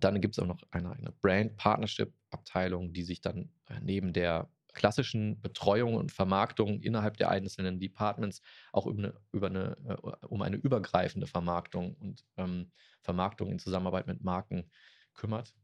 dann 0.00 0.20
gibt 0.20 0.34
es 0.34 0.38
auch 0.38 0.46
noch 0.46 0.62
eine, 0.70 0.92
eine 0.92 1.12
Brand-Partnership-Abteilung, 1.12 2.92
die 2.92 3.02
sich 3.02 3.20
dann 3.20 3.50
äh, 3.66 3.80
neben 3.80 4.12
der 4.12 4.50
klassischen 4.74 5.40
Betreuung 5.40 5.94
und 5.94 6.12
Vermarktung 6.12 6.80
innerhalb 6.80 7.16
der 7.16 7.30
einzelnen 7.30 7.78
Departments 7.78 8.42
auch 8.72 8.86
über 8.86 8.98
eine, 8.98 9.14
über 9.32 9.46
eine, 9.46 9.76
äh, 9.88 10.26
um 10.26 10.42
eine 10.42 10.56
übergreifende 10.56 11.26
Vermarktung 11.26 11.94
und 11.94 12.24
ähm, 12.36 12.70
Vermarktung 13.00 13.50
in 13.50 13.58
Zusammenarbeit 13.58 14.06
mit 14.06 14.22
Marken 14.22 14.70
kümmert. 15.14 15.54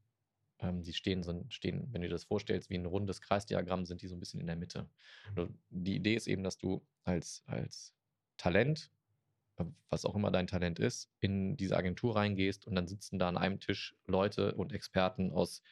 Ähm, 0.61 0.83
die 0.83 0.93
stehen, 0.93 1.23
so, 1.23 1.45
stehen, 1.49 1.89
wenn 1.93 2.03
du 2.03 2.09
dir 2.09 2.15
das 2.15 2.25
vorstellst, 2.25 2.71
wie 2.71 2.77
ein 2.77 2.87
rundes 2.87 3.21
Kreisdiagramm, 3.21 3.85
sind 3.85 4.03
die 4.03 4.09
so 4.09 4.15
ein 4.15 4.21
bisschen 4.21 4.41
in 4.41 4.47
der 4.47 4.57
Mitte. 4.57 4.89
Also 5.35 5.53
die 5.71 5.97
Idee 5.97 6.15
ist 6.15 6.29
eben, 6.29 6.45
dass 6.45 6.57
du 6.57 6.87
als, 7.05 7.43
als 7.47 7.95
Talent, 8.41 8.91
äh, 9.57 9.65
was 9.91 10.05
auch 10.05 10.17
immer 10.17 10.31
dein 10.31 10.47
Talent 10.47 10.79
ist, 10.79 11.11
in 11.21 11.57
diese 11.57 11.77
Agentur 11.77 12.17
reingehst 12.17 12.67
und 12.67 12.75
dann 12.75 12.89
sitzen 12.89 13.19
da 13.19 13.29
an 13.29 13.37
einem 13.37 13.61
Tisch 13.61 13.95
Leute 14.07 14.55
und 14.55 14.73
Experten 14.73 15.31
aus 15.33 15.63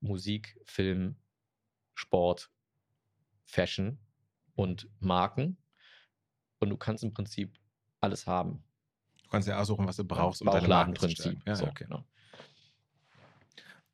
Musik, 0.00 0.58
Film, 0.64 1.16
Sport, 1.94 2.50
Fashion 3.44 3.98
und 4.54 4.88
Marken. 5.00 5.58
Und 6.60 6.70
du 6.70 6.76
kannst 6.76 7.04
im 7.04 7.12
Prinzip 7.12 7.58
alles 8.00 8.26
haben. 8.26 8.64
Du 9.22 9.28
kannst 9.28 9.46
ja 9.48 9.58
aussuchen, 9.58 9.86
was 9.86 9.96
du 9.96 10.04
brauchst, 10.04 10.40
um 10.40 10.50
deine 10.50 10.68
Marken 10.68 10.96
zu. 10.96 11.36
Ja, 11.44 11.54
so, 11.54 11.66
okay. 11.66 11.84
genau. 11.84 12.04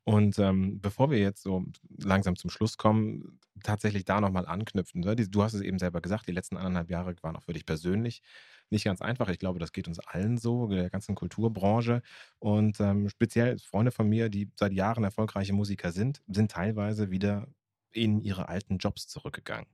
Und 0.03 0.39
ähm, 0.39 0.81
bevor 0.81 1.11
wir 1.11 1.19
jetzt 1.19 1.43
so 1.43 1.63
langsam 1.97 2.35
zum 2.35 2.49
Schluss 2.49 2.77
kommen, 2.77 3.39
tatsächlich 3.63 4.03
da 4.03 4.19
nochmal 4.19 4.47
anknüpfen. 4.47 5.01
Ne? 5.01 5.15
Du 5.15 5.43
hast 5.43 5.53
es 5.53 5.61
eben 5.61 5.77
selber 5.77 6.01
gesagt, 6.01 6.27
die 6.27 6.31
letzten 6.31 6.57
anderthalb 6.57 6.89
Jahre 6.89 7.15
waren 7.21 7.35
auch 7.35 7.43
für 7.43 7.53
dich 7.53 7.65
persönlich 7.65 8.23
nicht 8.71 8.85
ganz 8.85 9.01
einfach. 9.01 9.29
Ich 9.29 9.37
glaube, 9.37 9.59
das 9.59 9.73
geht 9.73 9.87
uns 9.87 9.99
allen 9.99 10.37
so, 10.37 10.67
der 10.67 10.89
ganzen 10.89 11.13
Kulturbranche. 11.13 12.01
Und 12.39 12.79
ähm, 12.79 13.09
speziell 13.09 13.59
Freunde 13.59 13.91
von 13.91 14.07
mir, 14.09 14.29
die 14.29 14.49
seit 14.55 14.73
Jahren 14.73 15.03
erfolgreiche 15.03 15.53
Musiker 15.53 15.91
sind, 15.91 16.21
sind 16.27 16.51
teilweise 16.51 17.11
wieder 17.11 17.47
in 17.91 18.21
ihre 18.21 18.47
alten 18.49 18.77
Jobs 18.77 19.07
zurückgegangen. 19.07 19.67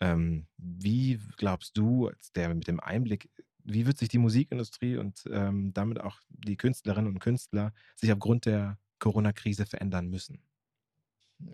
Ähm, 0.00 0.46
wie 0.56 1.20
glaubst 1.36 1.76
du, 1.76 2.10
der 2.34 2.54
mit 2.54 2.66
dem 2.66 2.80
Einblick, 2.80 3.28
wie 3.62 3.86
wird 3.86 3.98
sich 3.98 4.08
die 4.08 4.18
Musikindustrie 4.18 4.96
und 4.96 5.24
ähm, 5.30 5.72
damit 5.74 6.00
auch 6.00 6.18
die 6.30 6.56
Künstlerinnen 6.56 7.12
und 7.12 7.20
Künstler 7.20 7.72
sich 7.94 8.10
aufgrund 8.10 8.46
der 8.46 8.78
Corona-Krise 9.00 9.66
verändern 9.66 10.08
müssen? 10.08 10.42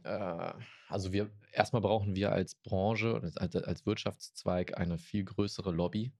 Äh, 0.02 0.52
also 0.88 1.12
wir 1.12 1.30
erstmal 1.52 1.82
brauchen 1.82 2.14
wir 2.14 2.32
als 2.32 2.54
Branche 2.56 3.14
und 3.14 3.40
als, 3.40 3.86
Wirtschaftszweig 3.86 4.76
eine 4.78 4.98
viel 4.98 5.24
größere 5.24 5.70
Lobby. 5.70 6.12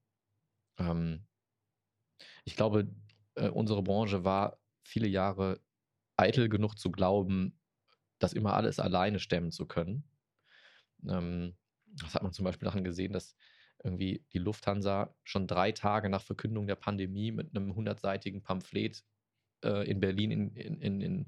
Ähm, 0.79 1.27
ich 2.45 2.57
glaube, 2.57 2.89
äh, 3.35 3.49
unsere 3.49 3.83
Branche 3.83 4.25
war 4.25 4.59
viele 4.83 5.09
Jahre 5.09 5.61
eitel 6.17 6.49
genug 6.49 6.79
zu 6.79 6.91
glauben, 6.91 7.59
das 8.19 8.33
immer 8.33 8.55
alles 8.55 8.81
alleine 8.81 9.19
stemmen 9.19 9.51
zu 9.51 9.67
können. 9.67 10.05
Ähm, 11.07 11.57
das 11.87 12.15
hat 12.15 12.23
man 12.23 12.33
zum 12.33 12.45
Beispiel 12.45 12.67
daran 12.67 12.85
gesehen, 12.85 13.13
dass 13.13 13.37
irgendwie 13.85 14.25
die 14.33 14.39
Lufthansa 14.39 15.15
schon 15.23 15.47
drei 15.47 15.73
Tage 15.73 16.09
nach 16.09 16.23
Verkündung 16.23 16.67
der 16.67 16.77
Pandemie 16.77 17.31
mit 17.31 17.55
einem 17.55 17.75
hundertseitigen 17.75 18.43
Pamphlet 18.43 19.05
äh, 19.65 19.89
in 19.89 20.01
Berlin 20.01 20.31
in, 20.31 20.81
in, 20.81 21.27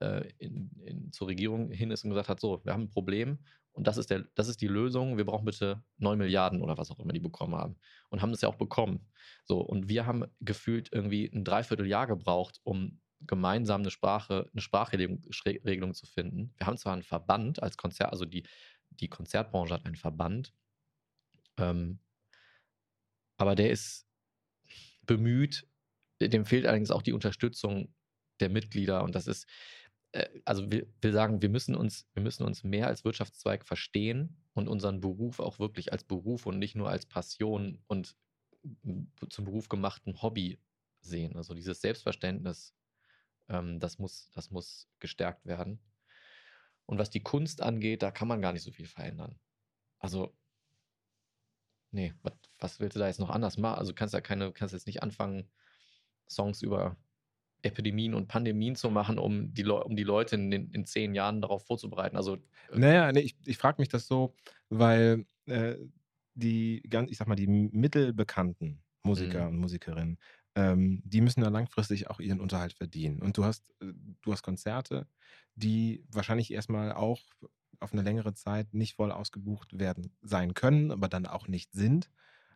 äh, 0.00 0.28
in, 0.38 0.70
in, 0.84 1.12
zur 1.12 1.28
Regierung 1.28 1.70
hin 1.70 1.90
ist 1.90 2.04
und 2.04 2.10
gesagt 2.10 2.28
hat, 2.28 2.40
so, 2.40 2.64
wir 2.64 2.72
haben 2.72 2.84
ein 2.84 2.90
Problem 2.90 3.38
und 3.72 3.86
das 3.86 3.96
ist, 3.96 4.10
der, 4.10 4.24
das 4.34 4.48
ist 4.48 4.60
die 4.60 4.68
Lösung, 4.68 5.16
wir 5.16 5.24
brauchen 5.24 5.44
bitte 5.44 5.82
9 5.98 6.18
Milliarden 6.18 6.60
oder 6.60 6.76
was 6.76 6.90
auch 6.90 6.98
immer 6.98 7.12
die 7.12 7.20
bekommen 7.20 7.54
haben. 7.54 7.76
Und 8.08 8.20
haben 8.20 8.32
das 8.32 8.40
ja 8.40 8.48
auch 8.48 8.56
bekommen. 8.56 9.08
So, 9.44 9.60
und 9.60 9.88
wir 9.88 10.06
haben 10.06 10.24
gefühlt 10.40 10.92
irgendwie 10.92 11.30
ein 11.32 11.44
Dreivierteljahr 11.44 12.06
gebraucht, 12.06 12.60
um 12.64 13.00
gemeinsam 13.20 13.82
eine 13.82 13.90
Sprache, 13.90 14.48
eine 14.52 14.62
Sprachregelung 14.62 15.94
zu 15.94 16.06
finden. 16.06 16.52
Wir 16.56 16.66
haben 16.66 16.78
zwar 16.78 16.94
einen 16.94 17.02
Verband 17.02 17.62
als 17.62 17.76
Konzert, 17.76 18.12
also 18.12 18.24
die, 18.24 18.46
die 18.90 19.08
Konzertbranche 19.08 19.74
hat 19.74 19.84
einen 19.84 19.96
Verband, 19.96 20.52
ähm, 21.58 22.00
aber 23.36 23.54
der 23.54 23.70
ist 23.70 24.06
bemüht, 25.02 25.66
dem 26.20 26.44
fehlt 26.44 26.66
allerdings 26.66 26.90
auch 26.90 27.02
die 27.02 27.12
Unterstützung 27.12 27.94
der 28.40 28.48
Mitglieder 28.48 29.02
und 29.04 29.14
das 29.14 29.26
ist, 29.26 29.46
äh, 30.12 30.28
also 30.44 30.70
wir, 30.70 30.86
wir 31.00 31.12
sagen, 31.12 31.42
wir 31.42 31.48
müssen 31.48 31.74
uns, 31.74 32.06
wir 32.14 32.22
müssen 32.22 32.44
uns 32.44 32.64
mehr 32.64 32.86
als 32.86 33.04
Wirtschaftszweig 33.04 33.66
verstehen 33.66 34.42
und 34.54 34.68
unseren 34.68 35.00
Beruf 35.00 35.40
auch 35.40 35.58
wirklich 35.58 35.92
als 35.92 36.04
Beruf 36.04 36.46
und 36.46 36.58
nicht 36.58 36.74
nur 36.74 36.90
als 36.90 37.06
Passion 37.06 37.82
und 37.86 38.16
zum 39.30 39.44
Beruf 39.44 39.68
gemachten 39.68 40.20
Hobby 40.22 40.60
sehen. 41.00 41.36
Also 41.36 41.54
dieses 41.54 41.80
Selbstverständnis, 41.80 42.74
ähm, 43.48 43.80
das, 43.80 43.98
muss, 43.98 44.30
das 44.34 44.50
muss 44.50 44.88
gestärkt 44.98 45.46
werden. 45.46 45.80
Und 46.86 46.98
was 46.98 47.10
die 47.10 47.22
Kunst 47.22 47.62
angeht, 47.62 48.02
da 48.02 48.10
kann 48.10 48.28
man 48.28 48.42
gar 48.42 48.52
nicht 48.52 48.64
so 48.64 48.72
viel 48.72 48.86
verändern. 48.86 49.38
Also, 49.98 50.36
nee, 51.92 52.14
was, 52.22 52.32
was 52.58 52.80
willst 52.80 52.96
du 52.96 53.00
da 53.00 53.06
jetzt 53.06 53.20
noch 53.20 53.30
anders 53.30 53.58
machen? 53.58 53.78
Also 53.78 53.94
kannst 53.94 54.14
ja 54.14 54.20
keine, 54.20 54.52
kannst 54.52 54.74
jetzt 54.74 54.86
nicht 54.86 55.02
anfangen, 55.02 55.50
Songs 56.30 56.62
über 56.62 56.96
Epidemien 57.62 58.14
und 58.14 58.28
Pandemien 58.28 58.76
zu 58.76 58.90
machen, 58.90 59.18
um 59.18 59.52
die, 59.52 59.64
um 59.64 59.96
die 59.96 60.04
Leute 60.04 60.36
in, 60.36 60.52
in 60.52 60.84
zehn 60.86 61.14
Jahren 61.14 61.42
darauf 61.42 61.66
vorzubereiten. 61.66 62.16
Also, 62.16 62.36
äh 62.70 62.78
naja, 62.78 63.12
nee, 63.12 63.20
ich, 63.20 63.36
ich 63.44 63.58
frage 63.58 63.80
mich 63.80 63.88
das 63.88 64.06
so, 64.06 64.34
weil 64.68 65.26
äh, 65.46 65.76
die 66.34 66.82
ganz, 66.88 67.10
ich 67.10 67.18
sag 67.18 67.28
mal, 67.28 67.36
die 67.36 67.46
mittelbekannten 67.46 68.82
Musiker 69.02 69.42
mhm. 69.42 69.54
und 69.54 69.58
Musikerinnen, 69.58 70.18
ähm, 70.54 71.02
die 71.04 71.20
müssen 71.20 71.42
ja 71.42 71.48
langfristig 71.48 72.08
auch 72.08 72.20
ihren 72.20 72.40
Unterhalt 72.40 72.72
verdienen. 72.72 73.20
Und 73.20 73.36
du 73.36 73.44
hast, 73.44 73.64
äh, 73.80 73.92
du 74.22 74.32
hast 74.32 74.42
Konzerte, 74.42 75.06
die 75.54 76.04
wahrscheinlich 76.10 76.52
erstmal 76.52 76.92
auch 76.92 77.20
auf 77.78 77.92
eine 77.92 78.02
längere 78.02 78.34
Zeit 78.34 78.74
nicht 78.74 78.94
voll 78.94 79.12
ausgebucht 79.12 79.78
werden 79.78 80.12
sein 80.22 80.54
können, 80.54 80.90
aber 80.90 81.08
dann 81.08 81.26
auch 81.26 81.48
nicht 81.48 81.72
sind. 81.72 82.10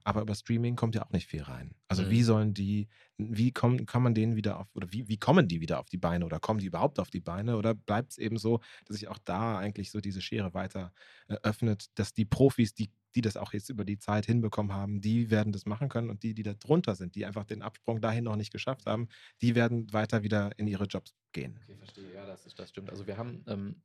Aber 0.04 0.20
über 0.20 0.34
Streaming 0.34 0.76
kommt 0.76 0.94
ja 0.94 1.04
auch 1.04 1.10
nicht 1.10 1.26
viel 1.26 1.42
rein. 1.42 1.74
Also 1.88 2.02
mhm. 2.02 2.10
wie 2.10 2.22
sollen 2.22 2.54
die, 2.54 2.88
wie 3.16 3.52
kommen, 3.52 3.86
kann 3.86 4.02
man 4.02 4.14
denen 4.14 4.36
wieder 4.36 4.60
auf, 4.60 4.68
oder 4.74 4.92
wie, 4.92 5.08
wie 5.08 5.16
kommen 5.16 5.48
die 5.48 5.62
wieder 5.62 5.80
auf 5.80 5.88
die 5.88 5.96
Beine 5.96 6.26
oder 6.26 6.38
kommen 6.38 6.60
die 6.60 6.66
überhaupt 6.66 6.98
auf 7.00 7.10
die 7.10 7.20
Beine? 7.20 7.56
Oder 7.56 7.74
bleibt 7.74 8.12
es 8.12 8.18
eben 8.18 8.36
so, 8.36 8.60
dass 8.84 8.98
sich 8.98 9.08
auch 9.08 9.18
da 9.24 9.58
eigentlich 9.58 9.90
so 9.90 10.00
diese 10.00 10.20
Schere 10.20 10.52
weiter 10.52 10.92
äh, 11.28 11.36
öffnet, 11.42 11.86
dass 11.98 12.12
die 12.12 12.26
Profis, 12.26 12.74
die, 12.74 12.90
die 13.14 13.22
das 13.22 13.38
auch 13.38 13.54
jetzt 13.54 13.70
über 13.70 13.86
die 13.86 13.98
Zeit 13.98 14.26
hinbekommen 14.26 14.72
haben, 14.72 15.00
die 15.00 15.30
werden 15.30 15.52
das 15.52 15.64
machen 15.64 15.88
können 15.88 16.10
und 16.10 16.22
die, 16.22 16.34
die 16.34 16.42
da 16.42 16.52
drunter 16.52 16.94
sind, 16.94 17.14
die 17.14 17.24
einfach 17.24 17.44
den 17.44 17.62
Absprung 17.62 18.02
dahin 18.02 18.24
noch 18.24 18.36
nicht 18.36 18.52
geschafft 18.52 18.84
haben, 18.86 19.08
die 19.40 19.54
werden 19.54 19.90
weiter 19.92 20.22
wieder 20.22 20.50
in 20.58 20.66
ihre 20.66 20.84
Jobs 20.84 21.14
gehen. 21.32 21.58
Okay, 21.62 21.76
verstehe. 21.76 22.12
Ja, 22.12 22.26
das, 22.26 22.44
ist, 22.44 22.58
das 22.58 22.68
stimmt. 22.68 22.90
Also 22.90 23.06
wir 23.06 23.16
haben, 23.16 23.42
ähm, 23.46 23.82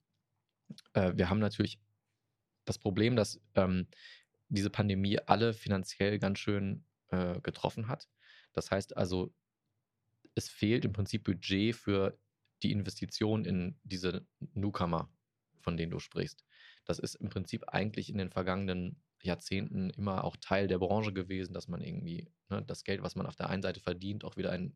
äh, 0.93 1.13
wir 1.15 1.29
haben 1.29 1.39
natürlich 1.39 1.79
das 2.65 2.77
Problem, 2.77 3.15
dass 3.15 3.41
ähm, 3.55 3.87
diese 4.49 4.69
Pandemie 4.69 5.19
alle 5.19 5.53
finanziell 5.53 6.19
ganz 6.19 6.39
schön 6.39 6.85
äh, 7.09 7.39
getroffen 7.41 7.87
hat. 7.87 8.07
Das 8.53 8.71
heißt 8.71 8.97
also, 8.97 9.33
es 10.35 10.49
fehlt 10.49 10.85
im 10.85 10.93
Prinzip 10.93 11.23
Budget 11.23 11.75
für 11.75 12.19
die 12.63 12.71
Investition 12.71 13.45
in 13.45 13.79
diese 13.83 14.25
Newcomer, 14.53 15.09
von 15.61 15.77
denen 15.77 15.91
du 15.91 15.99
sprichst. 15.99 16.43
Das 16.85 16.99
ist 16.99 17.15
im 17.15 17.29
Prinzip 17.29 17.69
eigentlich 17.69 18.09
in 18.09 18.17
den 18.17 18.31
vergangenen 18.31 19.01
Jahrzehnten 19.21 19.89
immer 19.91 20.23
auch 20.23 20.37
Teil 20.37 20.67
der 20.67 20.79
Branche 20.79 21.13
gewesen, 21.13 21.53
dass 21.53 21.67
man 21.67 21.81
irgendwie 21.81 22.31
ne, 22.49 22.63
das 22.63 22.83
Geld, 22.83 23.01
was 23.01 23.15
man 23.15 23.27
auf 23.27 23.35
der 23.35 23.49
einen 23.49 23.61
Seite 23.61 23.79
verdient, 23.79 24.23
auch 24.23 24.37
wieder 24.37 24.53
in, 24.55 24.75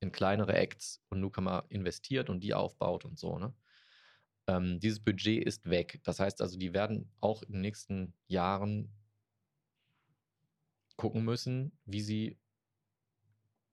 in 0.00 0.12
kleinere 0.12 0.54
Acts 0.54 1.02
und 1.08 1.20
Newcomer 1.20 1.64
investiert 1.68 2.28
und 2.28 2.40
die 2.40 2.54
aufbaut 2.54 3.04
und 3.04 3.18
so. 3.18 3.38
Ne? 3.38 3.54
Ähm, 4.46 4.80
dieses 4.80 5.00
Budget 5.00 5.44
ist 5.44 5.68
weg. 5.68 6.00
Das 6.04 6.18
heißt 6.20 6.40
also, 6.42 6.58
die 6.58 6.72
werden 6.72 7.10
auch 7.20 7.42
in 7.42 7.52
den 7.52 7.60
nächsten 7.60 8.14
Jahren 8.26 8.92
gucken 10.96 11.24
müssen, 11.24 11.76
wie 11.84 12.00
sie, 12.00 12.38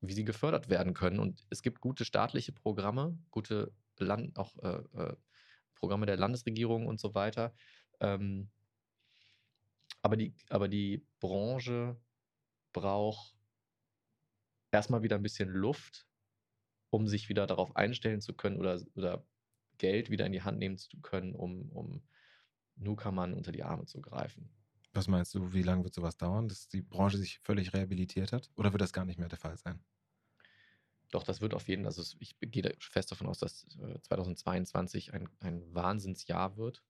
wie 0.02 0.14
sie 0.14 0.26
gefördert 0.26 0.70
werden 0.70 0.94
können. 0.94 1.20
Und 1.20 1.46
es 1.50 1.62
gibt 1.62 1.82
gute 1.82 2.06
staatliche 2.06 2.52
Programme, 2.52 3.18
gute 3.32 3.74
Land, 3.98 4.38
auch 4.38 4.58
äh, 4.64 4.82
äh, 4.94 5.16
Programme 5.76 6.06
der 6.06 6.18
Landesregierung 6.18 6.88
und 6.88 7.00
so 7.00 7.16
weiter. 7.16 7.54
Ähm, 8.00 8.50
aber, 10.02 10.18
die, 10.18 10.34
aber 10.50 10.68
die 10.68 11.06
Branche 11.20 11.98
braucht 12.74 13.36
erstmal 14.72 15.04
wieder 15.04 15.16
ein 15.16 15.24
bisschen 15.24 15.50
Luft, 15.50 16.08
um 16.90 17.08
sich 17.08 17.30
wieder 17.30 17.48
darauf 17.48 17.76
einstellen 17.76 18.22
zu 18.22 18.34
können 18.34 18.58
oder, 18.58 18.82
oder 18.96 19.26
Geld 19.80 20.12
wieder 20.12 20.28
in 20.28 20.34
die 20.34 20.44
Hand 20.44 20.60
nehmen 20.60 20.78
zu 20.78 21.00
können, 21.02 21.34
um, 21.34 21.70
um 21.72 22.04
Newcomern 22.76 23.34
unter 23.34 23.52
die 23.52 23.64
Arme 23.64 23.86
zu 23.86 24.00
greifen. 24.02 24.50
Was 24.94 25.08
meinst 25.08 25.34
du, 25.34 25.54
wie 25.54 25.64
lange 25.64 25.84
wird 25.84 25.94
sowas 25.94 26.18
dauern, 26.18 26.48
dass 26.48 26.68
die 26.68 26.82
Branche 26.82 27.18
sich 27.18 27.40
völlig 27.40 27.74
rehabilitiert 27.74 28.32
hat? 28.32 28.50
Oder 28.56 28.74
wird 28.74 28.82
das 28.82 28.94
gar 28.94 29.06
nicht 29.06 29.20
mehr 29.20 29.30
der 29.30 29.38
Fall 29.38 29.58
sein? 29.58 29.84
Doch, 31.12 31.24
das 31.24 31.42
wird 31.42 31.54
auf 31.54 31.68
jeden 31.68 31.84
Fall, 31.84 31.90
also 31.90 32.18
ich 32.20 32.38
gehe 32.40 32.76
fest 32.80 33.12
davon 33.12 33.28
aus, 33.28 33.40
dass 33.40 33.68
2022 33.68 35.10
äh, 35.10 35.12
ein, 35.14 35.30
ein 35.40 35.74
Wahnsinnsjahr 35.74 36.58
wird. 36.58 36.84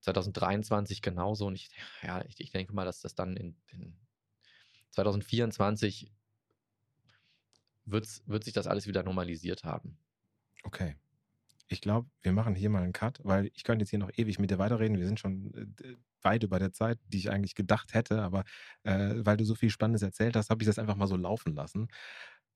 2023 0.00 1.02
genauso. 1.02 1.46
Und 1.46 1.54
ich, 1.54 1.70
ja, 2.02 2.24
ich, 2.24 2.40
ich 2.40 2.50
denke 2.50 2.74
mal, 2.74 2.84
dass 2.84 3.00
das 3.00 3.14
dann 3.14 3.36
in, 3.36 3.56
in 3.68 3.98
2024 4.90 6.12
wird, 7.84 8.06
wird 8.26 8.44
sich 8.44 8.54
das 8.54 8.66
alles 8.66 8.86
wieder 8.86 9.02
normalisiert 9.02 9.64
haben. 9.64 9.98
Okay 10.62 10.96
ich 11.68 11.80
glaube, 11.80 12.08
wir 12.22 12.32
machen 12.32 12.54
hier 12.54 12.70
mal 12.70 12.82
einen 12.82 12.92
Cut, 12.92 13.20
weil 13.22 13.50
ich 13.54 13.64
könnte 13.64 13.82
jetzt 13.82 13.90
hier 13.90 13.98
noch 13.98 14.10
ewig 14.16 14.38
mit 14.38 14.50
dir 14.50 14.58
weiterreden. 14.58 14.98
Wir 14.98 15.06
sind 15.06 15.20
schon 15.20 15.52
äh, 15.54 15.94
weit 16.22 16.42
über 16.42 16.58
der 16.58 16.72
Zeit, 16.72 16.98
die 17.06 17.18
ich 17.18 17.30
eigentlich 17.30 17.54
gedacht 17.54 17.94
hätte, 17.94 18.22
aber 18.22 18.44
äh, 18.82 19.14
weil 19.18 19.36
du 19.36 19.44
so 19.44 19.54
viel 19.54 19.70
Spannendes 19.70 20.02
erzählt 20.02 20.36
hast, 20.36 20.50
habe 20.50 20.62
ich 20.62 20.66
das 20.66 20.78
einfach 20.78 20.96
mal 20.96 21.06
so 21.06 21.16
laufen 21.16 21.54
lassen. 21.54 21.88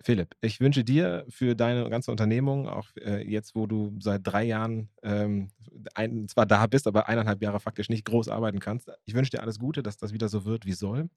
Philipp, 0.01 0.35
ich 0.41 0.61
wünsche 0.61 0.83
dir 0.83 1.25
für 1.29 1.55
deine 1.55 1.89
ganze 1.89 2.11
Unternehmung, 2.11 2.69
auch 2.69 2.89
äh, 2.97 3.23
jetzt, 3.23 3.55
wo 3.55 3.67
du 3.67 3.97
seit 4.01 4.23
drei 4.25 4.43
Jahren 4.43 4.89
ähm, 5.03 5.51
ein, 5.95 6.27
zwar 6.27 6.47
da 6.47 6.67
bist, 6.67 6.87
aber 6.89 7.09
eineinhalb 7.09 7.41
Jahre 7.41 7.61
faktisch 7.61 7.89
nicht 7.89 8.05
groß 8.05 8.29
arbeiten 8.29 8.59
kannst, 8.59 8.91
ich 9.05 9.15
wünsche 9.15 9.31
dir 9.31 9.43
alles 9.43 9.59
Gute, 9.59 9.83
dass 9.83 9.99
das 9.99 10.13
wieder 10.13 10.29
so 10.29 10.45
wird, 10.45 10.67
wie 10.67 10.73
soll. 10.73 11.09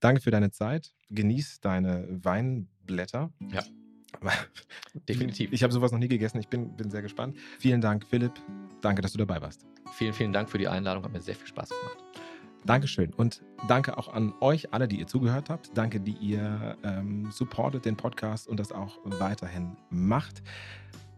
Danke 0.00 0.22
für 0.22 0.30
deine 0.30 0.50
Zeit. 0.50 0.94
Genieß 1.10 1.60
deine 1.60 2.06
Weinblätter. 2.10 3.32
Ja. 3.52 3.62
Definitiv. 5.08 5.52
Ich 5.52 5.62
habe 5.62 5.72
sowas 5.72 5.92
noch 5.92 5.98
nie 5.98 6.08
gegessen. 6.08 6.38
Ich 6.38 6.48
bin, 6.48 6.76
bin 6.76 6.90
sehr 6.90 7.02
gespannt. 7.02 7.36
Vielen 7.58 7.80
Dank, 7.80 8.06
Philipp. 8.06 8.32
Danke, 8.80 9.02
dass 9.02 9.12
du 9.12 9.18
dabei 9.18 9.40
warst. 9.40 9.66
Vielen, 9.94 10.12
vielen 10.12 10.32
Dank 10.32 10.50
für 10.50 10.58
die 10.58 10.68
Einladung. 10.68 11.04
Hat 11.04 11.12
mir 11.12 11.20
sehr 11.20 11.34
viel 11.34 11.46
Spaß 11.46 11.68
gemacht. 11.70 12.04
Dankeschön. 12.64 13.12
Und 13.12 13.42
danke 13.68 13.98
auch 13.98 14.08
an 14.08 14.32
euch 14.40 14.72
alle, 14.72 14.88
die 14.88 14.98
ihr 14.98 15.06
zugehört 15.06 15.50
habt. 15.50 15.76
Danke, 15.76 16.00
die 16.00 16.14
ihr 16.14 16.76
ähm, 16.82 17.30
supportet 17.30 17.84
den 17.84 17.96
Podcast 17.96 18.48
und 18.48 18.58
das 18.58 18.72
auch 18.72 18.98
weiterhin 19.04 19.76
macht. 19.90 20.42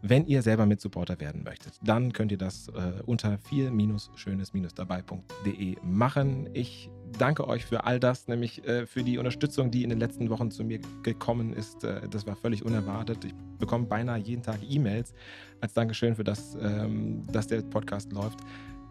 Wenn 0.02 0.26
ihr 0.26 0.42
selber 0.42 0.66
Mitsupporter 0.66 1.18
werden 1.20 1.42
möchtet, 1.42 1.72
dann 1.82 2.12
könnt 2.12 2.30
ihr 2.30 2.36
das 2.38 2.68
äh, 2.68 3.02
unter 3.06 3.38
viel-schönes-dabei.de 3.38 5.76
machen. 5.82 6.50
Ich 6.52 6.90
danke 7.18 7.48
euch 7.48 7.64
für 7.64 7.84
all 7.84 7.98
das, 7.98 8.28
nämlich 8.28 8.62
äh, 8.66 8.84
für 8.86 9.02
die 9.02 9.16
Unterstützung, 9.18 9.70
die 9.70 9.82
in 9.82 9.88
den 9.90 9.98
letzten 9.98 10.28
Wochen 10.30 10.50
zu 10.50 10.64
mir 10.64 10.80
gekommen 11.02 11.54
ist. 11.54 11.84
Äh, 11.84 12.08
das 12.08 12.26
war 12.26 12.36
völlig 12.36 12.64
unerwartet. 12.64 13.24
Ich 13.24 13.34
bekomme 13.58 13.86
beinahe 13.86 14.18
jeden 14.18 14.42
Tag 14.42 14.58
E-Mails 14.68 15.14
als 15.60 15.72
Dankeschön 15.74 16.14
für 16.14 16.24
das, 16.24 16.56
ähm, 16.60 17.22
dass 17.32 17.46
der 17.46 17.62
Podcast 17.62 18.12
läuft. 18.12 18.40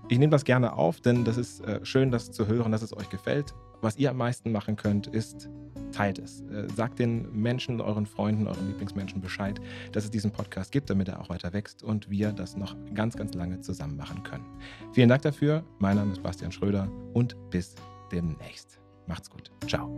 Ich 0.08 0.20
nehme 0.20 0.32
das 0.32 0.44
gerne 0.44 0.74
auf, 0.74 1.02
denn 1.02 1.26
das 1.26 1.38
ist 1.38 1.62
äh, 1.62 1.80
schön, 1.84 2.12
das 2.12 2.32
zu 2.32 2.48
hören, 2.48 2.72
dass 2.72 2.82
es 2.82 2.96
euch 2.96 3.10
gefällt. 3.10 3.54
Was 3.82 3.98
ihr 3.98 4.12
am 4.12 4.18
meisten 4.18 4.52
machen 4.52 4.76
könnt, 4.76 5.08
ist 5.08 5.50
teilt 5.92 6.20
es. 6.20 6.42
Äh, 6.42 6.68
sagt 6.76 7.00
den 7.00 7.32
Menschen, 7.32 7.82
euren 7.82 8.06
Freunden, 8.06 8.48
euren 8.48 8.68
Lieblingsmenschen 8.68 9.22
Bescheid, 9.22 9.60
dass 9.92 10.04
es 10.06 10.12
diesen 10.12 10.32
Podcast 10.32 10.72
gibt, 10.72 10.90
damit 10.90 11.08
er 11.08 11.20
auch 11.22 11.30
weiter 11.30 11.54
wächst 11.54 11.84
und 11.84 12.10
wir 12.10 12.32
das 12.32 12.56
noch 12.56 12.76
ganz, 12.94 13.16
ganz 13.16 13.34
lange 13.34 13.62
zusammen 13.62 13.98
machen 13.98 14.24
können. 14.24 14.46
Vielen 14.94 15.10
Dank 15.10 15.22
dafür. 15.22 15.64
Mein 15.80 15.98
Name 15.98 16.12
ist 16.12 16.24
Bastian 16.24 16.52
Schröder 16.52 16.88
und 17.14 17.36
bis 17.50 17.76
demnächst. 18.12 18.80
Macht's 19.08 19.30
gut. 19.30 19.52
Ciao. 19.68 19.90